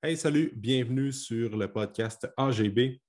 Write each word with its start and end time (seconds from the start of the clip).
Hey, 0.00 0.16
salut, 0.16 0.52
bienvenue 0.54 1.10
sur 1.10 1.56
le 1.56 1.66
podcast 1.66 2.32
AGB. 2.36 3.00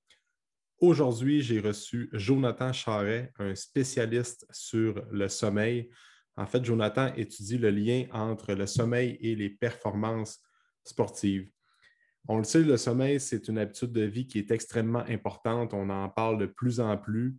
Aujourd'hui, 0.80 1.40
j'ai 1.40 1.60
reçu 1.60 2.10
Jonathan 2.14 2.74
Charret, 2.74 3.32
un 3.38 3.54
spécialiste 3.54 4.48
sur 4.50 5.06
le 5.12 5.28
sommeil. 5.28 5.92
En 6.36 6.48
fait, 6.48 6.66
Jonathan 6.66 7.14
étudie 7.14 7.60
le 7.60 7.70
lien 7.70 8.06
entre 8.12 8.56
le 8.56 8.66
sommeil 8.66 9.20
et 9.22 9.36
les 9.36 9.52
performances 9.52 10.42
sportives. 10.84 11.52
On 12.28 12.40
le 12.40 12.44
sait, 12.44 12.64
le 12.64 12.76
sommeil, 12.76 13.20
c'est 13.20 13.48
une 13.50 13.60
habitude 13.60 13.92
de 13.92 14.06
vie 14.06 14.26
qui 14.26 14.40
est 14.40 14.50
extrêmement 14.50 15.06
importante. 15.08 15.76
On 15.76 15.92
en 15.92 16.10
parle 16.10 16.40
de 16.40 16.48
plus 16.48 16.80
en 16.80 16.98
plus, 16.98 17.38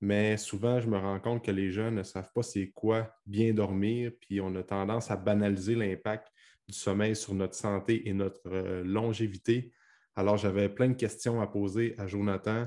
mais 0.00 0.36
souvent, 0.36 0.78
je 0.78 0.86
me 0.86 0.98
rends 0.98 1.18
compte 1.18 1.44
que 1.44 1.50
les 1.50 1.72
jeunes 1.72 1.96
ne 1.96 2.04
savent 2.04 2.30
pas 2.32 2.44
c'est 2.44 2.70
quoi 2.70 3.12
bien 3.26 3.52
dormir, 3.54 4.12
puis 4.20 4.40
on 4.40 4.54
a 4.54 4.62
tendance 4.62 5.10
à 5.10 5.16
banaliser 5.16 5.74
l'impact 5.74 6.28
du 6.68 6.74
sommeil 6.74 7.14
sur 7.16 7.34
notre 7.34 7.54
santé 7.54 8.08
et 8.08 8.12
notre 8.12 8.40
euh, 8.46 8.82
longévité. 8.84 9.72
Alors, 10.16 10.36
j'avais 10.36 10.68
plein 10.68 10.88
de 10.88 10.94
questions 10.94 11.40
à 11.40 11.46
poser 11.46 11.94
à 11.98 12.06
Jonathan. 12.06 12.66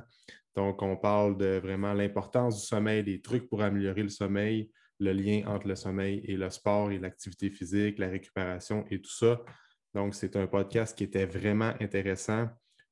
Donc, 0.55 0.81
on 0.81 0.97
parle 0.97 1.37
de 1.37 1.59
vraiment 1.61 1.93
l'importance 1.93 2.61
du 2.61 2.65
sommeil, 2.65 3.03
des 3.03 3.21
trucs 3.21 3.47
pour 3.47 3.61
améliorer 3.61 4.03
le 4.03 4.09
sommeil, 4.09 4.71
le 4.99 5.13
lien 5.13 5.43
entre 5.47 5.67
le 5.67 5.75
sommeil 5.75 6.21
et 6.25 6.35
le 6.35 6.49
sport 6.49 6.91
et 6.91 6.99
l'activité 6.99 7.49
physique, 7.49 7.99
la 7.99 8.09
récupération 8.09 8.85
et 8.89 9.01
tout 9.01 9.11
ça. 9.11 9.39
Donc, 9.93 10.15
c'est 10.15 10.35
un 10.35 10.47
podcast 10.47 10.97
qui 10.97 11.03
était 11.03 11.25
vraiment 11.25 11.73
intéressant. 11.79 12.49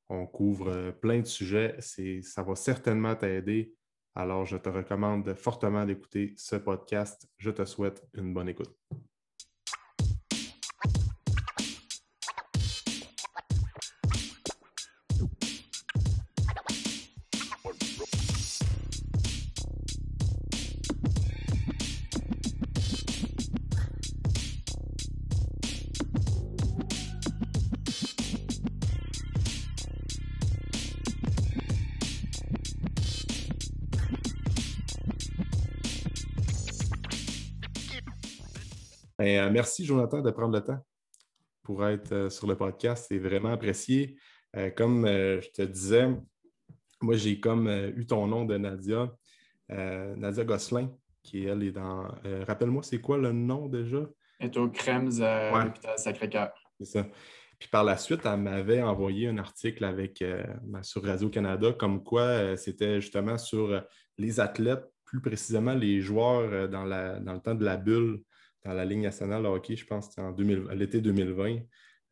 On 0.10 0.26
couvre 0.28 0.70
euh, 0.70 0.92
plein 0.92 1.20
de 1.20 1.26
sujets. 1.26 1.76
Ça 1.80 2.44
va 2.44 2.56
certainement 2.56 3.16
t'aider. 3.16 3.74
Alors, 4.14 4.46
je 4.46 4.58
te 4.58 4.70
recommande 4.70 5.34
fortement 5.36 5.86
d'écouter 5.86 6.34
ce 6.38 6.56
podcast. 6.56 7.28
Je 7.38 7.52
te 7.52 7.66
souhaite 7.66 8.08
une 8.14 8.34
bonne 8.34 8.50
écoute. 8.50 8.74
Merci, 39.76 39.86
Jonathan, 39.86 40.22
de 40.22 40.32
prendre 40.32 40.54
le 40.54 40.64
temps 40.64 40.80
pour 41.62 41.86
être 41.86 42.14
euh, 42.14 42.30
sur 42.30 42.48
le 42.48 42.56
podcast. 42.56 43.08
C'est 43.10 43.20
vraiment 43.20 43.52
apprécié. 43.52 44.16
Euh, 44.56 44.70
comme 44.70 45.06
je 45.06 45.50
te 45.52 45.64
disais, 45.64 46.08
moi, 47.02 47.18
j'ai 47.18 47.42
comme 47.42 47.68
eu 47.68 48.06
ton 48.06 48.26
nom 48.26 48.46
de 48.46 48.56
Nadia, 48.58 49.12
Nadia 49.68 50.46
Gosselin, 50.46 50.90
qui, 51.24 51.44
elle, 51.44 51.64
est 51.64 51.74
dans. 51.74 52.08
Rappelle-moi, 52.48 52.84
c'est 52.84 53.02
quoi 53.02 53.18
le 53.18 53.34
nom 53.34 53.68
déjà? 53.68 54.08
Elle 54.40 54.48
est 54.48 54.58
au 54.58 54.70
Crèmes 54.70 55.12
à 55.22 55.66
l'hôpital 55.66 55.98
Sacré-Cœur. 55.98 56.54
C'est 56.80 56.86
ça. 56.86 57.08
Puis 57.60 57.68
par 57.68 57.84
la 57.84 57.98
suite, 57.98 58.22
elle 58.24 58.40
m'avait 58.40 58.82
envoyé 58.82 59.28
un 59.28 59.38
article 59.38 59.84
avec, 59.84 60.24
sur 60.84 61.04
Radio-Canada, 61.04 61.74
comme 61.74 62.02
quoi 62.02 62.56
c'était 62.56 63.02
justement 63.02 63.38
sur 63.38 63.84
les 64.18 64.40
athlètes, 64.40 64.86
plus 65.04 65.20
précisément 65.20 65.74
les 65.74 66.00
joueurs 66.00 66.70
dans, 66.70 66.86
la, 66.86 67.20
dans 67.20 67.34
le 67.34 67.42
temps 67.42 67.56
de 67.56 67.66
la 67.66 67.76
bulle 67.76 68.22
dans 68.66 68.74
la 68.74 68.84
Ligue 68.84 69.02
nationale 69.02 69.44
de 69.44 69.48
hockey, 69.48 69.76
je 69.76 69.86
pense 69.86 70.10
en 70.18 70.36
l'été 70.74 71.00
2020. 71.00 71.60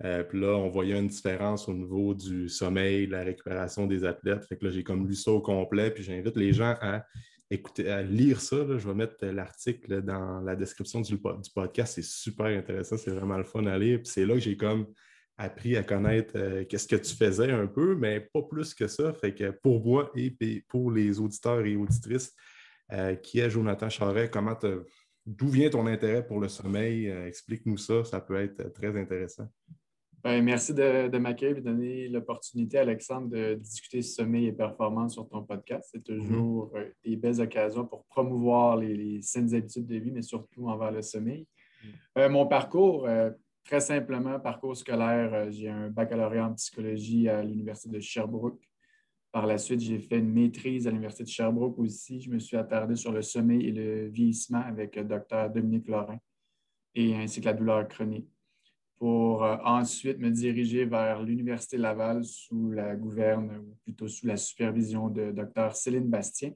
Euh, 0.03 0.23
puis 0.23 0.39
là, 0.39 0.55
on 0.55 0.69
voyait 0.69 0.97
une 0.97 1.07
différence 1.07 1.67
au 1.67 1.73
niveau 1.73 2.13
du 2.13 2.49
sommeil, 2.49 3.07
la 3.07 3.23
récupération 3.23 3.87
des 3.87 4.05
athlètes. 4.05 4.45
Fait 4.45 4.57
que 4.57 4.65
là, 4.65 4.71
j'ai 4.71 4.83
comme 4.83 5.07
lu 5.07 5.15
ça 5.15 5.31
au 5.31 5.41
complet, 5.41 5.91
puis 5.91 6.03
j'invite 6.03 6.35
les 6.35 6.53
gens 6.53 6.75
à 6.81 7.05
écouter, 7.49 7.89
à 7.89 8.01
lire 8.01 8.39
ça. 8.39 8.57
Je 8.57 8.87
vais 8.87 8.93
mettre 8.93 9.25
l'article 9.25 10.01
dans 10.01 10.41
la 10.41 10.55
description 10.55 11.01
du, 11.01 11.17
podcast. 11.17 11.93
C'est 11.95 12.03
super 12.03 12.47
intéressant, 12.47 12.97
c'est 12.97 13.11
vraiment 13.11 13.37
le 13.37 13.43
fun 13.43 13.65
à 13.65 13.77
lire. 13.77 13.99
Puis 13.99 14.11
c'est 14.13 14.25
là 14.25 14.33
que 14.35 14.41
j'ai 14.41 14.57
comme 14.57 14.87
appris 15.37 15.75
à 15.77 15.83
connaître 15.83 16.33
euh, 16.35 16.63
qu'est-ce 16.65 16.87
que 16.87 16.95
tu 16.95 17.15
faisais 17.15 17.51
un 17.51 17.65
peu, 17.65 17.95
mais 17.95 18.19
pas 18.19 18.43
plus 18.43 18.73
que 18.73 18.87
ça. 18.87 19.13
Fait 19.13 19.33
que 19.33 19.51
pour 19.51 19.83
moi 19.83 20.11
et 20.15 20.35
pour 20.67 20.91
les 20.91 21.19
auditeurs 21.19 21.65
et 21.65 21.75
auditrices, 21.75 22.33
euh, 22.91 23.15
qui 23.15 23.39
est 23.39 23.49
Jonathan 23.49 23.89
Charret, 23.89 24.29
comment 24.29 24.55
tu 24.55 24.67
D'où 25.25 25.47
vient 25.47 25.69
ton 25.69 25.87
intérêt 25.87 26.25
pour 26.25 26.39
le 26.39 26.49
sommeil? 26.49 27.09
Euh, 27.09 27.27
explique-nous 27.27 27.77
ça, 27.77 28.03
ça 28.03 28.19
peut 28.19 28.35
être 28.35 28.73
très 28.73 28.99
intéressant. 28.99 29.47
Ben, 30.21 30.41
merci 30.43 30.73
de, 30.73 31.17
m'accueillir 31.17 31.57
et 31.57 31.61
de 31.61 31.65
donner 31.65 32.07
l'opportunité, 32.07 32.77
Alexandre, 32.77 33.29
de 33.29 33.55
discuter 33.55 34.01
sommeil 34.01 34.47
et 34.47 34.53
performance 34.53 35.13
sur 35.13 35.27
ton 35.27 35.43
podcast. 35.43 35.89
C'est 35.91 36.03
toujours 36.03 36.71
mhm. 36.73 36.81
euh, 36.81 36.89
des 37.03 37.15
belles 37.15 37.41
occasions 37.41 37.85
pour 37.85 38.05
promouvoir 38.05 38.77
les, 38.77 39.21
saines 39.21 39.53
habitudes 39.53 39.87
de 39.87 39.97
vie, 39.97 40.11
mais 40.11 40.21
surtout 40.21 40.67
envers 40.67 40.91
le 40.91 41.01
sommeil. 41.01 41.45
Mhm. 41.83 41.91
Euh, 42.19 42.29
mon 42.29 42.45
parcours, 42.45 43.07
très 43.65 43.79
simplement, 43.79 44.39
parcours 44.39 44.75
scolaire, 44.75 45.49
j'ai 45.51 45.69
un 45.69 45.89
baccalauréat 45.89 46.47
en 46.47 46.53
psychologie 46.53 47.29
à 47.29 47.43
l'Université 47.43 47.89
de 47.89 47.99
Sherbrooke. 48.01 48.61
Par 49.33 49.47
la 49.47 49.57
suite, 49.57 49.79
j'ai 49.79 49.97
fait 49.97 50.19
une 50.19 50.31
maîtrise 50.31 50.85
à 50.85 50.91
l'Université 50.91 51.23
de 51.23 51.29
Sherbrooke 51.29 51.79
aussi. 51.79 52.21
Je 52.21 52.29
me 52.29 52.37
suis 52.37 52.55
attardé 52.55 52.95
sur 52.95 53.11
le 53.11 53.23
sommeil 53.23 53.67
et 53.67 53.71
le 53.71 54.07
vieillissement 54.07 54.61
avec 54.61 54.95
le 54.95 55.05
docteur 55.05 55.49
Dominique 55.49 55.87
Lorrain 55.87 56.19
et 56.93 57.15
ainsi 57.15 57.41
que 57.41 57.45
la 57.45 57.53
douleur 57.53 57.87
chronique. 57.87 58.29
Pour 58.99 59.43
euh, 59.43 59.57
ensuite 59.65 60.19
me 60.19 60.29
diriger 60.29 60.85
vers 60.85 61.23
l'Université 61.23 61.77
Laval 61.77 62.23
sous 62.23 62.69
la 62.69 62.95
gouverne, 62.95 63.57
ou 63.57 63.75
plutôt 63.83 64.07
sous 64.07 64.27
la 64.27 64.37
supervision 64.37 65.09
de 65.09 65.31
docteur 65.31 65.75
Céline 65.75 66.07
Bastien. 66.07 66.51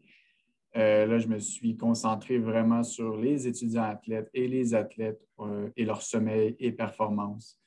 Euh, 0.76 1.08
là, 1.08 1.18
je 1.18 1.28
me 1.28 1.40
suis 1.40 1.76
concentré 1.76 2.38
vraiment 2.38 2.84
sur 2.84 3.18
les 3.18 3.48
étudiants 3.48 3.86
athlètes 3.86 4.30
et 4.36 4.48
les 4.48 4.76
athlètes 4.76 5.28
euh, 5.40 5.68
et 5.76 5.84
leur 5.84 6.04
sommeil 6.04 6.56
et 6.60 6.72
performance. 6.72 7.60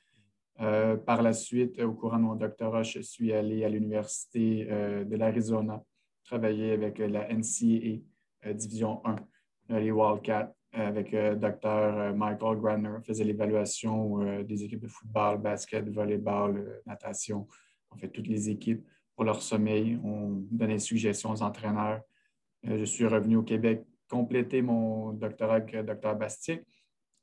Euh, 0.60 0.96
par 0.96 1.22
la 1.22 1.32
suite, 1.32 1.80
au 1.80 1.94
courant 1.94 2.18
de 2.18 2.24
mon 2.24 2.34
doctorat, 2.34 2.82
je 2.82 3.00
suis 3.00 3.32
allé 3.32 3.64
à 3.64 3.68
l'Université 3.70 4.66
euh, 4.70 5.04
de 5.04 5.16
l'Arizona 5.16 5.82
travailler 6.24 6.72
avec 6.72 6.98
la 6.98 7.32
NCAA 7.32 8.02
euh, 8.44 8.52
Division 8.52 9.00
1, 9.70 9.80
les 9.80 9.90
Wildcats, 9.90 10.54
avec 10.72 11.10
Dr. 11.10 12.14
Michael 12.14 12.58
Granner. 12.58 12.90
On 12.98 13.02
faisait 13.02 13.24
l'évaluation 13.24 14.42
des 14.44 14.62
équipes 14.64 14.82
de 14.82 14.88
football, 14.88 15.38
basket, 15.38 15.88
volleyball, 15.88 16.80
natation. 16.86 17.48
On 17.90 17.96
fait 17.96 18.08
toutes 18.08 18.28
les 18.28 18.50
équipes 18.50 18.86
pour 19.16 19.24
leur 19.24 19.42
sommeil. 19.42 19.98
On 20.04 20.44
donnait 20.52 20.74
des 20.74 20.78
suggestions 20.78 21.30
aux 21.30 21.42
entraîneurs. 21.42 22.02
je 22.62 22.84
suis 22.84 23.04
revenu 23.04 23.36
au 23.36 23.42
Québec 23.42 23.84
compléter 24.08 24.62
mon 24.62 25.12
doctorat 25.12 25.56
avec 25.56 25.74
Dr. 25.74 26.14
Bastien. 26.14 26.58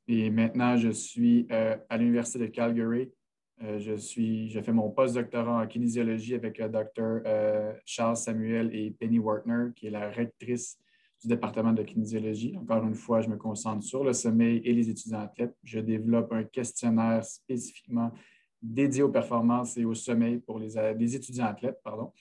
Et 0.08 0.28
maintenant, 0.28 0.76
je 0.76 0.90
suis 0.90 1.46
à 1.50 1.96
l'Université 1.96 2.40
de 2.40 2.46
Calgary 2.46 3.10
euh, 3.62 3.78
je 3.78 3.94
suis, 3.94 4.48
j'ai 4.48 4.62
fait 4.62 4.72
mon 4.72 4.90
post-doctorat 4.90 5.62
en 5.62 5.66
kinésiologie 5.66 6.34
avec 6.34 6.58
le 6.58 6.68
docteur 6.68 7.22
euh, 7.26 7.72
Charles 7.84 8.16
Samuel 8.16 8.74
et 8.74 8.90
Penny 8.90 9.18
Wartner, 9.18 9.72
qui 9.74 9.88
est 9.88 9.90
la 9.90 10.10
rectrice 10.10 10.78
du 11.20 11.28
département 11.28 11.72
de 11.72 11.82
kinésiologie. 11.82 12.56
Encore 12.56 12.84
une 12.84 12.94
fois, 12.94 13.20
je 13.20 13.28
me 13.28 13.36
concentre 13.36 13.82
sur 13.82 14.04
le 14.04 14.12
sommeil 14.12 14.60
et 14.64 14.72
les 14.72 14.88
étudiants 14.88 15.20
athlètes. 15.20 15.56
Je 15.64 15.80
développe 15.80 16.32
un 16.32 16.44
questionnaire 16.44 17.24
spécifiquement 17.24 18.12
dédié 18.62 19.02
aux 19.02 19.10
performances 19.10 19.76
et 19.76 19.84
au 19.84 19.94
sommeil 19.94 20.38
pour 20.38 20.58
les, 20.58 20.74
les 20.96 21.16
étudiants 21.16 21.46
athlètes. 21.46 21.80
Pardon. 21.82 22.12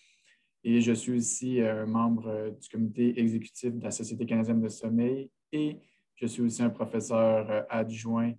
Et 0.63 0.81
je 0.81 0.91
suis 0.91 1.17
aussi 1.17 1.61
un 1.61 1.85
membre 1.85 2.55
du 2.59 2.67
comité 2.69 3.19
exécutif 3.19 3.75
de 3.75 3.83
la 3.83 3.91
Société 3.91 4.25
canadienne 4.25 4.61
de 4.61 4.69
sommeil 4.69 5.29
et 5.51 5.77
je 6.17 6.25
suis 6.25 6.41
aussi 6.41 6.63
un 6.63 6.69
professeur 6.69 7.49
euh, 7.49 7.61
adjoint 7.69 8.33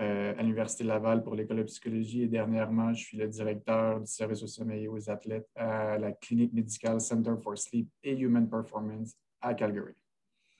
euh, 0.00 0.32
à 0.36 0.42
l'Université 0.42 0.84
Laval 0.84 1.22
pour 1.22 1.34
l'école 1.34 1.58
de 1.58 1.62
psychologie 1.64 2.22
et 2.22 2.26
dernièrement, 2.26 2.94
je 2.94 3.04
suis 3.04 3.18
le 3.18 3.28
directeur 3.28 4.00
du 4.00 4.10
service 4.10 4.42
au 4.42 4.46
sommeil 4.46 4.84
et 4.84 4.88
aux 4.88 5.10
athlètes 5.10 5.48
à 5.54 5.98
la 5.98 6.12
clinique 6.12 6.52
médicale 6.54 7.00
Center 7.00 7.34
for 7.42 7.58
Sleep 7.58 7.88
et 8.02 8.16
Human 8.16 8.48
Performance 8.48 9.14
à 9.40 9.52
Calgary. 9.54 9.94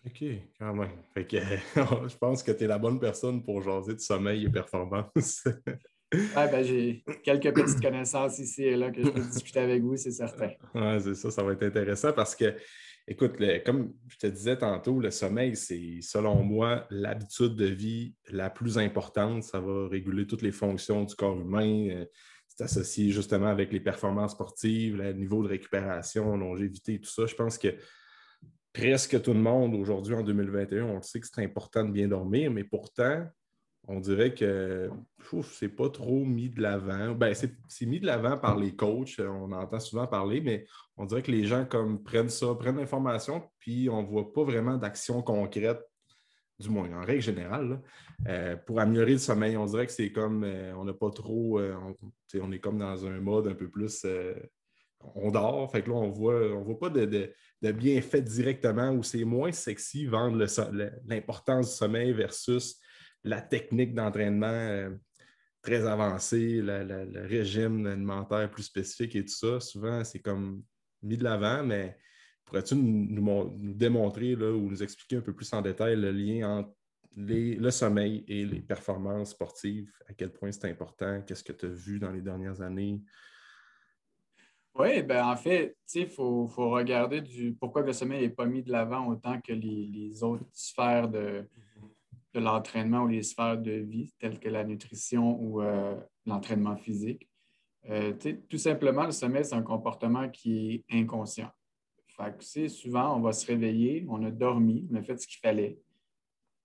OK, 0.07 0.25
quand 0.59 0.75
même. 0.75 0.91
je 1.17 2.17
pense 2.17 2.43
que 2.43 2.53
tu 2.53 2.65
es 2.65 2.67
la 2.67 2.79
bonne 2.79 2.99
personne 2.99 3.43
pour 3.43 3.63
jaser 3.63 3.95
de 3.95 4.01
sommeil 4.01 4.45
et 4.45 4.51
performance. 4.51 5.45
ben, 6.11 6.63
j'ai 6.63 7.05
quelques 7.23 7.55
petites 7.55 7.81
connaissances 7.81 8.39
ici 8.39 8.65
et 8.65 8.77
là 8.77 8.91
que 8.91 9.03
je 9.03 9.09
peux 9.09 9.21
discuter 9.21 9.61
avec 9.61 9.83
vous, 9.83 9.97
c'est 9.97 10.11
certain. 10.11 10.51
Oui, 10.75 11.01
c'est 11.01 11.15
ça, 11.15 11.31
ça 11.31 11.43
va 11.43 11.53
être 11.53 11.63
intéressant 11.63 12.13
parce 12.13 12.35
que 12.35 12.55
Écoute, 13.13 13.39
comme 13.67 13.93
je 14.07 14.19
te 14.19 14.29
disais 14.29 14.57
tantôt, 14.57 15.01
le 15.01 15.11
sommeil, 15.11 15.57
c'est 15.57 16.01
selon 16.01 16.45
moi 16.45 16.87
l'habitude 16.91 17.57
de 17.57 17.67
vie 17.67 18.15
la 18.29 18.51
plus 18.51 18.79
importante. 18.79 19.43
Ça 19.43 19.59
va 19.59 19.89
réguler 19.89 20.29
toutes 20.29 20.43
les 20.43 20.53
fonctions 20.53 21.03
du 21.03 21.17
corps 21.17 21.41
humain. 21.41 21.89
Euh, 21.91 22.07
c'est 22.47 22.63
associé 22.63 23.11
justement 23.11 23.49
avec 23.49 23.73
les 23.73 23.81
performances 23.81 24.31
sportives, 24.31 24.97
le 24.97 25.13
niveau 25.13 25.43
de 25.43 25.49
récupération, 25.49 26.37
longévité, 26.37 27.01
tout 27.01 27.11
ça. 27.11 27.27
Je 27.27 27.35
pense 27.35 27.59
que 27.59 27.75
presque 28.73 29.21
tout 29.21 29.35
le 29.35 29.41
monde 29.41 29.75
aujourd'hui 29.75 30.15
en 30.15 30.23
2021, 30.23 30.85
on 30.85 31.03
sait 31.03 31.19
que 31.19 31.27
c'est 31.27 31.43
important 31.43 31.85
de 31.85 31.91
bien 31.91 32.07
dormir, 32.07 32.53
mais 32.53 32.63
pourtant, 32.63 33.27
on 33.91 33.99
dirait 33.99 34.35
que 34.35 34.89
c'est 35.43 35.69
pas 35.69 35.91
trop 35.91 36.25
mis 36.25 36.49
de 36.49 36.63
l'avant. 36.63 37.13
Ben, 37.13 37.35
c'est 37.35 37.87
mis 37.87 37.99
de 37.99 38.07
l'avant 38.07 38.39
par 38.39 38.57
les 38.57 38.75
coachs, 38.75 39.19
on 39.19 39.51
entend 39.51 39.81
souvent 39.81 40.07
parler, 40.07 40.41
mais 40.41 40.65
on 40.97 41.07
dirait 41.07 41.23
que 41.23 41.31
les 41.33 41.45
gens 41.45 41.65
comme 41.65 42.03
prennent 42.03 42.29
ça, 42.29 42.55
prennent 42.55 42.77
l'information, 42.77 43.43
puis 43.59 43.89
on 43.91 44.03
ne 44.03 44.07
voit 44.07 44.33
pas 44.33 44.45
vraiment 44.45 44.77
d'action 44.77 45.23
concrète, 45.23 45.81
du 46.61 46.69
moins 46.69 46.89
en 46.93 47.05
règle 47.05 47.23
générale, 47.23 47.83
euh, 48.29 48.57
pour 48.57 48.79
améliorer 48.79 49.13
le 49.13 49.19
sommeil. 49.19 49.57
On 49.57 49.67
dirait 49.67 49.87
que 49.87 49.93
c'est 49.93 50.13
comme 50.13 50.45
euh, 50.45 50.73
on 50.77 50.85
n'a 50.85 50.95
pas 50.95 51.11
trop. 51.11 51.59
Euh, 51.59 51.75
on, 52.41 52.53
est 52.53 52.61
comme 52.61 52.79
dans 52.79 53.07
un 53.07 53.19
mode 53.21 53.49
un 53.49 53.55
peu 53.55 53.69
plus 53.69 54.07
on 55.17 55.31
dort. 55.33 55.69
Fait 55.73 55.83
que 55.83 55.91
là, 55.91 55.97
on 55.97 56.11
voit, 56.11 56.39
ne 56.39 56.63
voit 56.63 56.79
pas 56.79 56.91
de, 56.91 57.07
de, 57.07 57.73
bienfaits 57.73 58.23
directement 58.23 58.91
où 58.91 59.03
c'est 59.03 59.25
moins 59.25 59.51
sexy 59.51 60.07
vendre 60.07 60.45
l'importance 61.07 61.71
du 61.71 61.77
sommeil 61.77 62.13
versus 62.13 62.79
la 63.25 63.41
technique 63.41 63.95
d'entraînement 63.95 64.47
euh, 64.47 64.91
très 65.63 65.87
avancée, 65.87 66.61
le 66.63 67.27
régime 67.27 67.87
alimentaire 67.87 68.51
plus 68.51 68.63
spécifique 68.65 69.17
et 69.17 69.25
tout 69.25 69.35
ça. 69.35 69.61
Souvent, 69.61 70.05
c'est 70.05 70.21
comme 70.21 70.63
mis 71.03 71.17
de 71.17 71.25
l'avant, 71.25 71.63
mais 71.65 71.97
pourrais-tu 72.45 72.75
nous, 72.75 73.53
démontrer 73.57 74.35
ou 74.35 74.71
nous 74.71 74.83
expliquer 74.83 75.17
un 75.17 75.21
peu 75.21 75.35
plus 75.35 75.53
en 75.53 75.63
détail 75.63 75.97
le 75.97 76.11
lien 76.11 76.59
entre 76.59 76.75
le 77.17 77.71
sommeil 77.71 78.25
et 78.29 78.45
les 78.45 78.61
performances 78.61 79.31
sportives, 79.31 79.93
à 80.09 80.15
quel 80.15 80.33
point 80.33 80.53
c'est 80.53 80.71
important, 80.71 81.23
qu'est-ce 81.23 81.45
que 81.45 81.53
tu 81.53 81.67
as 81.67 81.71
vu 81.71 81.99
dans 81.99 82.13
les 82.13 82.21
dernières 82.21 82.61
années? 82.61 83.03
Oui, 84.75 85.03
ben 85.03 85.27
en 85.27 85.37
fait, 85.37 85.77
il 85.95 86.09
faut, 86.09 86.47
regarder 86.47 87.21
du, 87.21 87.53
pourquoi 87.55 87.83
le 87.83 87.93
sommeil 87.93 88.23
n'est 88.23 88.31
pas 88.31 88.47
mis 88.47 88.63
de 88.63 88.71
l'avant 88.71 89.09
autant 89.09 89.41
que 89.41 89.53
les, 89.53 90.23
autres 90.23 90.47
sphères 90.53 91.09
de, 91.09 91.45
l'entraînement 92.39 93.03
ou 93.03 93.09
les 93.09 93.23
sphères 93.23 93.59
de 93.59 93.73
vie, 93.73 94.13
telles 94.19 94.39
que 94.39 94.49
la 94.49 94.65
nutrition 94.65 95.37
ou 95.41 95.63
euh, 95.63 95.97
l'entraînement 96.27 96.77
physique. 96.77 97.29
Euh, 97.89 98.13
tout 98.49 98.59
simplement, 98.59 99.05
le 99.05 99.13
sommeil, 99.13 99.45
c'est 99.45 99.55
un 99.55 99.63
comportement 99.63 100.29
qui 100.29 100.85
est 100.89 100.95
inconscient. 100.95 101.51
Fait 102.07 102.69
souvent, 102.69 103.17
on 103.17 103.21
va 103.21 103.33
se 103.33 103.47
réveiller, 103.47 104.05
on 104.09 104.23
a 104.25 104.31
dormi, 104.31 104.87
on 104.93 104.97
a 104.97 105.03
fait 105.03 105.19
ce 105.19 105.27
qu'il 105.27 105.39
fallait. 105.41 105.79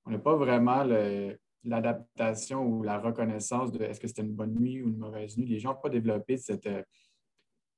On 0.05 0.11
n'a 0.11 0.19
pas 0.19 0.35
vraiment 0.35 0.83
l'adaptation 1.63 2.65
ou 2.65 2.83
la 2.83 2.99
reconnaissance 2.99 3.71
de 3.71 3.83
est-ce 3.83 3.99
que 3.99 4.07
c'était 4.07 4.21
une 4.21 4.35
bonne 4.35 4.53
nuit 4.55 4.81
ou 4.81 4.89
une 4.89 4.97
mauvaise 4.97 5.37
nuit. 5.37 5.47
Les 5.47 5.59
gens 5.59 5.73
n'ont 5.73 5.81
pas 5.81 5.89
développé 5.89 6.37
euh, 6.49 6.83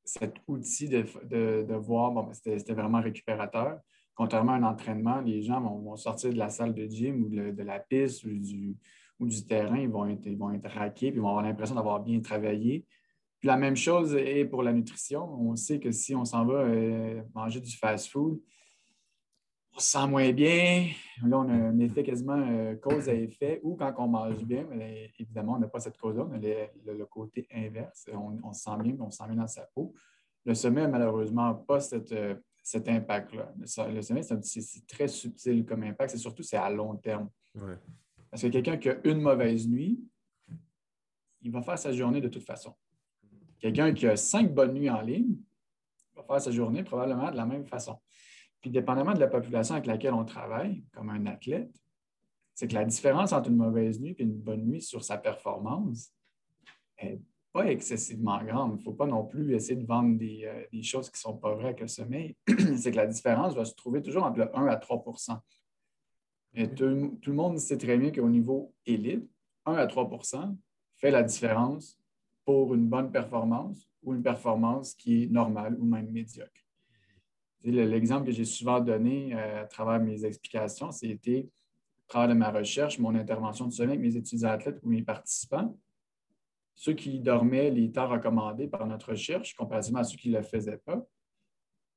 cet 0.04 0.36
outil 0.48 0.90
de, 0.90 1.74
voir, 1.76 2.12
bon, 2.12 2.24
ben, 2.24 2.34
c'était 2.34 2.74
vraiment 2.74 3.02
récupérateur. 3.02 3.80
Contrairement 4.18 4.54
à 4.54 4.56
un 4.56 4.64
entraînement, 4.64 5.22
les 5.22 5.44
gens 5.44 5.62
vont, 5.62 5.96
sortir 5.96 6.34
de 6.34 6.38
la 6.40 6.50
salle 6.50 6.74
de 6.74 6.88
gym 6.88 7.24
ou 7.24 7.30
de, 7.30 7.64
la 7.64 7.80
piste 7.80 8.24
ou 8.24 8.30
du, 9.28 9.46
terrain, 9.46 9.78
ils 9.78 9.88
vont, 9.88 10.08
être, 10.08 10.26
ils 10.26 10.36
vont 10.36 10.52
être 10.52 10.68
raqués, 10.68 11.12
puis 11.12 11.20
ils 11.20 11.22
vont 11.22 11.30
avoir 11.30 11.44
l'impression 11.44 11.76
d'avoir 11.76 12.00
bien 12.00 12.20
travaillé. 12.20 12.84
Puis 13.40 13.46
la 13.46 13.58
même 13.58 13.76
chose 13.76 14.16
est 14.16 14.46
pour 14.46 14.64
la 14.64 14.74
nutrition. 14.74 15.24
On 15.24 15.56
sait 15.56 15.80
que 15.80 15.92
si 15.92 16.16
on 16.16 16.26
s'en 16.26 16.46
va 16.46 16.62
euh, 16.62 17.22
manger 17.36 17.62
du 17.62 17.78
fast-food, 17.78 18.42
on 19.76 19.80
se 19.80 19.92
sent 19.92 20.08
moins 20.08 20.32
bien. 20.32 20.88
Là, 21.24 21.38
on 21.38 21.48
a 21.50 21.54
un 21.54 21.78
effet 21.78 22.02
quasiment 22.02 22.42
euh, 22.42 22.76
cause 22.76 23.08
à 23.10 23.14
effet. 23.14 23.60
Ou 23.62 23.76
quand 23.76 23.94
on 24.00 24.08
mange 24.08 24.44
bien, 24.44 24.66
évidemment, 25.20 25.54
on 25.54 25.60
n'a 25.60 25.68
pas 25.68 25.80
cette 25.80 26.00
cause-là, 26.00 26.28
on 26.28 26.34
a 26.34 26.40
le, 26.40 27.06
côté 27.06 27.48
inverse. 27.54 28.10
On, 28.44 28.52
se 28.52 28.64
sent 28.64 28.78
bien, 28.82 28.96
on 29.00 29.12
se 29.12 29.18
sent 29.20 29.28
bien 29.28 29.36
dans 29.36 29.48
sa 29.48 29.68
peau. 29.76 29.94
Le 30.44 30.56
sommeil 30.56 30.86
n'a 30.86 30.90
malheureusement 30.90 31.54
pas 31.54 31.78
euh, 31.94 32.36
cet 32.68 32.90
impact-là. 32.90 33.54
Le, 33.58 34.02
sommeil, 34.02 34.26
c'est 34.26 34.88
très 34.88 35.08
subtil 35.08 35.66
comme 35.66 35.84
impact. 35.84 36.12
C'est 36.12 36.18
surtout 36.18 36.44
c'est 36.44 36.58
à 36.58 36.70
long 36.70 36.98
terme. 36.98 37.30
Parce 38.30 38.42
que 38.42 38.48
quelqu'un 38.48 38.76
qui 38.76 38.90
a 38.90 38.98
une 39.06 39.22
mauvaise 39.22 39.70
nuit, 39.70 39.98
il 41.44 41.50
va 41.50 41.62
faire 41.62 41.80
sa 41.80 41.94
journée 41.94 42.20
de 42.20 42.28
toute 42.28 42.44
façon. 42.44 42.76
Quelqu'un 43.58 43.94
qui 43.94 44.06
a 44.06 44.18
cinq 44.18 44.54
bonnes 44.54 44.74
nuits 44.74 44.90
en 44.90 45.00
ligne 45.00 45.38
va 46.14 46.24
faire 46.24 46.42
sa 46.42 46.52
journée 46.52 46.84
probablement 46.84 47.32
de 47.32 47.38
la 47.38 47.46
même 47.46 47.66
façon. 47.66 48.02
Puis, 48.60 48.70
dépendamment 48.70 49.14
de 49.14 49.20
la 49.22 49.30
population 49.30 49.76
avec 49.76 49.86
laquelle 49.86 50.14
on 50.14 50.26
travaille, 50.26 50.84
comme 50.92 51.10
un 51.10 51.26
athlète, 51.26 51.72
c'est 52.54 52.68
que 52.68 52.74
la 52.74 52.84
différence 52.84 53.32
entre 53.32 53.50
une 53.50 53.56
mauvaise 53.56 54.02
nuit 54.02 54.16
et 54.20 54.24
une 54.24 54.38
bonne 54.38 54.66
nuit 54.66 54.82
sur 54.82 55.06
sa 55.06 55.18
performance 55.18 56.12
n'est 57.02 57.22
pas 57.58 57.72
excessivement 57.72 58.44
grande. 58.44 58.74
Il 58.74 58.78
ne 58.78 58.84
faut 58.84 58.94
pas 58.94 59.08
non 59.08 59.26
plus 59.26 59.56
essayer 59.56 59.82
de 59.82 59.86
vendre 59.88 60.16
des, 60.16 60.46
euh, 60.46 60.82
choses 60.84 61.10
qui 61.10 61.18
ne 61.18 61.32
sont 61.32 61.38
pas 61.38 61.56
vraies 61.56 61.70
avec 61.70 61.80
le 61.80 61.88
sommeil. 61.88 62.36
c'est 62.78 62.92
que 62.92 62.96
la 62.96 63.08
différence 63.08 63.56
va 63.56 63.66
se 63.66 63.74
trouver 63.74 64.04
toujours 64.04 64.26
entre 64.26 64.38
le 64.38 64.56
1 64.56 64.68
à 64.68 64.76
3 64.76 65.04
et 66.54 66.70
tout, 66.70 67.18
tout, 67.20 67.32
le 67.32 67.36
monde 67.36 67.58
sait 67.58 67.78
très 67.78 67.98
bien 67.98 68.12
qu'au 68.12 68.30
niveau 68.30 68.76
élite, 68.86 69.28
1 69.66 69.74
à 69.74 69.88
3% 69.88 70.56
fait 70.98 71.10
la 71.10 71.24
différence 71.24 72.00
pour 72.46 72.76
une 72.76 72.88
bonne 72.88 73.12
performance 73.12 73.90
ou 74.04 74.14
une 74.14 74.22
performance 74.22 74.94
qui 74.94 75.24
est 75.24 75.28
normale 75.28 75.76
ou 75.80 75.86
même 75.86 76.12
médiocre. 76.12 76.52
L'exemple 77.64 78.28
que 78.28 78.32
j'ai 78.34 78.46
souvent 78.46 78.80
donné 78.80 79.34
euh, 79.34 79.64
à 79.64 79.66
travers 79.66 80.00
mes 80.00 80.24
explications, 80.26 80.92
c'était 80.92 81.50
au 82.06 82.08
travers 82.08 82.30
de 82.30 82.36
ma 82.36 82.52
recherche, 82.52 83.00
mon 83.00 83.16
intervention 83.16 83.66
de 83.66 83.72
sommeil 83.72 83.98
avec 83.98 84.02
mes 84.02 84.16
étudiants 84.16 84.50
athlètes 84.50 84.80
ou 84.84 84.90
mes 84.90 85.02
participants. 85.02 85.76
Ceux 86.80 86.94
qui 86.94 87.20
dormaient 87.20 87.72
les 87.72 87.92
temps 87.92 88.08
recommandés 88.08 88.68
par 88.68 88.86
notre 88.86 89.10
recherche, 89.10 89.56
comparativement 89.56 90.00
à 90.00 90.04
ceux 90.04 90.16
qui 90.16 90.30
ne 90.30 90.38
le 90.38 90.44
faisaient 90.44 90.78
pas, 90.78 91.04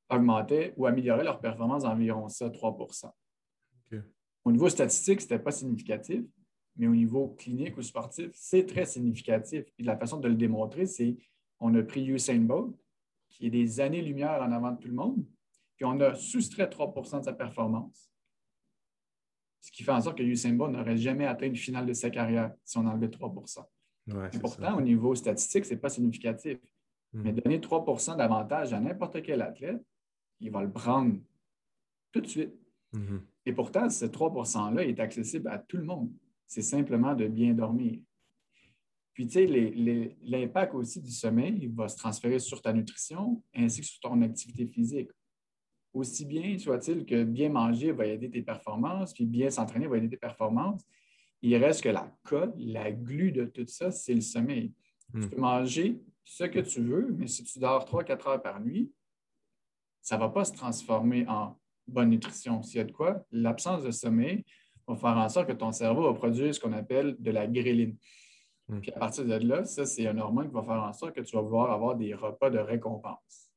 augmentaient 0.09 0.73
ou 0.75 0.87
amélioraient 0.87 1.23
leur 1.23 1.39
performance 1.39 1.83
d'environ 1.83 2.27
ça, 2.29 2.49
3% 2.49 3.11
Au 4.43 4.51
niveau 4.51 4.67
statistique, 4.69 5.21
ce 5.21 5.25
n'était 5.25 5.39
pas 5.39 5.51
significatif, 5.51 6.23
mais 6.77 6.87
au 6.87 6.95
niveau 6.95 7.29
clinique 7.37 7.77
ou 7.77 7.83
sportif, 7.83 8.31
c'est 8.33 8.65
très 8.65 8.85
significatif. 8.85 9.65
Et 9.77 9.83
la 9.83 9.95
façon 9.95 10.19
de 10.19 10.27
le 10.27 10.33
démontrer, 10.33 10.87
c'est 10.87 11.15
on 11.59 11.75
a 11.75 11.83
pris 11.83 12.03
Usain 12.07 12.39
Bolt, 12.39 12.75
qui 13.29 13.45
est 13.45 13.51
des 13.51 13.79
années-lumière 13.81 14.41
en 14.41 14.51
avant 14.51 14.71
de 14.71 14.79
tout 14.79 14.87
le 14.87 14.95
monde, 14.95 15.23
puis 15.75 15.85
on 15.85 15.99
a 15.99 16.15
soustrait 16.15 16.65
3% 16.65 17.19
de 17.19 17.25
sa 17.25 17.33
performance. 17.33 18.11
Ce 19.59 19.71
qui 19.71 19.83
fait 19.83 19.91
en 19.91 20.01
sorte 20.01 20.17
que 20.17 20.23
Usain 20.23 20.53
Bolt 20.53 20.71
n'aurait 20.71 20.97
jamais 20.97 21.27
atteint 21.27 21.45
une 21.45 21.55
finale 21.55 21.85
de 21.85 21.93
sa 21.93 22.09
carrière 22.09 22.51
si 22.65 22.79
on 22.79 22.87
enlevait 22.87 23.11
3 23.11 23.31
pourtant, 24.39 24.77
au 24.77 24.81
niveau 24.81 25.15
statistique, 25.15 25.65
ce 25.65 25.73
n'est 25.73 25.79
pas 25.79 25.89
significatif. 25.89 26.57
Hmm. 27.13 27.21
Mais 27.23 27.33
donner 27.33 27.59
3% 27.59 28.17
d'avantage 28.17 28.73
à 28.73 28.79
n'importe 28.79 29.21
quel 29.21 29.41
athlète, 29.41 29.83
il 30.39 30.51
va 30.51 30.61
le 30.61 30.71
prendre 30.71 31.17
tout 32.11 32.21
de 32.21 32.27
suite. 32.27 32.53
Hmm. 32.93 33.19
Et 33.45 33.53
pourtant, 33.53 33.89
ce 33.89 34.05
3 34.05 34.31
%-là 34.31 34.83
est 34.83 34.99
accessible 34.99 35.49
à 35.49 35.57
tout 35.57 35.77
le 35.77 35.83
monde. 35.83 36.11
C'est 36.47 36.61
simplement 36.61 37.15
de 37.15 37.27
bien 37.27 37.53
dormir. 37.53 37.99
Puis, 39.13 39.27
tu 39.27 39.33
sais, 39.33 39.45
l'impact 40.23 40.73
aussi 40.73 41.01
du 41.01 41.11
sommeil 41.11 41.69
va 41.75 41.87
se 41.87 41.97
transférer 41.97 42.39
sur 42.39 42.61
ta 42.61 42.71
nutrition 42.71 43.43
ainsi 43.53 43.81
que 43.81 43.87
sur 43.87 43.99
ton 43.99 44.21
activité 44.21 44.65
physique 44.65 45.09
aussi 45.93 46.25
bien 46.25 46.57
soit-il 46.57 47.05
que 47.05 47.23
bien 47.23 47.49
manger 47.49 47.91
va 47.91 48.05
aider 48.05 48.29
tes 48.29 48.41
performances, 48.41 49.13
puis 49.13 49.25
bien 49.25 49.49
s'entraîner 49.49 49.87
va 49.87 49.97
aider 49.97 50.09
tes 50.09 50.17
performances, 50.17 50.85
il 51.41 51.55
reste 51.57 51.83
que 51.83 51.89
la 51.89 52.11
colle, 52.23 52.53
la 52.57 52.91
glu 52.91 53.31
de 53.31 53.45
tout 53.45 53.65
ça, 53.67 53.91
c'est 53.91 54.13
le 54.13 54.21
sommeil. 54.21 54.73
Tu 55.13 55.19
hmm. 55.19 55.29
peux 55.29 55.37
manger 55.37 56.01
ce 56.23 56.43
que 56.45 56.59
tu 56.59 56.81
veux, 56.81 57.13
mais 57.17 57.27
si 57.27 57.43
tu 57.43 57.59
dors 57.59 57.85
3-4 57.85 58.29
heures 58.29 58.41
par 58.41 58.61
nuit, 58.61 58.91
ça 60.01 60.15
ne 60.15 60.21
va 60.21 60.29
pas 60.29 60.45
se 60.45 60.53
transformer 60.53 61.27
en 61.27 61.57
bonne 61.87 62.09
nutrition. 62.09 62.61
S'il 62.63 62.77
y 62.77 62.81
a 62.81 62.85
de 62.85 62.91
quoi, 62.91 63.25
l'absence 63.31 63.83
de 63.83 63.91
sommeil 63.91 64.43
va 64.87 64.95
faire 64.95 65.17
en 65.17 65.29
sorte 65.29 65.47
que 65.47 65.53
ton 65.53 65.71
cerveau 65.71 66.03
va 66.03 66.13
produire 66.13 66.53
ce 66.53 66.59
qu'on 66.59 66.73
appelle 66.73 67.15
de 67.19 67.31
la 67.31 67.47
gréline. 67.47 67.97
Hmm. 68.67 68.79
Puis 68.79 68.91
à 68.91 68.99
partir 68.99 69.25
de 69.25 69.33
là, 69.33 69.65
ça, 69.65 69.85
c'est 69.85 70.07
un 70.07 70.17
hormone 70.17 70.47
qui 70.47 70.53
va 70.53 70.63
faire 70.63 70.83
en 70.83 70.93
sorte 70.93 71.13
que 71.15 71.21
tu 71.21 71.35
vas 71.35 71.41
pouvoir 71.41 71.71
avoir 71.71 71.95
des 71.95 72.13
repas 72.13 72.49
de 72.49 72.59
récompense. 72.59 73.51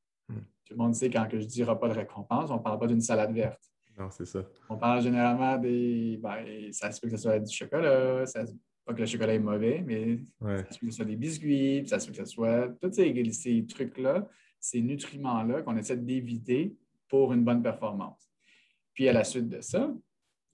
Tout 0.65 0.73
le 0.73 0.79
monde 0.79 0.95
sait 0.95 1.11
quand 1.11 1.29
que 1.29 1.39
je 1.39 1.45
dis 1.45 1.63
repas 1.63 1.89
de 1.89 1.95
récompense, 1.95 2.51
on 2.51 2.57
ne 2.57 2.63
parle 2.63 2.79
pas 2.79 2.87
d'une 2.87 3.01
salade 3.01 3.35
verte. 3.35 3.74
Non, 3.99 4.11
c'est 4.11 4.27
ça. 4.27 4.45
On 4.69 4.77
parle 4.77 5.03
généralement 5.03 5.57
des. 5.57 6.19
Ben, 6.23 6.73
ça 6.73 6.91
se 6.91 7.01
peut 7.01 7.09
que 7.09 7.17
ce 7.17 7.23
soit 7.23 7.39
du 7.39 7.55
chocolat, 7.55 8.27
ça 8.27 8.45
pas 8.85 8.93
que 8.93 9.01
le 9.01 9.07
chocolat 9.07 9.35
est 9.35 9.39
mauvais, 9.39 9.83
mais 9.87 10.19
ça 10.43 10.71
se 10.71 10.79
peut 10.79 10.87
que 10.87 10.93
ce 10.93 10.97
soit 10.97 11.05
des 11.07 11.17
biscuits, 11.17 11.85
ça 11.87 11.99
se 11.99 12.07
peut 12.07 12.13
que 12.13 12.25
ce 12.25 12.31
soit 12.31 12.69
tous 12.81 12.93
ces, 12.93 13.33
ces 13.33 13.65
trucs-là, 13.65 14.29
ces 14.61 14.83
nutriments-là 14.83 15.63
qu'on 15.63 15.77
essaie 15.77 15.97
d'éviter 15.97 16.77
pour 17.09 17.33
une 17.33 17.45
bonne 17.45 17.63
performance. 17.63 18.31
Puis 18.93 19.09
à 19.09 19.13
la 19.13 19.25
suite 19.25 19.49
de 19.49 19.61
ça, 19.61 19.93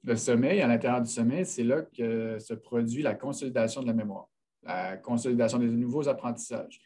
le 0.05 0.17
sommeil, 0.17 0.61
à 0.61 0.69
l'intérieur 0.69 1.03
du 1.03 1.11
sommeil, 1.11 1.45
c'est 1.45 1.65
là 1.65 1.83
que 1.83 2.39
se 2.39 2.55
produit 2.55 3.03
la 3.03 3.15
consolidation 3.15 3.83
de 3.83 3.87
la 3.87 3.93
mémoire, 3.93 4.29
la 4.63 4.97
consolidation 4.97 5.59
des 5.59 5.67
nouveaux 5.67 6.09
apprentissages, 6.09 6.81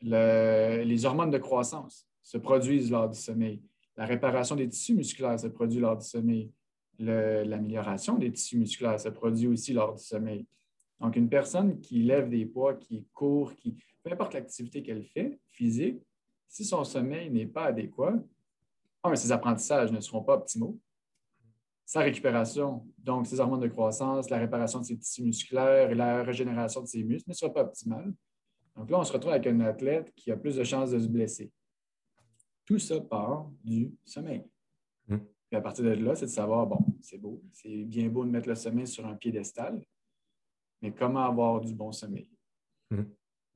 les 0.00 1.04
hormones 1.04 1.30
de 1.30 1.38
croissance 1.38 2.06
se 2.22 2.38
produisent 2.38 2.90
lors 2.90 3.08
du 3.08 3.18
sommeil. 3.18 3.62
La 3.96 4.04
réparation 4.04 4.56
des 4.56 4.68
tissus 4.68 4.94
musculaires 4.94 5.40
se 5.40 5.46
produit 5.46 5.80
lors 5.80 5.96
du 5.96 6.06
sommeil. 6.06 6.52
L'amélioration 6.98 8.18
des 8.18 8.30
tissus 8.32 8.58
musculaires 8.58 9.00
se 9.00 9.08
produit 9.08 9.46
aussi 9.46 9.72
lors 9.72 9.94
du 9.94 10.02
sommeil. 10.02 10.46
Donc, 11.00 11.16
une 11.16 11.28
personne 11.28 11.80
qui 11.80 12.02
lève 12.02 12.28
des 12.28 12.46
poids, 12.46 12.74
qui 12.74 13.06
court, 13.12 13.54
qui, 13.54 13.76
peu 14.02 14.12
importe 14.12 14.34
l'activité 14.34 14.82
qu'elle 14.82 15.04
fait, 15.04 15.38
physique, 15.50 16.00
si 16.48 16.64
son 16.64 16.84
sommeil 16.84 17.30
n'est 17.30 17.46
pas 17.46 17.64
adéquat, 17.64 18.14
ses 19.14 19.30
apprentissages 19.30 19.92
ne 19.92 20.00
seront 20.00 20.22
pas 20.22 20.34
optimaux. 20.34 20.78
sa 21.86 22.00
récupération, 22.00 22.84
donc 22.98 23.28
ses 23.28 23.38
hormones 23.38 23.60
de 23.60 23.68
croissance, 23.68 24.28
la 24.28 24.38
réparation 24.38 24.80
de 24.80 24.84
ses 24.84 24.98
tissus 24.98 25.22
musculaires 25.22 25.90
et 25.90 25.94
la 25.94 26.24
régénération 26.24 26.82
de 26.82 26.86
ses 26.86 27.04
muscles 27.04 27.30
ne 27.30 27.34
sera 27.34 27.52
pas 27.52 27.62
optimale. 27.62 28.12
Donc 28.74 28.90
là, 28.90 28.98
on 28.98 29.04
se 29.04 29.12
retrouve 29.12 29.32
avec 29.32 29.46
un 29.46 29.60
athlète 29.60 30.12
qui 30.16 30.32
a 30.32 30.36
plus 30.36 30.56
de 30.56 30.64
chances 30.64 30.90
de 30.90 30.98
se 30.98 31.06
blesser. 31.06 31.52
Tout 32.66 32.78
ça 32.78 33.00
part 33.00 33.50
du 33.64 33.94
sommeil. 34.04 34.44
Mm. 35.08 35.16
Puis 35.48 35.56
à 35.56 35.60
partir 35.60 35.84
de 35.84 35.90
là, 35.90 36.14
c'est 36.14 36.26
de 36.26 36.30
savoir, 36.30 36.66
bon, 36.66 36.84
c'est 37.00 37.18
beau, 37.18 37.42
c'est 37.52 37.84
bien 37.84 38.08
beau 38.08 38.24
de 38.24 38.30
mettre 38.30 38.48
le 38.48 38.54
sommeil 38.54 38.86
sur 38.86 39.06
un 39.06 39.14
piédestal, 39.14 39.80
mais 40.82 40.92
comment 40.92 41.20
avoir 41.24 41.60
du 41.60 41.74
bon 41.74 41.92
sommeil? 41.92 42.28
Mm. 42.90 43.02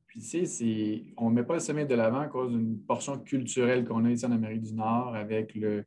Puis, 0.07 0.21
tu 0.23 0.45
sais, 0.45 1.05
on 1.17 1.31
ne 1.31 1.37
met 1.37 1.45
pas 1.45 1.55
le 1.55 1.61
sommeil 1.61 1.87
de 1.87 1.95
l'avant 1.95 2.19
à 2.19 2.27
cause 2.27 2.51
d'une 2.51 2.81
portion 2.81 3.17
culturelle 3.21 3.85
qu'on 3.87 4.05
a 4.05 4.11
ici 4.11 4.27
en 4.27 4.33
Amérique 4.33 4.63
du 4.63 4.75
Nord 4.75 5.15
avec 5.15 5.55
le 5.55 5.85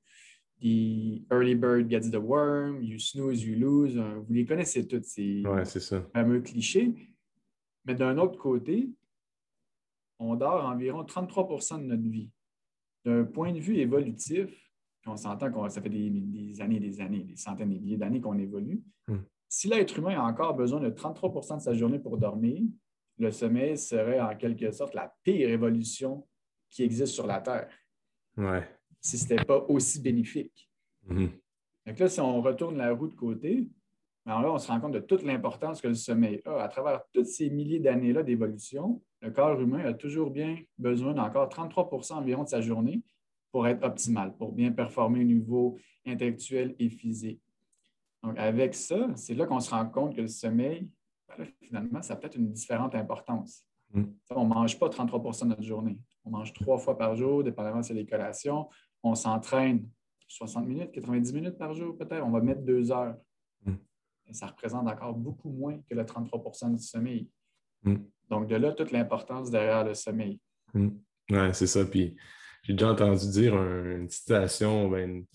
the 0.62 1.26
early 1.30 1.56
bird 1.56 1.90
gets 1.90 2.10
the 2.10 2.16
worm, 2.16 2.82
you 2.82 2.98
snooze, 2.98 3.44
you 3.44 3.58
lose. 3.60 3.98
Vous 3.98 4.34
les 4.34 4.46
connaissez 4.46 4.88
tous, 4.88 5.04
ces 5.04 5.44
Ouais, 5.46 5.66
ça. 5.66 6.02
fameux 6.14 6.40
clichés. 6.40 6.94
Mais 7.84 7.96
d'un 7.96 8.18
autre 8.18 8.38
côté, 8.38 8.90
on 10.20 10.36
dort 10.36 10.64
environ 10.66 11.04
33% 11.04 11.80
de 11.80 11.84
notre 11.84 12.10
vie. 12.10 12.30
D'un 13.06 13.24
point 13.26 13.52
de 13.52 13.60
vue 13.60 13.78
évolutif, 13.78 14.50
on 15.06 15.18
s'entend 15.18 15.52
que 15.52 15.70
ça 15.70 15.82
fait 15.82 15.90
des, 15.90 16.10
des 16.10 16.62
années 16.62 16.78
et 16.78 16.80
des 16.80 17.02
années, 17.02 17.24
des 17.24 17.36
centaines 17.36 17.72
et 17.72 17.76
des 17.76 17.82
milliers 17.82 17.98
d'années 17.98 18.22
qu'on 18.22 18.38
évolue. 18.38 18.82
Mm. 19.08 19.18
Si 19.50 19.68
l'être 19.68 19.98
humain 20.00 20.18
a 20.20 20.24
encore 20.24 20.56
besoin 20.56 20.80
de 20.80 20.90
33% 20.90 21.58
de 21.58 21.62
sa 21.62 21.74
journée 21.74 22.00
pour 22.00 22.18
dormir, 22.18 22.62
le 23.20 23.32
sommeil 23.32 23.78
serait 23.78 24.20
en 24.20 24.36
quelque 24.36 24.72
sorte 24.72 24.94
la 24.96 25.14
pire 25.24 25.50
évolution 25.50 26.26
qui 26.70 26.84
existe 26.84 27.14
sur 27.14 27.28
la 27.28 27.40
Terre, 27.42 27.70
Ouais. 28.36 28.68
si 29.00 29.18
ce 29.18 29.30
n'était 29.30 29.46
pas 29.46 29.60
aussi 29.70 30.02
bénéfique. 30.02 30.68
Donc 31.08 32.00
là, 32.00 32.08
si 32.08 32.20
on 32.20 32.42
retourne 32.42 32.78
la 32.78 32.92
roue 32.94 33.08
de 33.08 33.14
côté, 33.14 33.70
alors 34.26 34.42
là, 34.42 34.54
on 34.54 34.58
se 34.58 34.70
rend 34.70 34.80
compte 34.80 34.94
de 34.94 35.00
toute 35.00 35.24
l'importance 35.24 35.82
que 35.82 35.88
le 35.88 35.96
sommeil 35.96 36.42
a. 36.46 36.64
À 36.64 36.68
travers 36.70 37.02
toutes 37.12 37.26
ces 37.26 37.50
milliers 37.50 37.80
d'années-là 37.80 38.24
d'évolution, 38.24 39.02
le 39.22 39.32
corps 39.32 39.60
humain 39.60 39.84
a 39.86 39.94
toujours 39.94 40.32
bien 40.32 40.58
besoin 40.78 41.14
d'encore 41.14 41.50
33% 41.50 42.14
environ 42.14 42.44
de 42.44 42.50
sa 42.50 42.62
journée 42.62 43.02
pour 43.52 43.68
être 43.68 43.84
optimal, 43.84 44.36
pour 44.38 44.54
bien 44.54 44.72
performer 44.72 45.20
au 45.22 45.26
niveau 45.26 45.78
intellectuel 46.06 46.74
et 46.80 46.90
physique. 46.90 47.42
Donc, 48.24 48.38
avec 48.40 48.74
ça, 48.74 49.10
c'est 49.16 49.36
là 49.36 49.46
qu'on 49.46 49.60
se 49.60 49.70
rend 49.70 49.86
compte 49.88 50.16
que 50.16 50.22
le 50.22 50.28
sommeil, 50.28 50.90
ben 51.28 51.44
là, 51.44 51.46
finalement, 51.62 52.02
ça 52.02 52.14
a 52.14 52.16
peut-être 52.16 52.38
une 52.38 52.52
différente 52.52 52.96
importance. 52.96 53.66
Mm. 53.92 54.04
On 54.32 54.44
ne 54.46 54.54
mange 54.54 54.80
pas 54.80 54.88
33% 54.88 55.44
de 55.44 55.50
notre 55.50 55.64
journée. 55.64 56.00
On 56.24 56.30
mange 56.30 56.54
trois 56.54 56.78
fois 56.78 56.98
par 56.98 57.16
jour, 57.16 57.44
dépendamment 57.44 57.84
c'est 57.84 57.94
les 57.94 58.06
collations. 58.06 58.70
On 59.04 59.16
s'entraîne 59.16 59.86
60 60.30 60.66
minutes, 60.66 60.92
90 60.94 61.34
minutes 61.34 61.58
par 61.58 61.74
jour 61.74 61.98
peut-être. 61.98 62.26
On 62.26 62.32
va 62.32 62.40
mettre 62.40 62.62
deux 62.62 62.92
heures. 62.92 63.16
Ça 64.34 64.48
représente 64.48 64.88
encore 64.88 65.14
beaucoup 65.14 65.50
moins 65.50 65.80
que 65.90 65.96
le 65.96 66.04
33% 66.04 66.76
du 66.76 66.84
sommeil. 66.84 67.30
Mm. 67.84 67.96
Donc, 68.30 68.48
de 68.48 68.56
là, 68.56 68.72
toute 68.74 68.92
l'importance 68.92 69.50
derrière 69.50 69.84
le 69.84 69.94
sommeil. 69.94 70.40
Mm. 70.74 70.90
Ouais, 71.32 71.54
c'est 71.54 71.68
ça. 71.68 71.86
Puis 71.86 72.16
j'ai 72.64 72.74
déjà 72.74 72.92
entendu 72.92 73.30
dire 73.30 73.56
un- 73.56 73.98
une 73.98 74.10
citation, 74.10 74.90
ben, 74.90 75.10
une, 75.10 75.26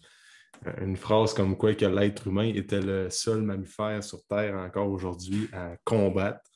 une 0.82 0.96
phrase 0.96 1.34
comme 1.34 1.56
quoi 1.56 1.74
que 1.74 1.86
l'être 1.86 2.26
humain 2.26 2.52
était 2.54 2.80
le 2.80 3.10
seul 3.10 3.42
mammifère 3.42 4.02
sur 4.02 4.24
Terre 4.26 4.56
encore 4.56 4.90
aujourd'hui 4.90 5.48
à 5.52 5.76
combattre 5.84 6.50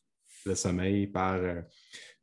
le 0.44 0.54
sommeil 0.54 1.06
par 1.06 1.34
euh, 1.34 1.61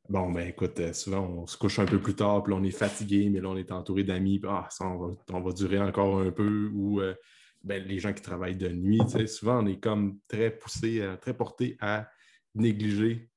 bon, 0.10 0.32
ben 0.32 0.48
écoute, 0.48 0.80
euh, 0.80 0.92
souvent 0.94 1.22
on 1.22 1.48
se 1.48 1.58
couche 1.58 1.80
un 1.80 1.86
peu 1.86 2.00
plus 2.02 2.16
tard, 2.16 2.44
puis 2.44 2.54
là, 2.54 2.60
on 2.60 2.64
est 2.64 2.72
fatigué, 2.72 3.30
mais 3.30 3.40
là, 3.40 3.50
on 3.50 3.58
est 3.58 3.72
entouré 3.72 4.04
d'amis, 4.04 4.40
puis 4.40 4.50
ah, 4.52 4.68
ça, 4.70 4.86
on 4.86 4.98
va, 4.98 5.16
on 5.32 5.42
va 5.42 5.52
durer 5.52 5.80
encore 5.80 6.20
un 6.20 6.32
peu, 6.32 6.70
ou 6.74 7.00
euh, 7.00 7.14
ben, 7.64 7.84
les 7.84 8.00
gens 8.00 8.14
qui 8.14 8.22
travaillent 8.22 8.56
de 8.58 8.70
nuit, 8.70 9.00
souvent 9.28 9.64
on 9.64 9.68
est 9.68 9.80
comme 9.80 10.20
très 10.28 10.52
poussé, 10.52 11.02
euh, 11.02 11.16
très 11.18 11.36
porté 11.36 11.78
à 11.80 12.10
négliger 12.56 13.30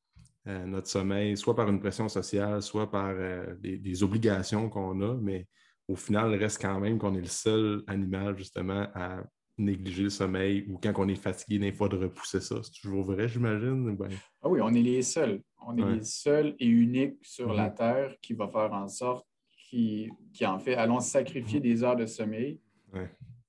euh, 0.47 0.65
notre 0.67 0.89
sommeil, 0.89 1.37
soit 1.37 1.55
par 1.55 1.69
une 1.69 1.81
pression 1.81 2.09
sociale, 2.09 2.63
soit 2.63 2.91
par 2.91 3.11
euh, 3.11 3.55
des, 3.61 3.79
des 3.79 4.03
obligations 4.03 4.69
qu'on 4.69 5.01
a, 5.03 5.15
mais 5.15 5.47
au 5.89 5.97
final, 5.97 6.33
il 6.33 6.37
reste 6.37 6.61
quand 6.61 6.79
même 6.81 6.99
qu'on 6.99 7.15
est 7.15 7.21
le 7.21 7.27
seul 7.27 7.83
animal 7.87 8.37
justement 8.39 8.87
à 8.95 9.23
négliger 9.59 10.05
le 10.05 10.11
sommeil 10.11 10.65
ou 10.69 10.79
quand 10.79 10.93
on 10.97 11.09
est 11.09 11.15
fatigué, 11.17 11.59
des 11.59 11.73
fois 11.73 11.89
de 11.89 11.97
repousser 11.97 12.41
ça. 12.41 12.57
C'est 12.63 12.81
toujours 12.81 13.05
vrai, 13.05 13.29
j'imagine? 13.29 13.97
Ben, 13.97 14.09
Ah 14.43 14.49
oui, 14.49 14.61
on 14.63 14.73
est 14.75 14.83
les 14.83 15.03
seuls. 15.03 15.43
On 15.67 15.77
est 15.77 15.83
Ouais. 15.83 15.97
les 15.97 16.05
seuls 16.05 16.55
et 16.59 16.67
uniques 16.67 17.19
sur 17.23 17.49
Mhm. 17.51 17.57
la 17.57 17.71
Terre 17.71 18.17
qui 18.21 18.33
va 18.35 18.49
faire 18.49 18.73
en 18.73 18.89
sorte 18.89 19.27
qui, 19.69 20.11
qui 20.33 20.45
en 20.47 20.59
fait, 20.59 20.75
allons 20.75 21.01
sacrifier 21.01 21.61
des 21.61 21.83
heures 21.85 21.97
de 21.97 22.07
sommeil. 22.07 22.61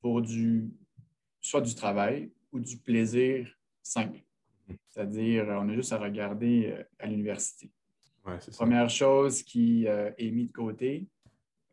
Pour 0.03 0.21
du 0.21 0.69
soit 1.39 1.61
du 1.61 1.73
travail 1.73 2.29
ou 2.51 2.59
du 2.59 2.77
plaisir 2.77 3.49
simple. 3.81 4.19
C'est-à-dire, 4.89 5.45
on 5.47 5.69
a 5.69 5.73
juste 5.73 5.93
à 5.93 5.97
regarder 5.97 6.73
euh, 6.77 6.83
à 6.99 7.07
l'université. 7.07 7.71
ouais, 8.25 8.39
ça. 8.39 8.51
Première 8.51 8.89
chose 8.89 9.43
qui 9.43 9.87
euh, 9.87 10.11
est 10.17 10.29
mise 10.29 10.49
de 10.49 10.53
côté, 10.53 11.07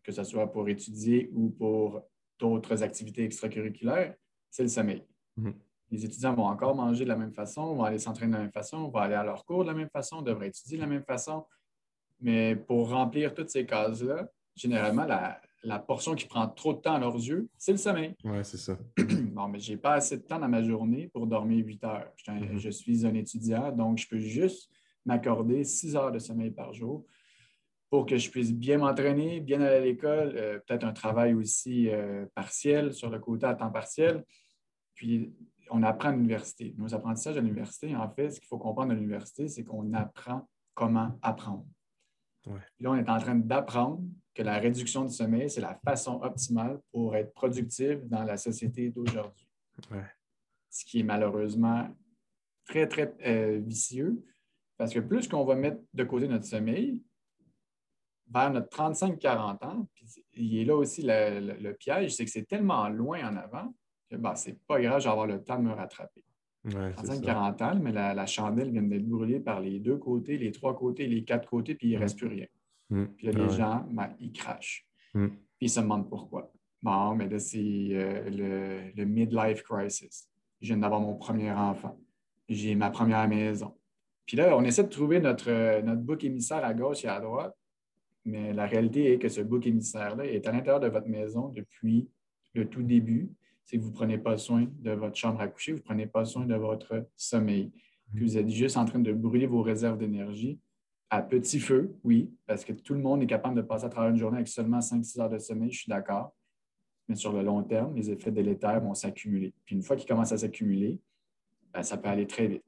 que 0.03 0.13
ce 0.13 0.23
soit 0.23 0.51
pour 0.51 0.69
étudier 0.69 1.29
ou 1.33 1.51
pour 1.51 2.03
d'autres 2.39 2.83
activités 2.83 3.25
extracurriculaires, 3.25 4.15
c'est 4.49 4.63
le 4.63 4.69
sommeil. 4.69 5.05
Mhm. 5.37 5.55
Les 5.91 6.05
étudiants 6.05 6.35
vont 6.35 6.47
encore 6.47 6.77
manger 6.77 7.03
de 7.03 7.09
la 7.09 7.17
même 7.17 7.35
façon, 7.35 7.75
vont 7.75 7.85
aller 7.85 7.99
s'entraîner 7.99 8.33
de 8.33 8.37
la 8.37 8.43
même 8.45 8.53
façon, 8.53 8.89
vont 8.89 8.99
aller 8.99 9.15
à 9.15 9.25
leur 9.25 9.45
cours 9.45 9.65
de 9.65 9.71
la 9.71 9.75
même 9.75 9.91
façon, 9.91 10.23
devraient 10.23 10.49
étudier 10.49 10.77
de 10.77 10.83
la 10.83 10.89
même 10.89 11.05
façon. 11.05 11.47
Mais 12.21 12.55
pour 12.55 12.91
remplir 12.91 13.35
toutes 13.35 13.51
ces 13.51 13.67
cases-là, 13.67 14.29
généralement, 14.55 15.05
la, 15.05 15.41
la 15.63 15.79
portion 15.79 16.15
qui 16.15 16.27
prend 16.27 16.49
trop 16.49 16.73
de 16.75 16.81
temps 16.81 16.95
à 16.95 16.99
leurs 16.99 17.17
yeux, 17.17 17.49
c'est 17.59 17.73
le 17.73 17.79
sommeil. 17.79 18.15
Ouais, 18.25 18.43
c'est 18.45 18.57
ça. 18.57 18.79
Bon, 19.33 19.47
mais 19.49 19.59
je 19.61 19.71
n'ai 19.73 19.77
pas 19.77 19.95
assez 19.95 20.17
de 20.17 20.23
temps 20.23 20.39
dans 20.39 20.49
ma 20.49 20.63
journée 20.63 21.09
pour 21.09 21.27
dormir 21.27 21.65
8 21.65 21.85
heures. 21.85 22.11
Je, 22.17 22.23
suis 22.25 22.33
un- 22.33 22.41
Mhm. 22.41 22.59
je 22.59 22.71
suis 22.71 23.07
un 23.07 23.15
étudiant, 23.15 23.71
donc 23.73 23.99
je 23.99 24.09
peux 24.09 24.19
juste 24.19 24.71
m'accorder 25.07 25.65
6 25.65 25.95
heures 25.97 26.11
de 26.13 26.19
sommeil 26.19 26.51
par 26.51 26.73
jour 26.73 27.05
pour 27.89 28.07
que 28.07 28.17
je 28.17 28.31
puisse 28.31 28.53
bien 28.53 28.79
m'entraîner, 28.79 29.41
bien 29.41 29.61
aller 29.61 29.77
à 29.77 29.81
l'école, 29.81 30.35
euh, 30.37 30.59
peut-être 30.67 30.85
un 30.85 30.93
travail 30.93 31.35
aussi 31.35 31.89
euh, 31.89 32.27
partiel 32.35 32.93
sur 32.93 33.09
le 33.11 33.19
côté 33.19 33.47
à 33.47 33.55
temps 33.55 33.71
partiel. 33.71 34.25
Puis, 34.95 35.33
on 35.71 35.83
apprend 35.85 36.09
à 36.11 36.13
l'université. 36.13 36.75
Nos 36.79 36.93
apprentissages 36.95 37.37
à 37.37 37.41
l'université, 37.41 37.95
en 37.97 38.09
fait, 38.11 38.31
ce 38.31 38.41
qu'il 38.41 38.49
faut 38.49 38.59
comprendre 38.59 38.93
à 38.93 38.95
l'université, 38.95 39.49
c'est 39.49 39.63
qu'on 39.65 39.93
apprend 39.95 40.49
comment 40.75 41.19
apprendre. 41.23 41.65
Ouais. 42.47 42.61
Puis 42.77 42.85
là, 42.85 42.91
on 42.91 42.97
est 42.97 43.09
en 43.09 43.19
train 43.19 43.35
d'apprendre 43.37 44.03
que 44.41 44.45
la 44.47 44.59
réduction 44.59 45.05
du 45.05 45.13
sommeil, 45.13 45.51
c'est 45.51 45.61
la 45.61 45.75
façon 45.85 46.21
optimale 46.23 46.81
pour 46.93 47.15
être 47.15 47.35
productif 47.35 47.99
dans 48.07 48.25
la 48.25 48.39
société 48.39 48.89
d'aujourd'hui. 48.89 49.47
Ouais. 49.91 50.05
Ce 50.71 50.83
qui 50.87 51.01
est 51.01 51.03
malheureusement 51.03 51.89
très, 52.65 52.87
très 52.89 53.15
euh, 53.27 53.61
vicieux, 53.63 54.25
parce 54.79 54.95
que 54.95 55.01
plus 55.01 55.29
qu'on 55.29 55.45
va 55.45 55.57
mettre 55.57 55.83
de 55.93 56.05
côté 56.05 56.27
notre 56.27 56.47
sommeil, 56.47 57.03
vers 58.33 58.51
notre 58.51 58.69
35-40 58.75 59.65
ans, 59.67 59.89
puis 59.95 60.07
il 60.37 60.59
est 60.61 60.65
là 60.65 60.77
aussi 60.77 61.03
le, 61.03 61.41
le- 61.41 61.57
le 61.61 61.75
piège, 61.75 62.15
c'est 62.15 62.25
que 62.25 62.31
c'est 62.31 62.47
tellement 62.47 62.89
loin 62.89 63.19
en 63.29 63.37
avant 63.37 63.75
que 64.11 64.17
ben, 64.17 64.35
c'est 64.37 64.59
pas 64.67 64.81
grave, 64.81 65.01
je 65.01 65.05
vais 65.05 65.11
avoir 65.11 65.27
le 65.27 65.43
temps 65.45 65.59
de 65.59 65.65
me 65.65 65.73
rattraper. 65.75 66.25
Ouais, 66.65 66.95
c'est 66.99 67.07
ça. 67.07 67.15
35-40 67.15 67.63
ans, 67.63 67.79
mais 67.83 67.93
la, 67.93 68.15
la 68.15 68.27
chandelle 68.27 68.71
vient 68.71 68.83
d'être 68.83 69.07
brûlée 69.07 69.41
par 69.41 69.61
les 69.61 69.81
deux 69.81 69.99
côtés, 69.99 70.39
les 70.39 70.53
trois 70.53 70.75
côtés, 70.77 71.07
les 71.09 71.25
quatre 71.25 71.49
côtés, 71.49 71.75
puis 71.75 71.89
il 71.91 71.95
ne 71.97 72.01
reste 72.01 72.17
plus 72.19 72.29
rien. 72.29 72.47
Mm. 72.91 73.05
Puis 73.17 73.27
là, 73.27 73.33
Ah 73.35 73.39
les 73.39 73.45
ouais. 73.45 73.57
gens, 73.57 73.87
ben, 73.91 74.11
ils 74.21 74.33
crachent. 74.33 74.87
Mm. 75.15 75.29
Puis 75.29 75.39
ils 75.61 75.71
se 75.71 75.81
demandent 75.81 76.09
pourquoi. 76.09 76.53
Bon, 76.83 77.15
mais 77.15 77.29
là, 77.29 77.39
c'est 77.39 77.59
euh, 77.59 78.31
le, 78.31 78.93
le 78.97 79.05
midlife 79.05 79.63
crisis. 79.63 80.29
Je 80.61 80.69
viens 80.69 80.79
d'avoir 80.79 81.01
mon 81.01 81.15
premier 81.15 81.53
enfant. 81.53 81.99
J'ai 82.49 82.75
ma 82.75 82.91
première 82.91 83.29
maison. 83.29 83.75
Puis 84.27 84.37
là, 84.37 84.57
on 84.57 84.63
essaie 84.65 84.85
de 84.85 84.89
trouver 84.89 85.21
notre, 85.21 85.51
euh, 85.51 85.83
notre 85.83 86.03
bouc 86.03 86.23
émissaire 86.25 86.65
à 86.65 86.73
gauche 86.75 87.05
et 87.05 87.09
à 87.09 87.21
droite, 87.21 87.57
mais 88.25 88.53
la 88.53 88.67
réalité 88.67 89.13
est 89.13 89.19
que 89.19 89.29
ce 89.29 89.41
bouc 89.41 89.67
émissaire-là 89.67 90.25
est 90.27 90.47
à 90.47 90.53
l'intérieur 90.53 90.81
de 90.81 90.89
votre 90.89 91.09
maison 91.09 91.49
depuis 91.49 92.09
le 92.55 92.69
tout 92.69 92.83
début. 92.83 93.31
C'est 93.65 93.77
que 93.77 93.83
vous 93.83 93.91
ne 93.91 93.95
prenez 93.95 94.19
pas 94.19 94.37
soin 94.37 94.67
de 94.81 94.91
votre 94.93 95.17
chambre 95.17 95.41
à 95.41 95.49
coucher, 95.49 95.73
vous 95.73 95.79
ne 95.79 95.85
prenez 95.85 96.07
pas 96.07 96.25
soin 96.25 96.45
de 96.45 96.55
votre 96.55 97.07
sommeil. 97.17 97.73
Puis 98.15 98.25
vous 98.25 98.37
êtes 98.39 98.49
juste 98.49 98.77
en 98.77 98.85
train 98.85 98.99
de 98.99 99.13
brûler 99.13 99.47
vos 99.47 99.63
réserves 99.63 99.99
d'énergie 99.99 100.59
à 101.11 101.23
petit 101.23 101.59
feu, 101.59 101.93
oui, 102.05 102.33
parce 102.47 102.65
que 102.65 102.73
tout 102.73 102.95
le 102.95 103.01
monde 103.01 103.23
est 103.23 103.27
capable 103.27 103.57
de 103.57 103.63
passer 103.63 103.85
à 103.85 103.89
travers 103.89 104.11
une 104.11 104.17
journée 104.17 104.37
avec 104.37 104.49
seulement 104.49 104.79
5-6 104.79 105.21
heures 105.21 105.29
de 105.29 105.39
sommeil, 105.39 105.73
je 105.73 105.81
suis 105.81 105.91
d'accord. 105.91 106.35
Mais 107.09 107.17
sur 107.17 107.33
le 107.33 107.43
long 107.43 107.65
terme, 107.65 107.97
les 107.97 108.11
effets 108.11 108.31
délétères 108.31 108.81
vont 108.81 108.95
s'accumuler. 108.95 109.53
Puis 109.65 109.75
une 109.75 109.83
fois 109.83 109.97
qu'ils 109.97 110.09
commencent 110.09 110.31
à 110.31 110.39
s'accumuler, 110.39 111.01
ben, 111.75 111.83
ça 111.83 111.97
peut 111.97 112.09
aller 112.09 112.29
très 112.29 112.47
vite. 112.47 112.65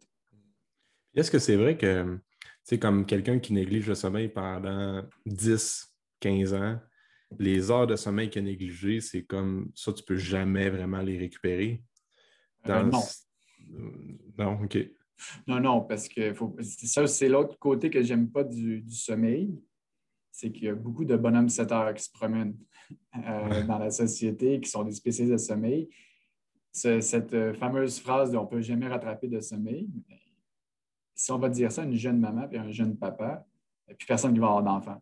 Est-ce 1.14 1.30
que 1.30 1.38
c'est 1.38 1.54
vrai 1.54 1.78
que, 1.78 2.18
sais, 2.64 2.80
comme 2.80 3.06
quelqu'un 3.06 3.38
qui 3.38 3.52
néglige 3.52 3.86
le 3.88 3.94
sommeil 3.94 4.28
pendant 4.28 5.04
10, 5.24 5.94
15 6.18 6.54
ans, 6.54 6.80
les 7.38 7.70
heures 7.70 7.86
de 7.86 7.94
sommeil 7.94 8.28
qu'il 8.28 8.42
a 8.42 8.44
négligées, 8.44 9.00
c'est 9.00 9.22
comme 9.22 9.70
ça, 9.76 9.92
tu 9.92 10.02
peux 10.02 10.16
jamais 10.16 10.68
vraiment 10.68 11.00
les 11.00 11.16
récupérer? 11.16 11.82
Euh, 12.68 12.82
non. 12.82 13.02
Euh, 13.74 13.90
Non, 14.38 14.60
OK. 14.62 14.78
Non, 15.46 15.60
non, 15.60 15.80
parce 15.82 16.08
que 16.08 16.32
faut... 16.34 16.56
ça, 16.60 17.06
c'est 17.06 17.28
l'autre 17.28 17.58
côté 17.58 17.90
que 17.90 18.02
j'aime 18.02 18.30
pas 18.30 18.44
du, 18.44 18.80
du 18.80 18.94
sommeil. 18.94 19.58
C'est 20.30 20.50
qu'il 20.50 20.64
y 20.64 20.68
a 20.68 20.74
beaucoup 20.74 21.04
de 21.04 21.16
bonhommes 21.16 21.48
7 21.48 21.72
heures 21.72 21.94
qui 21.94 22.04
se 22.04 22.10
promènent 22.10 22.56
euh, 23.16 23.64
dans 23.64 23.78
la 23.78 23.90
société, 23.90 24.60
qui 24.60 24.70
sont 24.70 24.84
des 24.84 24.92
spécialistes 24.92 25.32
de 25.32 25.38
sommeil. 25.38 25.88
cette 26.72 27.52
fameuse 27.54 28.00
phrase 28.00 28.32
de 28.32 28.38
on 28.38 28.44
ne 28.44 28.48
peut 28.48 28.62
jamais 28.62 28.88
rattraper 28.88 29.28
de 29.28 29.40
sommeil, 29.40 29.88
si 31.14 31.30
on 31.30 31.38
va 31.38 31.48
dire 31.48 31.70
ça 31.70 31.82
à 31.82 31.84
une 31.84 31.94
jeune 31.94 32.18
maman 32.18 32.48
et 32.50 32.58
un 32.58 32.70
jeune 32.70 32.96
papa, 32.96 33.46
il 33.86 33.92
a 33.92 33.94
plus 33.94 34.06
personne 34.06 34.32
qui 34.32 34.40
va 34.40 34.46
avoir 34.46 34.62
d'enfant. 34.62 35.00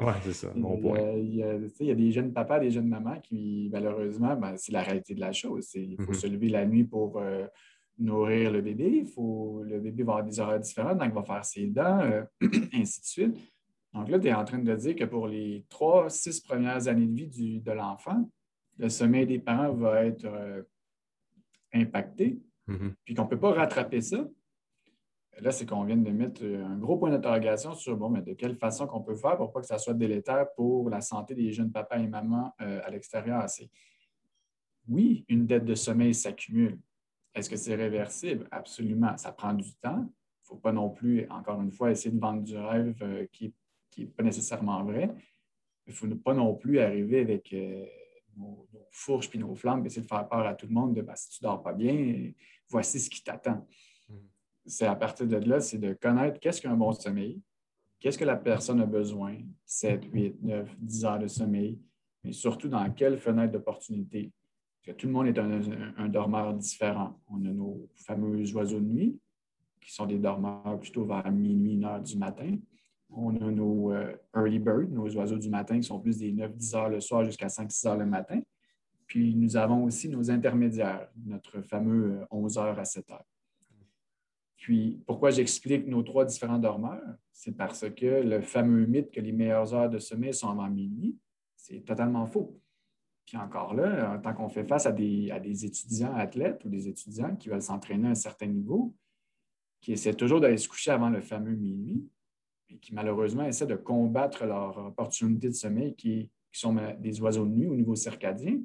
Oui, 0.00 0.12
c'est 0.22 0.32
ça, 0.32 0.48
bon 0.54 0.80
point. 0.80 1.00
Il 1.12 1.34
y, 1.34 1.42
a, 1.42 1.94
des 1.94 2.12
jeunes 2.12 2.32
papas, 2.32 2.60
des 2.60 2.70
jeunes 2.70 2.88
mamans 2.88 3.18
qui, 3.20 3.68
malheureusement, 3.72 4.36
ben, 4.36 4.56
c'est 4.56 4.72
la 4.72 4.82
réalité 4.82 5.14
de 5.14 5.20
la 5.20 5.32
chose. 5.32 5.70
Il 5.74 5.96
faut 6.00 6.12
mm-hmm. 6.12 6.20
se 6.20 6.26
lever 6.28 6.48
la 6.50 6.66
nuit 6.66 6.84
pour 6.84 7.18
euh, 7.18 7.46
nourrir 7.98 8.50
le 8.50 8.60
bébé. 8.60 9.02
Il 9.02 9.06
faut, 9.06 9.62
le 9.64 9.78
bébé 9.80 10.02
va 10.02 10.12
avoir 10.12 10.24
des 10.24 10.40
horaires 10.40 10.60
différents, 10.60 10.94
donc 10.94 11.08
il 11.08 11.14
va 11.14 11.22
faire 11.22 11.44
ses 11.44 11.66
dents, 11.66 12.00
euh, 12.00 12.24
ainsi 12.72 13.00
de 13.00 13.06
suite. 13.06 13.36
Donc 13.92 14.08
là, 14.08 14.18
tu 14.18 14.28
es 14.28 14.34
en 14.34 14.44
train 14.44 14.58
de 14.58 14.74
dire 14.74 14.96
que 14.96 15.04
pour 15.04 15.26
les 15.26 15.64
trois, 15.68 16.08
six 16.08 16.40
premières 16.40 16.88
années 16.88 17.06
de 17.06 17.30
vie 17.30 17.60
de 17.60 17.72
l'enfant, 17.72 18.28
le 18.78 18.88
sommeil 18.88 19.26
des 19.26 19.38
parents 19.38 19.72
va 19.72 20.04
être 20.04 20.24
euh, 20.24 20.62
impacté, 21.74 22.40
mm-hmm. 22.68 22.94
puis 23.04 23.14
qu'on 23.14 23.24
ne 23.24 23.28
peut 23.28 23.38
pas 23.38 23.52
rattraper 23.52 24.00
ça 24.00 24.26
Là, 25.40 25.50
c'est 25.50 25.64
qu'on 25.64 25.84
vient 25.84 25.96
de 25.96 26.10
mettre 26.10 26.44
un 26.44 26.76
gros 26.76 26.98
point 26.98 27.10
d'interrogation 27.10 27.74
sur 27.74 27.96
bon, 27.96 28.10
mais 28.10 28.20
de 28.20 28.34
quelle 28.34 28.54
façon 28.56 28.86
qu'on 28.86 29.00
peut 29.00 29.14
faire 29.14 29.36
pour 29.36 29.50
pas 29.50 29.60
que 29.60 29.66
ça 29.66 29.78
soit 29.78 29.94
délétère 29.94 30.46
pour 30.54 30.90
la 30.90 31.00
santé 31.00 31.34
des 31.34 31.52
jeunes 31.52 31.72
papas 31.72 31.98
et 31.98 32.06
mamans 32.06 32.54
euh, 32.60 32.80
à 32.84 32.90
l'extérieur. 32.90 33.46
Oui, 34.88 35.24
une 35.28 35.46
dette 35.46 35.64
de 35.64 35.74
sommeil 35.74 36.14
s'accumule. 36.14 36.78
Est-ce 37.34 37.48
que 37.48 37.56
c'est 37.56 37.74
réversible? 37.74 38.46
Absolument. 38.50 39.16
Ça 39.16 39.32
prend 39.32 39.54
du 39.54 39.72
temps. 39.74 39.98
Il 39.98 40.44
ne 40.44 40.46
faut 40.56 40.56
pas 40.56 40.72
non 40.72 40.90
plus, 40.90 41.26
encore 41.30 41.60
une 41.60 41.72
fois, 41.72 41.90
essayer 41.90 42.14
de 42.14 42.20
vendre 42.20 42.42
du 42.42 42.56
rêve 42.56 42.96
euh, 43.02 43.26
qui 43.32 43.54
n'est 43.96 44.06
pas 44.06 44.22
nécessairement 44.22 44.84
vrai. 44.84 45.10
Il 45.86 45.90
ne 45.90 45.94
faut 45.94 46.08
pas 46.16 46.34
non 46.34 46.54
plus 46.54 46.78
arriver 46.78 47.20
avec 47.20 47.52
euh, 47.52 47.86
nos, 48.36 48.68
fourches 48.90 49.30
et 49.34 49.38
nos 49.38 49.54
flammes 49.54 49.82
et 49.84 49.86
essayer 49.86 50.02
de 50.02 50.06
faire 50.06 50.28
peur 50.28 50.46
à 50.46 50.54
tout 50.54 50.66
le 50.66 50.74
monde 50.74 50.94
de 50.94 51.02
ben, 51.02 51.14
si 51.16 51.30
tu 51.30 51.44
ne 51.44 51.48
dors 51.48 51.62
pas 51.62 51.72
bien, 51.72 52.30
voici 52.68 53.00
ce 53.00 53.08
qui 53.08 53.22
t'attend 53.22 53.66
c'est 54.66 54.86
à 54.86 54.94
partir 54.94 55.26
de 55.26 55.36
là, 55.36 55.60
c'est 55.60 55.78
de 55.78 55.92
connaître 55.94 56.38
qu'est-ce 56.40 56.60
qu'un 56.60 56.76
bon 56.76 56.92
sommeil, 56.92 57.40
qu'est-ce 57.98 58.18
que 58.18 58.24
la 58.24 58.36
personne 58.36 58.80
a 58.80 58.86
besoin, 58.86 59.38
7, 59.64 60.04
8, 60.12 60.42
9, 60.42 60.76
10 60.78 61.04
heures 61.04 61.18
de 61.18 61.28
sommeil, 61.28 61.80
mais 62.22 62.32
surtout 62.32 62.68
dans 62.68 62.88
quelle 62.92 63.18
fenêtre 63.18 63.52
d'opportunité. 63.52 64.32
Que 64.82 64.92
tout 64.92 65.06
le 65.06 65.12
monde 65.12 65.28
est 65.28 65.38
un, 65.38 66.08
dormeur 66.08 66.54
différent. 66.54 67.20
On 67.28 67.44
a 67.44 67.50
nos 67.50 67.88
fameux 67.94 68.44
oiseaux 68.54 68.80
de 68.80 68.84
nuit, 68.84 69.20
qui 69.80 69.92
sont 69.92 70.06
des 70.06 70.18
dormeurs 70.18 70.78
plutôt 70.80 71.04
vers 71.04 71.30
minuit, 71.30 71.76
1 71.76 71.84
heure 71.84 72.00
du 72.00 72.16
matin. 72.16 72.56
On 73.10 73.36
a 73.36 73.50
nos 73.50 73.92
euh, 73.92 74.12
early 74.34 74.58
birds, 74.58 74.88
nos 74.90 75.08
oiseaux 75.14 75.38
du 75.38 75.50
matin, 75.50 75.76
qui 75.76 75.86
sont 75.86 76.00
plus 76.00 76.18
des 76.18 76.32
9-10 76.32 76.76
heures 76.76 76.88
le 76.88 77.00
soir 77.00 77.24
jusqu'à 77.24 77.46
5-6 77.46 77.88
heures 77.88 77.96
le 77.96 78.06
matin. 78.06 78.40
Puis 79.06 79.34
nous 79.36 79.56
avons 79.56 79.84
aussi 79.84 80.08
nos 80.08 80.30
intermédiaires, 80.30 81.08
notre 81.26 81.60
fameux 81.60 82.20
11 82.30 82.56
euh, 82.56 82.60
heures 82.60 82.78
à 82.78 82.84
7 82.84 83.10
heures. 83.10 83.26
Puis, 84.62 85.02
pourquoi 85.06 85.30
j'explique 85.30 85.88
nos 85.88 86.04
trois 86.04 86.24
différents 86.24 86.60
dormeurs? 86.60 87.02
C'est 87.32 87.56
parce 87.56 87.90
que 87.90 88.22
le 88.22 88.40
fameux 88.42 88.86
mythe 88.86 89.10
que 89.10 89.20
les 89.20 89.32
meilleures 89.32 89.74
heures 89.74 89.90
de 89.90 89.98
sommeil 89.98 90.32
sont 90.32 90.50
avant 90.50 90.70
minuit, 90.70 91.18
c'est 91.56 91.84
totalement 91.84 92.26
faux. 92.26 92.61
Puis 93.26 93.36
encore 93.36 93.74
là, 93.74 94.18
tant 94.18 94.34
qu'on 94.34 94.48
fait 94.48 94.64
face 94.64 94.86
à 94.86 94.92
des, 94.92 95.64
étudiants 95.64 96.14
athlètes 96.14 96.64
ou 96.64 96.68
des 96.68 96.88
étudiants 96.88 97.36
qui 97.36 97.48
veulent 97.48 97.62
s'entraîner 97.62 98.08
à 98.08 98.10
un 98.10 98.14
certain 98.14 98.46
niveau, 98.46 98.94
qui 99.80 99.92
essaient 99.92 100.14
toujours 100.14 100.40
d'aller 100.40 100.58
se 100.58 100.68
coucher 100.68 100.90
avant 100.90 101.10
le 101.10 101.20
fameux 101.20 101.54
minuit, 101.54 102.08
et 102.68 102.78
qui 102.78 102.94
malheureusement 102.94 103.44
essaient 103.44 103.66
de 103.66 103.76
combattre 103.76 104.44
leur 104.44 104.76
opportunité 104.78 105.48
de 105.48 105.54
sommeil 105.54 105.94
qui, 105.94 106.30
sont 106.54 106.76
des 106.98 107.18
oiseaux 107.22 107.46
de 107.46 107.50
nuit 107.50 107.66
au 107.66 107.74
niveau 107.74 107.94
circadien, 107.94 108.60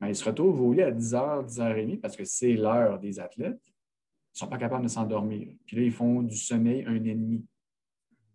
mais 0.00 0.10
ils 0.10 0.14
se 0.14 0.24
retrouvent 0.24 0.60
au 0.60 0.72
lit 0.72 0.82
à 0.82 0.92
10h, 0.92 1.44
10h30 1.48 1.98
parce 1.98 2.16
que 2.16 2.24
c'est 2.24 2.52
l'heure 2.52 3.00
des 3.00 3.18
athlètes 3.18 3.60
ne 4.34 4.38
sont 4.38 4.46
pas 4.46 4.58
capables 4.58 4.84
de 4.84 4.88
s'endormir. 4.88 5.48
Puis 5.66 5.76
là, 5.76 5.82
ils 5.82 5.90
font 5.90 6.22
du 6.22 6.36
sommeil 6.36 6.84
un 6.86 7.02
ennemi 7.04 7.44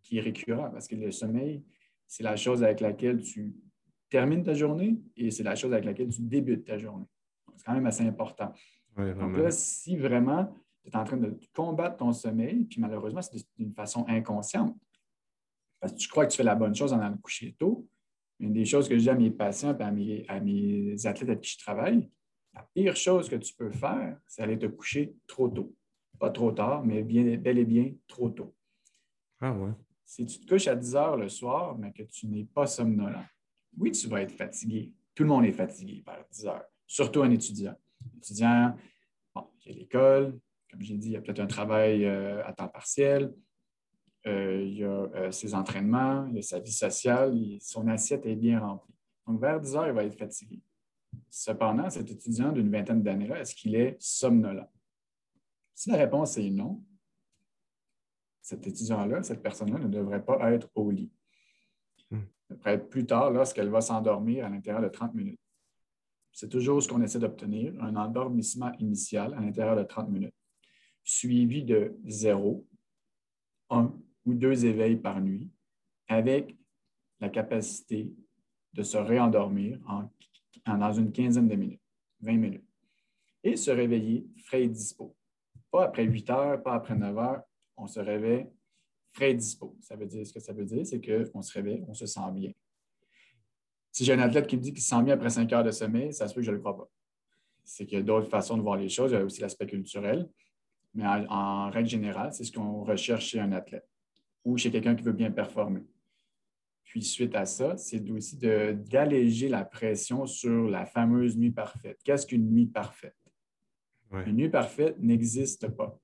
qui 0.02 0.18
est 0.18 0.22
récurrent 0.22 0.70
parce 0.72 0.90
que 0.90 0.96
le 0.96 1.12
sommeil, 1.12 1.64
c'est 2.06 2.24
la 2.24 2.36
chose 2.36 2.64
avec 2.64 2.82
laquelle 2.82 3.22
tu 3.22 3.56
termines 4.14 4.44
ta 4.44 4.54
journée 4.54 5.02
et 5.18 5.32
c'est 5.32 5.42
la 5.42 5.56
chose 5.56 5.74
avec 5.74 5.86
laquelle 5.86 6.10
tu 6.10 6.22
débutes 6.22 6.66
ta 6.66 6.78
journée. 6.78 7.08
C'est 7.56 7.66
quand 7.66 7.74
même 7.74 7.88
assez 7.88 8.06
important. 8.06 8.54
Donc 8.96 9.38
là, 9.38 9.50
si 9.50 9.98
vraiment 9.98 10.56
tu 10.84 10.92
es 10.92 10.96
en 10.96 11.04
train 11.04 11.18
de 11.18 11.36
combattre 11.52 11.98
ton 11.98 12.14
sommeil, 12.14 12.66
puis 12.66 12.80
malheureusement, 12.80 13.24
c'est 13.24 13.44
d'une 13.58 13.74
façon 13.74 14.06
inconsciente, 14.08 14.78
parce 15.80 15.94
que 15.94 15.98
tu 15.98 16.08
crois 16.08 16.28
que 16.28 16.32
tu 16.32 16.38
fais 16.38 16.44
la 16.44 16.54
bonne 16.54 16.76
chose 16.76 16.94
en 16.94 17.00
allant 17.00 17.18
te 17.18 17.22
coucher 17.24 17.56
tôt, 17.58 17.88
une 18.40 18.54
des 18.54 18.66
choses 18.66 18.88
que 18.88 18.96
je 18.96 19.02
dis 19.02 19.10
à 19.10 19.16
mes 19.16 19.32
patients 19.32 19.76
et 19.76 19.82
à 19.82 19.90
mes, 19.90 20.26
à 20.28 20.40
mes 20.40 21.08
athlètes 21.08 21.30
avec 21.30 21.42
qui 21.42 21.54
je 21.54 21.58
travaille, 21.58 22.08
la 22.54 22.70
pire 22.76 22.96
chose 22.96 23.28
que 23.28 23.36
tu 23.38 23.52
peux 23.56 23.72
faire, 23.72 24.20
c'est 24.28 24.44
aller 24.44 24.60
te 24.60 24.68
coucher 24.68 25.16
trop 25.26 25.50
tôt. 25.50 25.74
Pas 26.20 26.30
trop 26.30 26.52
tard, 26.52 26.86
mais 26.86 27.02
bien, 27.02 27.36
bel 27.38 27.58
et 27.58 27.66
bien 27.66 27.92
trop 28.08 28.30
tôt. 28.30 28.54
Ah 29.42 29.54
ouais. 29.54 29.72
Si 30.06 30.24
tu 30.28 30.40
te 30.40 30.48
couches 30.48 30.68
à 30.68 30.76
10 30.76 30.96
heures 30.96 31.18
le 31.18 31.30
soir, 31.30 31.76
mais 31.80 31.92
que 31.92 32.04
tu 32.04 32.28
n'es 32.28 32.44
pas 32.44 32.68
somnolent, 32.68 33.26
oui, 33.78 33.92
tu 33.92 34.08
vas 34.08 34.22
être 34.22 34.32
fatigué. 34.32 34.92
Tout 35.16 35.24
le 35.24 35.30
monde 35.30 35.46
est 35.46 35.54
fatigué 35.54 36.02
par 36.06 36.18
10 36.32 36.48
heures, 36.48 36.66
surtout 36.88 37.22
un 37.22 37.32
étudiant. 37.32 37.76
Étudiant, 38.18 38.76
bon, 39.34 39.48
il 39.66 39.72
y 39.72 39.76
a 39.76 39.80
l'école, 39.80 40.40
comme 40.70 40.82
j'ai 40.82 40.98
dit, 40.98 41.10
il 41.10 41.14
y 41.14 41.18
a 41.18 41.22
peut-être 41.22 41.40
un 41.40 41.48
travail 41.48 42.06
euh, 42.06 42.44
à 42.46 42.54
temps 42.54 42.68
partiel, 42.68 43.34
euh, 44.26 44.64
il 44.64 44.78
y 44.78 44.84
a 44.84 44.88
euh, 44.88 45.32
ses 45.32 45.54
entraînements, 45.54 46.26
il 46.28 46.36
y 46.36 46.40
a 46.40 46.42
sa 46.42 46.60
vie 46.60 46.72
sociale, 46.72 47.38
son 47.60 47.88
assiette 47.88 48.26
est 48.26 48.36
bien 48.36 48.60
remplie. 48.60 48.96
Donc, 49.28 49.40
vers 49.40 49.60
10 49.60 49.76
heures, 49.76 49.88
il 49.88 49.94
va 49.94 50.04
être 50.04 50.18
fatigué. 50.18 50.62
Cependant, 51.30 51.90
cet 51.90 52.10
étudiant 52.10 52.52
d'une 52.52 52.72
vingtaine 52.72 53.04
d'années-là, 53.04 53.40
est-ce 53.40 53.54
qu'il 53.54 53.76
est 53.76 53.96
somnolent? 54.00 54.70
Si 55.76 55.90
la 55.90 55.98
réponse 55.98 56.38
est 56.38 56.50
non, 56.50 56.84
cet 58.42 58.66
étudiant-là, 58.68 59.24
cette 59.24 59.42
personne-là 59.42 59.80
ne 59.80 59.88
devrait 59.88 60.24
pas 60.24 60.52
être 60.52 60.70
au 60.76 60.92
lit. 60.92 61.12
Devrait 62.54 62.74
être 62.74 62.90
plus 62.90 63.06
tard 63.06 63.32
lorsqu'elle 63.32 63.70
va 63.70 63.82
s'endormir 63.82 64.46
à 64.46 64.50
l'intérieur 64.50 64.82
de 64.82 64.90
30 64.90 65.14
minutes. 65.14 65.40
C'est 66.32 66.50
toujours 66.50 66.82
ce 66.82 66.88
qu'on 66.88 67.02
essaie 67.02 67.20
d'obtenir, 67.20 67.74
un 67.82 67.96
endormissement 67.96 68.72
initial 68.80 69.34
à 69.34 69.40
l'intérieur 69.40 69.76
de 69.76 69.84
30 69.84 70.10
minutes, 70.10 70.34
suivi 71.04 71.64
de 71.64 71.96
zéro, 72.06 72.68
un 73.70 73.94
ou 74.26 74.34
deux 74.34 74.66
éveils 74.66 74.96
par 74.96 75.22
nuit, 75.22 75.50
avec 76.08 76.56
la 77.20 77.30
capacité 77.30 78.12
de 78.74 78.84
se 78.84 78.98
réendormir 78.98 79.80
en, 79.88 80.10
dans 80.78 80.94
une 80.94 81.12
quinzaine 81.12 81.48
de 81.48 81.56
minutes, 81.56 81.82
20 82.22 82.38
minutes, 82.38 82.68
et 83.44 83.56
se 83.56 83.72
réveiller 83.72 84.28
frais 84.46 84.64
et 84.64 84.70
dispo. 84.70 85.16
Pas 85.70 85.86
après 85.86 86.04
8 86.04 86.30
heures, 86.30 86.64
pas 86.64 86.74
après 86.74 86.96
9 86.96 87.18
heures, 87.18 87.44
on 87.78 87.88
se 87.88 88.00
réveille 88.00 88.48
frais 89.14 89.34
dispo. 89.34 89.78
Ça 89.82 89.96
veut 89.96 90.06
dire, 90.06 90.26
ce 90.26 90.34
que 90.34 90.40
ça 90.40 90.54
veut 90.54 90.66
dire, 90.66 90.86
c'est 90.86 91.00
qu'on 91.00 91.42
se 91.42 91.54
réveille, 91.54 91.84
on 91.88 91.94
se 91.94 92.06
sent 92.06 92.32
bien. 92.34 92.52
Si 93.92 94.04
j'ai 94.04 94.14
un 94.14 94.20
athlète 94.20 94.48
qui 94.48 94.58
me 94.58 94.62
dit 94.62 94.74
qu'il 94.74 94.82
se 94.82 94.90
sent 94.90 95.04
bien 95.04 95.14
après 95.14 95.30
5 95.30 95.52
heures 95.54 95.64
de 95.64 95.72
sommeil, 95.72 96.14
ça 96.14 96.28
se 96.28 96.34
peut 96.34 96.42
que 96.42 96.46
je 96.46 96.52
ne 96.52 96.56
le 96.56 96.62
crois 96.62 96.76
pas. 96.76 96.90
C'est 97.64 97.86
qu'il 97.86 97.98
y 97.98 98.02
a 98.02 98.04
d'autres 98.04 98.28
façons 98.28 98.58
de 98.58 98.64
voir 98.64 98.76
les 98.76 98.90
choses. 98.90 99.12
Il 99.12 99.14
y 99.14 99.18
a 99.18 99.24
aussi 99.24 99.42
l'aspect 99.42 99.68
culturel. 99.68 100.28
Mais 100.96 101.06
en, 101.06 101.70
règle 101.70 101.90
générale, 101.90 102.34
c'est 102.34 102.44
ce 102.44 102.52
qu'on 102.52 102.84
recherche 102.84 103.28
chez 103.28 103.40
un 103.40 103.52
athlète 103.52 103.88
ou 104.44 104.58
chez 104.58 104.72
quelqu'un 104.72 104.96
qui 104.96 105.04
veut 105.04 105.14
bien 105.14 105.32
performer. 105.32 105.82
Puis 106.84 107.02
suite 107.02 107.36
à 107.36 107.46
ça, 107.46 107.78
c'est 107.78 108.08
aussi 108.12 108.38
d'alléger 108.38 109.48
la 109.48 109.64
pression 109.64 110.26
sur 110.26 110.70
la 110.70 110.86
fameuse 110.86 111.38
nuit 111.38 111.52
parfaite. 111.52 112.00
Qu'est-ce 112.04 112.28
qu'une 112.28 112.50
nuit 112.52 112.68
parfaite? 112.68 113.16
Une 114.28 114.36
nuit 114.36 114.50
parfaite 114.50 115.00
n'existe 115.00 115.68
pas. 115.70 116.00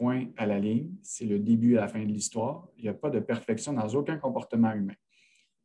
Point 0.00 0.28
à 0.38 0.46
la 0.46 0.58
ligne. 0.58 0.94
C'est 1.02 1.26
le 1.26 1.38
début 1.38 1.72
et 1.72 1.76
la 1.76 1.86
fin 1.86 2.00
de 2.00 2.10
l'histoire. 2.10 2.66
Il 2.78 2.84
n'y 2.84 2.88
a 2.88 2.94
pas 2.94 3.10
de 3.10 3.20
perfection 3.20 3.74
dans 3.74 3.86
aucun 3.88 4.16
comportement 4.16 4.72
humain. 4.72 4.94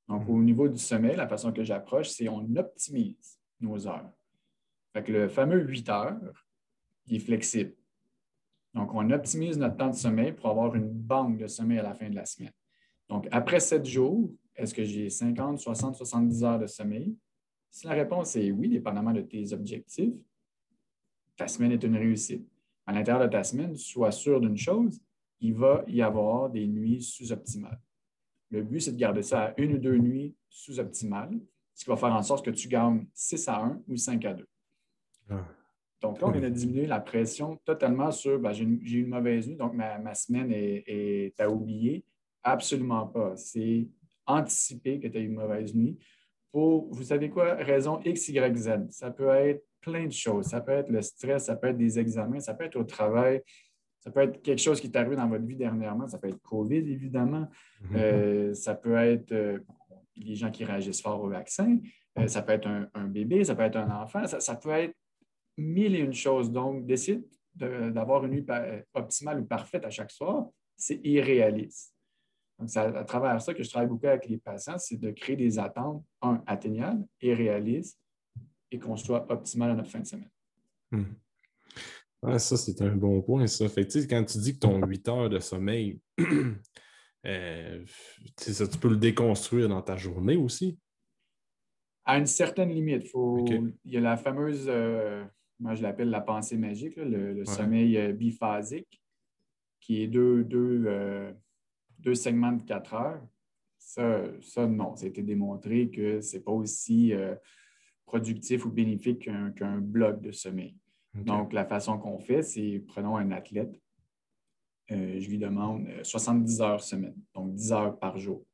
Donc, 0.09 0.27
au 0.27 0.43
niveau 0.43 0.67
du 0.67 0.77
sommeil, 0.77 1.15
la 1.15 1.25
façon 1.25 1.53
que 1.53 1.63
j'approche, 1.63 2.09
c'est 2.09 2.27
on 2.27 2.45
optimise 2.57 3.39
nos 3.61 3.87
heures. 3.87 4.11
Fait 4.91 5.07
le 5.07 5.29
fameux 5.29 5.61
8 5.61 5.87
heures, 5.87 6.45
il 7.05 7.15
est 7.15 7.19
flexible. 7.19 7.75
Donc, 8.73 8.93
on 8.93 9.09
optimise 9.09 9.57
notre 9.57 9.77
temps 9.77 9.89
de 9.89 9.95
sommeil 9.95 10.33
pour 10.33 10.49
avoir 10.49 10.75
une 10.75 10.89
banque 10.89 11.37
de 11.37 11.47
sommeil 11.47 11.79
à 11.79 11.83
la 11.83 11.93
fin 11.93 12.09
de 12.09 12.15
la 12.15 12.25
semaine. 12.25 12.51
Donc, 13.07 13.29
après 13.31 13.61
7 13.61 13.85
jours, 13.85 14.29
est-ce 14.53 14.73
que 14.73 14.83
j'ai 14.83 15.09
50, 15.09 15.59
60, 15.59 15.95
70 15.95 16.43
heures 16.43 16.59
de 16.59 16.67
sommeil? 16.67 17.15
Si 17.71 17.87
la 17.87 17.93
réponse 17.93 18.35
est 18.35 18.51
oui, 18.51 18.67
dépendamment 18.67 19.13
de 19.13 19.21
tes 19.21 19.53
objectifs, 19.53 20.13
ta 21.37 21.47
semaine 21.47 21.71
est 21.71 21.83
une 21.83 21.95
réussite. 21.95 22.45
À 22.85 22.93
l'intérieur 22.93 23.23
de 23.23 23.31
ta 23.31 23.43
semaine, 23.43 23.75
sois 23.75 24.11
sûr 24.11 24.39
d'une 24.39 24.57
chose, 24.57 25.01
il 25.39 25.53
va 25.53 25.83
y 25.87 26.01
avoir 26.01 26.49
des 26.49 26.67
nuits 26.67 27.01
sous-optimales. 27.01 27.79
Le 28.51 28.63
but, 28.63 28.79
c'est 28.79 28.91
de 28.91 28.97
garder 28.97 29.23
ça 29.23 29.45
à 29.45 29.53
une 29.57 29.73
ou 29.73 29.77
deux 29.77 29.97
nuits 29.97 30.35
sous-optimales, 30.49 31.39
ce 31.73 31.83
qui 31.83 31.89
va 31.89 31.97
faire 31.97 32.13
en 32.13 32.23
sorte 32.23 32.45
que 32.45 32.51
tu 32.51 32.67
gagnes 32.67 33.05
6 33.13 33.47
à 33.49 33.63
1 33.63 33.81
ou 33.87 33.97
5 33.97 34.25
à 34.25 34.33
2. 34.33 34.47
Ah. 35.29 35.47
Donc 36.01 36.21
là, 36.21 36.27
on 36.27 36.31
vient 36.31 36.41
de 36.41 36.49
diminuer 36.49 36.85
la 36.85 36.99
pression 36.99 37.57
totalement 37.65 38.11
sur 38.11 38.39
ben, 38.39 38.53
j'ai 38.53 38.63
une, 38.63 38.79
une, 38.81 39.07
mauvaise 39.07 39.47
nuit, 39.47 39.55
donc 39.55 39.73
ma, 39.73 40.13
semaine 40.13 40.51
est, 40.51 40.83
est, 40.85 41.39
à 41.39 41.49
oublier. 41.49 42.05
Absolument 42.43 43.07
pas. 43.07 43.35
C'est 43.35 43.87
anticiper 44.27 44.99
que 44.99 45.07
tu 45.07 45.17
as 45.17 45.21
eu 45.21 45.25
une 45.25 45.33
mauvaise 45.33 45.73
nuit 45.73 45.97
pour, 46.51 46.93
vous 46.93 47.03
savez 47.03 47.29
quoi, 47.29 47.55
raison 47.55 47.99
X, 48.05 48.29
Y, 48.29 48.55
Z. 48.55 48.69
Ça 48.91 49.11
peut 49.11 49.27
être 49.29 49.65
plein 49.85 50.07
de 50.07 50.11
choses. 50.11 50.47
Ça 50.47 50.61
peut 50.61 50.71
être 50.71 50.89
le 50.89 51.01
stress, 51.01 51.45
ça 51.45 51.55
peut 51.55 51.67
être 51.67 51.77
des 51.77 51.99
examens, 51.99 52.39
ça 52.39 52.53
peut 52.53 52.65
être 52.65 52.75
au 52.75 52.83
travail, 52.83 53.41
ça 53.99 54.11
peut 54.11 54.21
être 54.21 54.41
quelque 54.41 54.59
chose 54.61 54.81
qui 54.81 54.87
est 54.87 54.97
arrivé 54.97 55.15
dans 55.15 55.27
votre 55.27 55.45
vie 55.45 55.55
dernièrement, 55.55 56.07
ça 56.07 56.17
peut 56.17 56.27
être 56.27 56.41
COVID, 56.41 56.77
évidemment. 56.77 57.47
Mhm. 57.81 57.95
Euh, 57.95 58.53
ça 58.53 58.75
peut 58.75 58.95
être 58.95 59.31
euh, 59.31 59.59
les 60.15 60.35
gens 60.35 60.51
qui 60.51 60.65
réagissent 60.65 61.01
fort 61.01 61.21
au 61.21 61.29
vaccin, 61.29 61.77
euh, 62.17 62.27
ça 62.27 62.41
peut 62.41 62.53
être 62.53 62.67
un, 62.67 63.07
bébé, 63.07 63.43
ça 63.43 63.55
peut 63.55 63.63
être 63.63 63.77
un 63.77 63.89
enfant, 63.89 64.25
ça, 64.25 64.55
peut 64.55 64.69
être 64.69 64.95
mille 65.57 65.95
et 65.95 65.99
une 65.99 66.13
choses. 66.13 66.51
Donc, 66.51 66.85
d'essayer 66.85 67.21
d'avoir 67.53 68.25
une 68.25 68.31
nuit 68.31 68.45
optimale 68.93 69.39
ou 69.39 69.45
parfaite 69.45 69.85
à 69.85 69.89
chaque 69.89 70.11
soir, 70.11 70.49
c'est 70.75 70.99
irréaliste. 71.03 71.93
Donc, 72.59 72.69
c'est 72.69 72.79
à, 72.79 73.03
travers 73.03 73.41
ça 73.41 73.53
que 73.53 73.63
je 73.63 73.69
travaille 73.69 73.89
beaucoup 73.89 74.07
avec 74.07 74.27
les 74.27 74.37
patients, 74.37 74.77
c'est 74.77 74.97
de 74.97 75.11
créer 75.11 75.35
des 75.35 75.59
attentes, 75.59 76.03
un, 76.21 76.41
atteignables 76.47 77.05
et 77.21 77.33
réalistes, 77.33 77.99
et 78.75 78.79
qu'on 78.79 78.97
soit 78.97 79.29
optimal 79.31 79.71
à 79.71 79.75
notre 79.75 79.89
fin 79.89 79.99
de 79.99 80.05
semaine. 80.07 80.29
Mhm 80.91 81.15
ça, 82.37 82.57
c'est 82.57 82.81
un 82.81 82.95
bon 82.95 83.21
point, 83.21 83.47
ça. 83.47 83.67
Fait 83.69 83.87
quand 84.07 84.23
tu 84.23 84.37
dis 84.39 84.53
que 84.53 84.59
ton 84.59 84.85
8 84.85 85.07
heures 85.07 85.29
de 85.29 85.39
sommeil, 85.39 85.99
euh, 87.25 87.85
ça, 88.37 88.67
tu 88.67 88.77
peux 88.77 88.89
le 88.89 88.97
déconstruire 88.97 89.69
dans 89.69 89.81
ta 89.81 89.97
journée 89.97 90.35
aussi? 90.35 90.77
À 92.03 92.17
une 92.17 92.27
certaine 92.27 92.69
limite. 92.69 93.07
Faut... 93.07 93.45
Il 93.83 93.91
y 93.91 93.97
a 93.97 94.01
la 94.01 94.17
fameuse, 94.17 94.65
euh, 94.67 95.23
moi 95.59 95.73
je 95.75 95.81
l'appelle 95.81 96.09
la 96.09 96.21
pensée 96.21 96.57
magique, 96.57 96.95
le, 96.97 97.43
sommeil 97.45 97.97
euh, 97.97 98.13
biphasique, 98.13 99.01
qui 99.79 100.03
est 100.03 100.07
deux, 100.07 100.43
deux, 100.43 102.15
segments 102.15 102.53
de 102.53 102.63
4 102.63 102.93
heures. 102.93 103.27
Ça, 103.77 104.23
ça 104.41 104.65
non, 104.65 104.95
ça 104.95 105.05
a 105.05 105.09
été 105.09 105.21
démontré 105.21 105.89
que 105.89 106.19
ce 106.21 106.37
n'est 106.37 106.43
pas 106.43 106.51
aussi 106.51 107.13
productif 108.05 108.65
ou 108.65 108.69
bénéfique 108.69 109.29
qu'un 109.55 109.77
bloc 109.79 110.21
de 110.21 110.31
sommeil. 110.31 110.75
Donc, 111.23 111.53
la 111.53 111.65
façon 111.65 111.97
qu'on 111.97 112.19
fait, 112.19 112.41
c'est 112.41 112.83
prenons 112.87 113.15
un 113.15 113.31
athlète, 113.31 113.79
euh, 114.91 115.19
je 115.19 115.29
lui 115.29 115.37
demande 115.37 115.87
70 116.03 116.59
euh, 116.59 116.63
heures 116.63 116.83
semaine, 116.83 117.15
donc 117.33 117.53
10 117.53 117.71
heures 117.71 117.99
par 117.99 118.17
jour. 118.17 118.45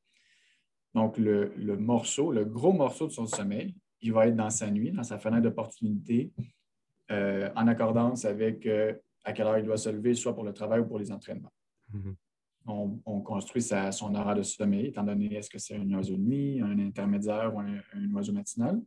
Donc, 0.94 1.18
le, 1.18 1.76
morceau, 1.76 2.30
le 2.30 2.44
gros 2.44 2.72
morceau 2.72 3.06
de 3.06 3.12
son 3.12 3.26
sommeil, 3.26 3.74
il 4.00 4.12
va 4.12 4.28
être 4.28 4.36
dans 4.36 4.50
sa 4.50 4.70
nuit, 4.70 4.92
dans 4.92 5.02
sa 5.02 5.18
fenêtre 5.18 5.42
d'opportunité, 5.42 6.32
euh, 7.10 7.50
en 7.56 7.66
accordance 7.66 8.24
avec 8.24 8.66
à 9.24 9.32
quelle 9.32 9.46
heure 9.46 9.58
il 9.58 9.64
doit 9.64 9.76
se 9.76 9.88
lever, 9.88 10.14
soit 10.14 10.34
pour 10.34 10.44
le 10.44 10.52
travail 10.52 10.80
ou 10.80 10.86
pour 10.86 10.98
les 10.98 11.10
entraînements. 11.10 11.52
Mhm. 11.92 12.16
on, 12.66 13.20
construit 13.20 13.62
son 13.62 14.14
horaire 14.14 14.36
de 14.36 14.42
sommeil, 14.42 14.86
étant 14.86 15.02
donné 15.02 15.34
est-ce 15.34 15.50
que 15.50 15.58
c'est 15.58 15.76
un 15.76 15.90
oiseau 15.92 16.16
de 16.16 16.22
nuit, 16.22 16.60
un 16.60 16.78
intermédiaire 16.78 17.54
ou 17.54 17.60
un 17.60 18.14
oiseau 18.14 18.32
matinal. 18.32 18.80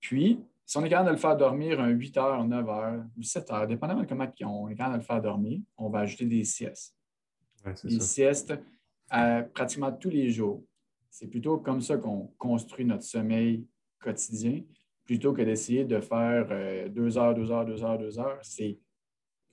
Puis, 0.00 0.40
si 0.64 0.76
on 0.76 0.84
est 0.84 0.88
capable 0.88 1.08
de 1.08 1.14
le 1.14 1.18
faire 1.18 1.36
dormir 1.36 1.80
un 1.80 1.88
8 1.88 2.16
heures, 2.18 2.44
9 2.44 2.68
heures 2.68 3.04
ou 3.16 3.22
7 3.22 3.50
heures, 3.50 3.66
dépendamment 3.66 4.02
de 4.02 4.06
comment 4.06 4.30
on 4.42 4.68
est 4.68 4.74
capable 4.74 4.96
de 4.96 5.00
le 5.00 5.04
faire 5.04 5.22
dormir, 5.22 5.60
on 5.76 5.88
va 5.88 6.00
ajouter 6.00 6.26
des 6.26 6.44
siestes. 6.44 6.94
des 7.84 8.00
siestes 8.00 8.54
pratiquement 9.54 9.92
tous 9.92 10.10
les 10.10 10.30
jours. 10.30 10.62
C'est 11.10 11.26
plutôt 11.26 11.58
comme 11.58 11.80
ça 11.80 11.96
qu'on 11.96 12.32
construit 12.38 12.84
notre 12.84 13.02
sommeil 13.02 13.66
quotidien, 13.98 14.62
plutôt 15.04 15.32
que 15.32 15.42
d'essayer 15.42 15.84
de 15.84 16.00
faire 16.00 16.46
2 16.46 16.52
euh, 16.54 16.88
deux 16.88 17.18
heures, 17.18 17.34
deux 17.34 17.50
heures, 17.50 17.64
deux 17.64 17.82
heures, 17.82 17.98
deux 17.98 18.18
heures. 18.18 18.38
C'est 18.42 18.78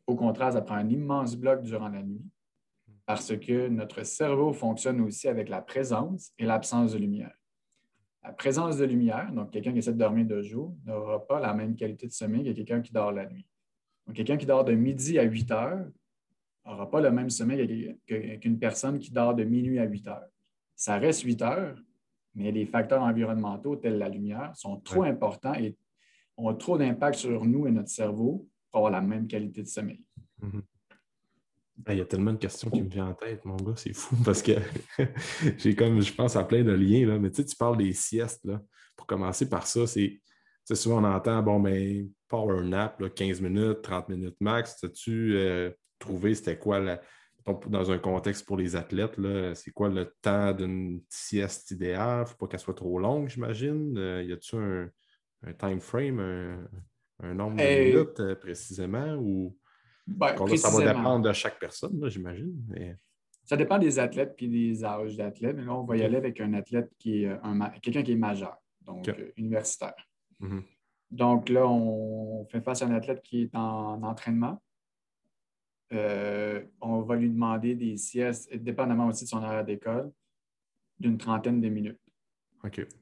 au 0.05 0.15
contraire, 0.15 0.53
ça 0.53 0.61
prend 0.61 0.75
un 0.75 0.89
immense 0.89 1.35
bloc 1.35 1.63
durant 1.63 1.89
la 1.89 2.03
nuit 2.03 2.25
parce 3.05 3.35
que 3.37 3.67
notre 3.67 4.03
cerveau 4.03 4.51
fonctionne 4.51 5.01
aussi 5.01 5.27
avec 5.27 5.49
la 5.49 5.61
présence 5.61 6.31
et 6.37 6.45
l'absence 6.45 6.91
de 6.93 6.97
lumière. 6.97 7.35
La 8.25 8.33
présence 8.33 8.77
de 8.77 8.85
lumière, 8.85 9.31
donc 9.31 9.51
quelqu'un 9.51 9.71
qui 9.71 9.77
essaie 9.77 9.93
de 9.93 9.99
dormir 9.99 10.25
de 10.25 10.41
jour, 10.41 10.75
n'aura 10.83 11.25
pas 11.27 11.39
la 11.39 11.53
même 11.53 11.75
qualité 11.75 12.07
de 12.07 12.11
sommeil 12.11 12.43
que 12.43 12.51
quelqu'un 12.51 12.81
qui 12.81 12.91
dort 12.91 13.11
la 13.11 13.27
nuit. 13.27 13.45
Donc, 14.07 14.15
quelqu'un 14.15 14.37
qui 14.37 14.47
dort 14.47 14.65
de 14.65 14.73
midi 14.73 15.19
à 15.19 15.23
8 15.23 15.51
heures 15.51 15.85
n'aura 16.65 16.89
pas 16.89 17.01
le 17.01 17.11
même 17.11 17.29
sommeil 17.29 17.95
qu'une 18.07 18.57
personne 18.57 18.97
qui 18.97 19.11
dort 19.11 19.35
de 19.35 19.43
minuit 19.43 19.77
à 19.77 19.83
8 19.83 20.07
heures. 20.07 20.27
Ça 20.75 20.97
reste 20.97 21.21
8 21.21 21.41
heures, 21.43 21.77
mais 22.33 22.51
les 22.51 22.65
facteurs 22.65 23.03
environnementaux 23.03 23.75
tels 23.75 23.99
la 23.99 24.09
lumière 24.09 24.55
sont 24.55 24.79
trop 24.79 25.03
importants 25.03 25.53
et 25.53 25.77
ont 26.35 26.53
trop 26.55 26.79
d'impact 26.79 27.19
sur 27.19 27.45
nous 27.45 27.67
et 27.67 27.71
notre 27.71 27.89
cerveau 27.89 28.49
pour 28.71 28.79
avoir 28.79 28.91
la 28.91 29.01
même 29.01 29.27
qualité 29.27 29.61
de 29.61 29.67
sommeil. 29.67 30.03
Mm-hmm. 30.41 30.61
Il 31.89 31.97
y 31.97 32.01
a 32.01 32.05
tellement 32.05 32.33
de 32.33 32.37
questions 32.37 32.69
qui 32.69 32.81
me 32.81 32.89
viennent 32.89 33.05
en 33.07 33.13
tête, 33.13 33.43
mon 33.45 33.57
gars, 33.57 33.75
c'est 33.75 33.93
fou 33.93 34.15
parce 34.23 34.41
que 34.41 34.53
j'ai 35.57 35.75
comme, 35.75 36.01
je 36.01 36.13
pense 36.13 36.35
à 36.35 36.43
plein 36.43 36.63
de 36.63 36.71
liens, 36.71 37.07
là. 37.07 37.19
mais 37.19 37.29
tu 37.29 37.37
sais, 37.37 37.45
tu 37.45 37.55
parles 37.55 37.77
des 37.77 37.93
siestes, 37.93 38.45
là. 38.45 38.61
pour 38.95 39.05
commencer 39.07 39.49
par 39.49 39.67
ça, 39.67 39.85
c'est 39.85 40.21
souvent 40.73 41.01
on 41.01 41.03
entend, 41.03 41.41
bon, 41.43 41.59
mais 41.59 42.01
ben, 42.01 42.09
power 42.27 42.63
nap, 42.63 43.03
15 43.13 43.41
minutes, 43.41 43.81
30 43.81 44.09
minutes 44.09 44.37
max, 44.39 44.83
as-tu 44.83 45.35
euh, 45.35 45.71
trouvé 45.99 46.33
c'était 46.33 46.57
quoi 46.57 46.79
la, 46.79 47.01
dans 47.67 47.91
un 47.91 47.99
contexte 47.99 48.45
pour 48.45 48.57
les 48.57 48.75
athlètes, 48.75 49.19
c'est 49.53 49.71
quoi 49.71 49.89
le 49.89 50.13
temps 50.21 50.51
d'une 50.53 51.01
sieste 51.09 51.71
idéale? 51.71 52.19
Il 52.19 52.21
ne 52.21 52.25
faut 52.25 52.37
pas 52.37 52.47
qu'elle 52.47 52.59
soit 52.59 52.73
trop 52.73 52.97
longue, 52.99 53.29
j'imagine. 53.29 53.95
Euh, 53.97 54.23
y 54.23 54.33
a-tu 54.33 54.55
un, 54.55 54.89
un, 55.43 55.53
time 55.53 55.79
frame, 55.79 56.19
un, 57.21 57.33
nombre 57.33 57.57
de 57.57 57.91
minutes 57.91 58.19
euh, 58.19 58.35
précisément? 58.35 59.15
Ou... 59.15 59.55
Ben, 60.07 60.35
ça 60.55 60.69
va 60.69 60.93
dépendre 60.93 61.27
de 61.27 61.33
chaque 61.33 61.59
personne, 61.59 62.07
j'imagine. 62.09 62.55
Ça 63.43 63.57
dépend 63.57 63.77
des 63.77 63.99
athlètes 63.99 64.35
et 64.39 64.47
des 64.47 64.83
âges 64.83 65.17
d'athlètes. 65.17 65.57
Là, 65.57 65.73
on 65.73 65.83
va 65.83 65.97
y 65.97 66.03
aller 66.03 66.17
avec 66.17 66.41
un 66.41 66.53
athlète 66.53 66.91
qui 66.97 67.23
est 67.23 67.27
un, 67.27 67.69
quelqu'un 67.81 68.03
qui 68.03 68.13
est 68.13 68.17
majeur, 68.17 68.57
donc 68.81 69.07
euh, 69.07 69.31
universitaire. 69.37 69.95
Mm-hmm. 70.41 70.61
Donc 71.11 71.49
là, 71.49 71.67
on 71.67 72.45
fait 72.45 72.61
face 72.61 72.81
à 72.81 72.87
un 72.87 72.93
athlète 72.93 73.21
qui 73.23 73.43
est 73.43 73.55
en 73.55 74.01
entraînement. 74.03 74.61
Euh, 75.93 76.63
on 76.81 77.01
va 77.01 77.15
lui 77.15 77.29
demander 77.29 77.75
des 77.75 77.97
siestes, 77.97 78.53
dépendamment 78.55 79.07
aussi 79.07 79.25
de 79.25 79.29
son 79.29 79.43
horaire 79.43 79.63
d'école, 79.63 80.11
d'une 80.99 81.17
trentaine 81.17 81.61
de 81.61 81.69
minutes. 81.69 81.99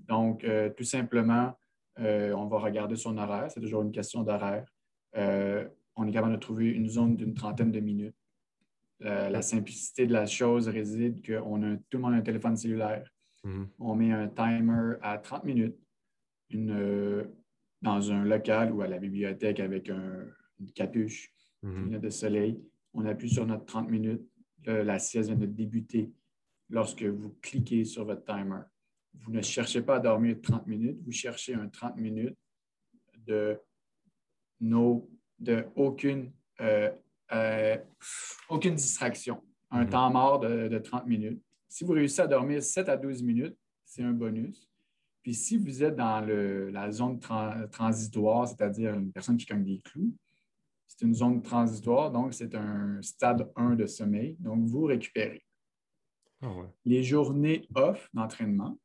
Donc, 0.09 0.43
euh, 0.43 0.69
tout 0.71 0.83
simplement, 0.83 1.57
on 1.97 2.47
va 2.47 2.59
regarder 2.59 2.97
son 2.97 3.17
horaire. 3.17 3.49
C'est 3.49 3.61
toujours 3.61 3.81
une 3.81 3.93
question 3.93 4.23
d'horaire 4.23 4.65
on 5.95 6.07
est 6.07 6.11
capable 6.11 6.33
de 6.33 6.39
trouver 6.39 6.69
une 6.69 6.89
zone 6.89 7.15
d'une 7.15 7.33
trentaine 7.33 7.71
de 7.71 7.79
minutes. 7.79 8.15
Euh, 9.03 9.29
la 9.29 9.41
simplicité 9.41 10.07
de 10.07 10.13
la 10.13 10.25
chose 10.25 10.67
réside 10.67 11.25
qu'on 11.25 11.63
a 11.63 11.75
tout 11.89 11.97
le 11.97 11.99
monde 11.99 12.13
a 12.13 12.17
un 12.17 12.21
téléphone 12.21 12.55
cellulaire. 12.55 13.09
Mhm. 13.43 13.67
On 13.79 13.95
met 13.95 14.11
un 14.11 14.27
timer 14.29 14.95
à 15.01 15.17
30 15.17 15.43
minutes 15.43 15.77
euh, 16.53 17.25
dans 17.81 18.11
un 18.11 18.23
local 18.23 18.71
ou 18.71 18.81
à 18.81 18.87
la 18.87 18.97
bibliothèque 18.97 19.59
avec 19.59 19.89
une 19.89 20.71
capuche, 20.73 21.33
une 21.63 21.95
mhm. 21.95 21.99
de 21.99 22.09
soleil. 22.09 22.63
On 22.93 23.05
appuie 23.05 23.29
sur 23.29 23.45
notre 23.45 23.65
30 23.65 23.89
minutes. 23.89 24.21
la 24.65 24.99
sieste 24.99 25.29
vient 25.29 25.37
de 25.37 25.45
débuter 25.45 26.11
lorsque 26.69 27.03
vous 27.03 27.35
cliquez 27.41 27.83
sur 27.83 28.05
votre 28.05 28.23
timer. 28.23 28.61
Vous 29.15 29.31
ne 29.31 29.41
cherchez 29.41 29.81
pas 29.81 29.97
à 29.97 29.99
dormir 29.99 30.37
30 30.41 30.65
minutes, 30.67 30.97
vous 31.03 31.11
cherchez 31.11 31.53
un 31.53 31.67
30 31.67 31.97
minutes 31.97 32.37
de 33.27 33.59
nos 34.59 35.09
de 35.43 35.65
aucune, 35.75 36.31
euh, 36.61 36.89
euh, 37.31 37.77
aucune 38.49 38.75
distraction. 38.75 39.41
Un 39.71 39.83
mhm. 39.83 39.89
temps 39.89 40.09
mort 40.11 40.39
de, 40.39 40.77
30 40.77 41.07
minutes. 41.07 41.41
Si 41.67 41.83
vous 41.83 41.93
réussissez 41.93 42.21
à 42.21 42.27
dormir 42.27 42.61
7 42.61 42.89
à 42.89 42.97
12 42.97 43.23
minutes, 43.23 43.57
c'est 43.85 44.03
un 44.03 44.11
bonus. 44.11 44.69
Puis 45.21 45.33
si 45.33 45.57
vous 45.57 45.83
êtes 45.83 45.95
dans 45.95 46.21
la 46.21 46.91
zone 46.91 47.19
transitoire, 47.71 48.47
c'est-à-dire 48.47 48.93
une 48.93 49.11
personne 49.11 49.37
qui 49.37 49.45
comme 49.45 49.63
des 49.63 49.79
clous, 49.79 50.13
c'est 50.95 51.05
une 51.05 51.15
zone 51.15 51.41
transitoire, 51.41 52.11
donc 52.11 52.33
c'est 52.33 52.53
un 52.53 53.01
stade 53.01 53.51
1 53.55 53.75
de 53.75 53.87
sommeil. 53.87 54.35
Donc, 54.39 54.65
vous 54.65 54.83
récupérez. 54.83 55.43
Ah 56.41 56.51
Les 56.85 57.03
journées 57.03 57.67
off 57.73 58.09
d'entraînement, 58.13 58.77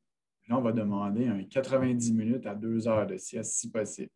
là, 0.49 0.57
on 0.57 0.63
va 0.63 0.73
demander 0.73 1.27
un 1.27 1.43
90 1.45 2.15
minutes 2.15 2.47
à 2.47 2.55
2 2.55 2.89
heures 2.89 3.07
de 3.07 3.19
sieste 3.19 3.53
si 3.53 3.71
possible. 3.71 4.11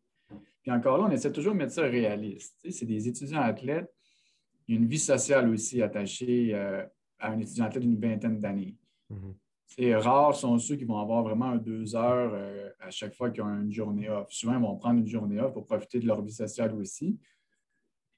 Puis 0.63 0.71
encore 0.71 0.97
là, 0.97 1.05
on 1.07 1.11
essaie 1.11 1.31
toujours 1.31 1.53
de 1.53 1.57
mettre 1.57 1.73
ça 1.73 1.83
réaliste. 1.83 2.57
c'est 2.69 2.85
des 2.85 3.07
étudiants 3.07 3.41
athlètes. 3.41 3.93
Il 4.67 4.75
y 4.75 4.77
a 4.77 4.81
une 4.81 4.87
vie 4.87 4.99
sociale 4.99 5.49
aussi 5.49 5.81
attachée 5.81 6.55
euh, 6.55 6.83
à 7.19 7.31
un 7.31 7.39
étudiant 7.39 7.65
athlète 7.65 7.83
d'une 7.83 7.99
vingtaine 7.99 8.39
d'années. 8.39 8.75
Mm-hmm. 9.11 9.33
C'est 9.67 9.95
rare 9.95 10.35
sont 10.35 10.57
ceux 10.59 10.75
qui 10.75 10.85
vont 10.85 10.99
avoir 10.99 11.23
vraiment 11.23 11.55
deux 11.57 11.95
heures 11.95 12.31
euh, 12.33 12.69
à 12.79 12.89
chaque 12.91 13.13
fois 13.13 13.29
qu'ils 13.29 13.43
ont 13.43 13.61
une 13.61 13.71
journée 13.71 14.09
off. 14.09 14.31
Souvent, 14.31 14.53
ils 14.53 14.61
vont 14.61 14.77
prendre 14.77 14.99
une 14.99 15.07
journée 15.07 15.39
off 15.39 15.53
pour 15.53 15.65
profiter 15.65 15.99
de 15.99 16.07
leur 16.07 16.21
vie 16.21 16.31
sociale 16.31 16.73
aussi. 16.75 17.19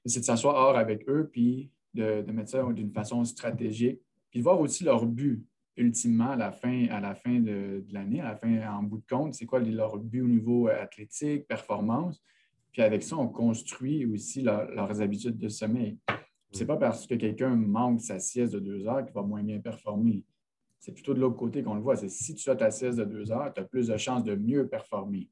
C'est 0.04 0.20
de 0.20 0.24
s'asseoir 0.24 0.54
hors 0.54 0.76
avec 0.76 1.08
eux, 1.08 1.28
puis 1.32 1.72
de, 1.94 2.22
de 2.22 2.32
mettre 2.32 2.50
ça 2.50 2.62
d'une 2.72 2.92
façon 2.92 3.24
stratégique, 3.24 4.00
puis 4.30 4.38
de 4.38 4.44
voir 4.44 4.60
aussi 4.60 4.84
leur 4.84 5.04
but 5.04 5.44
ultimement, 5.76 6.30
à 6.30 6.36
la 6.36 6.52
fin, 6.52 6.86
à 6.88 7.00
la 7.00 7.14
fin 7.14 7.38
de, 7.40 7.84
l'année, 7.90 8.20
à 8.20 8.24
la 8.24 8.36
fin, 8.36 8.66
en 8.72 8.82
bout 8.82 8.98
de 8.98 9.06
compte, 9.08 9.34
c'est 9.34 9.46
quoi 9.46 9.60
leur 9.60 9.98
but 9.98 10.22
au 10.22 10.28
niveau 10.28 10.68
euh, 10.68 10.82
athlétique, 10.82 11.46
performance? 11.46 12.22
Puis 12.76 12.82
avec 12.82 13.02
ça, 13.02 13.16
on 13.16 13.26
construit 13.26 14.04
aussi 14.04 14.42
leurs 14.42 15.00
habitudes 15.00 15.38
de 15.38 15.48
sommeil. 15.48 15.98
Ce 16.52 16.60
n'est 16.60 16.66
pas 16.66 16.76
parce 16.76 17.06
que 17.06 17.14
quelqu'un 17.14 17.56
manque 17.56 18.02
sa 18.02 18.18
sieste 18.18 18.52
de 18.52 18.58
deux 18.58 18.86
heures 18.86 19.02
qu'il 19.02 19.14
va 19.14 19.22
moins 19.22 19.42
bien 19.42 19.58
performer. 19.60 20.26
C'est 20.78 20.92
plutôt 20.92 21.14
de 21.14 21.20
l'autre 21.20 21.36
côté 21.36 21.62
qu'on 21.62 21.76
le 21.76 21.80
voit. 21.80 21.96
C'est 21.96 22.10
si 22.10 22.34
tu 22.34 22.50
as 22.50 22.54
ta 22.54 22.70
sieste 22.70 22.98
de 22.98 23.04
deux 23.06 23.32
heures, 23.32 23.50
tu 23.54 23.62
as 23.62 23.64
plus 23.64 23.86
de 23.86 23.96
chances 23.96 24.24
de 24.24 24.34
mieux 24.34 24.68
performer. 24.68 25.30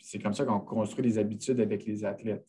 C'est 0.00 0.18
comme 0.18 0.34
ça 0.34 0.44
qu'on 0.44 0.60
construit 0.60 1.02
des 1.02 1.16
habitudes 1.16 1.60
avec 1.60 1.86
les 1.86 2.04
athlètes. 2.04 2.46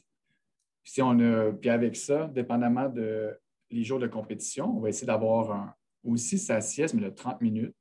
Si 0.84 1.02
on 1.02 1.18
a, 1.18 1.54
puis 1.54 1.70
avec 1.70 1.96
ça, 1.96 2.28
dépendamment 2.28 2.90
de 2.90 3.30
les 3.70 3.86
jours 3.86 4.00
de 4.00 4.08
compétition, 4.08 4.76
on 4.76 4.82
va 4.82 4.90
essayer 4.90 5.08
d'avoir 5.08 5.74
aussi 6.04 6.38
sa 6.38 6.60
sieste, 6.60 6.96
mais 6.96 7.04
de 7.04 7.12
30 7.12 7.40
minutes, 7.40 7.74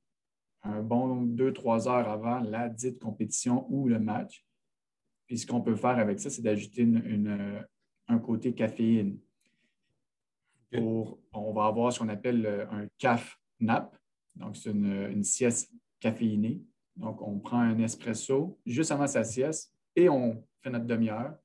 un 0.63 0.81
bon 0.81 1.27
2-3 1.27 1.89
heures 1.89 2.09
avant 2.09 2.39
la 2.39 2.69
dite 2.69 3.01
compétition 3.01 3.67
ou 3.69 3.89
le 3.89 3.99
match. 3.99 4.47
Puis 5.31 5.39
ce 5.39 5.47
qu'on 5.47 5.61
peut 5.61 5.77
faire 5.77 5.97
avec 5.97 6.19
ça, 6.19 6.29
c'est 6.29 6.43
d'ajouter 6.43 6.89
un 8.09 8.19
côté 8.19 8.53
caféine. 8.53 9.17
on 10.73 11.53
va 11.53 11.67
avoir 11.67 11.93
ce 11.93 12.01
qu'on 12.01 12.09
appelle 12.09 12.67
un 12.69 12.89
CAF 12.99 13.39
nap. 13.61 13.97
Donc, 14.35 14.57
c'est 14.57 14.73
une, 14.73 15.23
sieste 15.23 15.73
caféinée. 16.01 16.61
Donc, 16.97 17.23
on 17.23 17.39
prend 17.39 17.61
un 17.61 17.79
espresso 17.79 18.59
juste 18.67 18.91
avant 18.91 19.07
sa 19.07 19.23
sieste 19.23 19.73
et 19.95 20.09
on 20.09 20.45
fait 20.63 20.71
notre 20.71 20.87
demi-heure. 20.87 21.37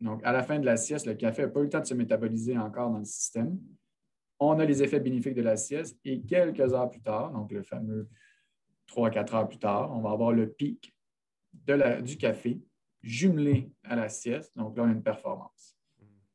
Donc, 0.00 0.24
à 0.24 0.32
la 0.32 0.42
fin 0.42 0.58
de 0.58 0.64
la 0.64 0.78
sieste, 0.78 1.04
le 1.04 1.12
café 1.12 1.42
n'a 1.42 1.48
pas 1.48 1.60
eu 1.60 1.64
le 1.64 1.68
temps 1.68 1.80
de 1.80 1.84
se 1.84 1.92
métaboliser 1.92 2.56
encore 2.56 2.90
dans 2.90 3.00
le 3.00 3.04
système. 3.04 3.60
On 4.40 4.58
a 4.58 4.64
les 4.64 4.82
effets 4.82 5.00
bénéfiques 5.00 5.34
de 5.34 5.42
la 5.42 5.58
sieste 5.58 6.00
et 6.06 6.22
quelques 6.22 6.72
heures 6.72 6.88
plus 6.88 7.02
tard, 7.02 7.32
donc 7.32 7.52
le 7.52 7.62
fameux 7.62 8.08
3 8.86 9.08
à 9.08 9.10
4 9.10 9.34
heures 9.34 9.48
plus 9.48 9.58
tard, 9.58 9.94
on 9.94 10.00
va 10.00 10.12
avoir 10.12 10.32
le 10.32 10.48
pic 10.48 10.96
du 12.02 12.16
café 12.16 12.62
jumelé 13.06 13.70
à 13.84 13.96
la 13.96 14.08
sieste. 14.08 14.56
Donc 14.56 14.76
là, 14.76 14.82
on 14.82 14.88
a 14.88 14.92
une 14.92 15.02
performance. 15.02 15.76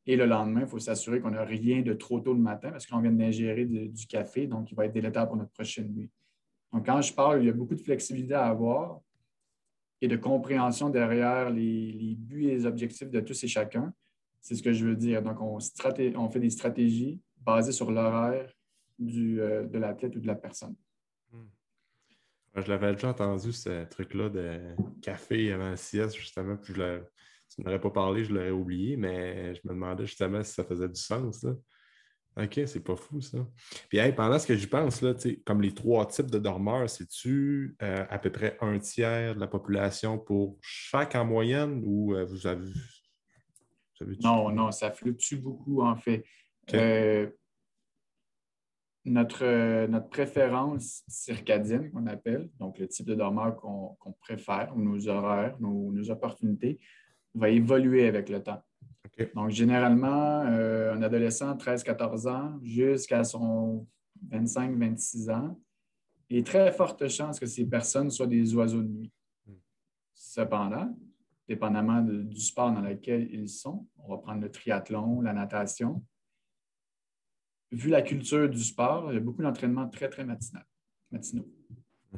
Et 0.07 0.15
le 0.15 0.25
lendemain, 0.25 0.61
il 0.61 0.67
faut 0.67 0.79
s'assurer 0.79 1.19
qu'on 1.19 1.31
n'a 1.31 1.43
rien 1.43 1.81
de 1.81 1.93
trop 1.93 2.19
tôt 2.19 2.33
le 2.33 2.39
matin 2.39 2.71
parce 2.71 2.87
qu'on 2.87 2.99
vient 3.01 3.11
d'ingérer 3.11 3.65
du 3.65 4.07
café, 4.07 4.47
donc 4.47 4.71
il 4.71 4.75
va 4.75 4.85
être 4.85 4.93
délétère 4.93 5.27
pour 5.27 5.37
notre 5.37 5.51
prochaine 5.51 5.93
nuit. 5.93 6.09
Donc, 6.73 6.85
quand 6.85 7.01
je 7.01 7.13
parle, 7.13 7.43
il 7.43 7.45
y 7.45 7.49
a 7.49 7.53
beaucoup 7.53 7.75
de 7.75 7.81
flexibilité 7.81 8.33
à 8.33 8.47
avoir 8.47 9.01
et 9.99 10.07
de 10.07 10.15
compréhension 10.15 10.89
derrière 10.89 11.49
les, 11.51 12.15
buts 12.17 12.45
et 12.45 12.55
les 12.55 12.65
objectifs 12.65 13.09
de 13.09 13.19
tous 13.19 13.43
et 13.43 13.47
chacun. 13.47 13.93
C'est 14.39 14.55
ce 14.55 14.63
que 14.63 14.73
je 14.73 14.87
veux 14.87 14.95
dire. 14.95 15.21
Donc, 15.21 15.39
on, 15.39 15.59
fait 15.59 16.39
des 16.39 16.49
stratégies 16.49 17.19
basées 17.39 17.73
sur 17.73 17.91
l'horaire 17.91 18.51
euh, 19.01 19.67
de 19.67 19.77
l'athlète 19.77 20.15
ou 20.15 20.19
de 20.19 20.27
la 20.27 20.35
personne. 20.35 20.75
Je 22.55 22.67
l'avais 22.67 22.93
déjà 22.93 23.09
entendu, 23.09 23.53
ce 23.53 23.85
truc-là 23.85 24.29
de 24.29 24.75
café 25.01 25.53
avant 25.53 25.69
la 25.69 25.77
sieste, 25.77 26.15
justement, 26.15 26.57
puis 26.57 26.73
je 26.73 27.01
tu 27.53 27.61
n'aurais 27.61 27.81
pas 27.81 27.89
parlé, 27.89 28.23
je 28.23 28.33
l'aurais 28.33 28.51
oublié, 28.51 28.95
mais 28.95 29.53
je 29.55 29.61
me 29.65 29.73
demandais 29.73 30.05
justement 30.05 30.41
si 30.43 30.53
ça 30.53 30.63
faisait 30.63 30.87
du 30.87 30.99
sens. 30.99 31.45
OK, 32.37 32.61
c'est 32.65 32.83
pas 32.83 32.95
fou, 32.95 33.19
ça. 33.19 33.39
Puis 33.89 33.99
pendant 34.13 34.39
ce 34.39 34.47
que 34.47 34.55
j'y 34.55 34.67
pense, 34.67 35.01
là, 35.01 35.13
comme 35.45 35.61
les 35.61 35.73
trois 35.73 36.05
types 36.05 36.31
de 36.31 36.39
dormeurs, 36.39 36.89
c'est-tu 36.89 37.75
euh, 37.81 38.05
à 38.09 38.19
peu 38.19 38.31
près 38.31 38.57
un 38.61 38.79
tiers 38.79 39.35
de 39.35 39.39
la 39.39 39.47
population 39.47 40.17
pour 40.17 40.57
chaque 40.61 41.15
en 41.15 41.25
moyenne 41.25 41.81
ou 41.85 42.15
euh, 42.15 42.23
vous 42.23 42.47
avez. 42.47 42.71
non, 44.23 44.49
non, 44.51 44.71
ça 44.71 44.91
fluctue 44.91 45.35
beaucoup, 45.35 45.81
en 45.81 45.97
fait. 45.97 46.23
Euh, 46.73 47.29
notre, 49.05 49.87
notre 49.87 50.09
préférence 50.09 51.03
circadienne, 51.07 51.91
qu'on 51.91 52.07
appelle, 52.07 52.49
donc 52.59 52.77
le 52.77 52.87
type 52.87 53.07
de 53.07 53.15
dormeur 53.15 53.55
qu'on 53.55 54.13
préfère, 54.19 54.73
ou 54.75 54.81
nos 54.81 55.07
horaires, 55.07 55.55
nos, 55.59 55.91
nos 55.91 56.11
opportunités, 56.11 56.79
va 57.33 57.49
évoluer 57.49 58.07
avec 58.07 58.29
le 58.29 58.43
temps. 58.43 58.61
Donc, 59.35 59.49
généralement, 59.49 60.43
euh, 60.45 60.93
un 60.93 61.01
adolescent, 61.01 61.55
13-14 61.55 62.27
ans, 62.29 62.59
jusqu'à 62.63 63.23
son 63.23 63.87
25-26 64.29 65.31
ans, 65.31 65.59
il 66.29 66.37
y 66.37 66.39
a 66.39 66.43
très 66.43 66.71
forte 66.71 67.07
chance 67.07 67.39
que 67.39 67.45
ces 67.45 67.65
personnes 67.65 68.09
soient 68.09 68.27
des 68.27 68.55
oiseaux 68.55 68.81
de 68.81 68.87
nuit. 68.87 69.11
Hmm. 69.45 69.53
Cependant, 70.13 70.95
dépendamment 71.47 72.01
du 72.01 72.39
sport 72.39 72.71
dans 72.71 72.81
lequel 72.81 73.29
ils 73.31 73.49
sont, 73.49 73.85
on 73.97 74.15
va 74.15 74.17
prendre 74.17 74.41
le 74.41 74.49
triathlon, 74.49 75.21
la 75.21 75.33
natation. 75.33 76.01
Vu 77.71 77.89
la 77.89 78.01
culture 78.01 78.49
du 78.49 78.61
sport, 78.61 79.11
il 79.11 79.15
y 79.15 79.17
a 79.17 79.21
beaucoup 79.21 79.41
d'entraînements 79.41 79.87
très, 79.87 80.09
très 80.09 80.25
matinaux. 80.25 81.47
Hmm. 82.11 82.17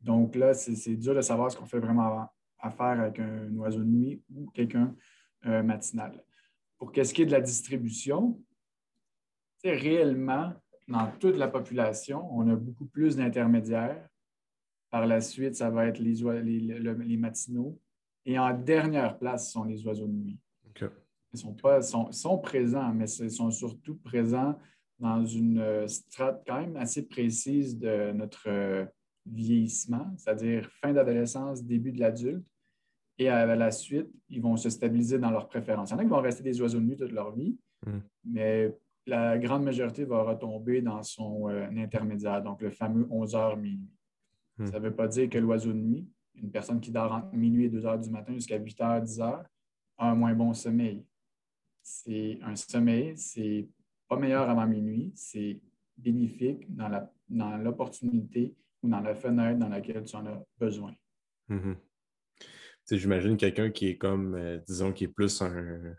Donc 0.00 0.34
là, 0.34 0.54
c'est 0.54 0.96
dur 0.96 1.14
de 1.14 1.20
savoir 1.20 1.50
ce 1.50 1.56
qu'on 1.56 1.66
fait 1.66 1.78
vraiment 1.78 2.28
affaire 2.58 3.00
avec 3.00 3.18
un 3.18 3.54
oiseau 3.56 3.80
de 3.80 3.84
nuit 3.84 4.22
ou 4.34 4.50
quelqu'un 4.50 4.94
euh, 5.46 5.62
matinal. 5.62 6.24
Pour 6.78 6.90
qu'est-ce 6.90 7.12
qui 7.12 7.22
est 7.22 7.26
de 7.26 7.32
la 7.32 7.40
distribution, 7.40 8.40
réellement, 9.62 10.52
dans 10.88 11.10
toute 11.18 11.36
la 11.36 11.48
population, 11.48 12.28
on 12.32 12.48
a 12.48 12.56
beaucoup 12.56 12.86
plus 12.86 13.16
d'intermédiaires. 13.16 14.06
Par 14.90 15.06
la 15.06 15.20
suite, 15.20 15.56
ça 15.56 15.70
va 15.70 15.86
être 15.86 15.98
les, 15.98 16.14
les, 16.14 17.16
matinaux. 17.16 17.80
Et 18.24 18.38
en 18.38 18.56
dernière 18.56 19.18
place, 19.18 19.46
ce 19.46 19.52
sont 19.52 19.64
les 19.64 19.84
oiseaux 19.86 20.06
de 20.06 20.12
nuit. 20.12 20.38
Ils 21.32 21.40
sont, 21.40 21.54
pas, 21.54 21.82
sont, 21.82 22.12
sont, 22.12 22.38
présents, 22.38 22.92
mais 22.92 23.10
ils 23.10 23.30
sont 23.30 23.50
surtout 23.50 23.96
présents 23.96 24.56
dans 24.98 25.24
une 25.24 25.58
euh, 25.58 25.86
strate 25.86 26.42
quand 26.46 26.60
même 26.60 26.76
assez 26.76 27.06
précise 27.06 27.78
de 27.78 28.12
notre 28.12 28.48
euh, 28.48 28.84
vieillissement, 29.26 30.12
c'est-à-dire 30.16 30.70
fin 30.80 30.92
d'adolescence, 30.92 31.64
début 31.64 31.92
de 31.92 32.00
l'adulte 32.00 32.44
et 33.18 33.28
à 33.28 33.46
la 33.54 33.70
suite, 33.70 34.08
ils 34.28 34.42
vont 34.42 34.56
se 34.56 34.68
stabiliser 34.70 35.18
dans 35.18 35.30
leurs 35.30 35.48
préférences. 35.48 35.90
Il 35.90 35.92
y 35.92 35.96
en 35.96 35.98
a 35.98 36.02
qui 36.02 36.10
vont 36.10 36.20
rester 36.20 36.42
des 36.42 36.60
oiseaux 36.60 36.80
de 36.80 36.84
nuit 36.84 36.96
toute 36.96 37.12
leur 37.12 37.32
vie, 37.32 37.56
hmm. 37.86 37.98
mais 38.24 38.76
la 39.06 39.38
grande 39.38 39.62
majorité 39.62 40.04
va 40.04 40.22
retomber 40.22 40.82
dans 40.82 41.02
son 41.02 41.48
euh, 41.48 41.68
intermédiaire, 41.76 42.42
donc 42.42 42.60
le 42.60 42.70
fameux 42.70 43.06
11 43.10 43.34
h 43.34 43.60
minuit. 43.60 43.90
Hmm. 44.58 44.66
Ça 44.66 44.78
ne 44.78 44.84
veut 44.84 44.94
pas 44.94 45.06
dire 45.06 45.28
que 45.28 45.38
l'oiseau 45.38 45.72
de 45.72 45.78
nuit, 45.78 46.08
une 46.34 46.50
personne 46.50 46.80
qui 46.80 46.90
dort 46.90 47.12
entre 47.12 47.34
minuit 47.34 47.66
et 47.66 47.68
2 47.68 47.86
heures 47.86 47.98
du 47.98 48.10
matin 48.10 48.32
jusqu'à 48.34 48.56
8 48.56 48.80
h, 48.80 49.04
10 49.04 49.18
h, 49.20 49.44
a 49.98 50.10
un 50.10 50.14
moins 50.16 50.34
bon 50.34 50.52
sommeil. 50.52 51.04
C'est 51.82 52.38
un 52.42 52.56
sommeil, 52.56 53.16
c'est 53.16 53.68
pas 54.08 54.16
meilleur 54.16 54.48
avant 54.48 54.66
minuit, 54.66 55.12
c'est 55.14 55.60
bénéfique 55.96 56.66
dans 56.74 57.56
l'opportunité 57.58 58.54
ou 58.82 58.88
dans 58.88 59.00
la 59.00 59.14
fenêtre 59.14 59.58
dans 59.58 59.68
laquelle 59.68 60.04
tu 60.04 60.16
en 60.16 60.26
as 60.26 60.42
besoin. 60.58 60.92
Hmm. 61.48 61.74
J'imagine 62.90 63.36
quelqu'un 63.36 63.70
qui 63.70 63.88
est 63.88 63.96
comme, 63.96 64.34
euh, 64.34 64.58
disons, 64.66 64.92
qui 64.92 65.04
est 65.04 65.08
plus 65.08 65.40
un. 65.40 65.94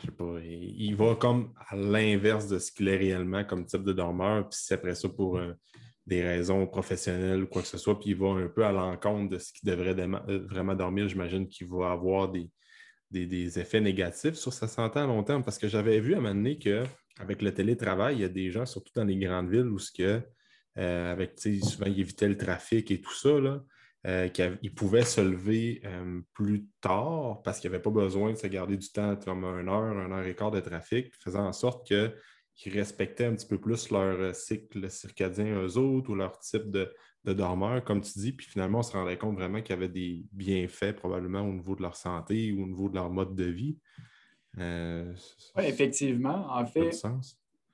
Je 0.00 0.06
sais 0.06 0.12
pas, 0.12 0.38
il, 0.40 0.94
va 0.96 1.14
comme 1.14 1.52
à 1.68 1.76
l'inverse 1.76 2.48
de 2.48 2.58
ce 2.58 2.72
qu'il 2.72 2.88
est 2.88 2.96
réellement 2.96 3.44
comme 3.44 3.64
type 3.64 3.84
de 3.84 3.92
dormeur, 3.92 4.48
puis 4.48 4.58
c'est 4.60 4.74
après 4.74 4.96
ça 4.96 5.08
pour 5.08 5.38
euh, 5.38 5.52
des 6.04 6.22
raisons 6.22 6.66
professionnelles 6.66 7.44
ou 7.44 7.46
quoi 7.46 7.62
que 7.62 7.68
ce 7.68 7.78
soit, 7.78 7.98
puis 7.98 8.10
il 8.10 8.16
va 8.16 8.30
un 8.30 8.48
peu 8.48 8.64
à 8.64 8.72
l'encontre 8.72 9.30
de 9.30 9.38
ce 9.38 9.52
qu'il 9.52 9.70
devrait 9.70 9.96
euh, 9.96 10.46
vraiment 10.48 10.74
dormir, 10.74 11.08
j'imagine 11.08 11.46
qu'il 11.46 11.68
va 11.68 11.92
avoir 11.92 12.28
des, 12.28 12.50
des, 13.24 13.58
effets 13.58 13.80
négatifs 13.80 14.34
sur 14.34 14.52
sa 14.52 14.68
santé 14.68 14.98
à 14.98 15.06
long 15.06 15.22
terme. 15.22 15.42
Parce 15.44 15.58
que 15.58 15.68
j'avais 15.68 16.00
vu 16.00 16.14
à 16.14 16.18
un 16.18 16.20
moment 16.20 16.34
donné 16.34 16.58
qu'avec 16.58 17.42
le 17.42 17.54
télétravail, 17.54 18.16
il 18.16 18.20
y 18.22 18.24
a 18.24 18.28
des 18.28 18.50
gens, 18.50 18.66
surtout 18.66 18.92
dans 18.94 19.04
les 19.04 19.16
grandes 19.16 19.50
villes, 19.50 19.68
où 19.68 19.78
ce 19.78 19.92
que, 19.92 20.20
avec, 20.76 21.38
souvent, 21.38 21.86
ils 21.86 22.00
évitaient 22.00 22.28
le 22.28 22.36
trafic 22.36 22.90
et 22.90 23.00
tout 23.00 23.14
ça, 23.14 23.40
là, 23.40 23.62
euh, 24.06 24.28
qu'il 24.28 24.74
pouvait 24.74 25.02
se 25.02 25.22
lever 25.22 25.80
euh, 25.86 26.20
plus 26.34 26.66
tard 26.82 27.40
parce 27.42 27.58
qu'il 27.58 27.70
n'y 27.70 27.76
avait 27.76 27.82
pas 27.82 27.88
besoin 27.88 28.32
de 28.32 28.36
se 28.36 28.46
garder 28.46 28.76
du 28.76 28.92
temps 28.92 29.16
comme 29.16 29.44
une 29.44 29.70
heure, 29.70 29.98
une 29.98 30.12
heure 30.12 30.26
et 30.26 30.34
quart 30.34 30.50
de 30.50 30.60
trafic, 30.60 31.10
faisant 31.20 31.46
en 31.46 31.54
sorte 31.54 31.86
qu'ils 31.86 32.72
respectaient 32.74 33.24
un 33.24 33.34
petit 33.34 33.46
peu 33.46 33.58
plus 33.58 33.88
leur 33.88 34.20
euh, 34.20 34.32
cycle 34.34 34.90
circadien 34.90 35.58
eux 35.58 35.78
autres 35.78 36.10
ou 36.10 36.16
leur 36.16 36.38
type 36.38 36.70
de, 36.70 36.92
de 37.24 37.32
dormeur, 37.32 37.82
comme 37.84 38.00
tu 38.00 38.18
dis. 38.18 38.32
Puis 38.32 38.46
finalement, 38.46 38.80
on 38.80 38.82
se 38.82 38.92
rendait 38.92 39.16
compte 39.16 39.36
vraiment 39.36 39.60
qu'il 39.60 39.70
y 39.70 39.78
avait 39.78 39.88
des 39.88 40.24
bienfaits 40.32 40.92
probablement 40.96 41.40
au 41.40 41.52
niveau 41.52 41.74
de 41.74 41.82
leur 41.82 41.96
santé 41.96 42.52
ou 42.52 42.64
au 42.64 42.66
niveau 42.66 42.88
de 42.88 42.94
leur 42.94 43.10
mode 43.10 43.34
de 43.34 43.44
vie. 43.44 43.78
oui, 44.56 45.64
effectivement. 45.64 46.46
En 46.50 46.66
fait, 46.66 46.90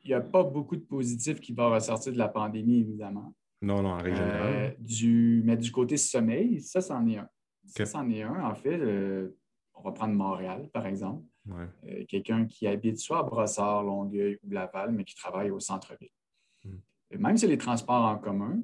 il 0.04 0.08
n'y 0.08 0.14
a 0.14 0.20
pas 0.20 0.44
beaucoup 0.44 0.76
de 0.76 0.84
positifs 0.84 1.40
qui 1.40 1.52
vont 1.52 1.70
ressortir 1.70 2.12
de 2.12 2.18
la 2.18 2.28
pandémie, 2.28 2.80
évidemment. 2.80 3.34
Non, 3.62 3.82
non, 3.82 3.90
en 3.90 3.98
règle 3.98 4.18
euh, 4.18 4.70
du, 4.78 5.42
mais 5.44 5.56
du 5.56 5.70
côté 5.70 5.98
sommeil, 5.98 6.60
ça, 6.62 6.80
c'en 6.80 7.06
est 7.06 7.18
un. 7.18 7.28
Ça, 7.66 7.84
c'en 7.84 8.08
est 8.08 8.22
un. 8.22 8.42
En 8.42 8.54
fait, 8.54 8.80
on 9.74 9.82
va 9.82 9.92
prendre 9.92 10.14
Montréal, 10.14 10.68
par 10.72 10.86
exemple. 10.86 11.24
Euh, 11.48 12.04
quelqu'un 12.08 12.46
qui 12.46 12.66
habite 12.66 12.98
soit 12.98 13.20
à 13.20 13.22
Brossard, 13.22 13.82
Longueuil 13.82 14.38
ou 14.44 14.50
Laval, 14.50 14.92
mais 14.92 15.04
qui 15.04 15.14
travaille 15.14 15.50
au 15.50 15.58
centre-ville. 15.58 16.10
Hmm. 16.64 17.18
Même 17.18 17.36
si 17.36 17.46
les 17.46 17.58
transports 17.58 18.04
en 18.04 18.18
commun, 18.18 18.60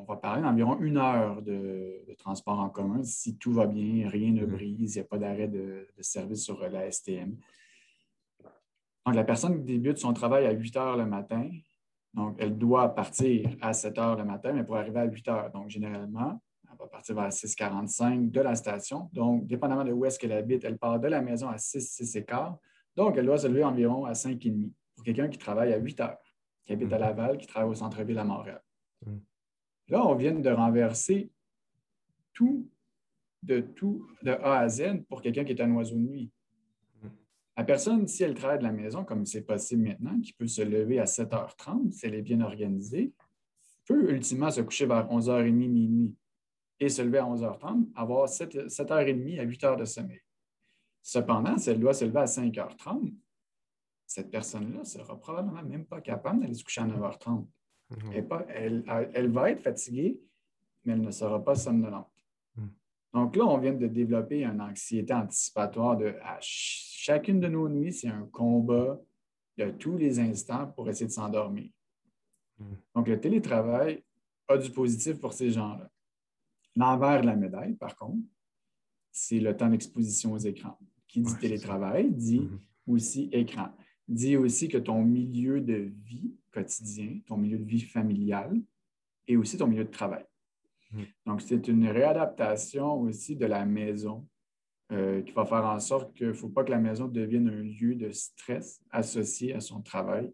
on 0.00 0.04
va 0.04 0.16
parler 0.16 0.42
d'environ 0.42 0.78
une 0.80 0.96
heure 0.96 1.42
de, 1.42 2.04
transport 2.18 2.58
en 2.58 2.68
commun 2.68 3.02
si 3.02 3.38
tout 3.38 3.52
va 3.52 3.66
bien, 3.66 4.08
rien 4.08 4.32
ne 4.32 4.44
hmm. 4.44 4.50
brise, 4.50 4.94
il 4.94 4.98
n'y 4.98 5.04
a 5.04 5.08
pas 5.08 5.18
d'arrêt 5.18 5.48
de, 5.48 5.88
de, 5.96 6.02
service 6.02 6.42
sur 6.42 6.60
la 6.68 6.90
STM. 6.90 7.36
Donc, 9.06 9.14
la 9.14 9.24
personne 9.24 9.58
qui 9.58 9.64
débute 9.64 9.98
son 9.98 10.12
travail 10.12 10.46
à 10.46 10.52
8 10.52 10.76
heures 10.76 10.96
le 10.96 11.06
matin, 11.06 11.48
donc, 12.14 12.36
elle 12.38 12.58
doit 12.58 12.94
partir 12.94 13.56
à 13.60 13.72
7 13.72 13.98
heures 13.98 14.16
le 14.16 14.24
matin, 14.24 14.52
mais 14.52 14.64
pour 14.64 14.76
arriver 14.76 15.00
à 15.00 15.04
8 15.04 15.28
heures. 15.28 15.50
Donc, 15.52 15.68
généralement, 15.68 16.40
elle 16.70 16.76
va 16.76 16.86
partir 16.86 17.14
vers 17.14 17.28
6h45 17.28 18.30
de 18.30 18.40
la 18.40 18.54
station. 18.54 19.08
Donc, 19.12 19.46
dépendamment 19.46 19.84
de 19.84 19.92
où 19.92 20.04
est-ce 20.04 20.18
qu'elle 20.18 20.32
habite, 20.32 20.64
elle 20.64 20.78
part 20.78 20.98
de 20.98 21.08
la 21.08 21.22
maison 21.22 21.48
à 21.48 21.58
6, 21.58 21.80
6 21.80 22.16
et 22.16 22.24
quart. 22.24 22.58
Donc, 22.96 23.16
elle 23.16 23.26
doit 23.26 23.38
se 23.38 23.46
lever 23.46 23.64
environ 23.64 24.04
à 24.04 24.12
5h30 24.12 24.70
pour 24.96 25.04
quelqu'un 25.04 25.28
qui 25.28 25.38
travaille 25.38 25.72
à 25.72 25.78
8 25.78 26.00
heures, 26.00 26.18
qui 26.64 26.72
habite 26.72 26.92
à 26.92 26.98
mm. 26.98 27.00
Laval, 27.00 27.38
qui 27.38 27.46
travaille 27.46 27.70
au 27.70 27.74
centre-ville 27.74 28.18
à 28.18 28.24
Montréal. 28.24 28.62
Mm. 29.06 29.16
Là, 29.90 30.06
on 30.06 30.14
vient 30.14 30.34
de 30.34 30.50
renverser 30.50 31.30
tout 32.32 32.70
de 33.42 33.60
tout 33.60 34.06
de 34.22 34.30
A 34.30 34.60
à 34.60 34.68
Z 34.68 35.02
pour 35.08 35.20
quelqu'un 35.20 35.44
qui 35.44 35.52
est 35.52 35.60
un 35.60 35.70
oiseau 35.72 35.96
de 35.96 36.00
nuit. 36.00 36.30
La 37.56 37.64
personne, 37.64 38.06
si 38.06 38.22
elle 38.22 38.34
travaille 38.34 38.58
de 38.58 38.64
la 38.64 38.72
maison, 38.72 39.04
comme 39.04 39.26
c'est 39.26 39.42
possible 39.42 39.82
maintenant, 39.82 40.18
qui 40.20 40.32
peut 40.32 40.46
se 40.46 40.62
lever 40.62 41.00
à 41.00 41.04
7h30, 41.04 41.90
si 41.90 42.06
elle 42.06 42.14
est 42.14 42.22
bien 42.22 42.40
organisée, 42.40 43.12
peut 43.84 44.10
ultimement 44.10 44.50
se 44.50 44.60
coucher 44.60 44.86
vers 44.86 45.08
11h30, 45.08 45.50
minuit 45.52 46.14
et 46.78 46.88
se 46.88 47.02
lever 47.02 47.18
à 47.18 47.24
11h30, 47.24 47.88
avoir 47.94 48.28
7, 48.28 48.54
h 48.54 48.86
30 48.86 48.90
à 48.92 49.02
8 49.02 49.62
h 49.62 49.76
de 49.76 49.84
sommeil. 49.84 50.20
Cependant, 51.02 51.58
si 51.58 51.70
elle 51.70 51.80
doit 51.80 51.94
se 51.94 52.04
lever 52.04 52.20
à 52.20 52.24
5h30, 52.26 53.12
cette 54.06 54.30
personne-là 54.30 54.80
ne 54.80 54.84
sera 54.84 55.18
probablement 55.18 55.62
même 55.62 55.84
pas 55.84 56.00
capable 56.00 56.40
d'aller 56.40 56.54
se 56.54 56.62
coucher 56.62 56.80
à 56.80 56.86
9h30. 56.86 57.46
Mhm. 57.90 58.84
Elle, 59.14 59.30
va 59.30 59.50
être 59.50 59.62
fatiguée, 59.62 60.20
mais 60.84 60.92
elle 60.92 61.02
ne 61.02 61.10
sera 61.10 61.42
pas 61.42 61.54
somnolente. 61.54 62.10
Mhm. 62.56 62.70
Donc 63.14 63.36
là, 63.36 63.44
on 63.46 63.58
vient 63.58 63.72
de 63.72 63.86
développer 63.86 64.44
une 64.44 64.60
anxiété 64.60 65.12
anticipatoire 65.12 65.96
de 65.96 66.14
chacune 66.40 67.40
de 67.40 67.48
nos 67.48 67.68
nuits, 67.68 67.92
c'est 67.92 68.08
un 68.08 68.26
combat 68.26 69.00
de 69.58 69.70
tous 69.72 69.96
les 69.96 70.20
instants 70.20 70.68
pour 70.68 70.88
essayer 70.88 71.06
de 71.06 71.12
s'endormir. 71.12 71.70
Mhm. 72.58 72.76
Donc 72.94 73.08
le 73.08 73.20
télétravail 73.20 74.04
a 74.48 74.56
du 74.56 74.70
positif 74.70 75.18
pour 75.18 75.32
ces 75.32 75.50
gens-là. 75.50 75.90
L'envers 76.76 77.22
de 77.22 77.26
la 77.26 77.36
médaille, 77.36 77.74
par 77.74 77.96
contre, 77.96 78.22
c'est 79.10 79.40
le 79.40 79.56
temps 79.56 79.68
d'exposition 79.68 80.32
aux 80.32 80.38
écrans. 80.38 80.78
Qui 81.08 81.22
dit 81.22 81.36
télétravail 81.38 82.12
dit 82.12 82.48
aussi 82.86 83.28
écran. 83.32 83.70
Dit 84.06 84.36
aussi 84.36 84.68
que 84.68 84.78
ton 84.78 85.02
milieu 85.02 85.60
de 85.60 85.92
vie 86.04 86.32
quotidien, 86.50 87.20
ton 87.26 87.36
milieu 87.36 87.58
de 87.58 87.64
vie 87.64 87.80
familial 87.80 88.60
et 89.26 89.36
aussi 89.36 89.56
ton 89.56 89.66
milieu 89.66 89.84
de 89.84 89.90
travail. 89.90 90.24
Hmm. 90.92 91.04
Donc, 91.26 91.42
c'est 91.42 91.68
une 91.68 91.88
réadaptation 91.88 93.00
aussi 93.00 93.36
de 93.36 93.46
la 93.46 93.64
maison 93.64 94.26
euh, 94.92 95.22
qui 95.22 95.30
va 95.32 95.44
faire 95.44 95.64
en 95.64 95.78
sorte 95.78 96.16
qu'il 96.16 96.26
ne 96.26 96.32
faut 96.32 96.48
pas 96.48 96.64
que 96.64 96.72
la 96.72 96.78
maison 96.78 97.06
devienne 97.06 97.48
un 97.48 97.62
lieu 97.62 97.94
de 97.94 98.10
stress 98.10 98.82
associé 98.90 99.54
à 99.54 99.60
son 99.60 99.82
travail. 99.82 100.32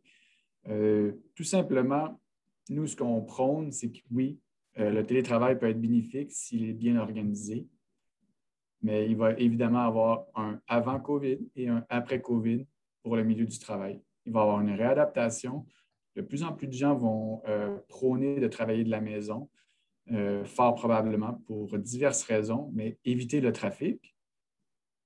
Euh, 0.68 1.12
tout 1.34 1.44
simplement, 1.44 2.18
nous, 2.70 2.86
ce 2.86 2.96
qu'on 2.96 3.20
prône, 3.20 3.70
c'est 3.70 3.90
que 3.90 3.98
oui, 4.10 4.40
euh, 4.78 4.90
le 4.90 5.04
télétravail 5.04 5.58
peut 5.58 5.68
être 5.68 5.80
bénéfique 5.80 6.32
s'il 6.32 6.68
est 6.70 6.72
bien 6.72 6.96
organisé, 6.96 7.66
mais 8.80 9.06
il 9.06 9.16
va 9.16 9.32
évidemment 9.38 9.86
avoir 9.86 10.24
un 10.34 10.58
avant 10.68 11.00
COVID 11.00 11.38
et 11.54 11.68
un 11.68 11.84
après 11.90 12.22
COVID 12.22 12.66
pour 13.02 13.16
le 13.16 13.24
milieu 13.24 13.44
du 13.44 13.58
travail. 13.58 14.00
Il 14.24 14.32
va 14.32 14.40
y 14.40 14.42
avoir 14.42 14.60
une 14.62 14.72
réadaptation 14.72 15.66
de 16.16 16.22
plus 16.22 16.42
en 16.42 16.52
plus 16.52 16.66
de 16.66 16.72
gens 16.72 16.96
vont 16.96 17.42
euh, 17.46 17.76
prôner 17.88 18.40
de 18.40 18.48
travailler 18.48 18.84
de 18.84 18.90
la 18.90 19.00
maison, 19.00 19.48
euh, 20.12 20.44
fort 20.44 20.74
probablement 20.74 21.34
pour 21.46 21.78
diverses 21.78 22.24
raisons, 22.24 22.70
mais 22.74 22.98
éviter 23.04 23.40
le 23.40 23.52
trafic, 23.52 24.16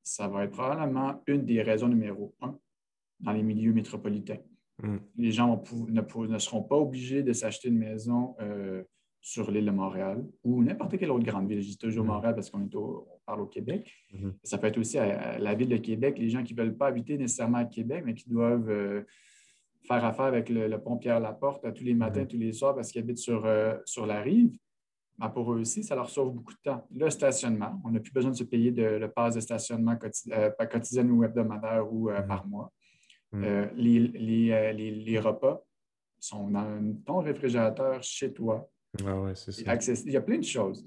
ça 0.03 0.29
va 0.29 0.45
être 0.45 0.53
probablement 0.53 1.21
une 1.27 1.45
des 1.45 1.63
raisons 1.63 1.89
numéro 1.89 2.35
un 2.41 2.57
dans 3.19 3.33
les 3.33 3.43
milieux 3.43 3.73
métropolitains. 3.73 4.39
Mm. 4.83 4.97
Les 5.17 5.33
gens 5.33 5.63
ne, 5.89 6.39
seront 6.39 6.63
pas 6.63 6.77
obligés 6.77 7.23
de 7.23 7.33
s'acheter 7.33 7.69
une 7.69 7.79
maison 7.79 8.37
euh, 8.41 8.85
sur 9.21 9.51
l'île 9.51 9.67
de 9.67 9.71
Montréal 9.71 10.25
ou 10.45 10.63
n'importe 10.63 10.97
quelle 10.97 11.11
autre 11.11 11.25
grande 11.25 11.49
ville. 11.49 11.61
Je 11.61 11.69
dis 11.69 11.79
toujours 11.79 12.05
mm. 12.05 12.09
Montréal 12.09 12.35
parce 12.35 12.51
qu'on 12.51 12.69
parle 13.27 13.41
au 13.41 13.47
Québec. 13.47 13.93
Mm-hmm. 14.15 14.33
Ça 14.45 14.59
peut 14.59 14.69
être 14.69 14.79
aussi 14.79 14.97
à, 14.99 15.39
la 15.39 15.55
ville 15.55 15.69
de 15.69 15.77
Québec, 15.77 16.19
les 16.19 16.31
gens 16.31 16.45
qui 16.45 16.55
ne 16.55 16.63
veulent 16.63 16.77
pas 16.77 16.87
habiter 16.87 17.19
nécessairement 17.19 17.59
à 17.59 17.65
Québec, 17.65 18.05
mais 18.07 18.15
qui 18.15 18.29
doivent 18.29 19.05
faire 19.87 20.05
affaire 20.05 20.27
avec 20.27 20.49
le, 20.49 20.77
pont 20.79 20.97
Pierre-Laporte 20.97 21.73
tous 21.75 21.85
les 21.85 21.95
matins, 21.95 22.23
mhm. 22.23 22.29
tous 22.29 22.39
les 22.39 22.53
soirs 22.53 22.75
parce 22.75 22.91
qu'ils 22.91 23.03
habitent 23.03 23.19
sur, 23.19 23.45
euh, 23.47 23.77
sur 23.85 24.07
la 24.07 24.21
rive, 24.21 24.57
ben, 25.19 25.29
pour 25.29 25.53
eux 25.53 25.61
aussi, 25.61 25.83
ça 25.83 25.95
leur 25.95 26.09
sauve 26.09 26.33
beaucoup 26.33 26.53
de 26.53 26.61
temps. 26.63 26.87
Le 26.95 27.11
stationnement, 27.11 27.81
on 27.85 27.91
n'a 27.91 28.01
plus 28.01 28.13
besoin 28.13 28.31
de 28.31 28.37
se 28.37 28.45
payer 28.45 28.71
de, 28.71 28.83
le 28.83 29.11
pass 29.11 29.35
de 29.35 29.41
stationnement 29.41 29.97
euh, 30.33 30.51
quotidien, 30.67 31.09
ou 31.09 31.25
hebdomadaire 31.25 31.93
ou 31.93 32.11
euh, 32.11 32.21
mhm. 32.21 32.27
par 32.27 32.47
mois. 32.47 32.73
Mhm. 33.33 33.71
les, 33.77 34.09
les, 34.93 35.19
repas 35.21 35.63
sont 36.19 36.49
dans 36.49 36.97
ton 37.07 37.19
réfrigérateur 37.19 38.03
chez 38.03 38.33
toi. 38.33 38.69
Ah 39.07 39.21
ouais, 39.21 39.35
Il 40.07 40.13
y 40.13 40.17
a 40.17 40.21
plein 40.21 40.39
de 40.39 40.45
choses. 40.45 40.85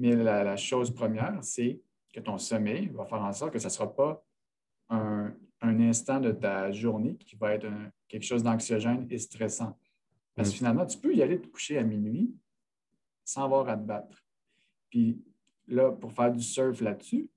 Mais 0.00 0.16
la, 0.16 0.42
la 0.42 0.56
chose 0.56 0.92
première, 0.92 1.38
c'est 1.42 1.80
que 2.12 2.18
ton 2.18 2.36
sommeil 2.36 2.88
va 2.88 3.04
faire 3.04 3.22
en 3.22 3.32
sorte 3.32 3.52
que 3.52 3.60
ça 3.60 3.68
ne 3.68 3.72
sera 3.72 3.94
pas 3.94 4.24
un, 4.88 5.32
un 5.64 5.80
instant 5.80 6.20
de 6.20 6.32
ta 6.32 6.70
journée 6.72 7.16
qui 7.16 7.36
va 7.36 7.54
être 7.54 7.66
quelque 8.08 8.24
chose 8.24 8.42
d'anxiogène 8.42 9.06
et 9.10 9.18
stressant. 9.18 9.78
Parce 10.34 10.50
que 10.50 10.54
mm. 10.54 10.58
finalement, 10.58 10.86
tu 10.86 10.98
peux 10.98 11.14
y 11.14 11.22
aller 11.22 11.40
te 11.40 11.46
coucher 11.48 11.78
à 11.78 11.82
minuit 11.82 12.34
sans 13.24 13.44
avoir 13.44 13.68
à 13.68 13.76
te 13.76 13.82
battre. 13.82 14.24
Puis 14.90 15.22
là, 15.68 15.90
pour 15.90 16.12
faire 16.12 16.30
du 16.30 16.42
surf 16.42 16.80
là-dessus, 16.80 17.28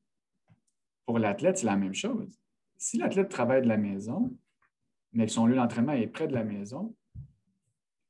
pour 1.06 1.20
l'athlète, 1.20 1.60
c'est 1.60 1.66
la 1.66 1.78
même 1.78 1.94
chose. 1.94 2.38
Si 2.78 2.98
l'athlète 2.98 3.30
travaille 3.30 3.62
de 3.62 3.68
la 3.68 3.78
maison, 3.78 4.36
mais 5.14 5.26
que 5.26 5.32
son 5.32 5.48
lieu 5.48 5.56
d'entraînement 5.56 5.94
est 5.94 6.08
près 6.08 6.28
de 6.28 6.34
la 6.34 6.44
maison, 6.44 6.94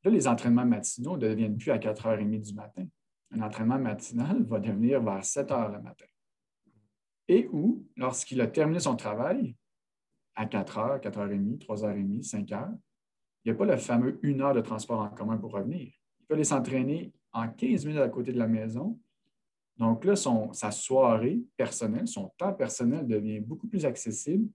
là, 0.04 0.12
les 0.12 0.28
entraînements 0.28 0.66
matinaux 0.66 1.16
ne 1.16 1.28
deviennent 1.28 1.58
plus 1.58 1.72
à 1.72 1.78
4h30 1.78 2.42
du 2.42 2.54
matin. 2.54 2.88
Un 3.32 3.42
entraînement 3.42 3.78
matinal 3.78 4.44
va 4.48 4.60
devenir 4.60 5.02
vers 5.02 5.24
7 5.24 5.50
h 5.50 5.72
le 5.72 5.82
matin. 5.82 6.06
Et 7.28 7.48
où, 7.52 7.86
lorsqu'il 7.96 8.42
a 8.42 8.48
terminé 8.48 8.80
son 8.80 8.96
travail, 8.96 9.56
à 10.38 10.46
4 10.46 10.78
heures, 10.78 11.02
4 11.02 11.20
h 11.20 11.30
30, 11.30 11.60
3 11.60 11.76
h 11.78 11.80
30, 11.80 12.24
5 12.24 12.52
heures, 12.54 12.74
il 13.44 13.52
n'y 13.52 13.56
a 13.56 13.58
pas 13.58 13.66
le 13.66 13.78
fameux 13.78 14.20
une 14.22 14.42
heure 14.42 14.54
de 14.54 14.62
transport 14.62 15.00
en 15.00 15.10
commun 15.10 15.38
pour 15.38 15.52
revenir. 15.52 15.92
Il 16.20 16.26
peut 16.28 16.36
aller 16.36 16.44
s'entraîner 16.44 17.12
en 17.34 17.50
15 17.50 17.86
minutes 17.86 18.02
à 18.02 18.10
côté 18.10 18.32
de 18.32 18.38
la 18.38 18.48
maison. 18.48 19.00
Donc 19.78 20.06
là, 20.06 20.16
sa 20.16 20.72
soirée 20.72 21.42
personnelle, 21.56 22.08
son 22.08 22.30
temps 22.38 22.54
personnel 22.54 23.08
devient 23.08 23.40
beaucoup 23.40 23.68
plus 23.68 23.86
accessible 23.86 24.48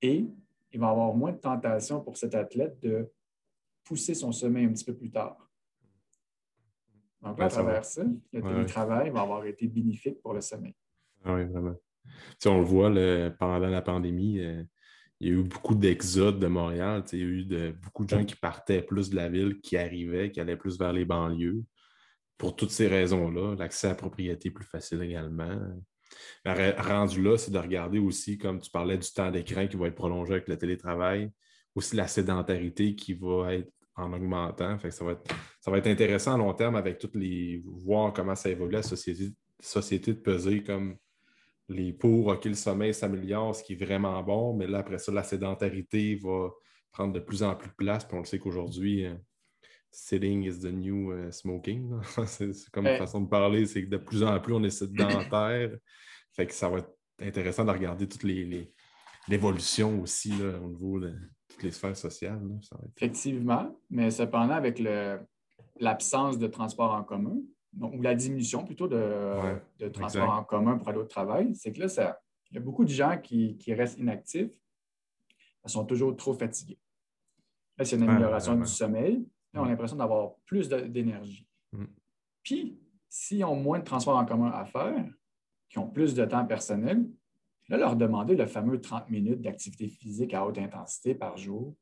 et 0.00 0.26
il 0.72 0.80
va 0.80 0.90
avoir 0.90 1.14
moins 1.14 1.32
de 1.32 1.38
tentation 1.38 2.00
pour 2.00 2.16
cet 2.16 2.34
athlète 2.34 2.78
de 2.80 3.10
pousser 3.84 4.14
son 4.14 4.32
sommeil 4.32 4.66
un 4.66 4.72
petit 4.72 4.84
peu 4.84 4.94
plus 4.94 5.10
tard. 5.10 5.36
Donc, 7.22 7.40
à 7.40 7.48
travers 7.48 7.84
ça, 7.84 8.02
le 8.32 8.42
télétravail 8.42 9.10
va 9.10 9.20
avoir 9.20 9.44
été 9.46 9.68
bénéfique 9.68 10.20
pour 10.20 10.34
le 10.34 10.40
sommeil. 10.40 10.74
Ah 11.24 11.34
oui, 11.34 11.44
vraiment. 11.44 11.76
Tu 12.40 12.48
on 12.48 12.58
le 12.58 12.64
voit 12.64 12.90
pendant 13.38 13.68
la 13.68 13.82
pandémie, 13.82 14.40
euh, 14.40 14.64
il 15.22 15.28
y 15.28 15.30
a 15.30 15.34
eu 15.34 15.44
beaucoup 15.44 15.76
d'exodes 15.76 16.40
de 16.40 16.48
Montréal. 16.48 17.04
Il 17.12 17.18
y 17.18 17.22
a 17.22 17.24
eu 17.24 17.44
de, 17.44 17.74
beaucoup 17.80 18.04
de 18.04 18.10
gens 18.10 18.24
qui 18.24 18.34
partaient 18.34 18.82
plus 18.82 19.08
de 19.08 19.14
la 19.14 19.28
ville, 19.28 19.60
qui 19.60 19.76
arrivaient, 19.76 20.32
qui 20.32 20.40
allaient 20.40 20.56
plus 20.56 20.76
vers 20.76 20.92
les 20.92 21.04
banlieues. 21.04 21.62
Pour 22.36 22.56
toutes 22.56 22.72
ces 22.72 22.88
raisons-là, 22.88 23.54
l'accès 23.54 23.86
à 23.86 23.90
la 23.90 23.94
propriété 23.94 24.50
plus 24.50 24.64
facile 24.64 25.00
également. 25.00 25.60
rendu 26.44 27.22
là, 27.22 27.38
c'est 27.38 27.52
de 27.52 27.58
regarder 27.58 28.00
aussi, 28.00 28.36
comme 28.36 28.60
tu 28.60 28.68
parlais, 28.68 28.98
du 28.98 29.08
temps 29.12 29.30
d'écran 29.30 29.68
qui 29.68 29.76
va 29.76 29.86
être 29.86 29.94
prolongé 29.94 30.32
avec 30.32 30.48
le 30.48 30.58
télétravail, 30.58 31.30
aussi 31.76 31.94
la 31.94 32.08
sédentarité 32.08 32.96
qui 32.96 33.14
va 33.14 33.54
être 33.54 33.70
en 33.94 34.12
augmentant. 34.12 34.76
Fait 34.80 34.90
ça, 34.90 35.04
va 35.04 35.12
être, 35.12 35.22
ça 35.60 35.70
va 35.70 35.78
être 35.78 35.86
intéressant 35.86 36.34
à 36.34 36.38
long 36.38 36.52
terme 36.52 36.74
avec 36.74 36.98
toutes 36.98 37.14
les. 37.14 37.62
voir 37.64 38.12
comment 38.12 38.34
ça 38.34 38.50
évolue 38.50 38.72
la 38.72 38.82
société, 38.82 39.32
société 39.60 40.14
de 40.14 40.18
peser 40.18 40.64
comme 40.64 40.96
les 41.68 41.92
pour, 41.92 42.28
OK, 42.28 42.44
le 42.44 42.54
sommeil 42.54 42.94
s'améliore, 42.94 43.54
ce 43.54 43.62
qui 43.62 43.74
est 43.74 43.84
vraiment 43.84 44.22
bon, 44.22 44.54
mais 44.54 44.66
là, 44.66 44.78
après 44.78 44.98
ça, 44.98 45.12
la 45.12 45.22
sédentarité 45.22 46.16
va 46.16 46.50
prendre 46.92 47.12
de 47.12 47.20
plus 47.20 47.42
en 47.42 47.54
plus 47.54 47.68
de 47.68 47.74
place. 47.74 48.04
Puis 48.04 48.16
on 48.16 48.20
le 48.20 48.26
sait 48.26 48.38
qu'aujourd'hui, 48.38 49.06
euh, 49.06 49.14
sitting 49.90 50.44
is 50.44 50.60
the 50.60 50.72
new 50.72 51.12
euh, 51.12 51.30
smoking. 51.30 52.00
c'est 52.26 52.70
comme 52.70 52.86
une 52.86 52.98
façon 52.98 53.20
de 53.22 53.28
parler, 53.28 53.66
c'est 53.66 53.84
que 53.84 53.90
de 53.90 53.96
plus 53.96 54.22
en 54.22 54.38
plus, 54.40 54.54
on 54.54 54.62
est 54.64 54.70
sédentaire. 54.70 55.76
fait 56.32 56.46
que 56.46 56.54
ça 56.54 56.68
va 56.68 56.78
être 56.78 56.92
intéressant 57.20 57.64
de 57.64 57.70
regarder 57.70 58.08
toutes 58.08 58.24
les, 58.24 58.72
l'évolution 59.28 60.00
aussi 60.00 60.30
là, 60.30 60.58
au 60.60 60.68
niveau 60.68 61.00
de 61.00 61.14
toutes 61.48 61.62
les 61.62 61.70
sphères 61.70 61.96
sociales. 61.96 62.40
Effectivement, 62.96 63.78
mais 63.90 64.10
cependant, 64.10 64.54
avec 64.54 64.82
l'absence 65.78 66.38
de 66.38 66.46
transport 66.46 66.92
en 66.92 67.04
commun, 67.04 67.36
ou 67.80 68.02
la 68.02 68.14
diminution 68.14 68.64
plutôt 68.64 68.88
de, 68.88 69.88
transport 69.92 70.30
en 70.30 70.44
commun 70.44 70.78
pour 70.78 70.88
aller 70.88 70.98
au 70.98 71.04
travail, 71.04 71.54
c'est 71.54 71.72
que 71.72 71.80
là, 71.80 71.88
ça, 71.88 72.20
il 72.50 72.56
y 72.56 72.58
a 72.58 72.60
beaucoup 72.60 72.84
de 72.84 72.90
gens 72.90 73.18
qui, 73.18 73.56
restent 73.68 73.98
inactifs, 73.98 74.52
ils 75.64 75.70
sont 75.70 75.84
toujours 75.84 76.16
trop 76.16 76.34
fatigués. 76.34 76.78
Là, 77.78 77.84
c'est 77.84 77.96
une 77.96 78.08
amélioration 78.08 78.56
du 78.56 78.66
sommeil. 78.66 79.26
Là, 79.54 79.62
on 79.62 79.64
a 79.64 79.68
l'impression 79.68 79.96
d'avoir 79.96 80.34
plus 80.44 80.68
d'énergie. 80.68 81.46
Mm. 81.72 81.84
Puis, 82.42 82.78
s'ils 83.08 83.44
ont 83.44 83.56
moins 83.56 83.78
de 83.78 83.84
transport 83.84 84.16
en 84.16 84.24
commun 84.24 84.50
à 84.50 84.64
faire, 84.64 85.06
qui 85.68 85.78
ont 85.78 85.88
plus 85.88 86.14
de 86.14 86.24
temps 86.24 86.44
personnel, 86.44 87.08
là, 87.68 87.76
leur 87.78 87.96
demander 87.96 88.34
le 88.34 88.46
fameux 88.46 88.80
30 88.80 89.08
minutes 89.08 89.40
d'activité 89.40 89.88
physique 89.88 90.34
à 90.34 90.44
haute 90.44 90.58
intensité 90.58 91.14
par 91.14 91.36
jour 91.36 91.74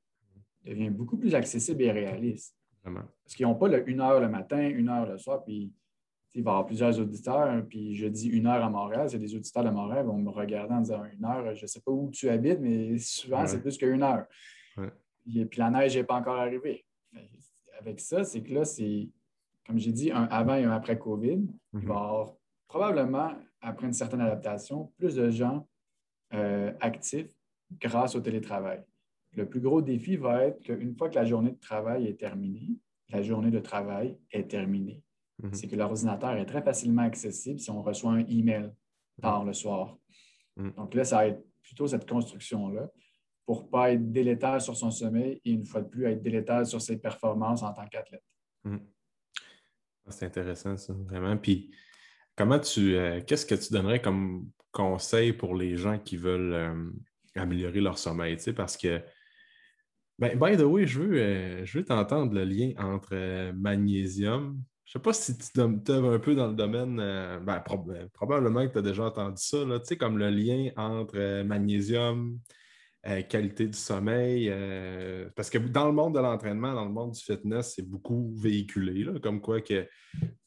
devient 0.64 0.90
beaucoup 0.90 1.16
plus 1.16 1.34
accessible 1.34 1.82
et 1.82 1.90
réaliste. 1.90 2.54
Parce 2.82 3.34
qu'ils 3.34 3.46
n'ont 3.46 3.54
pas 3.54 3.68
le 3.68 3.88
une 3.88 4.00
heure 4.00 4.20
le 4.20 4.28
matin, 4.28 4.60
une 4.68 4.88
heure 4.88 5.06
le 5.06 5.18
soir, 5.18 5.44
puis 5.44 5.72
il 6.34 6.44
va 6.44 6.50
y 6.50 6.52
avoir 6.52 6.66
plusieurs 6.66 6.98
auditeurs, 7.00 7.64
puis 7.68 7.94
je 7.94 8.06
dis 8.06 8.28
une 8.28 8.46
heure 8.46 8.64
à 8.64 8.70
Montréal, 8.70 9.10
c'est 9.10 9.18
des 9.18 9.34
auditeurs 9.34 9.64
de 9.64 9.70
Montréal 9.70 10.06
vont 10.06 10.16
me 10.16 10.30
regarder 10.30 10.74
en 10.74 10.80
disant 10.80 11.04
une 11.04 11.24
heure, 11.24 11.54
je 11.54 11.62
ne 11.62 11.66
sais 11.66 11.80
pas 11.80 11.90
où 11.90 12.08
tu 12.10 12.28
habites, 12.28 12.60
mais 12.60 12.98
souvent, 12.98 13.46
c'est 13.46 13.60
plus 13.60 13.76
qu'une 13.76 14.02
heure. 14.02 14.26
Et 15.34 15.44
puis 15.44 15.58
la 15.58 15.70
neige 15.70 15.96
n'est 15.96 16.04
pas 16.04 16.14
encore 16.14 16.36
arrivée. 16.36 16.84
Avec 17.78 18.00
ça, 18.00 18.24
c'est 18.24 18.42
que 18.42 18.52
là, 18.52 18.64
c'est, 18.64 19.08
comme 19.66 19.78
j'ai 19.78 19.92
dit, 19.92 20.10
un 20.12 20.24
avant 20.24 20.54
et 20.54 20.64
un 20.64 20.70
après 20.70 20.98
COVID. 20.98 21.46
Il 21.74 21.80
va 21.80 21.80
y 21.80 21.84
mhm. 21.84 21.90
avoir 21.90 22.34
probablement, 22.68 23.32
après 23.60 23.86
une 23.86 23.92
certaine 23.92 24.20
adaptation, 24.20 24.92
plus 24.98 25.14
de 25.14 25.30
gens 25.30 25.66
euh, 26.34 26.72
actifs 26.80 27.32
grâce 27.80 28.14
au 28.14 28.20
télétravail. 28.20 28.82
Le 29.36 29.48
plus 29.48 29.60
gros 29.60 29.82
défi 29.82 30.16
va 30.16 30.44
être 30.46 30.60
qu'une 30.60 30.96
fois 30.96 31.08
que 31.08 31.14
la 31.14 31.24
journée 31.24 31.52
de 31.52 31.60
travail 31.60 32.06
est 32.06 32.18
terminée, 32.18 32.76
la 33.08 33.22
journée 33.22 33.50
de 33.50 33.58
travail 33.58 34.16
est 34.30 34.50
terminée. 34.50 35.02
Mhm. 35.42 35.54
C'est 35.54 35.68
que 35.68 35.76
l'ordinateur 35.76 36.36
est 36.36 36.46
très 36.46 36.62
facilement 36.62 37.02
accessible 37.02 37.58
si 37.58 37.70
on 37.70 37.82
reçoit 37.82 38.12
un 38.12 38.26
email 38.26 38.70
tard 39.20 39.44
le 39.44 39.52
soir. 39.52 39.98
Mhm. 40.56 40.72
Donc 40.72 40.94
là, 40.94 41.04
ça 41.04 41.16
va 41.16 41.26
être 41.28 41.42
plutôt 41.62 41.86
cette 41.86 42.08
construction-là 42.08 42.90
pour 43.46 43.64
ne 43.64 43.68
pas 43.68 43.92
être 43.92 44.12
délétère 44.12 44.60
sur 44.60 44.76
son 44.76 44.90
sommeil 44.90 45.40
et 45.44 45.52
une 45.52 45.64
fois 45.64 45.82
de 45.82 45.88
plus 45.88 46.06
être 46.06 46.22
délétère 46.22 46.66
sur 46.66 46.80
ses 46.80 46.98
performances 46.98 47.62
en 47.62 47.72
tant 47.72 47.86
qu'athlète. 47.86 48.22
Mhm. 48.64 48.80
Ah, 50.06 50.10
c'est 50.10 50.26
intéressant, 50.26 50.76
ça, 50.76 50.92
vraiment. 50.92 51.36
Puis, 51.36 51.70
comment 52.36 52.58
tu, 52.58 52.96
euh, 52.96 53.20
qu'est-ce 53.20 53.46
que 53.46 53.54
tu 53.54 53.72
donnerais 53.72 54.00
comme 54.00 54.48
conseil 54.72 55.32
pour 55.32 55.54
les 55.54 55.76
gens 55.76 55.98
qui 55.98 56.16
veulent 56.16 56.52
euh, 56.52 56.90
améliorer 57.34 57.80
leur 57.80 57.98
sommeil? 57.98 58.36
Parce 58.56 58.76
que 58.76 59.02
ben, 60.18 60.38
by 60.38 60.56
the 60.56 60.66
way, 60.66 60.86
je 60.86 61.00
veux, 61.00 61.18
euh, 61.18 61.64
veux 61.72 61.84
t'entendre 61.84 62.34
le 62.34 62.44
lien 62.44 62.72
entre 62.76 63.52
magnésium. 63.52 64.62
Je 64.90 64.98
ne 64.98 65.00
sais 65.00 65.04
pas 65.04 65.12
si 65.12 65.38
tu 65.38 65.60
es 65.60 65.94
un 65.94 66.18
peu 66.18 66.34
dans 66.34 66.48
le 66.48 66.54
domaine, 66.54 66.98
euh, 66.98 67.38
ben, 67.38 67.62
probablement 68.12 68.66
que 68.66 68.72
tu 68.72 68.78
as 68.78 68.82
déjà 68.82 69.04
entendu 69.04 69.40
ça, 69.40 69.64
là, 69.64 69.78
comme 69.96 70.18
le 70.18 70.30
lien 70.30 70.70
entre 70.76 71.42
magnésium, 71.44 72.40
qualité 73.28 73.68
du 73.68 73.78
sommeil. 73.78 74.52
parce 75.36 75.48
que 75.48 75.58
dans 75.58 75.86
le 75.86 75.92
monde 75.92 76.16
de 76.16 76.20
l'entraînement, 76.20 76.74
dans 76.74 76.84
le 76.84 76.90
monde 76.90 77.12
du 77.12 77.20
fitness, 77.20 77.74
c'est 77.76 77.88
beaucoup 77.88 78.34
véhiculé, 78.36 79.06
comme 79.22 79.40
quoi 79.40 79.60
que 79.60 79.86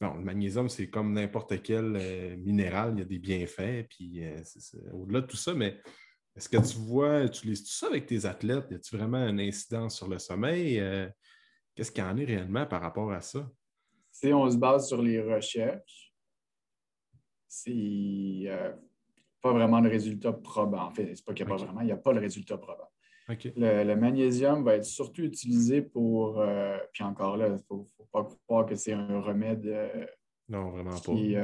le 0.00 0.22
magnésium, 0.22 0.68
c'est 0.68 0.90
comme 0.90 1.14
n'importe 1.14 1.62
quel 1.62 2.36
minéral, 2.36 2.92
il 2.96 2.98
y 2.98 3.02
a 3.02 3.06
des 3.06 3.18
bienfaits, 3.18 3.86
puis 3.88 4.22
au-delà 4.92 5.22
de 5.22 5.26
tout 5.26 5.38
ça, 5.38 5.54
mais 5.54 5.80
est-ce 6.36 6.48
que 6.48 6.56
tu 6.56 6.78
vois, 6.78 7.24
utilises-tu 7.24 7.72
ça 7.72 7.86
avec 7.86 8.06
tes 8.06 8.26
athlètes? 8.26 8.66
Y 8.70 8.74
a-tu 8.74 8.96
vraiment 8.96 9.18
un 9.18 9.38
incident 9.38 9.88
sur 9.88 10.08
le 10.08 10.18
sommeil? 10.18 10.80
Euh, 10.80 11.08
qu'est-ce 11.74 11.92
qu'il 11.92 12.02
y 12.02 12.06
en 12.06 12.16
est 12.16 12.24
réellement 12.24 12.66
par 12.66 12.82
rapport 12.82 13.12
à 13.12 13.20
ça? 13.20 13.48
Si 14.14 14.32
on 14.32 14.50
se 14.50 14.56
base 14.56 14.88
sur 14.88 15.02
les 15.02 15.20
recherches, 15.20 16.12
c'est 17.46 18.44
euh, 18.46 18.72
pas 19.42 19.52
vraiment 19.52 19.80
le 19.80 19.90
résultat 19.90 20.32
probant. 20.32 20.86
En 20.86 20.90
fait, 20.90 21.14
c'est 21.14 21.24
pas 21.24 21.34
qu'il 21.34 21.46
n'y 21.46 21.52
a 21.52 21.56
pas 21.56 21.62
vraiment, 21.62 21.80
il 21.80 21.86
n'y 21.86 21.92
a 21.92 21.96
pas 21.96 22.12
le 22.12 22.20
résultat 22.20 22.56
probant. 22.56 22.88
Le, 23.28 23.94
magnésium 23.94 24.64
va 24.64 24.76
être 24.76 24.84
surtout 24.84 25.22
utilisé 25.22 25.82
pour, 25.82 26.40
euh, 26.40 26.78
puis 26.92 27.04
encore 27.04 27.36
là, 27.36 27.48
il 27.48 27.54
ne 27.54 27.58
faut, 27.58 27.90
pas 28.12 28.26
croire 28.46 28.66
que 28.66 28.76
c'est 28.76 28.92
un 28.92 29.20
remède 29.20 29.66
non, 30.48 30.70
vraiment 30.70 30.94
qui, 31.00 31.34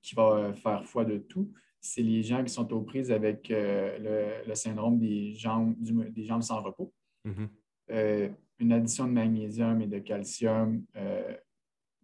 qui 0.00 0.14
va 0.14 0.52
faire 0.54 0.84
foi 0.84 1.04
de 1.04 1.18
tout 1.18 1.52
c'est 1.80 2.02
les 2.02 2.22
gens 2.22 2.44
qui 2.44 2.52
sont 2.52 2.70
aux 2.72 2.82
prises 2.82 3.10
avec 3.10 3.50
euh, 3.50 4.42
le, 4.46 4.54
syndrome 4.54 4.98
des 4.98 5.34
jambes, 5.34 5.74
des 5.78 6.24
jambes 6.24 6.42
sans 6.42 6.62
repos. 6.62 6.92
Euh, 7.90 8.28
une 8.58 8.72
addition 8.72 9.06
de 9.06 9.12
magnésium 9.12 9.80
et 9.80 9.86
de 9.86 9.98
calcium 9.98 10.84
euh, 10.96 11.34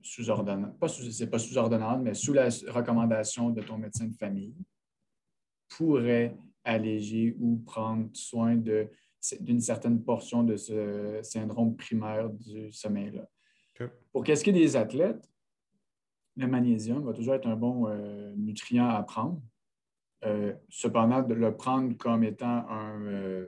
sous 0.07 0.31
ordonnance, 0.31 0.75
pas 0.79 0.89
c'est 0.89 1.29
pas 1.29 1.39
sous 1.39 1.57
ordonnance, 1.59 2.01
mais 2.03 2.15
sous 2.15 2.33
la 2.33 2.49
recommandation 2.69 3.51
de 3.51 3.63
ton 3.63 3.79
médecin 3.79 4.07
de 4.07 4.15
famille, 4.15 4.55
pourrait 5.69 6.37
alléger 6.65 7.37
ou 7.39 7.59
prendre 7.59 8.09
soin 8.13 8.57
d'une 8.57 9.61
certaine 9.61 10.03
portion 10.03 10.43
de 10.43 10.57
ce 10.57 11.21
syndrome 11.23 11.77
primaire 11.77 12.31
du 12.31 12.73
sommeil-là. 12.73 13.29
Pour 14.13 14.25
qu'est-ce 14.25 14.43
qui 14.43 14.51
est 14.51 14.55
des 14.55 14.77
athlètes, 14.77 15.29
le 16.37 16.47
magnésium 16.47 17.05
va 17.05 17.13
toujours 17.13 17.35
être 17.35 17.47
un 17.47 17.57
bon 17.57 17.89
nutrient 18.37 18.79
à 18.79 19.03
prendre 19.03 19.41
euh, 20.25 20.55
cependant, 20.69 21.23
de 21.23 21.35
le 21.35 21.57
prendre 21.57 21.97
comme 21.97 22.25
étant 22.25 22.67
euh, 22.71 23.47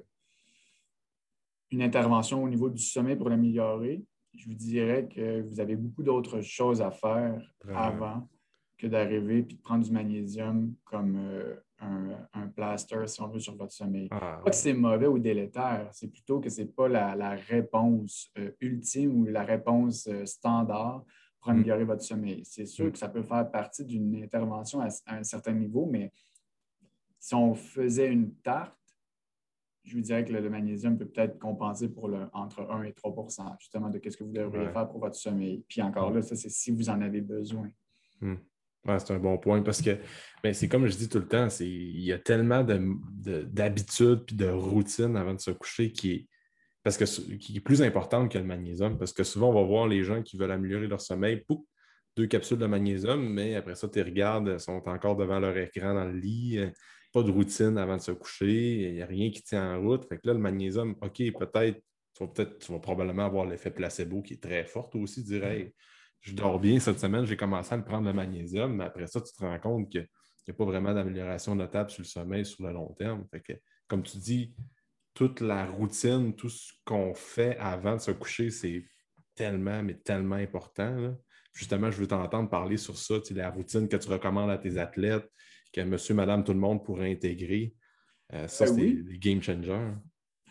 une 1.71 1.83
intervention 1.83 2.43
au 2.45 2.49
niveau 2.49 2.69
du 2.69 2.83
sommet 2.83 3.17
pour 3.17 3.31
l'améliorer, 3.31 4.05
je 4.35 4.47
vous 4.47 4.55
dirais 4.55 5.09
que 5.09 5.43
vous 5.43 5.61
avez 5.61 5.77
beaucoup 5.77 6.03
d'autres 6.03 6.41
choses 6.41 6.81
à 6.81 6.91
faire 6.91 7.41
avant 7.75 8.29
que 8.77 8.87
d'arriver 8.87 9.39
et 9.39 9.43
de 9.43 9.55
prendre 9.57 9.85
du 9.85 9.91
magnésium 9.91 10.75
comme 10.85 11.17
euh, 11.17 11.57
un, 11.81 12.47
plaster, 12.49 13.07
si 13.07 13.21
on 13.21 13.29
veut, 13.29 13.41
sur 13.41 13.57
votre 13.57 13.73
sommeil. 13.73 14.09
Ah, 14.11 14.41
pas 14.45 14.51
que 14.51 14.57
c'est 14.57 14.73
mauvais 14.73 15.07
ou 15.07 15.19
délétère, 15.19 15.89
c'est 15.93 16.09
plutôt 16.09 16.41
que 16.41 16.49
ce 16.49 16.63
n'est 16.63 16.69
pas 16.69 16.89
la, 16.89 17.31
réponse 17.31 18.33
ultime 18.61 19.21
ou 19.21 19.25
la 19.27 19.45
réponse 19.45 20.09
standard 20.25 21.05
pour 21.41 21.51
mm. 21.51 21.55
améliorer 21.55 21.85
votre 21.85 22.03
sommeil. 22.03 22.43
C'est 22.45 22.67
sûr 22.67 22.87
mm. 22.87 22.93
que 22.93 22.99
ça 22.99 23.09
peut 23.09 23.23
faire 23.23 23.51
partie 23.51 23.85
d'une 23.85 24.23
intervention 24.23 24.81
à, 24.81 24.89
un 25.07 25.25
certain 25.25 25.53
niveau, 25.53 25.87
mais 25.87 26.13
si 27.19 27.35
on 27.35 27.55
faisait 27.55 28.13
une 28.13 28.35
tarte, 28.37 28.75
je 29.89 29.95
vous 29.95 30.03
dirais 30.03 30.25
que 30.25 30.33
le, 30.33 30.51
magnésium 30.51 30.99
peut 30.99 31.07
peut-être 31.07 31.39
compenser 31.39 31.89
pour 31.89 32.09
le, 32.09 32.27
entre 32.33 32.61
1 32.71 32.85
et 32.85 32.93
3% 32.93 33.57
justement 33.59 33.89
de 33.89 34.01
ce 34.09 34.17
que 34.17 34.25
vous 34.25 34.33
devriez 34.33 34.69
faire 34.69 34.89
pour 34.89 35.01
votre 35.01 35.17
sommeil. 35.17 35.65
Puis 35.69 35.81
encore 35.81 36.13
là, 36.13 36.21
ça, 36.23 36.37
c'est 36.37 36.51
si 36.51 36.71
vous 36.71 36.91
en 36.91 37.01
avez 37.01 37.21
besoin. 37.21 37.71
Hmm. 38.21 38.37
c'est 38.85 39.13
un 39.13 39.19
bon 39.19 39.39
point 39.39 39.63
parce 39.63 39.81
que 39.81 39.97
ben, 40.43 40.53
c'est 40.53 40.69
comme 40.69 40.87
je 40.87 40.97
dis 40.97 41.09
tout 41.09 41.19
le 41.19 41.29
temps, 41.29 41.49
il 41.61 42.01
y 42.01 42.13
a 42.13 42.19
tellement 42.19 42.65
d'habitudes 42.65 44.25
et 44.31 44.35
de 44.35 44.49
routines 44.49 45.17
avant 45.17 45.35
de 45.35 45.41
se 45.41 45.53
coucher 45.53 45.91
qui 45.93 46.13
est, 46.13 46.29
parce 46.83 46.97
que, 46.99 47.05
qui 47.37 47.57
est 47.57 47.61
plus 47.61 47.83
importante 47.83 48.31
que 48.31 48.39
le 48.39 48.45
magnésium. 48.45 48.99
Parce 48.99 49.13
que 49.13 49.25
souvent, 49.25 49.51
on 49.51 49.55
va 49.55 49.63
voir 49.63 49.87
les 49.87 50.03
gens 50.03 50.23
qui 50.23 50.37
veulent 50.37 50.53
améliorer 50.53 50.87
leur 50.87 51.01
sommeil, 51.01 51.43
pouf, 51.47 51.61
deux 52.17 52.27
capsules 52.27 52.59
de 52.59 52.67
magnésium, 52.67 53.33
mais 53.33 53.55
après 53.55 53.75
ça, 53.75 53.89
tu 53.89 54.03
regardes, 54.03 54.59
sont 54.59 54.83
encore 54.87 55.17
devant 55.17 55.39
leur 55.39 55.57
écran 55.57 55.95
dans 55.95 56.05
le 56.05 56.19
lit 56.19 56.61
pas 57.19 57.23
de 57.25 57.31
routine 57.31 57.79
avant 57.79 57.97
de 57.97 58.03
se 58.03 58.13
coucher, 58.13 58.89
il 58.89 58.95
n'y 58.95 59.03
a 59.03 59.07
rien 59.07 59.31
qui 59.31 59.43
tient 59.43 59.77
en 59.77 59.81
route. 59.81 60.05
Fait 60.09 60.19
que 60.19 60.27
là, 60.27 60.35
le 60.35 60.39
magnésium, 60.39 60.95
OK, 61.01 61.17
peut-être, 61.17 61.81
tu 62.15 62.25
vas 62.25 62.29
peut-être, 62.29 62.59
tu 62.59 62.73
vas 62.73 62.79
probablement 62.79 63.27
avoir 63.27 63.47
l'effet 63.47 63.71
placebo 63.71 64.23
qui 64.23 64.35
est 64.35 64.43
très 64.43 64.65
fort 64.65 64.91
aussi, 64.95 65.23
dirais 65.23 65.75
je 66.21 66.35
dors 66.35 66.59
bien 66.59 66.81
cette 66.81 66.99
semaine, 66.99 67.25
j'ai 67.25 67.37
commencé 67.37 67.73
à 67.73 67.77
le 67.77 67.85
prendre 67.85 68.07
le 68.07 68.13
magnésium, 68.13 68.75
mais 68.75 68.85
après 68.85 69.07
ça, 69.07 69.21
tu 69.21 69.33
te 69.33 69.41
rends 69.41 69.59
compte 69.59 69.89
qu'il 69.89 70.07
n'y 70.47 70.53
a 70.53 70.55
pas 70.55 70.65
vraiment 70.65 70.93
d'amélioration 70.93 71.55
notable 71.55 71.91
sur 71.91 72.03
le 72.03 72.09
sommeil 72.09 72.45
sur 72.45 72.67
le 72.67 72.73
long 72.73 72.93
terme. 72.95 73.25
Fait 73.31 73.41
que, 73.41 73.53
comme 73.87 74.03
tu 74.03 74.19
dis, 74.19 74.55
toute 75.15 75.41
la 75.41 75.67
routine, 75.67 76.35
tout 76.35 76.49
ce 76.49 76.73
qu'on 76.85 77.15
fait 77.15 77.57
avant 77.59 77.95
de 77.95 78.01
se 78.01 78.11
coucher, 78.11 78.51
c'est 78.51 78.85
tellement, 79.35 79.83
mais 79.83 79.95
tellement 79.95 80.37
important. 80.37 81.15
Justement, 81.53 81.91
je 81.91 81.99
veux 81.99 82.09
t'entendre 82.09 82.51
parler 82.51 82.77
sur 82.77 82.97
ça, 82.97 83.15
la 83.31 83.51
routine 83.51 83.89
que 83.89 83.97
tu 83.97 84.09
recommandes 84.09 84.51
à 84.51 84.59
tes 84.59 84.77
athlètes, 84.79 85.29
que 85.73 85.81
monsieur, 85.83 86.15
madame, 86.15 86.45
tout 86.45 86.53
le 86.53 86.59
monde 86.59 86.85
pourrait 86.85 87.11
intégrer. 87.11 87.75
Euh, 88.33 88.47
ça, 88.49 88.67
ben 88.67 88.75
c'est 88.75 88.93
des 89.03 89.19
game 89.19 89.43
changers. 89.43 89.93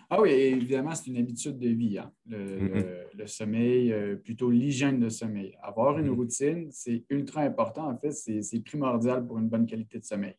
Ah 0.09 0.21
oui, 0.21 0.29
évidemment, 0.29 0.95
c'est 0.95 1.07
une 1.07 1.17
habitude 1.17 1.57
de 1.57 1.69
vie. 1.69 1.97
Hein. 1.97 2.11
Le, 2.27 3.27
sommeil, 3.27 3.91
euh, 3.91 4.15
plutôt 4.15 4.49
l'hygiène 4.49 4.99
de 4.99 5.09
sommeil. 5.09 5.55
Avoir 5.61 5.99
une 5.99 6.07
mm-hmm. 6.07 6.15
routine, 6.15 6.67
c'est 6.71 7.03
ultra 7.09 7.41
important. 7.41 7.89
En 7.89 7.97
fait, 7.97 8.11
c'est 8.11 8.59
primordial 8.61 9.25
pour 9.25 9.37
une 9.37 9.49
bonne 9.49 9.65
qualité 9.65 9.99
de 9.99 10.05
sommeil. 10.05 10.35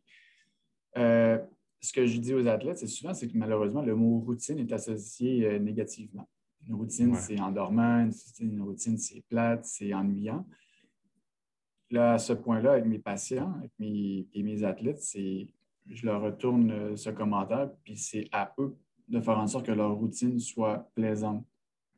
Euh, 0.97 1.39
ce 1.81 1.93
que 1.93 2.07
je 2.07 2.19
dis 2.19 2.35
aux 2.35 2.47
athlètes, 2.47 2.79
c'est 2.79 2.87
souvent 2.87 3.15
c'est 3.15 3.29
que 3.29 3.37
malheureusement, 3.37 3.83
le 3.83 3.95
mot 3.95 4.21
routine 4.21 4.59
est 4.59 4.73
associé 4.73 5.61
négativement. 5.61 6.29
Une 6.67 6.75
routine, 6.75 7.15
c'est 7.15 7.39
endormant, 7.39 8.09
une 8.41 8.63
routine, 8.63 8.99
c'est 8.99 9.23
plate, 9.29 9.65
c'est 9.65 9.95
ennuyant 9.95 10.45
là, 11.91 12.15
à 12.15 12.19
ce 12.19 12.33
point-là, 12.33 12.73
avec 12.73 12.87
mes 12.87 12.99
patients 12.99 13.53
avec 13.59 13.73
mes, 13.79 14.27
et 14.33 14.43
mes 14.43 14.65
athlètes, 14.65 15.01
c'est 15.01 15.49
je 15.87 16.05
leur 16.07 16.21
retourne 16.21 16.71
euh, 16.71 16.97
ce 16.97 17.11
commentaire, 17.11 17.71
puis 17.83 17.97
c'est 17.97 18.29
à 18.33 18.55
eux 18.59 18.77
de 19.09 19.21
faire 19.21 19.39
en 19.39 19.47
sorte 19.47 19.67
que 19.67 19.73
leur 19.73 19.95
routine 19.95 20.39
soit 20.39 20.91
plaisante. 20.95 21.47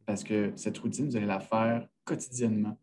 Parce 0.06 0.22
que 0.22 0.52
cette 0.56 0.78
routine, 0.78 1.06
vous 1.06 1.16
allez 1.16 1.26
la 1.26 1.40
faire 1.40 1.88
quotidiennement. 2.04 2.78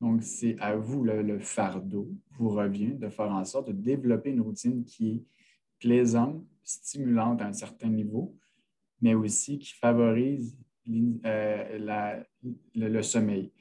Donc, 0.00 0.22
c'est 0.22 0.56
à 0.58 0.76
vous, 0.76 1.04
le, 1.04 1.38
fardeau 1.38 2.10
vous 2.38 2.50
revient 2.50 2.94
de 2.94 3.08
faire 3.08 3.30
en 3.30 3.44
sorte 3.44 3.68
de 3.68 3.72
développer 3.72 4.30
une 4.30 4.40
routine 4.40 4.84
qui 4.84 5.10
est 5.10 5.24
plaisante, 5.78 6.44
stimulante 6.62 7.40
à 7.40 7.46
un 7.46 7.52
certain 7.52 7.88
niveau, 7.88 8.36
mais 9.00 9.14
aussi 9.14 9.58
qui 9.58 9.72
favorise 9.74 10.58
euh, 10.88 12.24
le, 12.74 13.02
sommeil. 13.02 13.52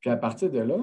Puis 0.00 0.10
à 0.10 0.16
partir 0.16 0.50
de 0.50 0.60
là, 0.60 0.78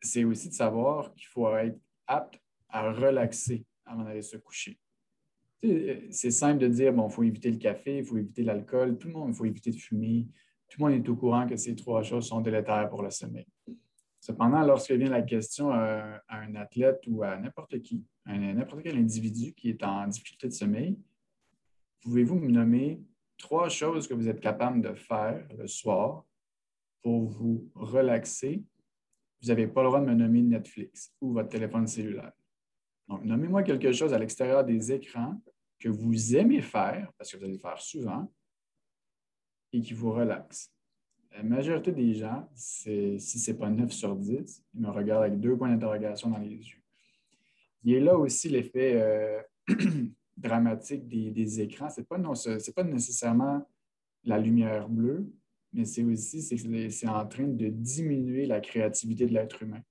c'est 0.00 0.24
aussi 0.24 0.48
de 0.48 0.54
savoir 0.54 1.12
qu'il 1.14 1.26
faut 1.26 1.54
être 1.56 1.78
apte 2.06 2.40
à 2.68 2.92
relaxer 2.92 3.64
avant 3.84 4.04
d'aller 4.04 4.22
se 4.22 4.36
coucher. 4.36 4.78
C'est 6.10 6.30
simple 6.30 6.58
de 6.58 6.68
dire, 6.68 6.92
bon, 6.92 7.08
il 7.08 7.12
faut 7.12 7.22
éviter 7.24 7.50
le 7.50 7.56
café, 7.56 7.98
il 7.98 8.04
faut 8.04 8.16
éviter 8.16 8.44
l'alcool, 8.44 8.96
tout 8.96 9.08
le 9.08 9.14
monde, 9.14 9.30
il 9.30 9.34
faut 9.34 9.44
éviter 9.44 9.70
de 9.70 9.76
fumer. 9.76 10.28
Tout 10.68 10.80
le 10.80 10.84
monde 10.90 11.04
est 11.04 11.08
au 11.08 11.16
courant 11.16 11.46
que 11.46 11.56
ces 11.56 11.74
trois 11.74 12.02
choses 12.02 12.28
sont 12.28 12.40
délétères 12.40 12.88
pour 12.88 13.02
le 13.02 13.10
sommeil. 13.10 13.46
Cependant, 14.20 14.62
lorsque 14.62 14.92
vient 14.92 15.08
la 15.08 15.22
question 15.22 15.70
à, 15.70 16.22
un 16.28 16.54
athlète 16.54 17.02
ou 17.08 17.22
à 17.22 17.36
n'importe 17.38 17.80
qui, 17.80 18.04
à 18.24 18.36
n'importe 18.36 18.82
quel 18.82 18.96
individu 18.96 19.54
qui 19.54 19.70
est 19.70 19.82
en 19.82 20.06
difficulté 20.06 20.48
de 20.48 20.52
sommeil, 20.52 20.98
pouvez-vous 22.02 22.38
me 22.38 22.50
nommer 22.50 23.00
trois 23.36 23.68
choses 23.68 24.06
que 24.06 24.14
vous 24.14 24.28
êtes 24.28 24.40
capable 24.40 24.80
de 24.82 24.92
faire 24.94 25.46
le 25.56 25.66
soir 25.66 26.24
pour 27.02 27.24
vous 27.26 27.70
relaxer 27.74 28.62
vous 29.40 29.48
n'avez 29.48 29.66
pas 29.66 29.82
le 29.82 29.88
droit 29.88 30.00
de 30.00 30.06
me 30.06 30.14
nommer 30.14 30.42
Netflix 30.42 31.14
ou 31.20 31.32
votre 31.32 31.48
téléphone 31.48 31.86
cellulaire. 31.86 32.32
Donc, 33.08 33.24
nommez-moi 33.24 33.62
quelque 33.62 33.92
chose 33.92 34.12
à 34.12 34.18
l'extérieur 34.18 34.64
des 34.64 34.92
écrans 34.92 35.40
que 35.78 35.88
vous 35.88 36.36
aimez 36.36 36.60
faire, 36.60 37.10
parce 37.16 37.30
que 37.30 37.36
vous 37.36 37.44
allez 37.44 37.54
le 37.54 37.58
faire 37.58 37.80
souvent, 37.80 38.30
et 39.72 39.80
qui 39.80 39.94
vous 39.94 40.12
relaxe. 40.12 40.72
La 41.30 41.42
majorité 41.42 41.92
des 41.92 42.14
gens, 42.14 42.48
si 42.54 43.20
ce 43.20 43.50
n'est 43.50 43.56
pas 43.56 43.70
9 43.70 43.92
sur 43.92 44.16
10, 44.16 44.64
ils 44.74 44.80
me 44.80 44.90
regardent 44.90 45.24
avec 45.24 45.38
deux 45.38 45.56
points 45.56 45.70
d'interrogation 45.70 46.30
dans 46.30 46.38
les 46.38 46.50
yeux. 46.50 46.82
Il 47.84 47.92
y 47.92 47.96
a 47.96 48.00
là 48.00 48.18
aussi 48.18 48.48
l'effet 48.48 49.00
euh, 49.00 49.40
dramatique 50.36 51.06
des, 51.06 51.60
écrans. 51.60 51.90
Ce 51.90 52.00
n'est 52.00 52.06
pas, 52.06 52.18
pas 52.18 52.82
nécessairement 52.82 53.66
la 54.24 54.38
lumière 54.38 54.88
bleue, 54.88 55.30
mais 55.72 55.84
c'est 55.84 56.02
aussi 56.02 56.42
c'est 56.42 57.08
en 57.08 57.26
train 57.26 57.46
de 57.46 57.68
diminuer 57.68 58.46
la 58.46 58.60
créativité 58.60 59.26
de 59.26 59.34
l'être 59.34 59.62
humain. 59.62 59.82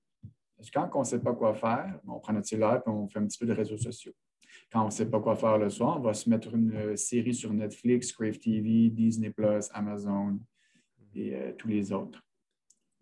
Parce 0.56 0.70
que 0.70 0.80
quand 0.80 0.90
on 0.96 1.00
ne 1.00 1.06
sait 1.06 1.20
pas 1.20 1.34
quoi 1.34 1.54
faire, 1.54 2.00
on 2.08 2.20
prend 2.20 2.34
notre 2.34 2.48
cellulaire 2.48 2.82
et 2.86 2.90
on 2.90 3.08
fait 3.08 3.20
un 3.20 3.28
petit 3.28 3.38
peu 3.38 3.46
de 3.46 3.54
réseaux 3.54 3.78
sociaux. 3.78 4.14
Quand 4.72 4.82
on 4.82 4.86
ne 4.86 4.92
sait 4.92 5.10
pas 5.10 5.20
quoi 5.20 5.36
faire 5.36 5.58
le 5.58 5.70
soir, 5.70 5.98
on 5.98 6.02
va 6.02 6.14
se 6.14 6.30
mettre 6.30 6.54
une 6.54 6.74
euh, 6.74 6.96
série 6.96 7.34
sur 7.34 7.54
Netflix, 7.54 8.12
Crave 8.12 8.38
TV, 8.38 8.90
Disney 8.90 9.34
Amazon 9.72 10.40
et 11.14 11.36
euh, 11.36 11.54
tous 11.58 11.68
les 11.68 11.92
autres. 11.94 12.22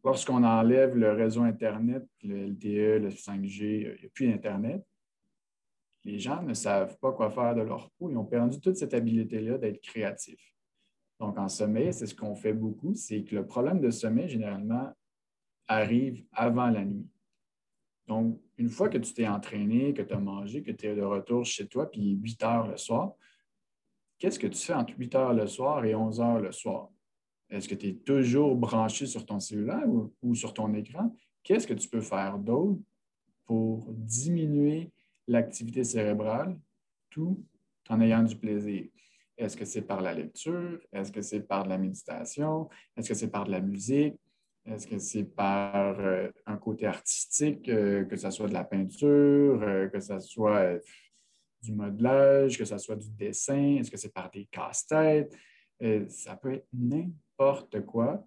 Lorsqu'on 0.04 0.44
enlève 0.44 0.96
le 0.96 1.14
réseau 1.14 1.42
Internet, 1.42 2.04
le 2.24 2.48
LTE, 2.48 3.02
le 3.02 3.10
5G, 3.10 3.64
il 3.64 4.00
n'y 4.02 4.06
a 4.06 4.10
plus 4.14 4.28
d'Internet, 4.28 4.86
les 6.04 6.20
gens 6.20 6.44
ne 6.44 6.54
savent 6.54 6.96
pas 7.00 7.12
quoi 7.12 7.32
faire 7.32 7.56
de 7.56 7.62
leur 7.62 7.90
peau. 7.98 8.12
Ils 8.12 8.18
ont 8.18 8.26
perdu 8.26 8.60
toute 8.60 8.76
cette 8.76 8.94
habilité-là 8.94 9.58
d'être 9.58 9.82
créatifs. 9.82 10.55
Donc, 11.20 11.38
en 11.38 11.48
sommeil, 11.48 11.94
c'est 11.94 12.08
ce 12.08 12.16
qu'on 12.16 12.36
fait 12.36 12.54
beaucoup, 12.54 12.94
c'est 12.94 13.24
que 13.24 13.36
le 13.36 13.46
problème 13.46 13.80
de 13.80 13.90
sommeil, 13.90 14.28
généralement, 14.28 14.92
arrive 15.68 16.24
avant 16.32 16.70
la 16.70 16.84
nuit. 16.84 17.08
Donc, 18.08 18.40
une 18.58 18.70
fois 18.70 18.90
que 18.90 18.98
tu 18.98 19.14
t'es 19.14 19.28
entraîné, 19.28 19.94
que 19.94 20.02
tu 20.02 20.14
as 20.14 20.20
mangé, 20.20 20.62
que 20.62 20.72
tu 20.72 20.88
es 20.88 20.96
de 20.96 21.02
retour 21.02 21.44
chez 21.44 21.68
toi, 21.68 21.90
puis 21.90 22.12
8 22.12 22.44
heures 22.44 22.68
le 22.68 22.78
soir, 22.78 23.14
qu'est-ce 24.18 24.40
que 24.40 24.48
tu 24.48 24.60
fais 24.60 24.74
entre 24.74 24.94
8 24.98 25.16
heures 25.16 25.34
le 25.34 25.48
soir 25.48 25.84
et 25.86 25.96
11 25.96 26.20
heures 26.22 26.40
le 26.40 26.52
soir? 26.52 26.90
Est-ce 27.50 27.68
que 27.68 27.76
tu 27.76 27.88
es 27.88 27.94
toujours 27.94 28.56
branché 28.56 29.06
sur 29.06 29.26
ton 29.26 29.40
cellulaire 29.40 29.86
ou, 30.22 30.36
sur 30.36 30.54
ton 30.54 30.74
écran? 30.74 31.16
Qu'est-ce 31.44 31.68
que 31.68 31.74
tu 31.74 31.88
peux 31.88 32.02
faire 32.02 32.38
d'autre 32.38 32.80
pour 33.46 33.88
diminuer 33.92 34.92
l'activité 35.28 35.84
cérébrale 35.84 36.60
tout 37.10 37.44
en 37.90 38.02
ayant 38.02 38.24
du 38.24 38.36
plaisir? 38.36 38.90
Est-ce 39.38 39.58
que 39.58 39.66
c'est 39.66 39.82
par 39.82 40.02
la 40.02 40.14
lecture? 40.14 40.80
Est-ce 40.94 41.12
que 41.12 41.22
c'est 41.22 41.42
par 41.42 41.64
de 41.64 41.70
la 41.70 41.78
méditation? 41.78 42.70
Est-ce 42.96 43.10
que 43.10 43.16
c'est 43.16 43.30
par 43.30 43.46
de 43.46 43.52
la 43.52 43.60
musique? 43.60 44.16
Est-ce 44.66 44.88
que 44.88 44.98
c'est 44.98 45.26
par 45.26 46.00
euh, 46.00 46.30
un 46.46 46.58
côté 46.58 46.88
artistique, 46.88 47.70
euh, 47.70 48.04
que 48.06 48.16
ce 48.16 48.32
soit 48.32 48.48
de 48.48 48.54
la 48.54 48.64
peinture, 48.64 49.62
euh, 49.62 49.88
que 49.90 50.00
ce 50.00 50.20
soit 50.20 50.80
du 51.62 51.72
modelage, 51.72 52.58
que 52.58 52.66
ce 52.66 52.78
soit 52.78 52.96
du 52.96 53.12
dessin? 53.12 53.76
Est-ce 53.78 53.92
que 53.92 53.98
c'est 53.98 54.14
par 54.14 54.30
des 54.32 54.46
casse-têtes? 54.46 55.36
ça 56.08 56.38
peut 56.38 56.54
être 56.54 56.68
n'importe 56.72 57.82
quoi, 57.86 58.26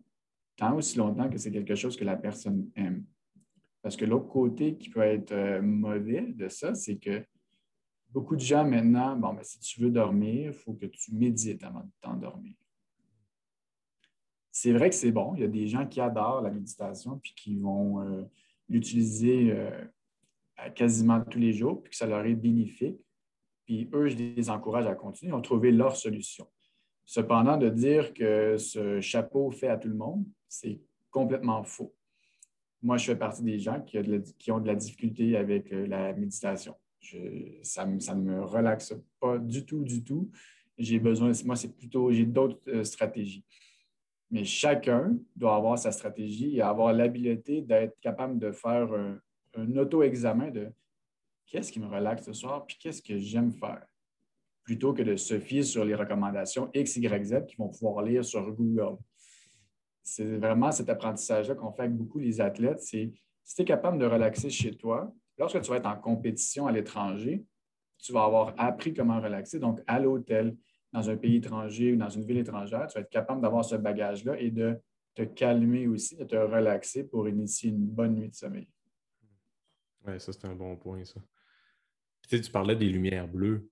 tant 0.55 0.77
aussi 0.77 0.99
longtemps 0.99 1.31
que 1.31 1.39
c'est 1.39 1.51
quelque 1.51 1.75
chose 1.75 1.97
que 1.97 2.05
la 2.05 2.17
personne 2.17 2.71
aime. 2.77 3.07
Parce 3.81 3.97
que 3.97 4.05
l'autre 4.05 4.29
côté 4.29 4.77
qui 4.77 4.91
peut 4.91 5.01
être 5.01 5.61
mauvais 5.61 6.27
de 6.29 6.51
ça, 6.51 6.75
c'est 6.75 6.99
que 6.99 7.25
beaucoup 8.11 8.37
de 8.37 8.41
gens 8.41 8.65
maintenant, 8.65 9.17
bon, 9.17 9.37
si 9.43 9.59
tu 9.61 9.81
veux 9.83 9.91
dormir, 9.91 10.47
il 10.47 10.53
faut 10.53 10.75
que 10.75 10.87
tu 10.87 11.15
médites 11.15 11.63
avant 11.63 11.81
de 11.81 11.91
t'endormir 12.01 12.55
c'est 14.61 14.73
vrai 14.73 14.91
que 14.91 14.97
c'est 14.97 15.13
bon. 15.13 15.35
Il 15.37 15.41
y 15.41 15.45
a 15.45 15.49
des 15.49 15.69
gens 15.69 15.87
qui 15.87 16.01
adorent 16.01 16.43
la 16.43 16.51
méditation 16.51 17.21
puis 17.23 17.33
qui 17.37 17.57
vont 17.57 18.03
euh, 18.03 18.25
l'utiliser 18.69 19.53
euh, 19.53 19.71
quasiment 20.75 21.21
tous 21.21 21.39
les 21.39 21.53
jours 21.53 21.81
puis 21.81 21.91
que 21.91 21.97
ça 21.97 22.07
leur 22.09 22.27
est 22.27 22.35
bénéfique. 22.35 22.99
Puis 23.67 23.89
eux, 23.93 24.09
je 24.09 24.17
les 24.17 24.51
encourage 24.51 24.87
à 24.87 24.97
continuer. 24.97 25.31
Ils 25.31 25.35
ont 25.35 25.43
trouvé 25.43 25.71
leur 25.71 25.95
solution. 25.95 26.49
Cependant, 27.05 27.57
de 27.57 27.69
dire 27.69 28.13
que 28.13 28.57
ce 28.57 29.01
chapeau 29.01 29.53
fait 29.53 29.69
à 29.69 29.77
tout 29.77 29.89
le 29.89 29.95
monde, 29.95 30.25
c'est 30.49 30.81
complètement 31.11 31.63
faux. 31.63 31.95
Moi, 32.83 32.97
je 32.97 33.07
fais 33.07 33.17
partie 33.17 33.45
des 33.45 33.61
gens 33.61 33.81
qui, 33.81 34.51
ont 34.51 34.59
de 34.59 34.67
la 34.67 34.75
difficulté 34.75 35.37
avec 35.37 35.73
euh, 35.73 35.87
la 35.87 36.13
méditation. 36.15 36.75
Ça, 37.62 37.86
ne 37.86 38.20
me 38.20 38.44
relaxe 38.44 38.94
pas 39.20 39.38
du 39.38 39.64
tout, 39.64 39.82
du 39.82 40.03
tout. 40.03 40.30
J'ai 40.76 40.99
besoin, 40.99 41.32
moi, 41.44 41.57
c'est 41.57 41.76
plutôt, 41.76 42.11
j'ai 42.12 42.24
d'autres 42.24 42.82
stratégies. 42.84 43.44
Mais 44.30 44.44
chacun 44.44 45.16
doit 45.34 45.57
avoir 45.57 45.78
sa 45.78 45.90
stratégie 45.90 46.57
et 46.57 46.61
avoir 46.61 46.92
l'habileté 46.92 47.62
d'être 47.62 47.99
capable 48.01 48.38
de 48.38 48.53
faire 48.53 48.88
un, 48.92 49.76
auto-examen 49.76 50.51
de 50.51 50.68
qu'est-ce 51.46 51.72
qui 51.72 51.80
me 51.80 51.86
relaxe 51.86 52.24
ce 52.24 52.32
soir, 52.32 52.64
puis 52.66 52.76
qu'est-ce 52.78 53.03
que 53.03 53.18
j'aime 53.18 53.51
faire, 53.51 53.84
plutôt 54.62 54.92
que 54.92 55.03
de 55.03 55.16
se 55.16 55.40
fier 55.40 55.62
sur 55.62 55.84
les 55.84 55.94
recommandations 55.94 56.70
X, 56.74 56.96
Y, 56.96 57.24
Z 57.24 57.46
qu'ils 57.46 57.59
vont 57.59 57.70
pouvoir 57.70 58.05
lire 58.05 58.24
sur 58.24 58.49
Google. 58.53 58.99
C'est 60.03 60.36
vraiment 60.36 60.70
cet 60.70 60.90
apprentissage-là 60.90 61.55
qu'on 61.55 61.72
fait 61.72 61.82
avec 61.82 61.96
beaucoup 61.96 62.18
les 62.18 62.40
athlètes. 62.40 62.80
C'est 62.80 63.11
si 63.44 63.57
tu 63.57 63.62
es 63.62 63.64
capable 63.64 63.99
de 63.99 64.05
relaxer 64.05 64.51
chez 64.51 64.76
toi, 64.76 65.12
lorsque 65.39 65.61
tu 65.61 65.70
vas 65.70 65.76
être 65.76 65.86
en 65.86 65.97
compétition 65.97 66.66
à 66.66 66.72
l'étranger, 66.72 67.45
tu 67.99 68.12
vas 68.12 68.24
avoir 68.24 68.55
appris 68.59 68.95
comment 68.95 69.20
relaxer, 69.20 69.59
donc 69.59 69.80
à 69.86 69.99
l'hôtel, 69.99 70.57
dans 70.93 71.11
un 71.11 71.16
pays 71.16 71.36
étranger 71.36 71.93
ou 71.93 71.97
dans 71.97 72.09
une 72.09 72.24
ville 72.24 72.39
étrangère, 72.39 72.86
tu 72.86 72.95
vas 72.95 73.01
être 73.03 73.11
capable 73.11 73.41
d'avoir 73.41 73.64
ce 73.64 73.76
bagage-là 73.76 74.39
et 74.41 74.51
de 74.51 74.78
te 75.14 75.22
calmer 75.22 75.86
aussi, 75.86 76.16
de 76.16 76.24
te 76.24 76.36
relaxer 76.36 77.05
pour 77.05 77.28
initier 77.28 77.70
une 77.70 77.86
bonne 77.86 78.14
nuit 78.14 78.28
de 78.28 78.34
sommeil. 78.34 78.68
Oui, 80.07 80.18
ça, 80.20 80.32
c'est 80.32 80.47
un 80.47 80.55
bon 80.55 80.76
point, 80.76 81.05
ça. 81.05 81.20
Tu, 82.28 82.41
tu 82.41 82.51
parlais 82.51 82.76
des 82.76 82.89
lumières 82.89 83.28
bleues. 83.28 83.68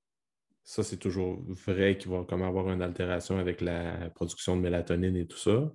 Ça, 0.65 0.83
c'est 0.83 0.97
toujours 0.97 1.41
vrai 1.67 1.97
qu'il 1.97 2.11
va 2.11 2.25
comme 2.25 2.43
avoir 2.43 2.71
une 2.71 2.83
altération 2.83 3.39
avec 3.39 3.61
la 3.61 4.11
production 4.11 4.57
de 4.57 4.63
mélatonine 4.63 5.17
et 5.17 5.27
tout 5.27 5.39
ça? 5.39 5.73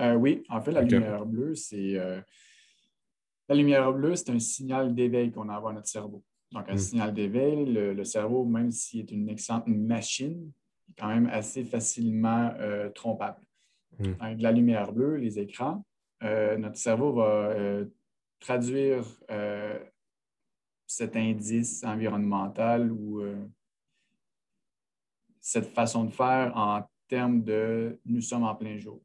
Euh, 0.00 0.14
oui, 0.14 0.42
en 0.48 0.60
fait, 0.62 0.72
la 0.72 0.82
lumière 0.82 1.26
bleue, 1.26 1.54
c'est. 1.54 1.98
Euh, 1.98 2.20
la 3.48 3.54
lumière 3.54 3.92
bleue, 3.92 4.16
c'est 4.16 4.30
un 4.30 4.38
signal 4.38 4.94
d'éveil 4.94 5.30
qu'on 5.30 5.48
envoie 5.48 5.70
à 5.70 5.74
notre 5.74 5.88
cerveau. 5.88 6.22
Donc, 6.52 6.68
un 6.68 6.74
hmm. 6.74 6.78
signal 6.78 7.14
d'éveil, 7.14 7.66
le, 7.66 8.04
cerveau, 8.04 8.44
même 8.44 8.70
s'il 8.70 9.00
est 9.00 9.10
une 9.10 9.28
excellente 9.28 9.66
machine, 9.66 10.52
est 10.88 11.00
quand 11.00 11.08
même 11.08 11.26
assez 11.26 11.64
facilement 11.64 12.52
euh, 12.58 12.88
trompable. 12.90 13.40
Hmm. 13.98 14.12
Avec 14.20 14.40
la 14.40 14.52
lumière 14.52 14.92
bleue, 14.92 15.16
les 15.16 15.38
écrans, 15.38 15.84
euh, 16.22 16.56
notre 16.56 16.76
cerveau 16.76 17.12
va 17.12 17.50
euh, 17.50 17.84
traduire 18.40 19.04
cet 20.86 21.16
indice 21.16 21.82
environnemental 21.84 22.92
ou 22.92 23.22
cette 25.40 25.66
façon 25.66 26.04
de 26.04 26.10
faire 26.10 26.56
en 26.56 26.88
termes 27.08 27.42
de 27.42 27.98
nous 28.04 28.20
sommes 28.20 28.44
en 28.44 28.54
plein 28.54 28.78
jour. 28.78 29.02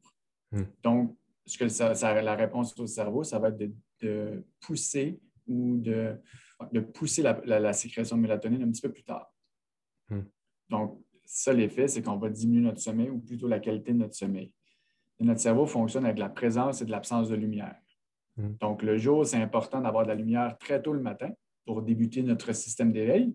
Hmm. 0.52 0.62
Donc, 0.82 1.16
ce 1.46 1.58
que 1.58 1.68
ça, 1.68 2.22
la 2.22 2.34
réponse 2.36 2.78
au 2.78 2.86
cerveau, 2.86 3.24
ça 3.24 3.38
va 3.38 3.48
être 3.48 3.58
de 3.58 3.72
pousser 4.60 5.20
ou 5.46 5.78
de 5.78 6.16
de 6.70 6.80
pousser 6.80 7.22
la, 7.22 7.72
sécrétion 7.72 8.16
de 8.16 8.22
mélatonine 8.22 8.62
un 8.62 8.70
petit 8.70 8.82
peu 8.82 8.92
plus 8.92 9.02
tard. 9.02 9.32
Hmm. 10.08 10.22
Donc, 10.68 11.02
ça, 11.24 11.52
l'effet, 11.52 11.88
c'est 11.88 12.02
qu'on 12.02 12.18
va 12.18 12.28
diminuer 12.28 12.62
notre 12.62 12.80
sommeil 12.80 13.10
ou 13.10 13.18
plutôt 13.18 13.48
la 13.48 13.58
qualité 13.58 13.92
de 13.92 13.98
notre 13.98 14.14
sommeil. 14.14 14.52
notre 15.20 15.40
cerveau 15.40 15.66
fonctionne 15.66 16.04
avec 16.04 16.18
la 16.18 16.28
présence 16.28 16.82
et 16.82 16.84
de 16.84 16.90
l'absence 16.90 17.28
de 17.28 17.34
lumière. 17.34 17.76
Hmm. 18.36 18.54
Donc, 18.60 18.82
le 18.82 18.98
jour, 18.98 19.26
c'est 19.26 19.40
important 19.40 19.80
d'avoir 19.80 20.04
de 20.04 20.08
la 20.08 20.14
lumière 20.14 20.56
très 20.58 20.80
tôt 20.80 20.92
le 20.92 21.00
matin 21.00 21.30
pour 21.64 21.82
débuter 21.82 22.22
notre 22.22 22.52
système 22.52 22.92
d'éveil. 22.92 23.34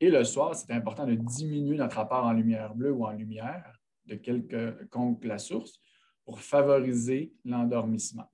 Et 0.00 0.10
le 0.10 0.24
soir, 0.24 0.54
c'est 0.54 0.72
important 0.72 1.06
de 1.06 1.14
diminuer 1.14 1.76
notre 1.76 1.98
apport 1.98 2.24
en 2.24 2.32
lumière 2.32 2.74
bleue 2.74 2.92
ou 2.92 3.04
en 3.04 3.12
lumière 3.12 3.78
de 4.06 4.14
quelconque 4.14 5.24
la 5.24 5.38
source 5.38 5.78
pour 6.24 6.40
favoriser 6.40 7.32
l'endormissement. 7.44 8.29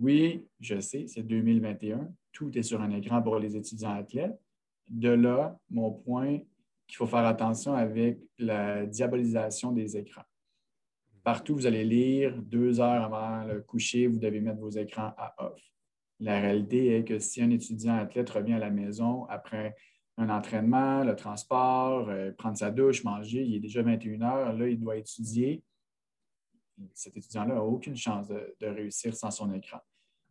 Oui, 0.00 0.46
je 0.60 0.80
sais, 0.80 1.06
c'est 1.08 1.22
2021. 1.22 2.08
Tout 2.32 2.56
est 2.56 2.62
sur 2.62 2.80
un 2.80 2.90
écran 2.90 3.20
pour 3.20 3.38
les 3.38 3.54
étudiants 3.54 3.92
athlètes. 3.92 4.40
De 4.88 5.10
là, 5.10 5.58
mon 5.68 5.92
point 5.92 6.38
qu'il 6.86 6.96
faut 6.96 7.06
faire 7.06 7.26
attention 7.26 7.74
avec 7.74 8.18
la 8.38 8.86
diabolisation 8.86 9.72
des 9.72 9.98
écrans. 9.98 10.24
Partout, 11.22 11.54
vous 11.54 11.66
allez 11.66 11.84
lire 11.84 12.34
deux 12.40 12.80
heures 12.80 13.04
avant 13.04 13.44
le 13.44 13.60
coucher, 13.60 14.06
vous 14.06 14.18
devez 14.18 14.40
mettre 14.40 14.58
vos 14.58 14.70
écrans 14.70 15.12
à 15.18 15.34
off. 15.38 15.60
La 16.18 16.40
réalité 16.40 16.96
est 16.96 17.04
que 17.04 17.18
si 17.18 17.42
un 17.42 17.50
étudiant 17.50 17.98
athlète 17.98 18.30
revient 18.30 18.54
à 18.54 18.58
la 18.58 18.70
maison 18.70 19.26
après 19.26 19.76
un 20.16 20.30
entraînement, 20.30 21.04
le 21.04 21.14
transport, 21.14 22.08
euh, 22.08 22.32
prendre 22.32 22.56
sa 22.56 22.70
douche, 22.70 23.04
manger, 23.04 23.42
il 23.42 23.56
est 23.56 23.60
déjà 23.60 23.82
21 23.82 24.22
heures, 24.22 24.52
là, 24.54 24.66
il 24.66 24.80
doit 24.80 24.96
étudier. 24.96 25.62
Cet 26.94 27.18
étudiant-là 27.18 27.54
n'a 27.54 27.62
aucune 27.62 27.96
chance 27.96 28.28
de 28.28 28.66
réussir 28.66 29.14
sans 29.14 29.30
son 29.30 29.52
écran 29.52 29.80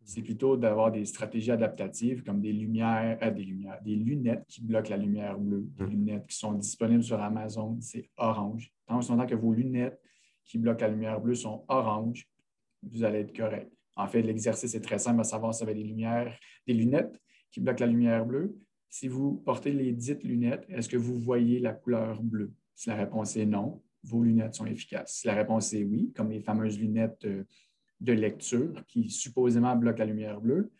c'est 0.04 0.22
plutôt 0.22 0.56
d'avoir 0.56 0.90
des 0.90 1.04
stratégies 1.04 1.50
adaptatives 1.50 2.22
comme 2.22 2.40
des 2.40 2.52
lumières, 2.52 3.18
euh, 3.22 3.30
des 3.30 3.44
lumières, 3.44 3.80
des 3.82 3.94
lunettes 3.94 4.44
qui 4.48 4.62
bloquent 4.62 4.90
la 4.90 4.96
lumière 4.96 5.38
bleue, 5.38 5.66
des 5.76 5.84
hum. 5.84 5.90
lunettes 5.90 6.26
qui 6.26 6.36
sont 6.36 6.52
disponibles 6.52 7.04
sur 7.04 7.20
Amazon, 7.20 7.78
c'est 7.80 8.10
orange. 8.16 8.72
Tant 8.86 9.00
que 9.00 9.34
vos 9.34 9.52
lunettes 9.52 10.00
qui 10.44 10.58
bloquent 10.58 10.84
la 10.84 10.88
lumière 10.88 11.20
bleue 11.20 11.34
sont 11.34 11.64
orange, 11.68 12.28
vous 12.82 13.04
allez 13.04 13.20
être 13.20 13.36
correct. 13.36 13.70
En 13.96 14.06
fait, 14.06 14.22
l'exercice 14.22 14.74
est 14.74 14.80
très 14.80 14.98
simple 14.98 15.20
à 15.20 15.24
savoir 15.24 15.54
si 15.54 15.62
vous 15.62 15.70
avez 15.70 15.80
des 15.80 15.86
lumières, 15.86 16.36
des 16.66 16.74
lunettes 16.74 17.20
qui 17.50 17.60
bloquent 17.60 17.84
la 17.84 17.90
lumière 17.90 18.24
bleue. 18.24 18.56
Si 18.88 19.06
vous 19.06 19.34
portez 19.44 19.72
les 19.72 19.92
dites 19.92 20.24
lunettes, 20.24 20.64
est-ce 20.68 20.88
que 20.88 20.96
vous 20.96 21.18
voyez 21.18 21.60
la 21.60 21.72
couleur 21.72 22.20
bleue? 22.22 22.52
Si 22.74 22.88
la 22.88 22.96
réponse 22.96 23.36
est 23.36 23.46
non, 23.46 23.82
vos 24.02 24.22
lunettes 24.22 24.54
sont 24.54 24.66
efficaces. 24.66 25.18
Si 25.20 25.26
la 25.26 25.34
réponse 25.34 25.72
est 25.74 25.84
oui, 25.84 26.12
comme 26.16 26.30
les 26.30 26.40
fameuses 26.40 26.78
lunettes 26.78 27.24
euh, 27.26 27.44
de 28.00 28.12
lecture 28.12 28.84
qui 28.86 29.10
supposément 29.10 29.76
bloquent 29.76 29.98
la 29.98 30.06
lumière 30.06 30.40
bleue, 30.40 30.70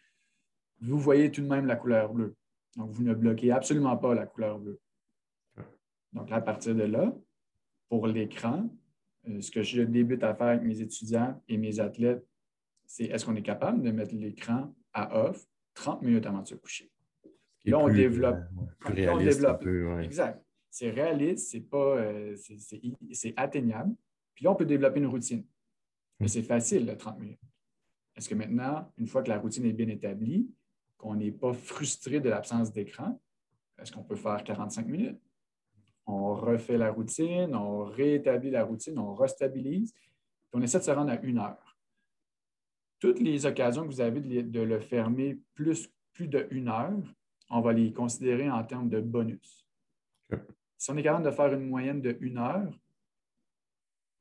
vous 0.81 0.99
voyez 0.99 1.31
tout 1.31 1.43
de 1.43 1.47
même 1.47 1.67
la 1.67 1.77
couleur 1.77 2.13
bleue. 2.13 2.35
Donc, 2.77 2.91
vous 2.91 3.03
ne 3.03 3.15
bloquez 3.15 3.51
absolument 3.51 3.97
pas 3.97 4.15
la 4.15 4.27
couleur 4.27 4.59
bleue. 4.59 4.81
Donc, 6.13 6.33
à 6.33 6.41
partir 6.41 6.75
de 6.75 6.85
là, 6.85 7.15
pour 7.89 8.07
l'écran, 8.07 8.69
euh, 9.29 9.41
ce 9.41 9.51
que 9.51 9.63
je 9.63 9.83
débute 9.83 10.23
à 10.23 10.35
faire 10.35 10.49
avec 10.49 10.63
mes 10.63 10.81
étudiants 10.81 11.41
et 11.49 11.57
mes 11.59 11.81
athlètes, 11.81 12.25
c'est 12.87 13.05
est-ce 13.05 13.25
qu'on 13.25 13.37
est 13.37 13.43
capable 13.43 13.83
de 13.83 13.91
mettre 13.91 14.15
l'écran 14.15 14.75
à 14.93 15.29
off 15.29 15.47
30 15.75 16.03
minutes 16.03 16.27
avant 16.27 16.43
de 16.43 16.49
se 16.49 16.55
coucher? 16.55 16.91
Là, 17.65 17.79
on 17.79 17.89
développe. 17.89 18.39
plus 18.79 18.95
réaliste 18.95 19.45
Un 19.45 19.55
peu, 19.55 20.01
Exact. 20.01 20.43
C'est 20.71 20.91
réaliste, 20.91 21.51
c'est 21.51 21.61
pas, 21.61 21.99
euh, 21.99 22.37
c'est 23.13 23.35
atteignable. 23.37 23.95
Puis 24.35 24.45
là, 24.45 24.53
on 24.53 24.55
peut 24.55 24.65
développer 24.65 25.01
une 25.01 25.07
routine. 25.07 25.45
Mais 26.21 26.29
c'est 26.29 26.43
facile, 26.43 26.87
le 26.87 26.97
30 26.97 27.19
minutes. 27.19 27.41
Est-ce 28.15 28.29
que 28.29 28.35
maintenant, 28.35 28.93
une 28.99 29.07
fois 29.07 29.23
que 29.23 29.31
la 29.31 29.39
routine 29.39 29.65
est 29.65 29.73
bien 29.73 29.89
établie, 29.89 30.49
qu'on 30.99 31.15
n'est 31.15 31.33
pas 31.33 31.55
frustré 31.55 32.21
de 32.21 32.29
l'absence 32.29 32.71
d'écran, 32.73 33.19
est-ce 33.79 33.91
qu'on 33.91 34.05
peut 34.05 34.17
faire 34.17 34.45
45 34.45 34.87
minutes? 34.87 35.21
On 36.07 36.35
refait 36.35 36.77
la 36.77 36.91
routine, 36.91 37.55
on 37.55 37.85
réétablit 37.85 38.51
la 38.51 38.65
routine, 38.65 38.99
on 38.99 39.15
restabilise, 39.15 39.93
puis 39.93 40.53
on 40.53 40.61
essaie 40.61 40.79
de 40.79 40.85
se 40.85 40.91
rendre 40.91 41.11
à 41.11 41.21
une 41.21 41.39
heure. 41.39 41.79
Toutes 42.99 43.21
les 43.21 43.47
occasions 43.47 43.83
que 43.85 43.89
vous 43.89 44.01
avez 44.03 44.21
de 44.21 44.61
le 44.61 44.81
fermer 44.81 45.41
plus, 45.55 45.89
plus 46.13 46.29
de 46.29 46.47
une 46.51 46.69
heure, 46.69 46.93
on 47.49 47.61
va 47.63 47.73
les 47.73 47.93
considérer 47.93 48.51
en 48.51 48.63
termes 48.65 48.91
de 48.91 49.01
bonus. 49.01 49.67
Si 50.77 50.91
on 50.91 50.97
est 50.97 51.03
capable 51.03 51.25
de 51.25 51.31
faire 51.31 51.53
une 51.55 51.69
moyenne 51.69 52.03
de 52.03 52.17
une 52.21 52.37
heure, 52.37 52.71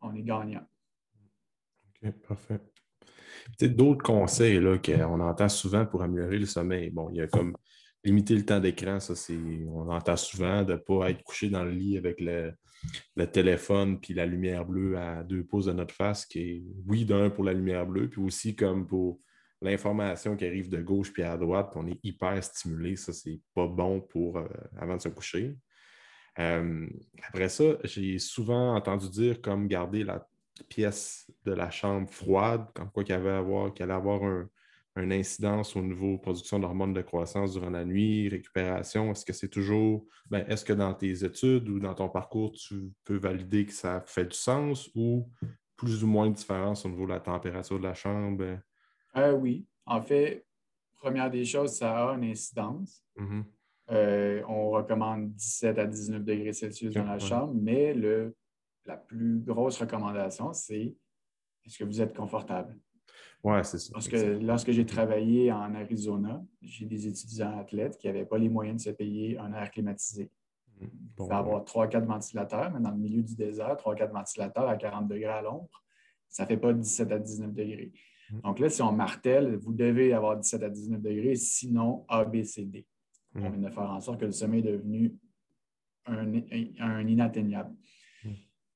on 0.02 0.16
est 0.16 0.24
gagnant. 0.24 0.66
Parfait. 2.28 2.60
Peut-être 3.58 3.76
d'autres 3.76 4.04
conseils 4.04 4.60
qu'on 4.82 5.20
entend 5.20 5.50
souvent 5.50 5.86
pour 5.86 6.02
améliorer 6.02 6.40
le 6.40 6.46
sommeil. 6.46 6.90
Bon, 6.90 7.10
il 7.10 7.18
y 7.18 7.22
a 7.22 7.28
comme 7.28 7.56
limiter 8.04 8.36
le 8.36 8.46
temps 8.46 8.60
d'écran, 8.60 9.00
ça 9.00 9.16
c'est. 9.16 9.38
On 9.68 9.90
entend 9.90 10.16
souvent 10.16 10.64
de 10.64 10.74
ne 10.74 10.78
pas 10.78 11.10
être 11.10 11.24
couché 11.24 11.50
dans 11.50 11.64
le 11.64 11.72
lit 11.72 11.98
avec 11.98 12.22
le, 12.22 12.54
téléphone 13.28 14.00
puis 14.00 14.14
la 14.14 14.26
lumière 14.26 14.66
bleue 14.66 14.98
à 14.98 15.24
deux 15.24 15.44
pouces 15.44 15.66
de 15.66 15.74
notre 15.74 15.94
face, 15.94 16.26
qui 16.26 16.40
est 16.40 16.64
oui 16.88 17.06
d'un 17.06 17.30
pour 17.30 17.44
la 17.44 17.54
lumière 17.54 17.86
bleue, 17.86 18.10
puis 18.10 18.22
aussi 18.22 18.56
comme 18.56 18.88
pour 18.88 19.20
l'information 19.62 20.38
qui 20.38 20.46
arrive 20.46 20.70
de 20.70 20.82
gauche 20.82 21.12
puis 21.12 21.24
à 21.24 21.36
droite, 21.38 21.72
puis 21.72 21.82
on 21.84 21.88
est 21.88 22.00
hyper 22.04 22.42
stimulé. 22.42 22.96
Ça, 22.96 23.12
c'est 23.12 23.42
pas 23.54 23.68
bon 23.68 24.00
pour 24.00 24.38
euh, 24.38 24.48
avant 24.78 24.96
de 24.96 25.02
se 25.02 25.10
coucher. 25.10 25.58
Euh, 26.40 26.88
après 27.28 27.50
ça, 27.50 27.78
j'ai 27.84 28.18
souvent 28.18 28.76
entendu 28.76 29.10
dire 29.10 29.42
comme 29.42 29.68
garder 29.68 30.06
la 30.06 30.26
pièce 30.64 31.30
de 31.46 31.54
la 31.54 31.70
chambre 31.70 32.10
froide, 32.10 32.66
comme 32.74 32.92
quoi 32.92 33.04
qu'il 33.04 33.16
allait 33.16 33.30
avoir, 33.30 33.72
allait 33.80 33.94
avoir 33.94 34.24
un, 34.24 34.50
une 34.96 35.14
incidence 35.14 35.76
au 35.76 35.82
niveau 35.82 36.18
production 36.18 36.60
d'hormones 36.60 36.94
de 36.94 37.02
croissance 37.02 37.54
durant 37.54 37.70
la 37.70 37.86
nuit, 37.86 38.30
récupération? 38.30 39.12
Est-ce 39.12 39.26
que 39.26 39.34
c'est 39.34 39.50
toujours, 39.50 40.06
ben, 40.30 40.46
est-ce 40.48 40.66
que 40.66 40.74
dans 40.74 40.94
tes 40.94 41.24
études 41.24 41.70
ou 41.70 41.80
dans 41.80 41.94
ton 41.94 42.10
parcours, 42.10 42.52
tu 42.52 42.92
peux 43.04 43.18
valider 43.18 43.66
que 43.66 43.74
ça 43.74 44.04
fait 44.06 44.26
du 44.26 44.38
sens 44.38 44.90
ou 44.96 45.30
plus 45.76 46.04
ou 46.04 46.08
moins 46.08 46.30
de 46.30 46.36
différence 46.36 46.86
au 46.86 46.90
niveau 46.90 47.06
de 47.06 47.12
la 47.12 47.20
température 47.20 47.78
de 47.78 47.84
la 47.84 47.94
chambre? 47.94 48.60
Euh, 49.16 49.34
oui. 49.34 49.66
En 49.86 50.02
fait, 50.02 50.46
première 50.98 51.32
des 51.32 51.46
choses, 51.46 51.74
ça 51.74 52.10
a 52.10 52.16
une 52.16 52.26
incidence. 52.26 53.04
Mm-hmm. 53.18 53.44
Euh, 53.92 54.44
on 54.48 54.70
recommande 54.70 55.34
17 55.34 55.80
à 55.80 55.86
19 55.88 56.24
degrés 56.24 56.54
Celsius 56.54 56.94
dans 56.94 57.06
la 57.06 57.18
chambre, 57.18 57.54
mais 57.56 57.94
le, 57.94 58.36
la 58.90 58.98
plus 58.98 59.40
grosse 59.40 59.78
recommandation, 59.78 60.52
c'est 60.52 60.96
est-ce 61.66 61.78
que 61.78 61.84
vous 61.84 62.02
êtes 62.02 62.16
confortable? 62.16 62.76
Oui, 63.44 63.60
c'est 63.64 63.78
ça. 63.78 63.92
Parce 63.94 64.08
que 64.08 64.40
lorsque 64.40 64.72
j'ai 64.72 64.86
travaillé 64.86 65.52
en 65.52 65.74
Arizona, 65.76 66.44
j'ai 66.62 66.86
des 66.86 67.08
étudiants 67.08 67.58
athlètes 67.58 67.98
qui 67.98 68.08
n'avaient 68.08 68.26
pas 68.26 68.38
les 68.38 68.50
moyens 68.50 68.84
de 68.84 68.90
se 68.90 68.96
payer 68.96 69.38
un 69.38 69.54
air 69.54 69.70
climatisé. 69.72 70.30
Mmh. 70.80 70.86
Bon, 71.16 71.28
Il 71.28 71.34
avoir 71.34 71.64
3-4 71.64 72.06
ventilateurs, 72.06 72.72
mais 72.72 72.80
dans 72.82 72.92
le 72.92 72.98
milieu 72.98 73.22
du 73.22 73.36
désert, 73.36 73.76
3-4 73.76 74.12
ventilateurs 74.12 74.68
à 74.68 74.76
40 74.76 75.08
degrés 75.08 75.26
à 75.26 75.42
l'ombre, 75.42 75.84
ça 76.28 76.44
ne 76.44 76.48
fait 76.48 76.58
pas 76.58 76.74
17 76.74 77.12
à 77.12 77.20
19 77.20 77.54
degrés. 77.54 77.92
Mmh. 78.32 78.40
Donc 78.42 78.60
là, 78.60 78.70
si 78.70 78.82
on 78.82 78.92
martèle, 78.92 79.56
vous 79.56 79.74
devez 79.74 80.12
avoir 80.14 80.36
17 80.36 80.64
à 80.64 80.70
19 80.70 81.02
degrés, 81.02 81.36
sinon 81.36 82.06
ABCD. 82.10 82.86
Mmh. 83.36 83.46
On 83.46 83.50
vient 83.52 83.70
de 83.70 83.74
faire 83.74 83.92
en 83.92 84.02
sorte 84.02 84.20
que 84.20 84.26
le 84.26 84.32
sommeil 84.32 84.62
est 84.62 84.72
devenu 84.72 85.16
un, 86.08 86.42
un 86.80 87.08
inatteignable. 87.08 87.76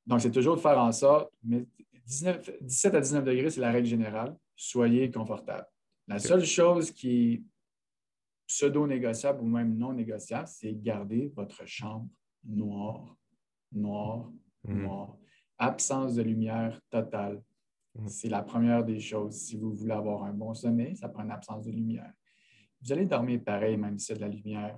Donc, 0.06 0.22
c'est 0.22 0.32
toujours 0.32 0.56
de 0.56 0.62
faire 0.62 0.78
en 0.78 0.92
sorte, 0.92 1.32
mais 1.44 1.66
17 2.06 2.96
à 2.96 3.02
19 3.02 3.24
degrés, 3.24 3.50
c'est 3.50 3.62
la 3.62 3.72
règle 3.72 3.88
générale 3.88 4.36
soyez 4.56 5.12
confortable. 5.12 5.68
La 6.08 6.20
seule 6.20 6.46
chose 6.46 6.92
qui 6.92 7.34
est 7.34 7.44
pseudo-négociable 8.48 9.42
ou 9.42 9.48
même 9.48 9.78
non 9.78 9.94
négociable, 9.94 10.48
c'est 10.48 10.74
garder 10.74 11.32
votre 11.36 11.66
chambre 11.66 12.10
noire, 12.44 13.16
noire, 13.72 14.32
hmm. 14.66 14.84
noire. 14.84 15.18
Absence 15.58 16.16
de 16.16 16.24
lumière 16.24 16.80
totale. 16.90 17.42
Hmm. 17.96 18.08
C'est 18.08 18.30
la 18.30 18.42
première 18.42 18.84
des 18.84 19.00
choses. 19.00 19.36
Si 19.36 19.58
vous 19.58 19.74
voulez 19.74 19.94
avoir 19.94 20.24
un 20.24 20.34
bon 20.34 20.54
sommeil, 20.54 20.96
ça 20.96 21.10
prend 21.10 21.24
une 21.24 21.32
absence 21.32 21.66
de 21.66 21.72
lumière. 21.72 22.12
Vous 22.82 22.92
allez 22.92 23.06
dormir 23.06 23.42
pareil, 23.44 23.78
même 23.78 23.98
si 23.98 24.08
c'est 24.08 24.16
de 24.16 24.22
la 24.22 24.28
lumière. 24.28 24.78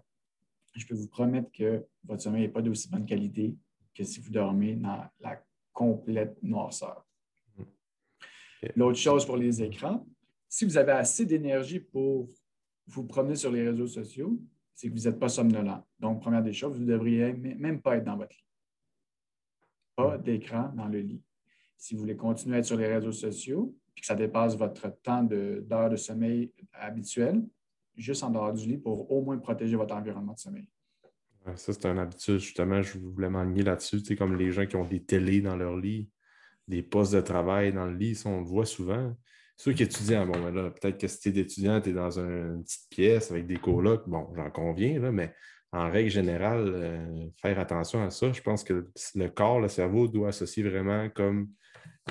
Je 0.76 0.86
peux 0.86 0.94
vous 0.94 1.08
promettre 1.08 1.52
que 1.52 1.86
votre 2.04 2.22
sommeil 2.22 2.44
n'est 2.44 2.50
pas 2.50 2.62
d'aussi 2.62 2.90
bonne 2.90 3.06
qualité 3.06 3.56
que 3.96 4.04
si 4.04 4.20
vous 4.20 4.30
dormez 4.30 4.76
dans 4.76 5.06
la 5.20 5.42
complète 5.74 6.38
noirceur. 6.44 7.06
L'autre 8.76 8.98
chose 8.98 9.26
pour 9.26 9.38
les 9.38 9.62
écrans, 9.62 10.06
si 10.48 10.66
vous 10.66 10.78
avez 10.78 10.94
assez 10.94 11.26
d'énergie 11.26 11.80
pour 11.80 12.30
vous 12.88 13.04
promener 13.04 13.36
sur 13.36 13.52
les 13.52 13.68
réseaux 13.68 13.88
sociaux, 13.88 14.40
c'est 14.74 14.90
que 14.90 14.94
vous 14.94 15.08
n'êtes 15.08 15.20
pas 15.20 15.30
somnolent. 15.30 15.84
Donc, 16.00 16.22
première 16.22 16.44
des 16.44 16.54
choses, 16.54 16.76
vous 16.78 16.84
ne 16.84 16.92
devriez 16.92 17.34
même 17.34 17.82
pas 17.82 17.98
être 17.98 18.04
dans 18.04 18.18
votre 18.18 18.36
lit. 18.36 18.46
Pas 19.96 20.18
d'écran 20.18 20.72
dans 20.76 20.88
le 20.88 21.00
lit. 21.00 21.22
Si 21.78 21.94
vous 21.94 22.02
voulez 22.02 22.16
continuer 22.16 22.58
à 22.58 22.60
être 22.60 22.66
sur 22.66 22.78
les 22.78 22.88
réseaux 22.88 23.12
sociaux 23.12 23.76
et 23.96 24.02
que 24.02 24.06
ça 24.06 24.16
dépasse 24.16 24.58
votre 24.58 24.90
temps 25.02 25.24
d'heure 25.24 25.90
de, 25.90 25.96
sommeil 25.96 26.52
habituel, 26.74 27.46
juste 27.96 28.24
en 28.24 28.30
dehors 28.30 28.54
du 28.54 28.68
lit 28.68 28.78
pour 28.78 29.10
au 29.12 29.22
moins 29.22 29.38
protéger 29.38 29.76
votre 29.76 29.96
environnement 29.96 30.34
de 30.34 30.40
sommeil. 30.40 30.68
Ça, 31.56 31.74
c'est 31.74 31.86
une 31.86 32.00
habitude, 32.00 32.40
justement, 32.40 32.82
je 32.82 32.98
voulais 32.98 33.30
m'enligner 33.30 33.64
là-dessus. 33.64 34.00
C'est 34.00 34.16
comme 34.16 34.36
les 34.36 34.52
gens 34.52 34.66
qui 34.66 34.76
ont 34.76 34.86
des 34.86 35.04
télés 35.04 35.42
dans 35.42 35.56
leur 35.56 35.78
lit 35.78 36.10
des 36.68 36.82
postes 36.82 37.14
de 37.14 37.22
travail 37.22 37.74
dans 37.74 37.86
le 37.86 37.96
lit, 37.96 38.22
on 38.26 38.40
le 38.40 38.46
voit 38.46 38.66
souvent. 38.66 39.16
Ceux 39.58 39.74
qui 39.74 39.84
étudient, 39.84 40.26
bon, 40.26 40.34
ben 40.34 40.54
là, 40.54 40.70
peut-être 40.70 41.00
que 41.00 41.08
si 41.08 41.20
tu 41.20 41.30
es 41.30 41.42
étudiant, 41.42 41.80
tu 41.80 41.90
es 41.90 41.94
dans 41.94 42.20
une 42.20 42.64
petite 42.64 42.90
pièce 42.90 43.32
avec 43.32 43.48
des 43.48 43.58
colocs, 43.58 44.08
bon, 44.08 44.28
j'en 44.36 44.50
conviens, 44.52 45.00
là, 45.00 45.12
mais 45.12 45.34
en 45.72 45.90
règle 45.90 46.10
générale, 46.10 46.68
euh, 46.68 47.28
faire 47.42 47.60
attention 47.60 48.04
à 48.04 48.10
ça. 48.10 48.32
Je 48.32 48.42
pense 48.42 48.64
que 48.64 48.90
le 49.16 49.28
corps, 49.30 49.60
le 49.60 49.68
cerveau 49.68 50.08
doit 50.08 50.30
associer 50.30 50.64
vraiment 50.64 51.10
comme 51.10 51.50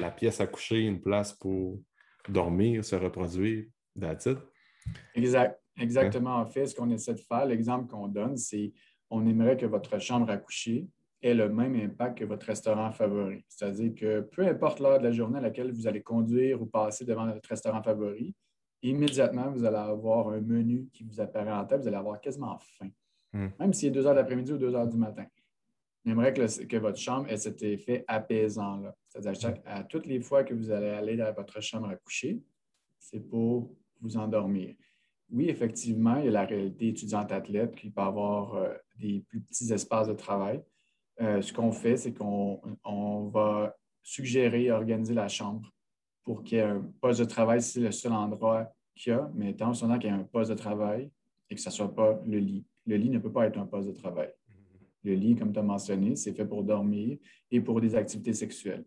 la 0.01 0.11
pièce 0.11 0.41
à 0.41 0.47
coucher, 0.47 0.81
une 0.81 1.01
place 1.01 1.33
pour 1.33 1.81
dormir, 2.29 2.85
se 2.85 2.97
reproduire, 2.97 3.67
d'attitude. 3.95 4.39
Exact. 5.15 5.61
Exactement. 5.77 6.37
En 6.37 6.47
fait, 6.47 6.67
ce 6.67 6.75
qu'on 6.75 6.91
essaie 6.91 7.15
de 7.15 7.21
faire, 7.21 7.47
l'exemple 7.47 7.91
qu'on 7.91 8.07
donne, 8.07 8.37
c'est 8.37 8.73
on 9.11 9.27
aimerait 9.27 9.57
que 9.57 9.67
votre 9.67 9.99
chambre 10.01 10.31
à 10.31 10.37
coucher 10.37 10.87
ait 11.23 11.35
le 11.35 11.49
même 11.49 11.75
impact 11.75 12.19
que 12.19 12.25
votre 12.25 12.47
restaurant 12.47 12.93
favori. 12.93 13.45
C'est-à-dire 13.49 13.95
que 13.95 14.21
peu 14.21 14.47
importe 14.47 14.81
l'heure 14.81 14.99
de 14.99 15.05
la 15.05 15.13
journée 15.13 15.39
à 15.39 15.43
laquelle 15.43 15.73
vous 15.73 15.87
allez 15.87 16.03
conduire 16.03 16.61
ou 16.61 16.67
passer 16.67 17.05
devant 17.05 17.27
votre 17.27 17.49
restaurant 17.49 17.83
favori, 17.83 18.35
immédiatement, 18.83 19.51
vous 19.51 19.65
allez 19.65 19.77
avoir 19.77 20.29
un 20.29 20.41
menu 20.41 20.89
qui 20.93 21.05
vous 21.05 21.21
apparaît 21.21 21.53
en 21.53 21.65
tête, 21.65 21.81
vous 21.81 21.89
allez 21.89 21.97
avoir 21.97 22.21
quasiment 22.21 22.59
faim. 22.59 22.91
Hmm. 23.33 23.49
Même 23.59 23.73
s'il 23.73 23.89
est 23.89 23.93
2 23.93 24.07
heures 24.07 24.15
d'après-midi 24.15 24.53
ou 24.53 24.59
2 24.59 24.75
heures 24.75 24.87
du 24.87 24.99
matin. 24.99 25.25
J'aimerais 26.05 26.35
que, 26.35 26.65
que, 26.67 26.77
votre 26.77 26.99
chambre 26.99 27.31
ait 27.31 27.39
cet 27.39 27.63
effet 27.63 28.05
apaisant-là. 28.07 28.95
C'est-à-dire 29.09 29.55
à 29.65 29.83
toutes 29.85 30.05
les 30.05 30.21
fois 30.21 30.45
que 30.45 30.53
vous 30.53 30.71
allez 30.71 30.91
aller 30.91 31.17
dans 31.17 31.33
votre 31.33 31.63
chambre 31.63 31.89
à 31.89 31.97
coucher, 31.97 32.43
c'est 32.99 33.21
pour 33.21 33.75
vous 34.03 34.17
endormir. 34.19 34.75
Oui, 35.31 35.49
effectivement, 35.49 36.17
il 36.17 36.27
y 36.27 36.29
a 36.29 36.33
la 36.33 36.45
réalité 36.45 36.89
étudiante-athlète 36.89 37.75
qui 37.75 37.91
peut 37.91 38.03
avoir 38.03 38.55
euh, 38.55 38.75
des 38.97 39.25
plus 39.29 39.41
petits 39.41 39.73
espaces 39.73 40.09
de 40.09 40.15
travail. 40.15 40.63
Euh, 41.21 41.41
ce 41.41 41.53
qu'on 41.53 41.73
fait, 41.73 41.97
c'est 41.97 42.13
qu'on 42.13 43.31
va 43.33 43.77
suggérer 44.03 44.65
et 44.65 44.71
organiser 44.71 45.15
la 45.15 45.29
chambre 45.29 45.71
pour 46.25 46.43
qu'il 46.43 46.59
y 46.59 46.61
ait 46.61 46.65
un 46.65 46.85
poste 47.01 47.21
de 47.21 47.25
travail, 47.27 47.63
c'est 47.63 47.81
le 47.81 47.93
seul 47.93 48.13
endroit 48.13 48.73
qu'il 48.95 49.13
y 49.13 49.15
a, 49.15 49.31
mais 49.35 49.55
tant 49.55 49.73
qu'il 49.73 50.09
y 50.11 50.13
a 50.13 50.15
un 50.15 50.25
poste 50.25 50.51
de 50.51 50.57
travail 50.57 51.11
et 51.51 51.55
que 51.55 51.61
ce 51.61 51.69
ne 51.69 51.75
soit 51.75 51.95
pas 51.95 52.21
le 52.27 52.39
lit. 52.39 52.67
Le 52.87 52.97
lit 52.97 53.11
ne 53.11 53.19
peut 53.19 53.33
pas 53.33 53.47
être 53.47 53.59
un 53.59 53.67
poste 53.67 53.89
de 53.89 53.93
travail. 53.95 54.31
Le 55.03 55.15
lit, 55.15 55.37
comme 55.37 55.53
tu 55.53 55.59
as 55.59 55.63
mentionné, 55.63 56.17
c'est 56.17 56.33
fait 56.33 56.47
pour 56.47 56.65
dormir 56.65 57.19
et 57.51 57.61
pour 57.61 57.81
des 57.81 57.95
activités 57.95 58.33
sexuelles. 58.33 58.85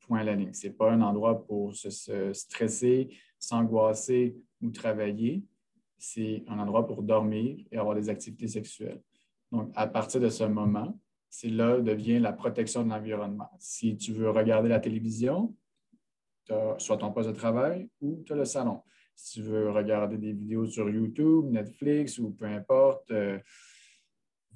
point 0.00 0.20
à 0.20 0.24
la 0.24 0.36
ligne. 0.36 0.52
Ce 0.52 0.66
n'est 0.66 0.72
pas 0.72 0.92
un 0.92 1.00
endroit 1.00 1.44
pour 1.46 1.74
se, 1.74 2.32
stresser, 2.32 3.08
s'angoisser 3.38 4.36
ou 4.62 4.70
travailler. 4.70 5.42
C'est 5.98 6.44
un 6.46 6.58
endroit 6.58 6.86
pour 6.86 7.02
dormir 7.02 7.56
et 7.72 7.78
avoir 7.78 7.96
des 7.96 8.08
activités 8.08 8.48
sexuelles. 8.48 9.00
Donc, 9.52 9.70
à 9.74 9.86
partir 9.86 10.20
de 10.20 10.28
ce 10.28 10.44
moment, 10.44 10.98
c'est 11.28 11.48
là 11.48 11.80
devient 11.80 12.18
la 12.18 12.32
protection 12.32 12.84
de 12.84 12.90
l'environnement. 12.90 13.50
Si 13.58 13.96
tu 13.96 14.12
veux 14.12 14.30
regarder 14.30 14.68
la 14.68 14.80
télévision, 14.80 15.54
tu 16.44 16.52
as 16.52 16.78
soit 16.78 16.96
ton 16.96 17.12
poste 17.12 17.28
de 17.28 17.34
travail 17.34 17.88
ou 18.00 18.22
tu 18.24 18.32
as 18.32 18.36
le 18.36 18.44
salon. 18.44 18.82
Si 19.14 19.40
tu 19.40 19.42
veux 19.42 19.70
regarder 19.70 20.18
des 20.18 20.32
vidéos 20.32 20.66
sur 20.66 20.88
YouTube, 20.88 21.46
Netflix 21.46 22.18
ou 22.18 22.30
peu 22.30 22.44
importe, 22.44 23.10
euh, 23.10 23.38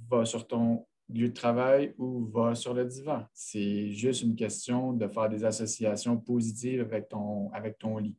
va 0.08 0.24
sur 0.24 0.46
ton 0.46 0.86
lieu 1.08 1.28
de 1.28 1.34
travail 1.34 1.94
ou 1.98 2.26
va 2.26 2.54
sur 2.54 2.74
le 2.74 2.84
divan. 2.84 3.24
C'est 3.32 3.90
juste 3.92 4.22
une 4.22 4.36
question 4.36 4.92
de 4.92 5.08
faire 5.08 5.28
des 5.28 5.44
associations 5.44 6.16
positives 6.18 6.82
avec 6.82 7.08
ton, 7.08 7.50
avec 7.52 7.78
ton 7.78 7.98
lit. 7.98 8.16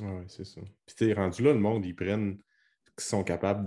Oui, 0.00 0.24
c'est 0.28 0.44
ça. 0.44 0.60
Puis 0.86 0.96
tu 0.96 1.08
es 1.08 1.12
rendu 1.12 1.42
là, 1.42 1.52
le 1.52 1.60
monde, 1.60 1.84
ils 1.84 1.94
prennent 1.94 2.38
ce 3.00 3.08
sont 3.08 3.24
capables 3.24 3.64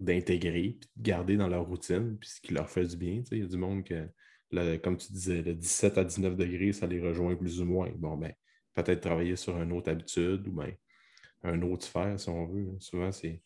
d'intégrer, 0.00 0.78
de 0.96 1.02
garder 1.02 1.36
dans 1.36 1.48
leur 1.48 1.66
routine, 1.66 2.16
puis 2.18 2.28
ce 2.28 2.40
qui 2.40 2.52
leur 2.52 2.68
fait 2.68 2.86
du 2.86 2.96
bien. 2.96 3.22
Il 3.30 3.38
y 3.38 3.42
a 3.42 3.46
du 3.46 3.56
monde 3.56 3.84
que, 3.84 4.08
comme 4.78 4.96
tu 4.96 5.12
disais, 5.12 5.42
le 5.42 5.54
17 5.54 5.98
à 5.98 6.04
19 6.04 6.36
degrés, 6.36 6.72
ça 6.72 6.86
les 6.86 7.00
rejoint 7.00 7.36
plus 7.36 7.60
ou 7.60 7.64
moins. 7.64 7.90
Bon, 7.96 8.16
ben, 8.16 8.32
peut-être 8.74 9.00
travailler 9.00 9.36
sur 9.36 9.60
une 9.60 9.72
autre 9.72 9.90
habitude 9.90 10.46
ou 10.48 10.52
bien 10.52 10.72
un 11.42 11.60
autre 11.62 11.84
sphère, 11.84 12.18
si 12.18 12.28
on 12.28 12.46
veut. 12.46 12.76
Souvent, 12.80 13.12
c'est 13.12 13.42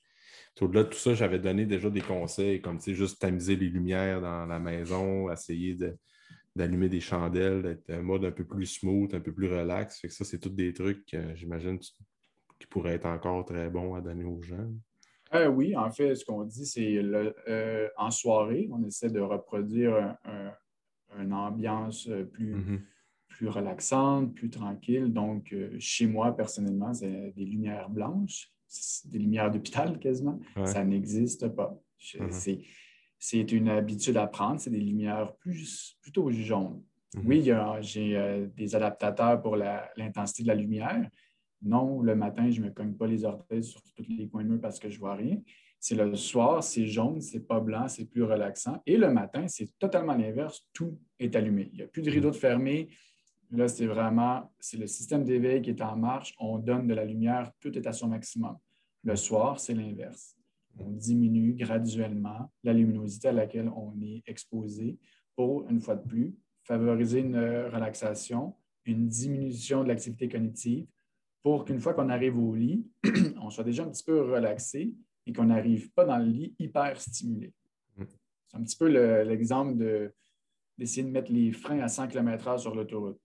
au-delà 0.61 0.85
de 0.85 0.89
tout 0.89 0.99
ça, 0.99 1.15
j'avais 1.15 1.39
donné 1.39 1.67
déjà 1.67 1.91
des 1.91 2.01
conseils 2.01 2.61
comme 2.61 2.81
juste 2.81 3.21
tamiser 3.21 3.57
les 3.57 3.69
lumières 3.69 4.21
dans 4.21 4.47
la 4.47 4.59
maison, 4.59 5.31
essayer 5.31 5.77
d'allumer 6.57 6.89
des 6.89 7.01
chandelles, 7.01 7.63
d'être 7.63 7.91
un 7.91 8.03
mode 8.03 8.25
un 8.25 8.33
peu 8.33 8.45
plus 8.45 8.67
smooth, 8.67 9.15
un 9.15 9.21
peu 9.21 9.33
plus 9.33 9.49
relax. 9.49 10.01
Fait 10.01 10.09
que 10.09 10.15
ça, 10.15 10.25
c'est 10.25 10.39
tous 10.39 10.51
des 10.51 10.73
trucs, 10.73 11.07
que 11.07 11.35
j'imagine, 11.35 11.79
qui 11.79 12.67
pourraient 12.69 12.95
être 12.95 13.07
encore 13.07 13.45
très 13.45 13.71
bons 13.71 13.95
à 13.95 14.01
donner 14.01 14.25
aux 14.25 14.43
gens. 14.43 14.69
Euh, 15.35 15.49
oui, 15.49 15.76
en 15.76 15.91
fait, 15.91 16.14
ce 16.14 16.24
qu'on 16.24 16.45
dit, 16.45 16.66
c'est 16.66 16.97
euh, 16.97 17.89
en 17.97 18.11
soirée, 18.11 18.68
on 18.72 18.83
essaie 18.85 19.11
de 19.11 19.20
reproduire 19.20 20.16
une 21.18 21.33
ambiance 21.33 22.09
plus, 22.33 22.55
mm-hmm. 22.55 22.81
plus 23.29 23.49
relaxante, 23.49 24.35
plus 24.35 24.51
tranquille. 24.51 25.12
Donc, 25.12 25.53
euh, 25.53 25.76
chez 25.79 26.07
moi, 26.07 26.35
personnellement, 26.35 26.95
c'est 26.95 27.33
des 27.37 27.45
lumières 27.45 27.91
blanches 27.91 28.53
des 29.05 29.18
lumières 29.18 29.51
d'hôpital 29.51 29.99
quasiment. 29.99 30.41
Ça 30.64 30.85
n'existe 30.85 31.49
pas. 31.49 31.79
Uh-huh. 31.99 32.62
C'est 33.18 33.53
une 33.53 33.68
habitude 33.68 34.16
à 34.16 34.26
prendre, 34.26 34.61
c'est 34.61 34.70
des 34.70 34.81
lumières 34.81 35.35
plus, 35.37 35.97
plutôt 36.01 36.31
jaunes. 36.31 36.83
Uh-huh. 37.14 37.22
Oui, 37.24 37.51
j'ai 37.81 38.16
euh, 38.16 38.47
des 38.57 38.74
adaptateurs 38.74 39.41
pour 39.41 39.57
l'intensité 39.57 40.43
de 40.43 40.49
la 40.49 40.55
lumière. 40.55 41.09
Non, 41.63 42.03
le 42.03 42.15
matin, 42.15 42.51
je 42.51 42.61
ne 42.61 42.67
me 42.67 42.71
cogne 42.71 42.95
pas 42.95 43.07
les 43.07 43.25
orteils 43.25 43.65
sur 43.65 43.83
tous 43.83 44.05
les 44.09 44.29
coins 44.29 44.45
de 44.45 44.49
mur 44.49 44.61
parce 44.61 44.79
que 44.79 44.89
je 44.89 44.95
ne 44.95 45.01
vois 45.01 45.15
rien. 45.15 45.41
C'est 45.81 45.95
le 45.95 46.15
soir, 46.15 46.63
c'est 46.63 46.87
jaune, 46.87 47.21
c'est 47.21 47.47
pas 47.47 47.61
blanc, 47.61 47.89
c'est 47.89 48.05
plus 48.07 48.23
relaxant. 48.23 48.83
Et 48.87 48.97
le 48.97 49.13
matin, 49.13 49.47
c'est 49.49 49.79
totalement 49.79 50.15
l'inverse, 50.15 50.67
tout 50.73 50.99
est 51.19 51.35
allumé. 51.37 51.71
Il 51.73 51.79
n'y 51.79 51.83
a 51.83 51.89
plus 51.89 52.03
de 52.03 52.11
rideau 52.11 52.31
de 52.31 52.37
fermé, 52.37 52.89
Là, 53.51 53.67
c'est 53.67 53.87
vraiment, 53.87 54.53
c'est 54.61 54.77
le 54.77 54.87
système 54.87 55.25
d'éveil 55.25 55.63
qui 55.63 55.71
est 55.71 55.81
en 55.81 55.97
marche. 55.97 56.35
On 56.39 56.59
donne 56.59 56.87
de 56.87 56.95
la 56.95 57.05
lumière, 57.05 57.51
tout 57.61 57.77
est 57.79 57.87
à 57.87 57.93
son 57.93 58.09
maximum. 58.09 58.57
Le 59.05 59.17
soir, 59.17 59.59
c'est 59.59 59.75
l'inverse. 59.75 60.37
On 60.79 60.91
diminue 60.91 61.55
graduellement 61.55 62.53
la 62.63 62.73
luminosité 62.75 63.29
à 63.29 63.33
laquelle 63.33 63.71
on 63.75 63.99
est 64.03 64.23
exposé 64.27 64.99
pour, 65.35 65.69
une 65.71 65.81
fois 65.81 65.97
de 65.97 66.07
plus, 66.07 66.35
favoriser 66.63 67.21
une 67.21 67.39
relaxation, 67.39 68.55
une 68.85 69.09
diminution 69.09 69.83
de 69.83 69.89
l'activité 69.89 70.29
cognitive 70.29 70.87
pour 71.43 71.64
qu'une 71.64 71.80
fois 71.80 71.95
qu'on 71.95 72.09
arrive 72.09 72.39
au 72.39 72.55
lit, 72.55 72.86
on 73.41 73.51
soit 73.51 73.64
déjà 73.64 73.84
un 73.84 73.91
petit 73.91 74.05
peu 74.05 74.20
relaxé 74.20 74.93
et 75.26 75.32
qu'on 75.32 75.45
n'arrive 75.45 75.91
pas 75.93 76.05
dans 76.05 76.18
le 76.18 76.26
lit 76.26 76.55
hyper 76.59 77.01
stimulé. 77.01 77.53
Mm. 77.97 78.05
C'est 78.47 78.57
un 78.57 78.62
petit 78.62 78.76
peu 78.76 78.86
l'exemple 79.22 79.76
d'essayer 80.78 81.03
de 81.03 81.11
mettre 81.11 81.30
les 81.30 81.53
freins 81.53 81.80
à 81.80 81.89
100 81.89 82.09
km/h 82.09 82.59
sur 82.59 82.74
l'autoroute. 82.74 83.20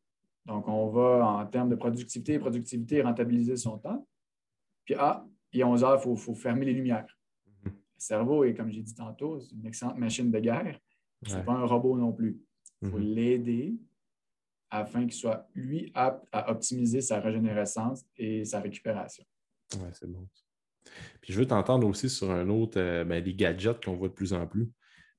Donc, 0.45 0.67
on 0.67 0.89
va 0.89 1.25
en 1.25 1.45
termes 1.45 1.69
de 1.69 1.75
productivité, 1.75 2.37
productivité, 2.37 3.01
rentabiliser 3.01 3.55
son 3.55 3.77
temps. 3.77 4.05
Puis, 4.83 4.95
ah, 4.97 5.25
il 5.53 5.61
est 5.61 5.63
11 5.63 5.83
heures, 5.83 6.01
il 6.05 6.17
faut, 6.17 6.35
fermer 6.35 6.65
les 6.65 6.73
lumières. 6.73 7.07
Mhm. 7.63 7.71
Le 7.71 7.99
cerveau 7.99 8.43
est, 8.43 8.53
comme 8.53 8.69
j'ai 8.69 8.81
dit 8.81 8.93
tantôt, 8.93 9.39
c'est 9.39 9.55
une 9.55 9.65
excellente 9.65 9.97
machine 9.97 10.29
de 10.29 10.39
guerre. 10.39 10.77
Ce 11.25 11.35
n'est 11.35 11.43
pas 11.43 11.53
un 11.53 11.65
robot 11.65 11.97
non 11.97 12.11
plus. 12.11 12.41
Il 12.81 12.89
faut 12.89 12.97
mhm. 12.97 13.13
l'aider 13.15 13.77
afin 14.73 15.01
qu'il 15.01 15.13
soit, 15.13 15.47
lui, 15.53 15.91
apte 15.93 16.25
à 16.31 16.49
optimiser 16.49 16.99
sa 16.99 17.19
régénérescence 17.19 18.03
et 18.17 18.43
sa 18.43 18.59
récupération. 18.59 19.23
Oui, 19.75 19.87
c'est 19.93 20.11
bon. 20.11 20.27
Puis 21.21 21.31
je 21.31 21.39
veux 21.39 21.45
t'entendre 21.45 21.87
aussi 21.87 22.09
sur 22.09 22.31
un 22.31 22.49
autre, 22.49 22.79
euh, 22.79 23.03
ben, 23.03 23.23
les 23.23 23.35
gadgets 23.35 23.85
qu'on 23.85 23.95
voit 23.95 24.07
de 24.07 24.13
plus 24.13 24.33
en 24.33 24.47
plus. 24.47 24.71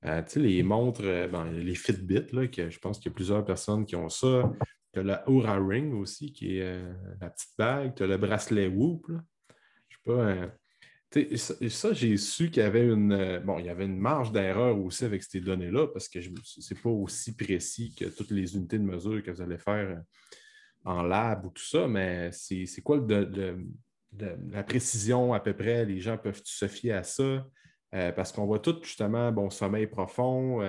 Euh, 0.03 0.21
tu 0.23 0.31
sais, 0.31 0.39
les 0.41 0.61
montres, 0.61 1.01
euh, 1.03 1.29
ben, 1.29 1.49
les 1.51 1.73
Fitbit, 1.73 2.33
là, 2.33 2.47
que 2.47 2.69
je 2.69 2.79
pense 2.79 2.99
qu'il 2.99 3.09
y 3.11 3.13
a 3.13 3.15
plusieurs 3.15 3.45
personnes 3.45 3.85
qui 3.85 3.95
ont 3.95 4.09
ça. 4.09 4.51
Tu 4.91 4.99
as 4.99 5.03
la 5.03 5.27
Aura 5.29 5.57
Ring 5.57 5.93
aussi, 5.93 6.33
qui 6.33 6.57
est 6.57 6.81
la 7.21 7.29
petite 7.29 7.53
bague. 7.57 7.95
Tu 7.95 8.03
as 8.03 8.07
le 8.07 8.17
bracelet 8.17 8.67
Whoop. 8.67 9.07
Je 9.87 9.95
sais 9.95 10.01
pas. 10.03 10.49
Euh, 11.15 11.69
ça, 11.69 11.93
j'ai 11.93 12.17
su 12.17 12.49
qu'il 12.49 12.63
y 12.63 12.65
avait 12.65 12.85
une. 12.85 13.13
Euh, 13.13 13.39
bon, 13.39 13.59
il 13.59 13.65
y 13.65 13.69
avait 13.69 13.85
une 13.85 13.97
marge 13.97 14.31
d'erreur 14.31 14.77
aussi 14.79 15.05
avec 15.05 15.23
ces 15.23 15.39
données-là, 15.39 15.87
parce 15.87 16.09
que 16.09 16.19
ce 16.21 16.73
n'est 16.73 16.79
pas 16.81 16.89
aussi 16.89 17.35
précis 17.35 17.93
que 17.95 18.05
toutes 18.05 18.31
les 18.31 18.55
unités 18.55 18.77
de 18.77 18.83
mesure 18.83 19.23
que 19.23 19.31
vous 19.31 19.41
allez 19.41 19.57
faire 19.57 20.01
en 20.83 21.01
lab 21.01 21.45
ou 21.45 21.49
tout 21.49 21.63
ça, 21.63 21.87
mais 21.87 22.31
c'est 22.31 22.81
quoi 22.81 23.03
la 24.17 24.63
précision 24.63 25.33
à 25.33 25.39
peu 25.39 25.53
près? 25.53 25.85
Les 25.85 25.99
gens 25.99 26.17
peuvent 26.17 26.41
se 26.43 26.67
fier 26.67 26.93
à 26.93 27.03
ça? 27.03 27.45
parce 28.13 28.33
qu'on 28.33 28.45
voit 28.45 28.59
tout 28.59 28.77
justement, 28.83 29.31
bon, 29.31 29.49
sommeil 29.49 29.87
profond, 29.87 30.59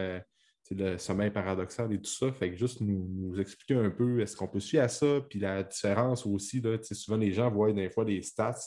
le 0.70 0.98
sommeil 0.98 1.30
paradoxal 1.30 1.92
et 1.92 2.00
tout 2.00 2.10
ça. 2.10 2.32
Fait 2.32 2.50
que 2.50 2.56
juste 2.56 2.80
nous, 2.80 3.38
expliquer 3.38 3.74
un 3.74 3.90
peu, 3.90 4.20
est-ce 4.20 4.36
qu'on 4.36 4.48
peut 4.48 4.60
suivre 4.60 4.84
à 4.84 4.88
ça? 4.88 5.20
Puis 5.28 5.38
la 5.38 5.62
différence 5.62 6.26
aussi, 6.26 6.60
là, 6.60 6.78
souvent 6.82 7.16
les 7.16 7.32
gens 7.32 7.50
voient 7.50 7.72
des 7.72 7.90
fois 7.90 8.04
des 8.04 8.22
stats, 8.22 8.58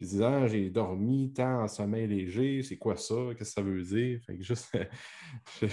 ils 0.00 0.06
disent 0.06 0.22
Ah, 0.22 0.46
j'ai 0.46 0.70
dormi 0.70 1.32
tant 1.32 1.62
en 1.62 1.68
sommeil 1.68 2.06
léger, 2.06 2.62
c'est 2.62 2.76
quoi 2.76 2.96
ça? 2.96 3.14
Qu'est-ce 3.30 3.38
que 3.38 3.44
ça 3.44 3.62
veut 3.62 3.82
dire? 3.82 4.20
Fait 4.24 4.36
que 4.36 4.42
juste. 4.42 4.76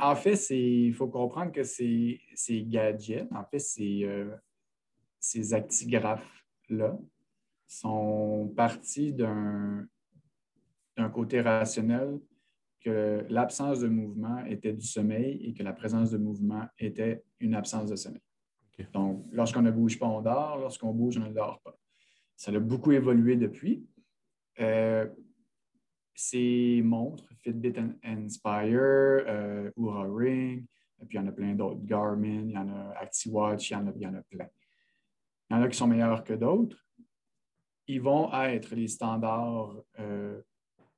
En 0.00 0.16
fait, 0.16 0.38
il 0.50 0.94
faut 0.94 1.08
comprendre 1.08 1.52
que 1.52 1.62
ces, 1.62 2.20
ces 2.34 2.64
gadgets, 2.64 3.28
en 3.32 3.44
fait, 3.44 3.58
ces, 3.58 4.04
euh, 4.04 4.34
ces 5.20 5.52
actigraphes-là 5.54 6.98
sont 7.66 8.52
partis 8.56 9.12
d'un 9.12 9.86
côté 11.12 11.40
rationnel 11.40 12.18
que 12.80 13.26
l'absence 13.28 13.80
de 13.80 13.88
mouvement 13.88 14.44
était 14.46 14.72
du 14.72 14.86
sommeil 14.86 15.40
et 15.44 15.52
que 15.52 15.62
la 15.62 15.72
présence 15.72 16.10
de 16.10 16.18
mouvement 16.18 16.66
était 16.78 17.24
une 17.40 17.54
absence 17.54 17.90
de 17.90 17.96
sommeil. 17.96 18.22
Donc, 18.92 19.26
lorsqu'on 19.32 19.62
ne 19.62 19.70
bouge 19.70 19.98
pas, 19.98 20.06
on 20.06 20.20
dort. 20.20 20.58
Lorsqu'on 20.58 20.92
bouge, 20.92 21.18
on 21.18 21.28
ne 21.28 21.32
dort 21.32 21.60
pas. 21.64 21.76
Ça 22.36 22.52
a 22.52 22.58
beaucoup 22.58 22.92
évolué 22.92 23.36
depuis. 23.36 23.86
Euh, 24.60 25.06
ces 26.14 26.80
montres, 26.82 27.28
Fitbit 27.38 27.74
Inspire, 28.02 28.80
euh, 28.80 29.70
Oura 29.76 30.06
Ring, 30.08 30.66
et 31.00 31.06
puis 31.06 31.18
il 31.18 31.20
y 31.20 31.24
en 31.24 31.26
a 31.26 31.32
plein 31.32 31.54
d'autres, 31.54 31.80
Garmin, 31.84 32.44
il 32.46 32.52
y 32.52 32.58
en 32.58 32.68
a 32.68 32.94
ActiWatch, 33.00 33.70
il 33.70 33.72
y 33.74 33.76
en 33.76 33.86
a, 33.86 33.92
il 33.94 34.02
y 34.02 34.06
en 34.06 34.14
a 34.14 34.22
plein. 34.22 34.48
Il 35.50 35.56
y 35.56 35.58
en 35.58 35.62
a 35.62 35.68
qui 35.68 35.76
sont 35.76 35.86
meilleurs 35.86 36.24
que 36.24 36.32
d'autres. 36.32 36.82
Ils 37.86 38.00
vont 38.00 38.32
être 38.32 38.74
les 38.74 38.88
standards 38.88 39.76
euh, 40.00 40.40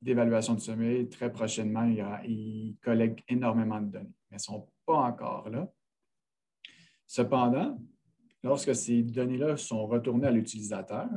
d'évaluation 0.00 0.54
de 0.54 0.60
sommeil, 0.60 1.08
très 1.08 1.30
prochainement, 1.30 1.84
ils, 2.24 2.76
collectent 2.80 3.24
énormément 3.28 3.80
de 3.80 3.90
données, 3.90 4.14
mais 4.30 4.36
ne 4.36 4.40
sont 4.40 4.68
pas 4.86 4.96
encore 4.96 5.50
là. 5.50 5.68
Cependant, 7.06 7.78
lorsque 8.48 8.74
ces 8.74 9.02
données-là 9.02 9.56
sont 9.56 9.86
retournées 9.86 10.26
à 10.26 10.30
l'utilisateur, 10.30 11.08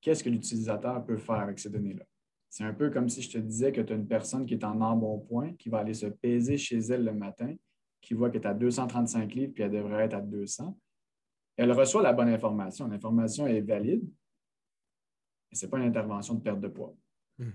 qu'est-ce 0.00 0.24
que 0.24 0.30
l'utilisateur 0.30 1.04
peut 1.04 1.16
faire 1.16 1.36
avec 1.36 1.58
ces 1.58 1.70
données-là? 1.70 2.04
C'est 2.48 2.64
un 2.64 2.72
peu 2.72 2.90
comme 2.90 3.08
si 3.08 3.22
je 3.22 3.30
te 3.30 3.38
disais 3.38 3.72
que 3.72 3.80
tu 3.80 3.92
as 3.92 3.96
une 3.96 4.06
personne 4.06 4.46
qui 4.46 4.54
est 4.54 4.64
en 4.64 4.80
embonpoint, 4.80 5.52
qui 5.54 5.68
va 5.68 5.78
aller 5.78 5.94
se 5.94 6.06
peser 6.06 6.56
chez 6.56 6.78
elle 6.78 7.04
le 7.04 7.12
matin, 7.12 7.54
qui 8.00 8.14
voit 8.14 8.30
qu'elle 8.30 8.42
est 8.42 8.46
à 8.46 8.54
235 8.54 9.34
livres, 9.34 9.52
puis 9.52 9.62
elle 9.62 9.72
devrait 9.72 10.04
être 10.04 10.14
à 10.14 10.20
200. 10.20 10.78
Elle 11.56 11.72
reçoit 11.72 12.02
la 12.02 12.12
bonne 12.12 12.28
information. 12.28 12.86
L'information 12.86 13.46
est 13.46 13.60
valide, 13.60 14.04
mais 15.50 15.56
ce 15.56 15.66
n'est 15.66 15.70
pas 15.70 15.78
une 15.78 15.88
intervention 15.88 16.34
de 16.34 16.40
perte 16.40 16.60
de 16.60 16.68
poids. 16.68 16.94
Hmm. 17.38 17.50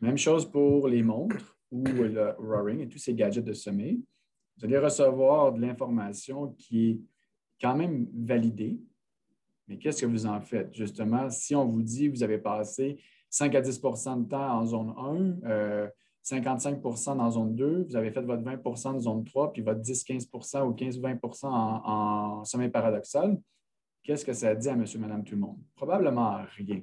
Même 0.00 0.18
chose 0.18 0.50
pour 0.50 0.88
les 0.88 1.02
montres 1.02 1.58
ou 1.70 1.84
le 1.84 2.30
roaring 2.38 2.80
et 2.80 2.88
tous 2.88 2.98
ces 2.98 3.14
gadgets 3.14 3.44
de 3.44 3.52
sommeil. 3.52 4.02
Vous 4.56 4.64
allez 4.64 4.78
recevoir 4.78 5.52
de 5.52 5.60
l'information 5.60 6.54
qui 6.54 6.90
est 6.90 7.00
quand 7.60 7.74
même 7.74 8.08
validée. 8.14 8.80
Mais 9.68 9.78
qu'est-ce 9.78 10.02
que 10.02 10.06
vous 10.06 10.26
en 10.26 10.40
faites? 10.40 10.74
Justement, 10.74 11.28
si 11.30 11.54
on 11.54 11.66
vous 11.66 11.82
dit 11.82 12.06
que 12.06 12.16
vous 12.16 12.22
avez 12.22 12.38
passé 12.38 12.98
5 13.30 13.54
à 13.54 13.60
10% 13.60 14.24
de 14.24 14.28
temps 14.28 14.58
en 14.58 14.64
zone 14.64 14.94
1, 15.44 15.90
55% 16.26 17.16
dans 17.16 17.30
zone 17.30 17.54
2, 17.54 17.86
vous 17.88 17.96
avez 17.96 18.10
fait 18.10 18.22
votre 18.22 18.42
20% 18.42 18.94
de 18.94 19.00
zone 19.00 19.24
3, 19.24 19.52
puis 19.52 19.62
votre 19.62 19.80
10-15% 19.80 20.62
ou 20.62 20.72
15-20% 20.72 21.46
en, 21.46 22.44
sommeil 22.44 22.68
paradoxal, 22.68 23.40
qu'est-ce 24.02 24.24
que 24.24 24.32
ça 24.32 24.54
dit 24.54 24.68
à 24.68 24.76
monsieur, 24.76 24.98
madame, 24.98 25.22
tout 25.22 25.34
le 25.34 25.40
monde? 25.40 25.58
Probablement 25.76 26.42
rien. 26.56 26.82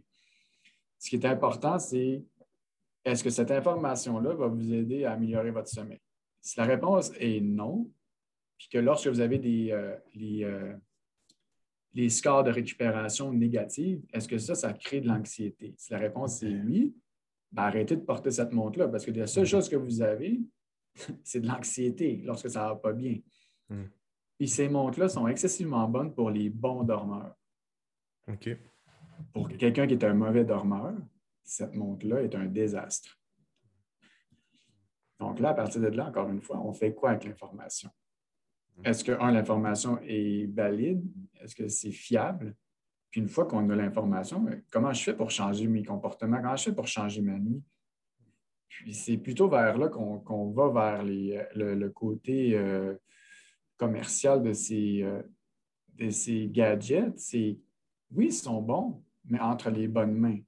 Ce 0.97 1.09
qui 1.09 1.17
est 1.17 1.25
important, 1.25 1.77
c'est 1.77 2.23
est-ce 3.03 3.23
que 3.23 3.29
cette 3.29 3.51
information-là 3.51 4.33
va 4.33 4.47
vous 4.47 4.73
aider 4.73 5.03
à 5.03 5.13
améliorer 5.13 5.51
votre 5.51 5.67
sommeil? 5.67 5.99
Si 6.39 6.57
la 6.57 6.65
réponse 6.65 7.11
est 7.19 7.41
non, 7.41 7.89
puis 8.63 8.69
que 8.69 8.77
lorsque 8.77 9.07
vous 9.07 9.19
avez 9.19 9.39
des, 9.39 9.71
euh, 9.71 9.97
euh, 10.15 10.73
les, 11.93 12.07
scores 12.07 12.45
de 12.45 12.49
récupération 12.49 13.33
négatifs, 13.33 13.99
est-ce 14.13 14.25
que 14.25 14.37
ça, 14.37 14.55
ça 14.55 14.71
crée 14.71 15.01
de 15.01 15.07
l'anxiété? 15.09 15.75
Si 15.77 15.91
la 15.91 15.99
réponse 15.99 16.41
est 16.43 16.61
oui, 16.61 16.95
ben, 17.51 17.63
arrêtez 17.63 17.97
de 17.97 18.01
porter 18.01 18.31
cette 18.31 18.53
montre-là 18.53 18.87
parce 18.87 19.05
que 19.05 19.11
la 19.11 19.27
seule 19.27 19.45
chose 19.45 19.67
que 19.67 19.75
vous 19.75 20.01
avez, 20.01 20.39
c'est 21.25 21.41
de 21.41 21.47
l'anxiété 21.47 22.21
lorsque 22.23 22.49
ça 22.49 22.63
ne 22.63 22.69
va 22.69 22.75
pas 22.77 22.93
bien. 22.93 23.19
Hmm. 23.67 23.87
Puis 24.37 24.47
ces 24.47 24.69
montres-là 24.69 25.09
sont 25.09 25.27
excessivement 25.27 25.89
bonnes 25.89 26.15
pour 26.15 26.29
les 26.29 26.49
bons 26.49 26.83
dormeurs. 26.83 27.35
OK. 28.29 28.49
Pour 29.33 29.49
quelqu'un 29.49 29.87
qui 29.87 29.95
est 29.95 30.05
un 30.05 30.13
mauvais 30.13 30.45
dormeur, 30.45 30.93
cette 31.43 31.75
montre-là 31.75 32.21
est 32.21 32.33
un 32.33 32.45
désastre. 32.45 33.19
Donc 35.19 35.41
là, 35.41 35.49
à 35.49 35.53
partir 35.53 35.81
de 35.81 35.87
là, 35.87 36.07
encore 36.07 36.29
une 36.29 36.41
fois, 36.41 36.61
on 36.61 36.71
fait 36.71 36.93
quoi 36.93 37.09
avec 37.09 37.25
l'information? 37.25 37.89
Hmm. 38.77 38.85
Est-ce 38.85 39.03
que, 39.03 39.11
un, 39.11 39.31
l'information 39.31 39.99
est 40.03 40.45
valide? 40.53 41.03
Est-ce 41.41 41.55
que 41.55 41.67
c'est 41.67 41.91
fiable? 41.91 42.55
Puis 43.09 43.21
une 43.21 43.27
fois 43.27 43.45
qu'on 43.45 43.69
a 43.69 43.75
l'information, 43.75 44.45
comment 44.71 44.91
je 44.91 45.03
fais 45.03 45.15
pour 45.15 45.29
changer 45.29 45.67
mes 45.67 45.83
comportements? 45.83 46.41
Comment 46.41 46.55
je 46.55 46.63
fais 46.63 46.75
pour 46.75 46.87
changer 46.87 47.21
ma 47.21 47.37
nuit? 47.37 47.61
Puis 48.67 48.93
c'est 48.93 49.17
plutôt 49.17 49.47
vers 49.47 49.77
là 49.77 49.87
qu'on 49.87 50.51
va 50.51 50.69
vers 50.69 51.03
le, 51.03 51.89
côté 51.89 52.57
euh, 52.57 52.95
commercial 53.77 54.41
de 54.41 54.51
ces, 54.53 55.03
euh, 55.03 55.21
de 55.95 56.09
ces 56.09 56.47
gadgets. 56.47 57.17
C'est 57.19 57.59
oui, 58.15 58.25
ils 58.27 58.33
sont 58.33 58.61
bons, 58.61 59.03
mais 59.25 59.39
entre 59.39 59.69
les 59.69 59.87
bonnes 59.87 60.15
mains. 60.15 60.39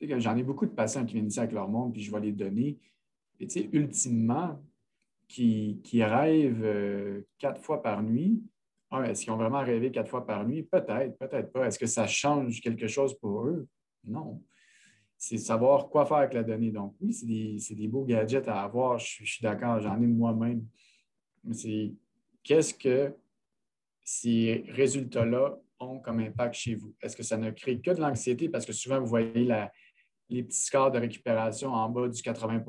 J'en 0.00 0.36
ai 0.36 0.42
beaucoup 0.42 0.66
de 0.66 0.72
patients 0.72 1.04
qui 1.04 1.14
viennent 1.14 1.28
ici 1.28 1.38
avec 1.38 1.52
leur 1.52 1.68
monde, 1.68 1.92
puis 1.92 2.02
je 2.02 2.12
vais 2.12 2.20
les 2.20 2.32
donner. 2.32 2.78
Et 3.40 3.76
ultimement, 3.76 4.62
qui, 5.34 6.04
rêvent 6.04 6.64
euh, 6.64 7.26
quatre 7.38 7.60
fois 7.60 7.82
par 7.82 8.02
nuit, 8.02 8.42
ah, 8.90 9.02
est-ce 9.08 9.24
qu'ils 9.24 9.32
ont 9.32 9.36
vraiment 9.36 9.62
rêvé 9.62 9.90
quatre 9.90 10.08
fois 10.08 10.24
par 10.24 10.46
nuit? 10.46 10.62
Peut-être, 10.62 11.18
peut-être 11.18 11.52
pas. 11.52 11.66
Est-ce 11.66 11.78
que 11.78 11.86
ça 11.86 12.06
change 12.06 12.60
quelque 12.60 12.86
chose 12.86 13.18
pour 13.18 13.46
eux? 13.46 13.66
Non. 14.04 14.40
C'est 15.16 15.38
savoir 15.38 15.88
quoi 15.88 16.06
faire 16.06 16.18
avec 16.18 16.34
la 16.34 16.44
donnée. 16.44 16.70
Donc, 16.70 16.94
oui, 17.00 17.12
c'est 17.12 17.74
des, 17.74 17.88
beaux 17.88 18.04
gadgets 18.04 18.46
à 18.46 18.62
avoir. 18.62 18.98
Je, 18.98 19.24
suis 19.24 19.42
d'accord, 19.42 19.80
j'en 19.80 20.00
ai 20.00 20.06
moi-même. 20.06 20.64
Mais 21.42 21.54
c'est 21.54 21.92
qu'est-ce 22.44 22.74
que 22.74 23.12
ces 24.04 24.64
résultats-là 24.68 25.58
ont 25.80 25.98
comme 25.98 26.20
impact 26.20 26.54
chez 26.54 26.76
vous? 26.76 26.94
Est-ce 27.02 27.16
que 27.16 27.24
ça 27.24 27.36
ne 27.36 27.50
crée 27.50 27.80
que 27.80 27.90
de 27.90 28.00
l'anxiété? 28.00 28.48
Parce 28.48 28.64
que 28.64 28.72
souvent, 28.72 29.00
vous 29.00 29.06
voyez 29.06 29.48
les 30.28 30.42
petits 30.44 30.64
scores 30.64 30.92
de 30.92 30.98
récupération 30.98 31.72
en 31.72 31.88
bas 31.88 32.08
du 32.08 32.22
80 32.22 32.60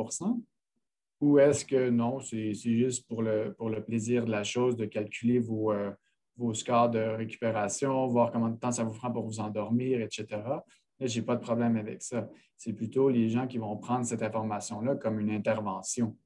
ou 1.21 1.39
est-ce 1.39 1.65
que 1.65 1.89
non, 1.89 2.19
c'est 2.19 2.53
juste 2.53 3.07
pour 3.07 3.21
le, 3.21 3.53
pour 3.53 3.69
le 3.69 3.83
plaisir 3.83 4.25
de 4.25 4.31
la 4.31 4.43
chose 4.43 4.75
de 4.75 4.85
calculer 4.85 5.39
vos, 5.39 5.71
euh, 5.71 5.91
vos 6.37 6.53
scores 6.53 6.89
de 6.89 6.99
récupération, 6.99 8.07
voir 8.07 8.31
combien 8.31 8.49
de 8.49 8.59
temps 8.59 8.71
ça 8.71 8.83
vous 8.83 8.93
prend 8.93 9.11
pour 9.11 9.25
vous 9.25 9.39
endormir, 9.39 10.01
etc. 10.01 10.25
Là, 10.31 10.63
je 10.99 11.19
n'ai 11.19 11.25
pas 11.25 11.35
de 11.35 11.41
problème 11.41 11.77
avec 11.77 12.01
ça. 12.01 12.29
C'est 12.57 12.73
plutôt 12.73 13.09
les 13.09 13.29
gens 13.29 13.47
qui 13.47 13.57
vont 13.57 13.77
prendre 13.77 14.05
cette 14.05 14.23
information-là 14.23 14.95
comme 14.95 15.19
une 15.19 15.31
intervention. 15.31 16.17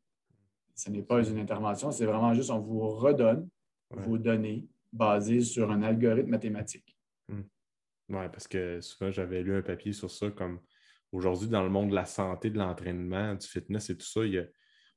Ce 0.75 0.89
n'est 0.89 1.03
pas 1.03 1.27
une 1.27 1.39
intervention, 1.39 1.91
c'est 1.91 2.05
vraiment 2.05 2.33
juste 2.33 2.49
on 2.51 2.59
vous 2.59 2.87
redonne 2.87 3.47
vos 3.91 4.17
données 4.17 4.67
basées 4.93 5.41
sur 5.41 5.71
un 5.71 5.81
algorithme 5.83 6.29
mathématique. 6.29 6.97
Hmm. 7.27 7.41
Oui, 8.09 8.25
parce 8.31 8.47
que 8.47 8.81
souvent, 8.81 9.11
j'avais 9.11 9.43
lu 9.43 9.55
un 9.55 9.61
papier 9.61 9.93
sur 9.93 10.09
ça, 10.09 10.31
comme 10.31 10.59
aujourd'hui, 11.11 11.47
dans 11.47 11.63
le 11.63 11.69
monde 11.69 11.89
de 11.89 11.95
la 11.95 12.05
santé, 12.05 12.49
de 12.49 12.57
l'entraînement, 12.57 13.35
du 13.35 13.45
fitness 13.45 13.89
et 13.89 13.97
tout 13.97 14.05
ça, 14.05 14.21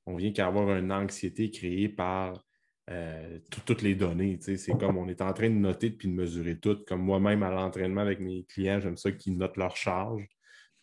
on 0.07 0.17
vient 0.17 0.33
qu'à 0.33 0.47
avoir 0.47 0.77
une 0.77 0.93
anxiété 0.93 1.51
créée 1.51 1.89
par 1.89 2.45
euh, 2.91 3.39
toutes 3.67 3.83
les 3.83 3.95
données. 3.95 4.39
C'est 4.41 4.79
comme 4.79 4.97
on 4.97 5.09
est 5.09 5.23
en 5.23 5.33
train 5.33 5.49
de 5.49 5.55
noter 5.55 5.91
puis 5.91 6.09
de 6.09 6.15
mesurer 6.15 6.59
tout. 6.59 6.79
Comme 6.87 7.03
moi-même 7.03 7.43
à 7.43 7.51
l'entraînement 7.51 8.01
avec 8.01 8.21
mes 8.21 8.45
clients, 8.45 8.81
j'aime 8.81 8.97
ça 8.97 9.13
qu'ils 9.13 9.37
notent 9.37 9.57
leurs 9.57 9.77
charges. 9.77 10.27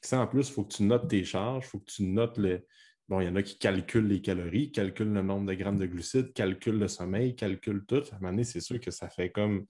Ça, 0.02 0.22
en 0.22 0.28
plus, 0.28 0.48
il 0.48 0.54
faut 0.54 0.64
que 0.64 0.74
tu 0.74 0.84
notes 0.84 1.10
tes 1.10 1.26
charges, 1.26 1.66
il 1.66 1.70
faut 1.70 1.80
que 1.80 1.92
tu 1.92 2.04
notes 2.04 2.38
le. 2.38 2.66
Bon, 3.10 3.20
il 3.20 3.26
y 3.26 3.28
en 3.28 3.36
a 3.36 3.42
qui 3.42 3.58
calculent 3.58 4.08
les 4.08 4.22
calories, 4.22 4.72
calculent 4.72 5.12
le 5.12 5.24
nombre 5.24 5.48
de 5.48 5.56
grammes 5.56 5.80
de 5.80 5.88
glucides, 5.88 6.32
calculent 6.32 6.78
le 6.78 6.88
sommeil, 6.88 7.36
calculent 7.36 7.86
tout. 7.86 8.04
À 8.12 8.16
un 8.16 8.20
moment 8.20 8.32
donné, 8.32 8.44
c'est 8.44 8.62
sûr 8.62 8.80
que 8.80 8.92
ça 8.92 9.10
fait 9.10 9.32
comme. 9.32 9.66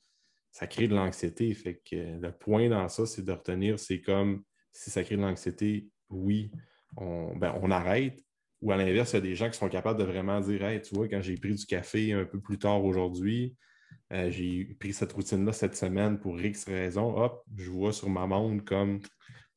Ça 0.51 0.67
crée 0.67 0.87
de 0.87 0.95
l'anxiété. 0.95 1.53
Fait 1.53 1.81
que 1.85 2.19
le 2.19 2.31
point 2.31 2.69
dans 2.69 2.87
ça, 2.89 3.05
c'est 3.05 3.23
de 3.23 3.31
retenir, 3.31 3.79
c'est 3.79 4.01
comme 4.01 4.43
si 4.71 4.89
ça 4.89 5.03
crée 5.03 5.15
de 5.15 5.21
l'anxiété, 5.21 5.87
oui, 6.09 6.51
on, 6.97 7.35
ben, 7.35 7.57
on 7.61 7.69
arrête, 7.71 8.19
ou 8.61 8.71
à 8.71 8.77
l'inverse, 8.77 9.11
il 9.13 9.15
y 9.15 9.17
a 9.17 9.21
des 9.21 9.35
gens 9.35 9.49
qui 9.49 9.57
sont 9.57 9.69
capables 9.69 9.99
de 9.99 10.05
vraiment 10.05 10.39
dire 10.41 10.63
Hey, 10.63 10.81
tu 10.81 10.95
vois, 10.95 11.07
quand 11.07 11.21
j'ai 11.21 11.35
pris 11.37 11.55
du 11.55 11.65
café 11.65 12.13
un 12.13 12.25
peu 12.25 12.39
plus 12.39 12.57
tard 12.57 12.83
aujourd'hui, 12.83 13.55
euh, 14.11 14.29
j'ai 14.31 14.65
pris 14.79 14.93
cette 14.93 15.13
routine-là 15.13 15.53
cette 15.53 15.75
semaine 15.75 16.19
pour 16.19 16.39
X 16.39 16.65
raisons, 16.65 17.15
hop, 17.15 17.43
je 17.55 17.69
vois 17.69 17.93
sur 17.93 18.09
ma 18.09 18.25
montre 18.25 18.65
comme 18.65 18.99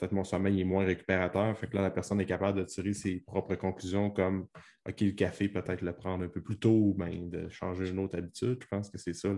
peut-être 0.03 0.13
mon 0.13 0.25
sommeil 0.25 0.61
est 0.61 0.65
moins 0.65 0.85
récupérateur. 0.85 1.57
Fait 1.57 1.69
que 1.69 1.77
là, 1.77 1.83
la 1.83 1.91
personne 1.91 2.21
est 2.21 2.27
capable 2.27 2.59
de 2.59 2.65
tirer 2.65 2.93
ses 2.93 3.21
propres 3.21 3.55
conclusions 3.55 4.11
comme 4.11 4.47
OK, 4.89 5.01
le 5.01 5.13
café, 5.13 5.49
peut-être 5.49 5.83
le 5.83 5.93
prendre 5.93 6.25
un 6.25 6.29
peu 6.29 6.43
plus 6.43 6.59
tôt 6.59 6.77
ou 6.77 6.95
bien 6.95 7.27
de 7.27 7.49
changer 7.49 7.89
une 7.89 8.01
autre 8.01 8.19
habitude. 8.19 8.59
Je 8.61 8.67
pense 8.67 8.91
que 8.91 8.99
c'est 8.99 9.15
ça 9.15 9.29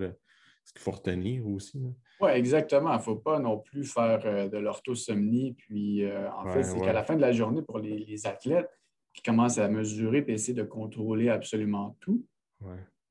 ce 0.65 0.73
qu'il 0.73 0.81
faut 0.81 0.93
retenir 0.93 1.47
aussi. 1.47 1.83
Oui, 2.21 2.31
exactement. 2.31 2.93
Il 2.93 2.97
ne 2.97 3.03
faut 3.03 3.17
pas 3.17 3.39
non 3.39 3.59
plus 3.59 3.85
faire 3.85 4.23
euh, 4.25 4.49
de 4.49 4.57
l'orthosomnie. 4.57 5.53
Puis, 5.53 6.03
euh, 6.05 6.31
en 6.33 6.51
fait, 6.51 6.63
c'est 6.63 6.81
qu'à 6.81 6.95
la 6.95 7.05
fin 7.05 7.17
de 7.17 7.21
la 7.21 7.33
journée, 7.33 7.61
pour 7.61 7.79
les 7.79 8.27
athlètes, 8.27 8.71
qui 9.15 9.23
commence 9.23 9.57
à 9.59 9.69
mesurer 9.69 10.25
et 10.29 10.33
essayer 10.33 10.55
de 10.55 10.65
contrôler 10.65 11.31
absolument 11.31 11.97
tout, 12.01 12.27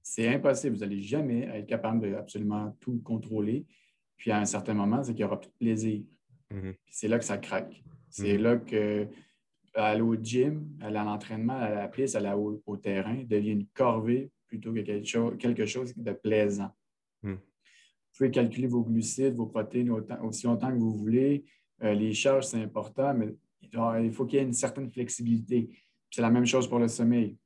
c'est 0.04 0.28
impossible. 0.28 0.76
Vous 0.76 0.82
n'allez 0.82 1.02
jamais 1.02 1.42
être 1.44 1.66
capable 1.66 2.02
de 2.02 2.14
absolument 2.16 2.76
tout 2.82 3.00
contrôler. 3.04 3.66
Puis 4.18 4.32
à 4.32 4.40
un 4.40 4.46
certain 4.46 4.74
moment, 4.74 5.02
c'est 5.02 5.14
qu'il 5.14 5.26
n'y 5.26 5.26
aura 5.26 5.40
plus 5.40 5.50
de 5.50 5.56
plaisir. 5.58 6.02
Mm-hmm. 6.52 6.76
C'est 6.90 7.08
là 7.08 7.18
que 7.18 7.26
ça 7.26 7.38
craque. 7.38 7.82
C'est 8.10 8.38
mm-hmm. 8.38 8.42
là 8.42 8.58
que 8.58 9.08
aller 9.76 10.02
au 10.02 10.16
gym, 10.16 10.68
aller 10.82 10.98
à 10.98 11.04
l'entraînement, 11.04 11.58
à 11.58 11.70
la 11.70 11.88
piste, 11.88 12.16
aller 12.16 12.32
au, 12.32 12.62
au, 12.66 12.78
terrain 12.78 13.24
devient 13.24 13.52
une 13.52 13.68
corvée 13.68 14.30
plutôt 14.48 14.72
que 14.72 14.82
quelque 14.82 15.08
chose, 15.08 15.36
quelque 15.40 15.66
chose 15.66 15.96
de 15.96 16.12
plaisant. 16.12 16.70
Mm. 17.24 17.34
Vous 17.34 18.18
pouvez 18.18 18.32
calculer 18.32 18.68
vos 18.68 18.84
glucides, 18.84 19.34
vos 19.34 19.48
protéines 19.48 19.90
aussi 20.22 20.46
longtemps 20.46 20.70
que 20.70 20.78
vous 20.78 20.94
voulez. 20.94 21.44
Euh, 21.82 21.94
les 21.96 22.14
charges, 22.14 22.46
c'est 22.46 22.62
important, 22.62 23.14
mais 23.16 23.34
il 23.62 24.12
faut 24.12 24.26
qu'il 24.26 24.38
y 24.38 24.42
ait 24.42 24.46
une 24.46 24.54
certaine 24.54 24.92
flexibilité. 24.92 25.70
C'est 26.14 26.22
la 26.22 26.30
même 26.30 26.46
chose 26.46 26.68
pour 26.70 26.78
le 26.78 26.88
sommeil. 26.88 27.40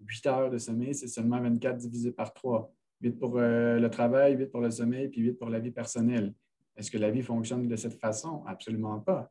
8 0.00 0.26
heures 0.28 0.50
de 0.50 0.56
sommeil, 0.56 0.94
c'est 0.94 1.08
seulement 1.08 1.38
24 1.42 1.76
divisé 1.76 2.10
par 2.10 2.32
3. 2.32 2.72
8 3.02 3.18
pour 3.18 3.36
euh, 3.36 3.78
le 3.78 3.90
travail, 3.90 4.34
8 4.34 4.46
pour 4.46 4.62
le 4.62 4.70
sommeil, 4.70 5.08
puis 5.08 5.20
8 5.20 5.34
pour 5.34 5.50
la 5.50 5.58
vie 5.58 5.70
personnelle. 5.70 6.32
Est-ce 6.74 6.90
que 6.90 6.96
la 6.96 7.10
vie 7.10 7.20
fonctionne 7.20 7.68
de 7.68 7.76
cette 7.76 8.00
façon? 8.00 8.42
Absolument 8.46 9.00
pas. 9.00 9.30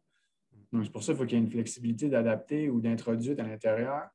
Donc, 0.72 0.86
c'est 0.86 0.92
pour 0.92 1.02
ça 1.02 1.14
qu'il 1.14 1.18
faut 1.18 1.26
qu'il 1.26 1.40
y 1.40 1.42
ait 1.42 1.44
une 1.44 1.50
flexibilité 1.50 2.08
d'adapter 2.08 2.70
ou 2.70 2.80
d'introduire 2.80 3.40
à 3.40 3.48
l'intérieur. 3.48 4.10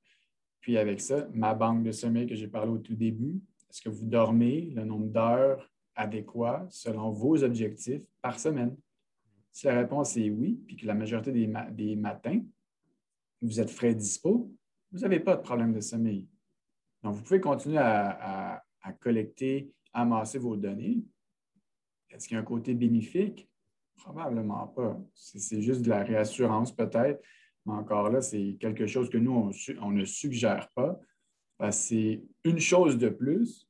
Puis 0.61 0.79
avec 0.79 1.01
ça, 1.01 1.27
ma 1.35 1.53
banque 1.53 1.83
de 1.83 1.91
sommeil 1.91 2.29
que 2.29 2.37
j'ai 2.37 2.47
parlé 2.47 2.71
au 2.71 2.79
tout 2.79 2.95
début, 2.95 3.41
est-ce 3.69 3.83
que 3.83 3.89
vous 3.89 4.07
dormez 4.07 4.71
le 4.77 4.85
nombre 4.85 5.09
d'heures 5.09 5.69
adéquat 5.97 6.69
selon 6.71 7.11
vos 7.11 7.43
objectifs 7.43 8.03
par 8.23 8.39
semaine? 8.39 8.77
Si 9.51 9.67
la 9.67 9.77
réponse 9.77 10.17
est 10.17 10.31
oui, 10.31 10.63
puis 10.69 10.77
que 10.77 10.87
la 10.87 10.95
majorité 10.95 11.33
des 11.33 11.97
matins, 11.97 12.43
vous 13.43 13.61
êtes 13.61 13.71
frais 13.71 13.95
dispo, 13.95 14.53
vous 14.93 14.99
n'avez 15.01 15.21
pas 15.21 15.37
de 15.37 15.43
problème 15.43 15.73
de 15.73 15.81
sommeil. 15.81 16.29
Donc, 17.03 17.15
vous 17.15 17.23
pouvez 17.23 17.41
continuer 17.41 17.79
à, 17.79 18.63
collecter, 19.01 19.73
amasser 19.93 20.39
vos 20.39 20.57
données. 20.57 21.05
Est-ce 22.11 22.27
qu'il 22.27 22.35
y 22.35 22.39
a 22.39 22.41
un 22.41 22.45
côté 22.45 22.75
bénéfique? 22.75 23.49
Probablement 23.97 24.67
pas. 24.69 24.99
C'est 25.15 25.61
juste 25.61 25.83
de 25.83 25.91
la 25.91 26.03
réassurance 26.03 26.75
peut-être, 26.75 27.23
mais 27.67 27.75
encore 27.75 28.11
là, 28.11 28.21
c'est 28.21 28.57
quelque 28.59 28.87
chose 28.87 29.11
que 29.11 29.19
nous, 29.19 29.53
on, 29.81 29.91
ne 29.91 30.05
suggère 30.05 30.71
pas. 30.75 30.99
C'est 31.71 32.23
une 32.45 32.59
chose 32.59 32.97
de 32.97 33.11
plus 33.11 33.69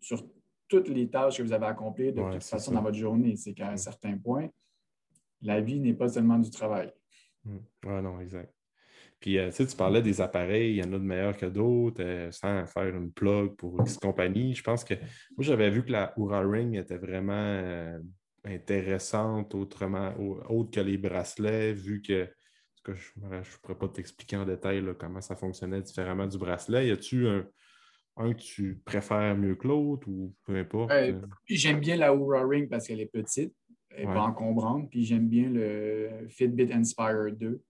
sur 0.00 0.24
toutes 0.68 0.88
les 0.88 1.10
tâches 1.10 1.38
que 1.38 1.42
vous 1.42 1.52
avez 1.52 1.66
accomplies 1.66 2.12
de 2.12 2.22
toute 2.32 2.44
façon 2.44 2.72
dans 2.72 2.82
votre 2.82 2.96
journée. 2.96 3.36
C'est 3.36 3.52
qu'à 3.52 3.70
un 3.70 3.76
certain 3.76 4.16
point, 4.16 4.48
la 5.42 5.60
vie 5.60 5.80
n'est 5.80 5.94
pas 5.94 6.08
seulement 6.08 6.38
du 6.38 6.50
travail. 6.50 6.92
Oui, 7.44 7.58
non, 7.84 8.20
exact. 8.20 8.54
Puis, 9.22 9.38
euh, 9.38 9.50
tu 9.52 9.76
parlais 9.76 10.02
des 10.02 10.20
appareils, 10.20 10.72
il 10.72 10.76
y 10.78 10.82
en 10.82 10.92
a 10.92 10.98
de 10.98 11.04
meilleurs 11.04 11.36
que 11.36 11.46
d'autres, 11.46 12.02
euh, 12.02 12.32
sans 12.32 12.66
faire 12.66 12.88
une 12.88 13.12
plug 13.12 13.54
pour 13.54 13.80
X 13.80 13.96
compagnie. 13.96 14.52
Je 14.52 14.64
pense 14.64 14.82
que 14.82 14.94
moi, 14.94 15.38
j'avais 15.38 15.70
vu 15.70 15.84
que 15.84 15.92
la 15.92 16.12
Oura 16.16 16.40
Ring 16.40 16.74
était 16.74 16.98
vraiment 16.98 17.32
euh, 17.32 18.00
intéressante, 18.44 19.54
autrement, 19.54 20.12
autre 20.18 20.72
que 20.72 20.80
les 20.80 20.98
bracelets, 20.98 21.72
vu 21.72 22.02
que 22.02 22.28
je 22.84 22.92
ne 23.16 23.42
pourrais 23.62 23.78
pas 23.78 23.88
t'expliquer 23.88 24.36
en 24.36 24.44
détail 24.44 24.84
comment 24.98 25.20
ça 25.20 25.36
fonctionnait 25.36 25.82
différemment 25.82 26.26
du 26.26 26.36
bracelet. 26.36 26.88
Y 26.88 26.90
a-tu 26.90 27.28
un, 27.28 27.46
un, 28.16 28.34
que 28.34 28.42
tu 28.42 28.80
préfères 28.84 29.36
mieux 29.36 29.54
que 29.54 29.68
l'autre 29.68 30.08
ou 30.08 30.34
peu 30.44 30.56
importe? 30.56 30.92
J'aime 31.46 31.78
bien 31.78 31.96
la 31.96 32.12
Oura 32.12 32.44
Ring 32.44 32.68
parce 32.68 32.88
qu'elle 32.88 33.00
est 33.00 33.06
petite, 33.06 33.54
elle 33.90 34.08
n'est 34.08 34.14
pas 34.14 34.22
encombrante. 34.22 34.90
Puis 34.90 35.04
j'aime 35.04 35.28
bien 35.28 35.48
le 35.48 36.26
Fitbit 36.28 36.72
Inspire 36.72 37.36
2. 37.36 37.62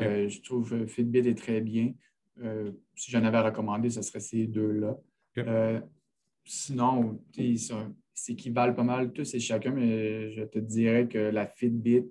Euh, 0.00 0.28
je 0.28 0.40
trouve 0.42 0.70
que 0.70 0.86
Fitbit 0.86 1.28
est 1.28 1.38
très 1.38 1.60
bien. 1.60 1.92
Euh, 2.42 2.72
si 2.94 3.10
j'en 3.10 3.24
avais 3.24 3.40
recommandé, 3.40 3.90
ce 3.90 4.02
serait 4.02 4.20
ces 4.20 4.46
deux-là. 4.46 4.96
sinon, 6.44 7.20
c'est 8.14 8.34
qui 8.34 8.50
valent 8.50 8.74
pas 8.74 8.82
mal 8.82 9.12
tous 9.12 9.34
et 9.34 9.40
chacun, 9.40 9.72
mais 9.72 10.32
je 10.32 10.42
te 10.44 10.58
dirais 10.58 11.06
que 11.06 11.18
la 11.18 11.46
Fitbit, 11.46 12.04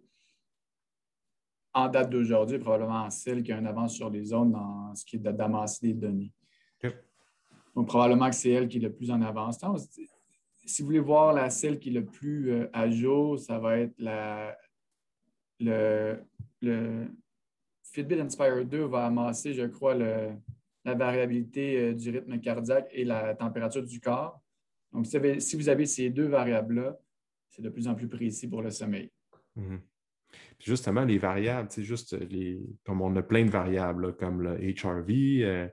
en 1.74 1.90
date 1.90 2.10
d'aujourd'hui, 2.10 2.56
est 2.56 2.60
probablement 2.60 3.10
celle 3.10 3.44
qui 3.44 3.52
a 3.52 3.58
une 3.58 3.68
avance 3.68 3.96
sur 3.96 4.10
les 4.10 4.32
autres 4.32 4.52
dans 4.52 4.96
ce 4.96 5.04
qui 5.06 5.18
est 5.18 5.20
d'amasser 5.20 5.88
des 5.88 5.94
données. 5.94 6.32
Donc, 7.76 7.88
probablement 7.88 8.30
que 8.30 8.36
c'est 8.36 8.52
elle 8.52 8.70
qui 8.70 8.78
est 8.78 8.82
le 8.82 8.94
plus 8.94 9.12
en 9.12 9.22
avance. 9.22 9.60
Si 10.66 10.82
vous 10.82 10.88
voulez 10.88 11.00
voir 11.00 11.34
la 11.34 11.50
celle 11.50 11.78
qui 11.78 11.90
est 11.90 11.94
le 11.94 12.06
plus 12.06 12.52
euh, 12.52 12.70
à 12.74 12.90
jour, 12.90 13.38
ça 13.38 13.60
va 13.60 13.80
être 13.80 13.94
la, 14.00 14.58
le, 15.60 16.22
Fitbit 17.96 18.20
Inspire 18.20 18.66
2 18.66 18.88
va 18.88 19.06
amasser, 19.06 19.54
je 19.54 19.64
crois, 19.68 19.96
la 19.96 20.94
variabilité 20.96 21.80
euh, 21.80 21.94
du 21.94 22.10
rythme 22.10 22.40
cardiaque 22.42 22.90
et 22.92 23.06
la 23.06 23.34
température 23.36 23.84
du 23.84 24.02
corps. 24.02 24.42
Donc, 24.92 25.06
si 25.06 25.56
vous 25.56 25.70
avez 25.70 25.86
ces 25.86 26.10
deux 26.10 26.28
variables-là, 26.28 27.00
c'est 27.50 27.62
de 27.62 27.70
plus 27.70 27.88
en 27.88 27.96
plus 27.96 28.10
précis 28.10 28.50
pour 28.50 28.62
le 28.62 28.70
sommeil. 28.70 29.10
Mhm. 29.56 29.80
Justement, 30.60 31.06
les 31.06 31.18
variables, 31.18 31.70
c'est 31.72 31.84
juste 31.84 32.20
les, 32.30 32.60
comme 32.86 33.02
on 33.02 33.16
a 33.16 33.24
plein 33.24 33.46
de 33.46 33.50
variables, 33.50 34.16
comme 34.18 34.42
le 34.42 34.58
HRV, 34.58 35.44
euh, 35.44 35.68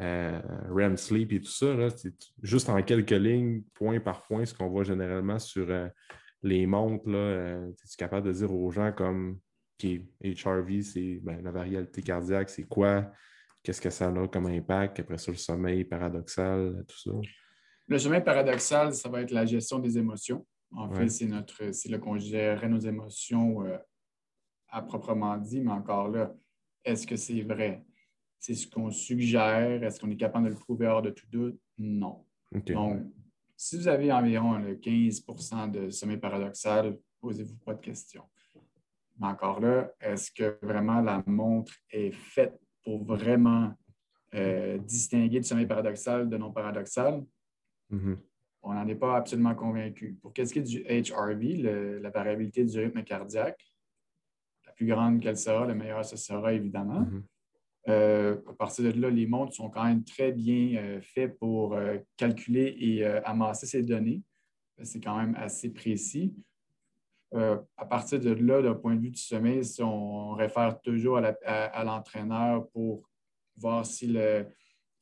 euh, 0.00 0.40
REM 0.70 0.96
sleep 0.96 1.32
et 1.32 1.40
tout 1.40 1.50
ça, 1.50 1.90
c'est 1.90 2.14
juste 2.42 2.70
en 2.70 2.82
quelques 2.82 3.10
lignes, 3.10 3.62
point 3.74 4.00
par 4.00 4.22
point, 4.22 4.46
ce 4.46 4.54
qu'on 4.54 4.68
voit 4.68 4.84
généralement 4.84 5.38
sur 5.38 5.66
les 6.42 6.66
montres. 6.66 7.08
Es 7.08 7.96
capable 7.98 8.28
de 8.28 8.32
dire 8.32 8.54
aux 8.54 8.70
gens 8.70 8.92
comme 8.92 9.38
OK, 9.80 10.00
HRV, 10.24 10.82
c'est 10.82 11.20
ben, 11.22 11.40
la 11.42 11.50
variabilité 11.50 12.02
cardiaque, 12.02 12.50
c'est 12.50 12.64
quoi? 12.64 13.10
Qu'est-ce 13.62 13.80
que 13.80 13.90
ça 13.90 14.08
a 14.08 14.28
comme 14.28 14.46
impact? 14.46 15.00
Après 15.00 15.18
ça, 15.18 15.30
le 15.30 15.36
sommeil 15.36 15.84
paradoxal, 15.84 16.84
tout 16.86 16.98
ça. 16.98 17.10
Le 17.86 17.98
sommeil 17.98 18.22
paradoxal, 18.22 18.92
ça 18.94 19.08
va 19.08 19.22
être 19.22 19.30
la 19.30 19.46
gestion 19.46 19.78
des 19.78 19.96
émotions. 19.98 20.46
En 20.76 20.90
fait, 20.90 21.08
c'est 21.08 21.26
notre 21.26 21.72
c'est 21.72 21.88
là 21.88 21.98
qu'on 21.98 22.18
gérerait 22.18 22.68
nos 22.68 22.78
émotions 22.78 23.64
euh, 23.64 23.78
à 24.68 24.82
proprement 24.82 25.36
dit, 25.38 25.60
mais 25.60 25.72
encore 25.72 26.08
là, 26.08 26.34
est-ce 26.84 27.06
que 27.06 27.16
c'est 27.16 27.40
vrai? 27.42 27.84
C'est 28.38 28.54
ce 28.54 28.66
qu'on 28.66 28.90
suggère? 28.90 29.82
Est-ce 29.82 29.98
qu'on 29.98 30.10
est 30.10 30.16
capable 30.16 30.46
de 30.46 30.50
le 30.50 30.56
prouver 30.56 30.86
hors 30.86 31.02
de 31.02 31.10
tout 31.10 31.26
doute? 31.30 31.58
Non. 31.78 32.24
Donc, 32.52 33.02
si 33.56 33.76
vous 33.76 33.88
avez 33.88 34.12
environ 34.12 34.60
15% 34.60 35.70
de 35.70 35.90
sommeil 35.90 36.18
paradoxal, 36.18 36.98
posez-vous 37.20 37.56
pas 37.64 37.74
de 37.74 37.80
questions. 37.80 38.24
Mais 39.18 39.26
encore 39.26 39.60
là, 39.60 39.90
est-ce 40.00 40.30
que 40.30 40.58
vraiment 40.62 41.00
la 41.00 41.22
montre 41.26 41.72
est 41.90 42.12
faite 42.12 42.58
pour 42.84 43.04
vraiment 43.04 43.72
euh, 44.34 44.78
distinguer 44.78 45.38
le 45.38 45.42
sommeil 45.42 45.66
paradoxal 45.66 46.28
de 46.28 46.36
non 46.36 46.52
paradoxal? 46.52 47.24
Mm-hmm. 47.92 48.16
On 48.62 48.74
n'en 48.74 48.86
est 48.86 48.94
pas 48.94 49.16
absolument 49.16 49.54
convaincu. 49.54 50.18
Pour 50.20 50.32
qu'est-ce 50.32 50.52
qui 50.52 50.58
est 50.58 50.62
du 50.62 50.82
HRV, 50.82 52.00
la 52.02 52.10
variabilité 52.10 52.64
du 52.64 52.78
rythme 52.78 53.02
cardiaque, 53.02 53.64
la 54.66 54.72
plus 54.72 54.86
grande 54.86 55.20
qu'elle 55.20 55.38
sera, 55.38 55.66
le 55.66 55.74
meilleur 55.74 56.04
ce 56.04 56.16
sera 56.16 56.52
évidemment. 56.52 57.02
Mm-hmm. 57.02 57.22
Euh, 57.88 58.36
à 58.46 58.52
partir 58.52 58.92
de 58.92 59.00
là, 59.00 59.08
les 59.08 59.26
montres 59.26 59.54
sont 59.54 59.70
quand 59.70 59.84
même 59.84 60.04
très 60.04 60.32
bien 60.32 60.78
euh, 60.78 61.00
faits 61.00 61.38
pour 61.38 61.74
euh, 61.74 61.96
calculer 62.16 62.76
et 62.78 63.04
amasser 63.04 63.66
ces 63.66 63.82
données. 63.82 64.22
C'est 64.82 65.00
quand 65.00 65.16
même 65.16 65.34
assez 65.36 65.70
précis. 65.70 66.34
À 67.34 67.84
partir 67.86 68.20
de 68.20 68.30
là, 68.30 68.62
d'un 68.62 68.74
point 68.74 68.94
de 68.94 69.00
vue 69.00 69.10
du 69.10 69.20
sommeil, 69.20 69.64
si 69.64 69.82
on 69.82 70.32
réfère 70.32 70.80
toujours 70.80 71.18
à 71.18 71.84
l'entraîneur 71.84 72.68
pour 72.70 73.08
voir 73.56 73.84
si 73.84 74.06
la 74.06 74.44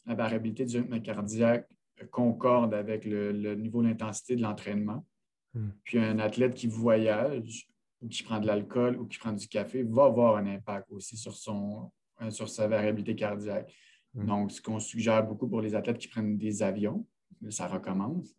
variabilité 0.06 0.64
du 0.64 0.78
rythme 0.78 1.00
cardiaque 1.00 1.68
concorde 2.10 2.74
avec 2.74 3.04
le, 3.04 3.54
niveau 3.54 3.82
d'intensité 3.82 4.36
de 4.36 4.42
l'entraînement. 4.42 5.06
Hmm. 5.54 5.70
Puis 5.84 5.98
un 5.98 6.18
athlète 6.18 6.54
qui 6.54 6.66
voyage 6.66 7.68
ou 8.02 8.08
qui 8.08 8.22
prend 8.22 8.38
de 8.38 8.46
l'alcool 8.46 8.98
ou 8.98 9.06
qui 9.06 9.18
prend 9.18 9.32
du 9.32 9.48
café 9.48 9.82
va 9.82 10.04
avoir 10.04 10.36
un 10.36 10.46
impact 10.46 10.90
aussi 10.90 11.16
sur, 11.16 11.34
son, 11.34 11.90
euh, 12.20 12.30
sur 12.30 12.48
sa 12.48 12.68
variabilité 12.68 13.14
cardiaque. 13.14 13.72
Hmm. 14.14 14.26
Donc, 14.26 14.52
ce 14.52 14.60
qu'on 14.60 14.78
suggère 14.78 15.26
beaucoup 15.26 15.48
pour 15.48 15.60
les 15.60 15.74
athlètes 15.74 15.98
qui 15.98 16.08
prennent 16.08 16.36
des 16.36 16.62
avions, 16.62 17.06
ça 17.50 17.66
recommence, 17.66 18.34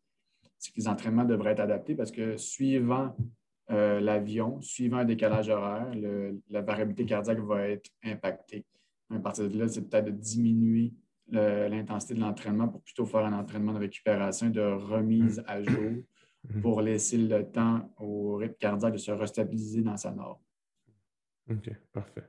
c'est 0.58 0.72
que 0.72 0.78
les 0.78 0.88
entraînements 0.88 1.26
devraient 1.26 1.52
être 1.52 1.60
adaptés 1.60 1.96
parce 1.96 2.12
que 2.12 2.38
suivant 2.38 3.16
euh, 3.70 4.00
l'avion, 4.00 4.62
suivant 4.62 4.98
un 4.98 5.06
décalage 5.06 5.50
horaire, 5.50 5.92
la 6.50 6.62
variabilité 6.62 7.06
cardiaque 7.06 7.40
va 7.40 7.68
être 7.68 7.90
impactée. 8.04 8.66
À 9.14 9.20
partir 9.20 9.50
de 9.50 9.58
là, 9.58 9.68
c'est 9.68 9.90
peut-être 9.90 10.06
de 10.06 10.12
diminuer 10.12 10.94
l'intensité 11.30 12.14
de 12.14 12.22
l'entraînement 12.22 12.70
pour 12.70 12.82
plutôt 12.82 13.06
faire 13.06 13.26
un 13.26 13.34
entraînement 13.34 13.74
de 13.74 13.80
récupération, 13.80 14.50
de 14.50 14.62
remise 14.62 15.44
à 15.46 15.62
jour 15.62 15.92
mm-hmm. 16.48 16.62
pour 16.62 16.82
laisser 16.82 17.18
le 17.18 17.44
temps 17.44 17.94
au 17.98 18.38
rythme 18.38 18.56
cardiaque 18.60 18.94
de 18.94 18.98
se 18.98 19.12
restabiliser 19.12 19.82
dans 19.82 19.98
sa 19.98 20.12
norme. 20.12 20.40
OK, 21.50 21.70
parfait. 21.92 22.24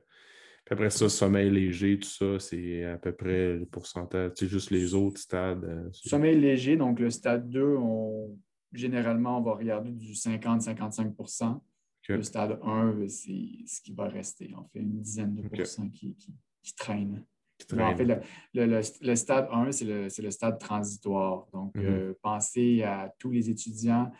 Puis 0.64 0.74
après 0.74 0.90
ça, 0.90 1.08
sommeil 1.08 1.50
léger, 1.50 1.98
tout 1.98 2.08
ça, 2.08 2.38
c'est 2.38 2.84
à 2.84 2.98
peu 2.98 3.12
près 3.12 3.54
le 3.54 3.64
pourcentage, 3.66 4.32
c'est 4.34 4.48
juste 4.48 4.70
les 4.70 4.92
autres 4.94 5.20
stades. 5.20 5.64
Euh, 5.64 5.88
sommeil 5.92 6.38
léger, 6.38 6.76
donc 6.76 7.00
le 7.00 7.10
stade 7.10 7.48
2, 7.48 7.76
on, 7.78 8.36
généralement, 8.72 9.38
on 9.38 9.42
va 9.42 9.54
regarder 9.54 9.92
du 9.92 10.12
50-55% 10.12 11.60
Le 12.08 12.22
stade 12.22 12.58
1, 12.62 13.08
c'est 13.08 13.48
ce 13.66 13.80
qui 13.82 13.92
va 13.92 14.08
rester. 14.08 14.52
On 14.56 14.64
fait 14.68 14.80
une 14.80 15.00
dizaine 15.00 15.34
de 15.34 15.48
pourcents 15.48 15.88
qui, 15.88 16.14
qui, 16.16 16.34
qui 16.62 16.74
traînent 16.74 17.24
en 17.72 17.96
fait, 17.96 18.22
le, 18.54 19.14
stade 19.14 19.48
1, 19.50 19.72
c'est 19.72 20.22
le, 20.22 20.30
stade 20.30 20.58
transitoire. 20.58 21.46
Donc, 21.52 21.74
mm-hmm. 21.74 21.84
euh, 21.84 22.14
pensez 22.22 22.82
à 22.82 23.12
tous 23.18 23.30
les 23.30 23.50
étudiants 23.50 24.10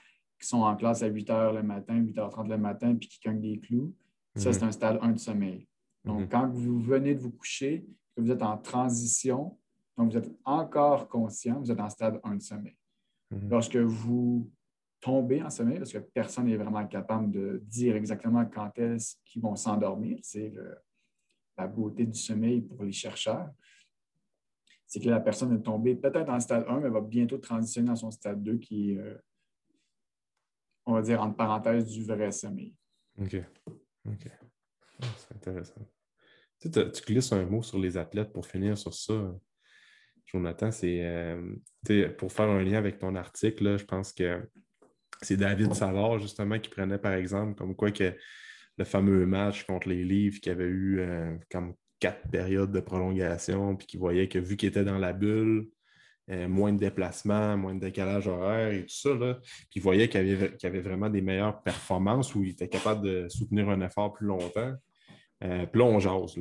qui 0.41 0.47
sont 0.47 0.63
en 0.63 0.77
classe 0.77 1.03
à 1.03 1.07
8 1.07 1.29
h 1.29 1.55
le 1.55 1.63
matin, 1.63 2.01
8h30 2.01 2.49
le 2.49 2.59
matin, 2.59 2.95
puis 2.95 3.09
qui 3.09 3.21
cognent 3.21 3.41
des 3.41 3.59
clous. 3.59 3.95
Ça, 4.37 4.53
c'est 4.53 4.61
mm-hmm. 4.61 4.65
un 4.65 4.73
stade 4.73 4.99
1 5.03 5.13
de 5.13 5.19
sommeil. 5.19 5.69
Donc, 6.05 6.23
mm-hmm. 6.23 6.29
quand 6.29 6.49
vous 6.49 6.81
venez 6.81 7.15
de 7.15 7.21
vous 7.21 7.33
coucher, 7.33 7.87
que 8.17 8.23
vous 8.23 8.31
êtes 8.31 8.43
en 8.43 8.57
transition, 8.57 9.57
donc 9.97 10.13
vous 10.13 10.19
êtes 10.19 10.31
encore 10.45 11.09
conscient, 11.09 11.61
vous 11.61 11.71
êtes 11.71 11.81
en 11.81 11.91
stade 11.91 12.21
1 12.23 12.37
de 12.37 12.43
sommeil. 12.43 12.77
Lorsque 13.31 13.76
vous 13.76 14.51
tombez 15.01 15.43
en 15.43 15.51
sommeil, 15.51 15.79
parce 15.79 15.93
que 15.93 15.99
personne 15.99 16.47
n'est 16.47 16.57
vraiment 16.57 16.87
capable 16.87 17.31
de 17.31 17.62
dire 17.64 17.95
exactement 17.95 18.45
quand 18.47 18.76
est-ce 18.79 19.16
qu'ils 19.24 19.43
vont 19.43 19.55
s'endormir, 19.55 20.18
c'est 20.22 20.49
le, 20.49 20.76
la 21.57 21.66
beauté 21.66 22.07
du 22.07 22.18
sommeil 22.18 22.62
pour 22.62 22.85
les 22.85 22.93
chercheurs, 22.93 23.51
c'est 24.87 25.01
que 25.01 25.09
la 25.09 25.20
personne 25.20 25.55
est 25.55 25.62
tombée 25.62 25.95
peut-être 25.95 26.31
en 26.31 26.41
stade 26.41 26.64
1, 26.66 26.81
mais 26.81 26.89
va 26.89 27.01
bientôt 27.01 27.37
transitionner 27.39 27.89
dans 27.89 27.97
son 27.97 28.11
stade 28.11 28.43
2 28.43 28.57
qui 28.57 28.93
est, 28.93 28.97
euh, 28.97 29.18
on 30.87 30.95
va 30.95 31.03
dire, 31.03 31.20
entre 31.20 31.37
parenthèses, 31.37 31.91
du 31.91 32.05
vrai 32.05 32.33
sommeil. 32.33 32.74
OK. 33.20 33.37
OK. 34.07 34.31
Ah, 35.03 35.07
c'est 35.16 35.37
intéressant. 35.37 35.87
Tu, 36.59 36.70
tu, 36.70 37.03
glisses 37.07 37.33
un 37.33 37.45
mot 37.45 37.62
sur 37.62 37.79
les 37.79 37.97
athlètes 37.99 38.33
pour 38.33 38.47
finir 38.47 38.76
sur 38.79 38.95
ça. 38.95 39.39
Jonathan, 40.33 40.70
c'est 40.70 41.01
euh, 41.03 41.41
pour 42.18 42.33
faire 42.33 42.49
un 42.49 42.62
lien 42.62 42.79
avec 42.79 42.99
ton 42.99 43.14
article, 43.14 43.79
je 43.79 43.85
pense 43.85 44.12
que 44.12 44.47
c'est 45.22 45.37
David 45.37 45.74
Savard, 45.74 46.18
justement, 46.18 46.59
qui 46.59 46.68
prenait 46.70 46.99
par 46.99 47.14
exemple 47.14 47.55
comme 47.55 47.74
quoi 47.74 47.91
que 47.91 48.14
le 48.76 48.85
fameux 48.85 49.26
match 49.26 49.64
contre 49.64 49.89
les 49.89 50.05
Livres 50.05 50.39
qui 50.41 50.51
avait 50.51 50.64
eu 50.64 51.01
euh, 51.01 51.35
comme 51.51 51.74
quatre 51.99 52.29
périodes 52.31 52.70
de 52.70 52.81
prolongation, 52.81 53.74
puis 53.74 53.87
qui 53.87 53.97
voyait 53.97 54.29
que 54.29 54.39
vu 54.39 54.57
qu'il 54.57 54.68
était 54.68 54.85
dans 54.85 54.99
la 54.99 55.12
bulle, 55.12 55.66
euh, 56.31 56.47
moins 56.47 56.72
de 56.72 56.79
déplacements, 56.79 57.57
moins 57.57 57.74
de 57.74 57.81
décalage 57.81 58.29
horaire 58.29 58.72
et 58.72 58.83
tout 58.83 58.95
ça, 58.95 59.14
là, 59.14 59.39
puis 59.70 59.81
voyait 59.81 60.09
qu'il 60.09 60.20
avait, 60.20 60.55
avait, 60.62 60.81
vraiment 60.81 61.09
des 61.09 61.22
meilleures 61.22 61.62
performances 61.62 62.35
où 62.35 62.45
il 62.45 62.51
était 62.51 62.68
capable 62.68 63.03
de 63.03 63.29
soutenir 63.29 63.68
un 63.70 63.81
effort 63.81 64.12
plus 64.12 64.26
longtemps. 64.26 64.74
Euh, 65.43 65.66
puis 65.66 65.81
là, 65.81 65.87
on 65.87 65.99
jase. 65.99 66.39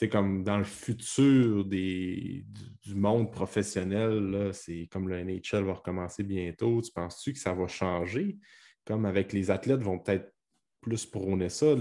C'est 0.00 0.08
comme 0.08 0.44
dans 0.44 0.56
le 0.56 0.64
futur 0.64 1.62
des, 1.66 2.46
du, 2.82 2.94
monde 2.94 3.30
professionnel, 3.30 4.48
c'est 4.54 4.88
comme 4.90 5.10
le 5.10 5.22
NHL 5.22 5.62
va 5.62 5.74
recommencer 5.74 6.22
bientôt. 6.22 6.80
Tu 6.80 6.90
penses-tu 6.90 7.34
que 7.34 7.38
ça 7.38 7.52
va 7.52 7.68
changer? 7.68 8.38
Comme 8.86 9.04
avec 9.04 9.34
les 9.34 9.50
athlètes 9.50 9.82
vont 9.82 9.98
peut-être 9.98 10.32
plus 10.80 11.04
prôner 11.04 11.50
ça. 11.50 11.74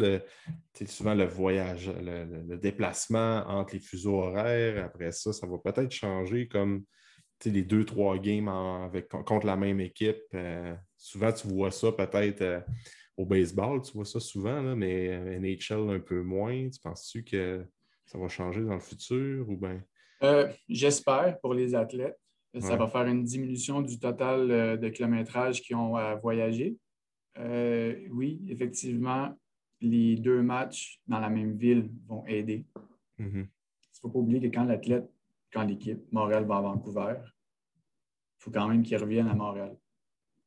Souvent, 0.86 1.15
le 1.15 1.28
voyage, 1.28 1.89
le, 1.89 2.57
déplacement 2.57 3.45
entre 3.47 3.76
les 3.76 3.80
fuseaux 3.80 4.22
horaires, 4.22 4.84
après 4.84 5.13
ça, 5.13 5.32
ça 5.32 5.47
va 5.47 5.57
peut-être 5.57 5.91
changer 5.91 6.49
comme 6.49 6.84
les 7.45 7.63
deux, 7.63 7.86
trois 7.86 8.17
games 8.17 8.49
avec, 8.49 9.07
contre 9.07 9.45
la 9.45 9.55
même 9.55 9.80
équipe. 9.80 10.20
Euh, 10.34 10.76
souvent, 10.97 11.32
tu 11.32 11.47
vois 11.47 11.72
ça 11.72 11.93
peut-être 11.93 12.41
euh, 12.41 12.59
au 13.15 13.26
baseball, 13.26 13.82
tu 13.82 13.93
vois 13.93 14.03
ça 14.03 14.20
souvent, 14.20 14.76
mais 14.76 15.39
NHL 15.39 15.89
un 15.89 15.99
peu 16.01 16.22
moins. 16.22 16.70
Tu 16.70 16.82
penses-tu 16.82 17.24
que 17.24 17.65
ça 18.10 18.18
va 18.18 18.28
changer 18.28 18.62
dans 18.62 18.74
le 18.74 18.80
futur 18.80 19.47
ou 19.47 19.55
bien? 19.55 19.84
Euh, 20.24 20.51
j'espère 20.68 21.39
pour 21.41 21.53
les 21.53 21.76
athlètes. 21.76 22.20
Ça 22.60 22.76
va 22.76 22.88
faire 22.88 23.05
une 23.05 23.24
diminution 23.24 23.82
du 23.84 23.99
total 23.99 24.49
euh, 24.49 24.76
de 24.78 24.89
kilométrage 24.89 25.62
qu'ils 25.62 25.76
ont 25.76 25.95
à 25.95 26.16
voyager. 26.16 26.76
Euh, 27.38 27.95
oui, 28.10 28.43
effectivement, 28.49 29.38
les 29.80 30.16
deux 30.16 30.41
matchs 30.41 30.99
dans 31.05 31.20
la 31.20 31.30
même 31.30 31.55
ville 31.55 31.91
vont 32.07 32.26
aider. 32.26 32.66
Mm-hmm. 33.20 33.32
Il 33.36 33.38
ne 33.41 33.99
faut 34.01 34.10
pas 34.10 34.18
oublier 34.18 34.41
que 34.41 34.47
quand 34.47 34.64
l'athlète, 34.64 35.07
quand 35.53 35.64
l'équipe, 35.64 36.01
Montréal 36.12 36.45
va 36.45 36.57
à 36.57 36.62
Vancouver, 36.62 37.18
il 37.20 38.43
faut 38.43 38.51
quand 38.51 38.68
même 38.68 38.82
qu'il 38.82 38.97
revienne 38.97 39.28
à 39.28 39.36
Montréal. 39.36 39.78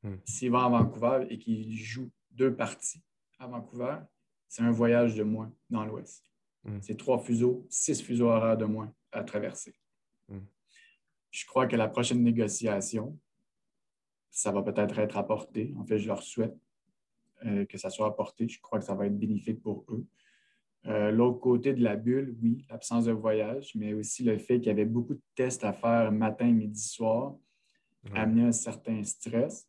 Mm. 0.03 0.15
S'il 0.25 0.51
va 0.51 0.65
à 0.65 0.69
Vancouver 0.69 1.27
et 1.31 1.39
qu'il 1.39 1.73
joue 1.73 2.11
deux 2.33 2.53
parties 2.53 3.01
à 3.39 3.47
Vancouver, 3.47 3.99
c'est 4.49 4.65
un 4.65 4.73
voyage 4.73 5.15
de 5.15 5.23
moins 5.23 5.53
dans 5.71 5.85
l'Ouest. 5.85 6.32
Mm. 6.65 6.79
C'est 6.81 6.97
trois 6.97 7.19
fuseaux, 7.19 7.67
six 7.69 8.03
fuseaux 8.03 8.29
horaires 8.29 8.57
de 8.57 8.65
moins 8.65 8.93
à 9.11 9.23
traverser. 9.23 9.75
Mm. 10.29 10.39
Je 11.31 11.47
crois 11.47 11.67
que 11.67 11.77
la 11.77 11.89
prochaine 11.89 12.23
négociation, 12.23 13.19
ça 14.31 14.53
va 14.53 14.63
peut-être 14.63 14.99
être 14.99 15.17
apporté. 15.17 15.75
En 15.79 15.85
fait, 15.85 15.99
je 15.99 16.09
leur 16.09 16.23
souhaite 16.23 16.57
euh, 17.45 17.65
que 17.67 17.79
ça 17.79 17.91
soit 17.91 18.07
apporté. 18.07 18.49
Je 18.49 18.61
crois 18.61 18.79
que 18.79 18.85
ça 18.85 18.95
va 18.95 19.07
être 19.07 19.19
bénéfique 19.19 19.63
pour 19.63 19.85
eux. 19.89 20.05
Euh, 20.87 21.11
l'autre 21.13 21.39
côté 21.39 21.75
de 21.75 21.83
la 21.83 21.97
bulle, 21.97 22.37
oui, 22.43 22.65
l'absence 22.69 23.05
de 23.05 23.13
voyage, 23.13 23.73
mais 23.77 23.95
aussi 23.95 24.25
le 24.25 24.37
fait 24.39 24.59
qu'il 24.59 24.67
y 24.67 24.71
avait 24.71 24.85
beaucoup 24.85 25.15
de 25.15 25.23
tests 25.35 25.63
à 25.65 25.73
faire 25.73 26.11
matin, 26.11 26.51
midi, 26.51 26.81
soir, 26.81 27.37
amenait 28.15 28.47
un 28.47 28.53
certain 28.53 29.03
stress. 29.05 29.69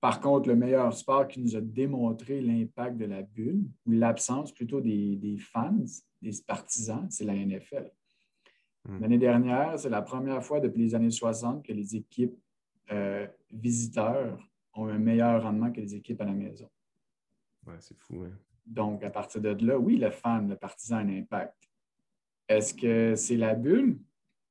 Par 0.00 0.20
contre, 0.20 0.48
le 0.48 0.56
meilleur 0.56 0.92
sport 0.92 1.28
qui 1.28 1.40
nous 1.40 1.56
a 1.56 1.60
démontré 1.60 2.40
l'impact 2.40 2.96
de 2.98 3.04
la 3.06 3.22
bulle, 3.22 3.62
ou 3.86 3.92
l'absence 3.92 4.52
plutôt 4.52 4.80
des, 4.80 5.36
fans, 5.38 5.84
des 6.22 6.32
partisans, 6.46 7.06
c'est 7.10 7.24
la 7.24 7.34
NFL. 7.34 7.90
Hmm. 8.84 9.00
L'année 9.00 9.18
dernière, 9.18 9.78
c'est 9.78 9.90
la 9.90 10.02
première 10.02 10.42
fois 10.42 10.60
depuis 10.60 10.82
les 10.82 10.94
années 10.94 11.10
60 11.10 11.64
que 11.64 11.72
les 11.72 11.96
équipes 11.96 12.36
euh, 12.90 13.26
visiteurs 13.50 14.38
ont 14.74 14.86
un 14.86 14.98
meilleur 14.98 15.42
rendement 15.42 15.70
que 15.70 15.80
les 15.80 15.94
équipes 15.94 16.20
à 16.20 16.24
la 16.24 16.32
maison. 16.32 16.68
Ouais, 17.66 17.76
c'est 17.78 17.96
fou. 17.98 18.22
Hein? 18.24 18.32
Donc, 18.66 19.04
à 19.04 19.10
partir 19.10 19.40
de 19.40 19.50
là, 19.64 19.78
oui, 19.78 19.96
le 19.96 20.10
fan, 20.10 20.48
le 20.48 20.56
partisan 20.56 20.96
a 20.96 21.00
un 21.00 21.08
impact. 21.08 21.68
Est-ce 22.48 22.74
que 22.74 23.14
c'est 23.16 23.36
la 23.36 23.54
bulle? 23.54 23.98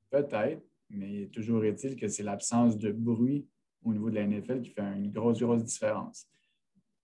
Peut-être, 0.10 0.64
mais 0.90 1.28
toujours 1.28 1.64
est-il 1.64 1.96
que 1.96 2.08
c'est 2.08 2.24
l'absence 2.24 2.78
de 2.78 2.92
bruit 2.92 3.48
au 3.84 3.94
niveau 3.94 4.10
de 4.10 4.16
la 4.16 4.28
NFL 4.28 4.62
qui 4.62 4.72
fait 4.72 4.82
une 4.82 5.12
grosse, 5.12 5.40
grosse 5.40 5.64
différence. 5.64 6.28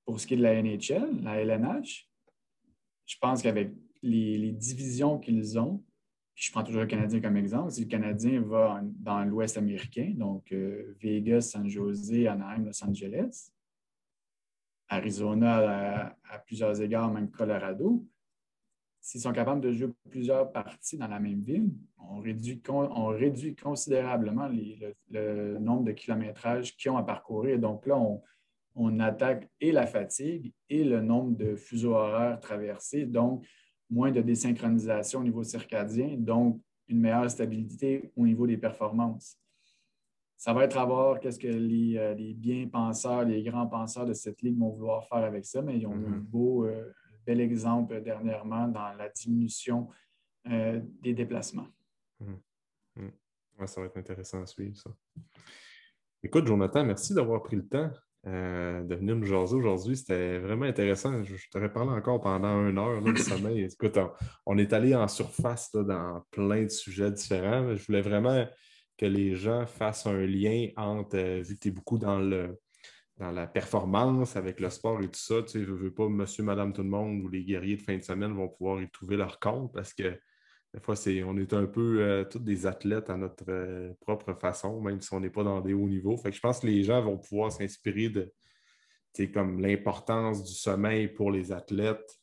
Pour 0.05 0.19
ce 0.19 0.27
qui 0.27 0.35
est 0.35 0.37
de 0.37 0.43
la 0.43 0.61
NHL, 0.61 1.21
la 1.23 1.41
LNH, 1.41 2.09
je 3.05 3.15
pense 3.19 3.41
qu'avec 3.41 3.71
les, 4.01 4.51
divisions 4.51 5.19
qu'ils 5.19 5.59
ont, 5.59 5.83
je 6.35 6.51
prends 6.51 6.63
toujours 6.63 6.81
le 6.81 6.87
Canadien 6.87 7.19
comme 7.19 7.37
exemple, 7.37 7.71
si 7.71 7.81
le 7.81 7.87
Canadien 7.87 8.41
va 8.41 8.81
dans 8.99 9.23
l'Ouest 9.23 9.57
américain, 9.57 10.13
donc 10.15 10.51
euh, 10.51 10.95
Vegas, 11.01 11.41
San 11.41 11.67
Jose, 11.67 12.27
Anaheim, 12.27 12.65
Los 12.65 12.83
Angeles, 12.83 13.51
Arizona 14.89 16.15
à, 16.29 16.39
plusieurs 16.39 16.79
égards, 16.81 17.11
même 17.11 17.29
Colorado, 17.29 18.05
s'ils 19.01 19.21
sont 19.21 19.31
capables 19.31 19.61
de 19.61 19.71
jouer 19.71 19.89
plusieurs 20.09 20.51
parties 20.51 20.97
dans 20.97 21.07
la 21.07 21.19
même 21.19 21.39
ville, 21.39 21.71
on 21.97 22.19
réduit, 22.19 22.61
on 22.67 23.07
réduit 23.07 23.55
considérablement 23.55 24.49
le, 25.09 25.57
nombre 25.59 25.85
de 25.85 25.91
kilométrages 25.91 26.75
qu'ils 26.75 26.91
ont 26.91 26.97
à 26.97 27.03
parcourir. 27.03 27.57
Donc 27.59 27.85
là, 27.85 27.97
on, 28.75 28.99
attaque 28.99 29.49
et 29.59 29.71
la 29.71 29.87
fatigue 29.87 30.53
et 30.69 30.83
le 30.83 31.01
nombre 31.01 31.35
de 31.37 31.55
fuseaux 31.55 31.95
horaires 31.95 32.39
traversés, 32.39 33.05
donc 33.05 33.45
moins 33.89 34.11
de 34.11 34.21
désynchronisation 34.21 35.19
au 35.19 35.23
niveau 35.23 35.43
circadien, 35.43 36.15
donc 36.17 36.61
une 36.87 36.99
meilleure 36.99 37.29
stabilité 37.29 38.11
au 38.15 38.25
niveau 38.25 38.47
des 38.47 38.57
performances. 38.57 39.37
Ça 40.37 40.53
va 40.53 40.65
être 40.65 40.77
à 40.77 40.85
voir 40.85 41.19
qu'est-ce 41.19 41.39
que 41.39 41.47
les, 41.47 41.97
euh, 41.97 42.15
bien 42.35 42.67
penseurs, 42.67 43.23
les 43.23 43.41
grands 43.43 43.67
penseurs 43.67 44.05
de 44.05 44.13
cette 44.13 44.41
ligue 44.41 44.57
vont 44.59 44.69
vouloir 44.69 45.07
faire 45.07 45.23
avec 45.23 45.45
ça, 45.45 45.61
mais 45.61 45.77
ils 45.77 45.87
ont 45.87 45.93
un 45.93 45.97
mm-hmm. 45.97 46.21
beau, 46.21 46.65
euh, 46.65 46.93
bel 47.25 47.41
exemple 47.41 48.01
dernièrement 48.01 48.67
dans 48.67 48.93
la 48.93 49.09
diminution 49.09 49.89
euh, 50.49 50.79
des 51.01 51.13
déplacements. 51.13 51.67
Hum. 52.21 52.39
Hum. 52.97 53.67
ça 53.67 53.81
va 53.81 53.87
être 53.87 53.97
intéressant 53.97 54.41
à 54.41 54.45
suivre, 54.45 54.77
ça. 54.77 54.89
Écoute, 56.23 56.47
Jonathan, 56.47 56.85
merci 56.85 57.13
d'avoir 57.13 57.43
pris 57.43 57.57
le 57.57 57.67
temps 57.67 57.91
euh, 58.27 58.83
de 58.83 58.95
venir 58.95 59.23
jaser 59.23 59.55
aujourd'hui. 59.55 59.95
C'était 59.95 60.39
vraiment 60.39 60.65
intéressant. 60.65 61.23
Je, 61.23 61.35
t'aurais 61.49 61.71
parlé 61.71 61.91
encore 61.91 62.19
pendant 62.19 62.67
une 62.67 62.77
heure 62.77 62.99
là, 62.99 63.15
sommeil. 63.15 63.63
Écoute, 63.63 63.97
on, 64.45 64.57
est 64.57 64.73
allé 64.73 64.93
en 64.93 65.07
surface 65.07 65.71
dans 65.73 66.21
plein 66.31 66.63
de 66.63 66.69
sujets 66.69 67.11
différents. 67.11 67.73
Je 67.75 67.85
voulais 67.85 68.01
vraiment 68.01 68.45
que 68.97 69.05
les 69.05 69.35
gens 69.35 69.65
fassent 69.65 70.07
un 70.07 70.25
lien 70.25 70.67
entre, 70.75 71.17
euh, 71.17 71.41
vu 71.41 71.55
que 71.55 71.59
tu 71.59 71.67
es 71.69 71.71
beaucoup 71.71 71.97
dans 71.97 72.19
le, 72.19 72.59
dans 73.17 73.31
la 73.31 73.47
performance, 73.47 74.35
avec 74.35 74.59
le 74.59 74.69
sport 74.69 75.01
et 75.01 75.07
tout 75.07 75.19
ça. 75.19 75.41
Tu 75.43 75.49
sais, 75.49 75.63
je 75.63 75.71
ne 75.71 75.77
veux 75.77 75.93
pas 75.93 76.09
monsieur, 76.09 76.43
madame, 76.43 76.73
tout 76.73 76.83
le 76.83 76.89
monde 76.89 77.21
ou 77.23 77.29
les 77.29 77.45
guerriers 77.45 77.77
de 77.77 77.81
fin 77.81 77.95
de 77.95 78.03
semaine 78.03 78.33
vont 78.33 78.49
pouvoir 78.49 78.81
y 78.81 78.89
trouver 78.89 79.15
leur 79.15 79.39
compte 79.39 79.71
parce 79.73 79.93
que 79.93 80.19
des 80.77 80.83
fois, 80.83 80.93
on 81.25 81.37
est 81.39 81.53
un 81.53 81.65
peu 81.65 82.03
euh, 82.03 82.23
tous 82.23 82.37
des 82.37 82.67
athlètes 82.67 83.09
à 83.09 83.17
notre 83.17 83.45
euh, 83.49 83.93
propre 83.99 84.35
façon, 84.35 84.79
même 84.79 85.01
si 85.01 85.11
on 85.11 85.19
n'est 85.19 85.31
pas 85.31 85.43
dans 85.43 85.59
des 85.59 85.73
hauts 85.73 85.87
niveaux. 85.87 86.17
Fait 86.17 86.29
que 86.29 86.35
je 86.35 86.39
pense 86.39 86.59
que 86.59 86.67
les 86.67 86.83
gens 86.83 87.01
vont 87.01 87.17
pouvoir 87.17 87.51
s'inspirer 87.51 88.09
de 88.09 88.31
comme 89.33 89.59
l'importance 89.59 90.43
du 90.43 90.53
sommeil 90.53 91.07
pour 91.07 91.31
les 91.31 91.51
athlètes. 91.51 92.19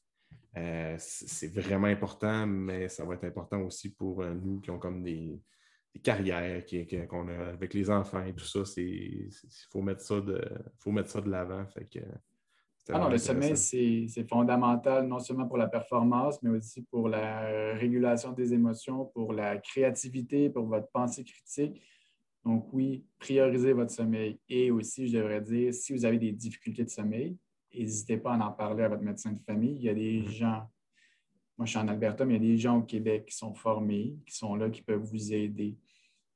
Euh, 0.56 0.94
c'est 1.00 1.52
vraiment 1.52 1.88
important, 1.88 2.46
mais 2.46 2.88
ça 2.88 3.04
va 3.04 3.14
être 3.14 3.24
important 3.24 3.60
aussi 3.62 3.92
pour 3.92 4.24
nous 4.24 4.60
qui 4.60 4.70
ont 4.70 4.78
comme 4.78 5.02
des, 5.02 5.42
carrières 6.04 6.64
qu'on 7.08 7.26
a 7.26 7.48
avec 7.48 7.74
les 7.74 7.90
enfants 7.90 8.24
et 8.24 8.34
tout 8.34 8.44
ça, 8.44 8.60
il 8.76 9.30
faut 9.72 9.82
mettre 9.82 10.02
ça 10.02 10.20
de 10.20 10.40
faut 10.78 10.92
mettre 10.92 11.10
ça 11.10 11.20
de 11.20 11.30
l'avant. 11.30 11.66
Ah 12.90 12.98
non, 12.98 13.08
le 13.08 13.16
sommeil, 13.16 13.56
c'est 13.56 14.28
fondamental 14.28 15.06
non 15.06 15.18
seulement 15.18 15.46
pour 15.46 15.56
la 15.56 15.68
performance, 15.68 16.42
mais 16.42 16.50
aussi 16.50 16.82
pour 16.82 17.08
la 17.08 17.74
régulation 17.74 18.32
des 18.32 18.52
émotions, 18.52 19.06
pour 19.06 19.32
la 19.32 19.56
créativité, 19.56 20.50
pour 20.50 20.66
votre 20.66 20.88
pensée 20.90 21.24
critique. 21.24 21.80
Donc 22.44 22.68
oui, 22.74 23.06
priorisez 23.18 23.72
votre 23.72 23.90
sommeil. 23.90 24.38
Et 24.50 24.70
aussi, 24.70 25.08
je 25.08 25.16
devrais 25.16 25.40
dire, 25.40 25.72
si 25.72 25.94
vous 25.94 26.04
avez 26.04 26.18
des 26.18 26.32
difficultés 26.32 26.84
de 26.84 26.90
sommeil, 26.90 27.38
n'hésitez 27.74 28.18
pas 28.18 28.34
à 28.34 28.46
en 28.46 28.52
parler 28.52 28.84
à 28.84 28.88
votre 28.90 29.02
médecin 29.02 29.32
de 29.32 29.40
famille. 29.40 29.76
Il 29.76 29.82
y 29.82 29.88
a 29.88 29.94
des 29.94 30.20
mm-hmm. 30.20 30.28
gens, 30.28 30.70
moi 31.56 31.64
je 31.64 31.70
suis 31.70 31.78
en 31.78 31.88
Alberta, 31.88 32.26
mais 32.26 32.36
il 32.36 32.44
y 32.44 32.46
a 32.46 32.52
des 32.52 32.58
gens 32.58 32.78
au 32.78 32.82
Québec 32.82 33.26
qui 33.26 33.36
sont 33.36 33.54
formés, 33.54 34.18
qui 34.26 34.36
sont 34.36 34.56
là, 34.56 34.68
qui 34.68 34.82
peuvent 34.82 35.04
vous 35.04 35.32
aider. 35.32 35.78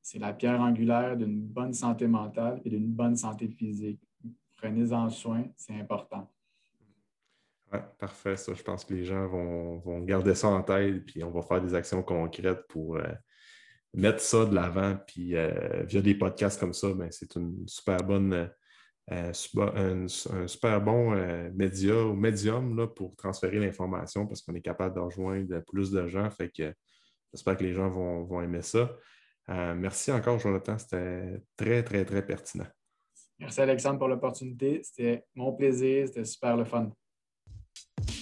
C'est 0.01 0.19
la 0.19 0.33
pierre 0.33 0.63
angulaire 0.63 1.15
d'une 1.15 1.43
bonne 1.43 1.75
santé 1.75 2.07
mentale 2.07 2.63
et 2.65 2.71
d'une 2.71 2.87
bonne 2.87 3.17
santé 3.17 3.49
physique. 3.49 4.01
Prenez-en 4.57 5.11
soin, 5.11 5.45
c'est 5.57 5.75
important. 5.75 6.33
Parfait. 7.99 8.37
Ça, 8.37 8.55
je 8.55 8.63
pense 8.63 8.85
que 8.85 8.95
les 8.95 9.05
gens 9.05 9.27
vont, 9.27 10.01
garder 10.01 10.35
ça 10.35 10.49
en 10.49 10.63
tête, 10.63 11.05
puis 11.05 11.23
on 11.23 11.31
va 11.31 11.43
faire 11.43 11.61
des 11.61 11.75
actions 11.75 12.03
concrètes 12.03 12.67
pour 12.69 12.97
euh, 12.97 13.03
mettre 13.95 14.21
ça 14.21 14.47
de 14.47 14.55
l'avant. 14.55 14.97
Puis 15.07 15.37
euh, 15.37 15.85
via 15.85 16.01
des 16.01 16.15
podcasts 16.15 16.59
comme 16.59 16.73
ça, 16.73 16.93
ben, 16.95 17.11
c'est 17.11 17.35
une 17.37 17.69
super 17.69 17.99
bonne, 17.99 18.51
euh, 19.11 19.33
un, 19.57 20.09
super 20.47 20.81
bon 20.81 21.15
média 21.55 21.95
ou 21.95 22.15
médium 22.15 22.89
pour 22.95 23.15
transférer 23.17 23.59
l'information 23.59 24.27
parce 24.27 24.43
qu'on 24.43 24.55
est 24.55 24.63
capable 24.63 24.95
de 24.95 25.01
rejoindre 25.01 25.61
plus 25.71 25.91
de 25.91 26.07
gens. 26.07 26.31
Fait 26.31 26.51
que 26.51 26.73
j'espère 27.33 27.57
que 27.57 27.65
les 27.65 27.75
gens 27.75 27.91
vont 27.91 28.43
aimer 28.43 28.63
ça. 28.63 28.95
Merci 29.49 30.13
encore, 30.13 30.39
Jonathan. 30.39 30.77
C'était 30.77 31.43
très, 31.57 31.83
très, 31.83 32.05
très 32.05 32.25
pertinent. 32.25 32.67
Merci, 33.39 33.61
Alexandre, 33.61 33.99
pour 33.99 34.09
l'opportunité. 34.09 34.81
C'était 34.83 35.25
mon 35.35 35.53
plaisir. 35.53 36.07
C'était 36.07 36.25
super 36.25 36.57
le 36.57 36.65
fun. 36.65 36.91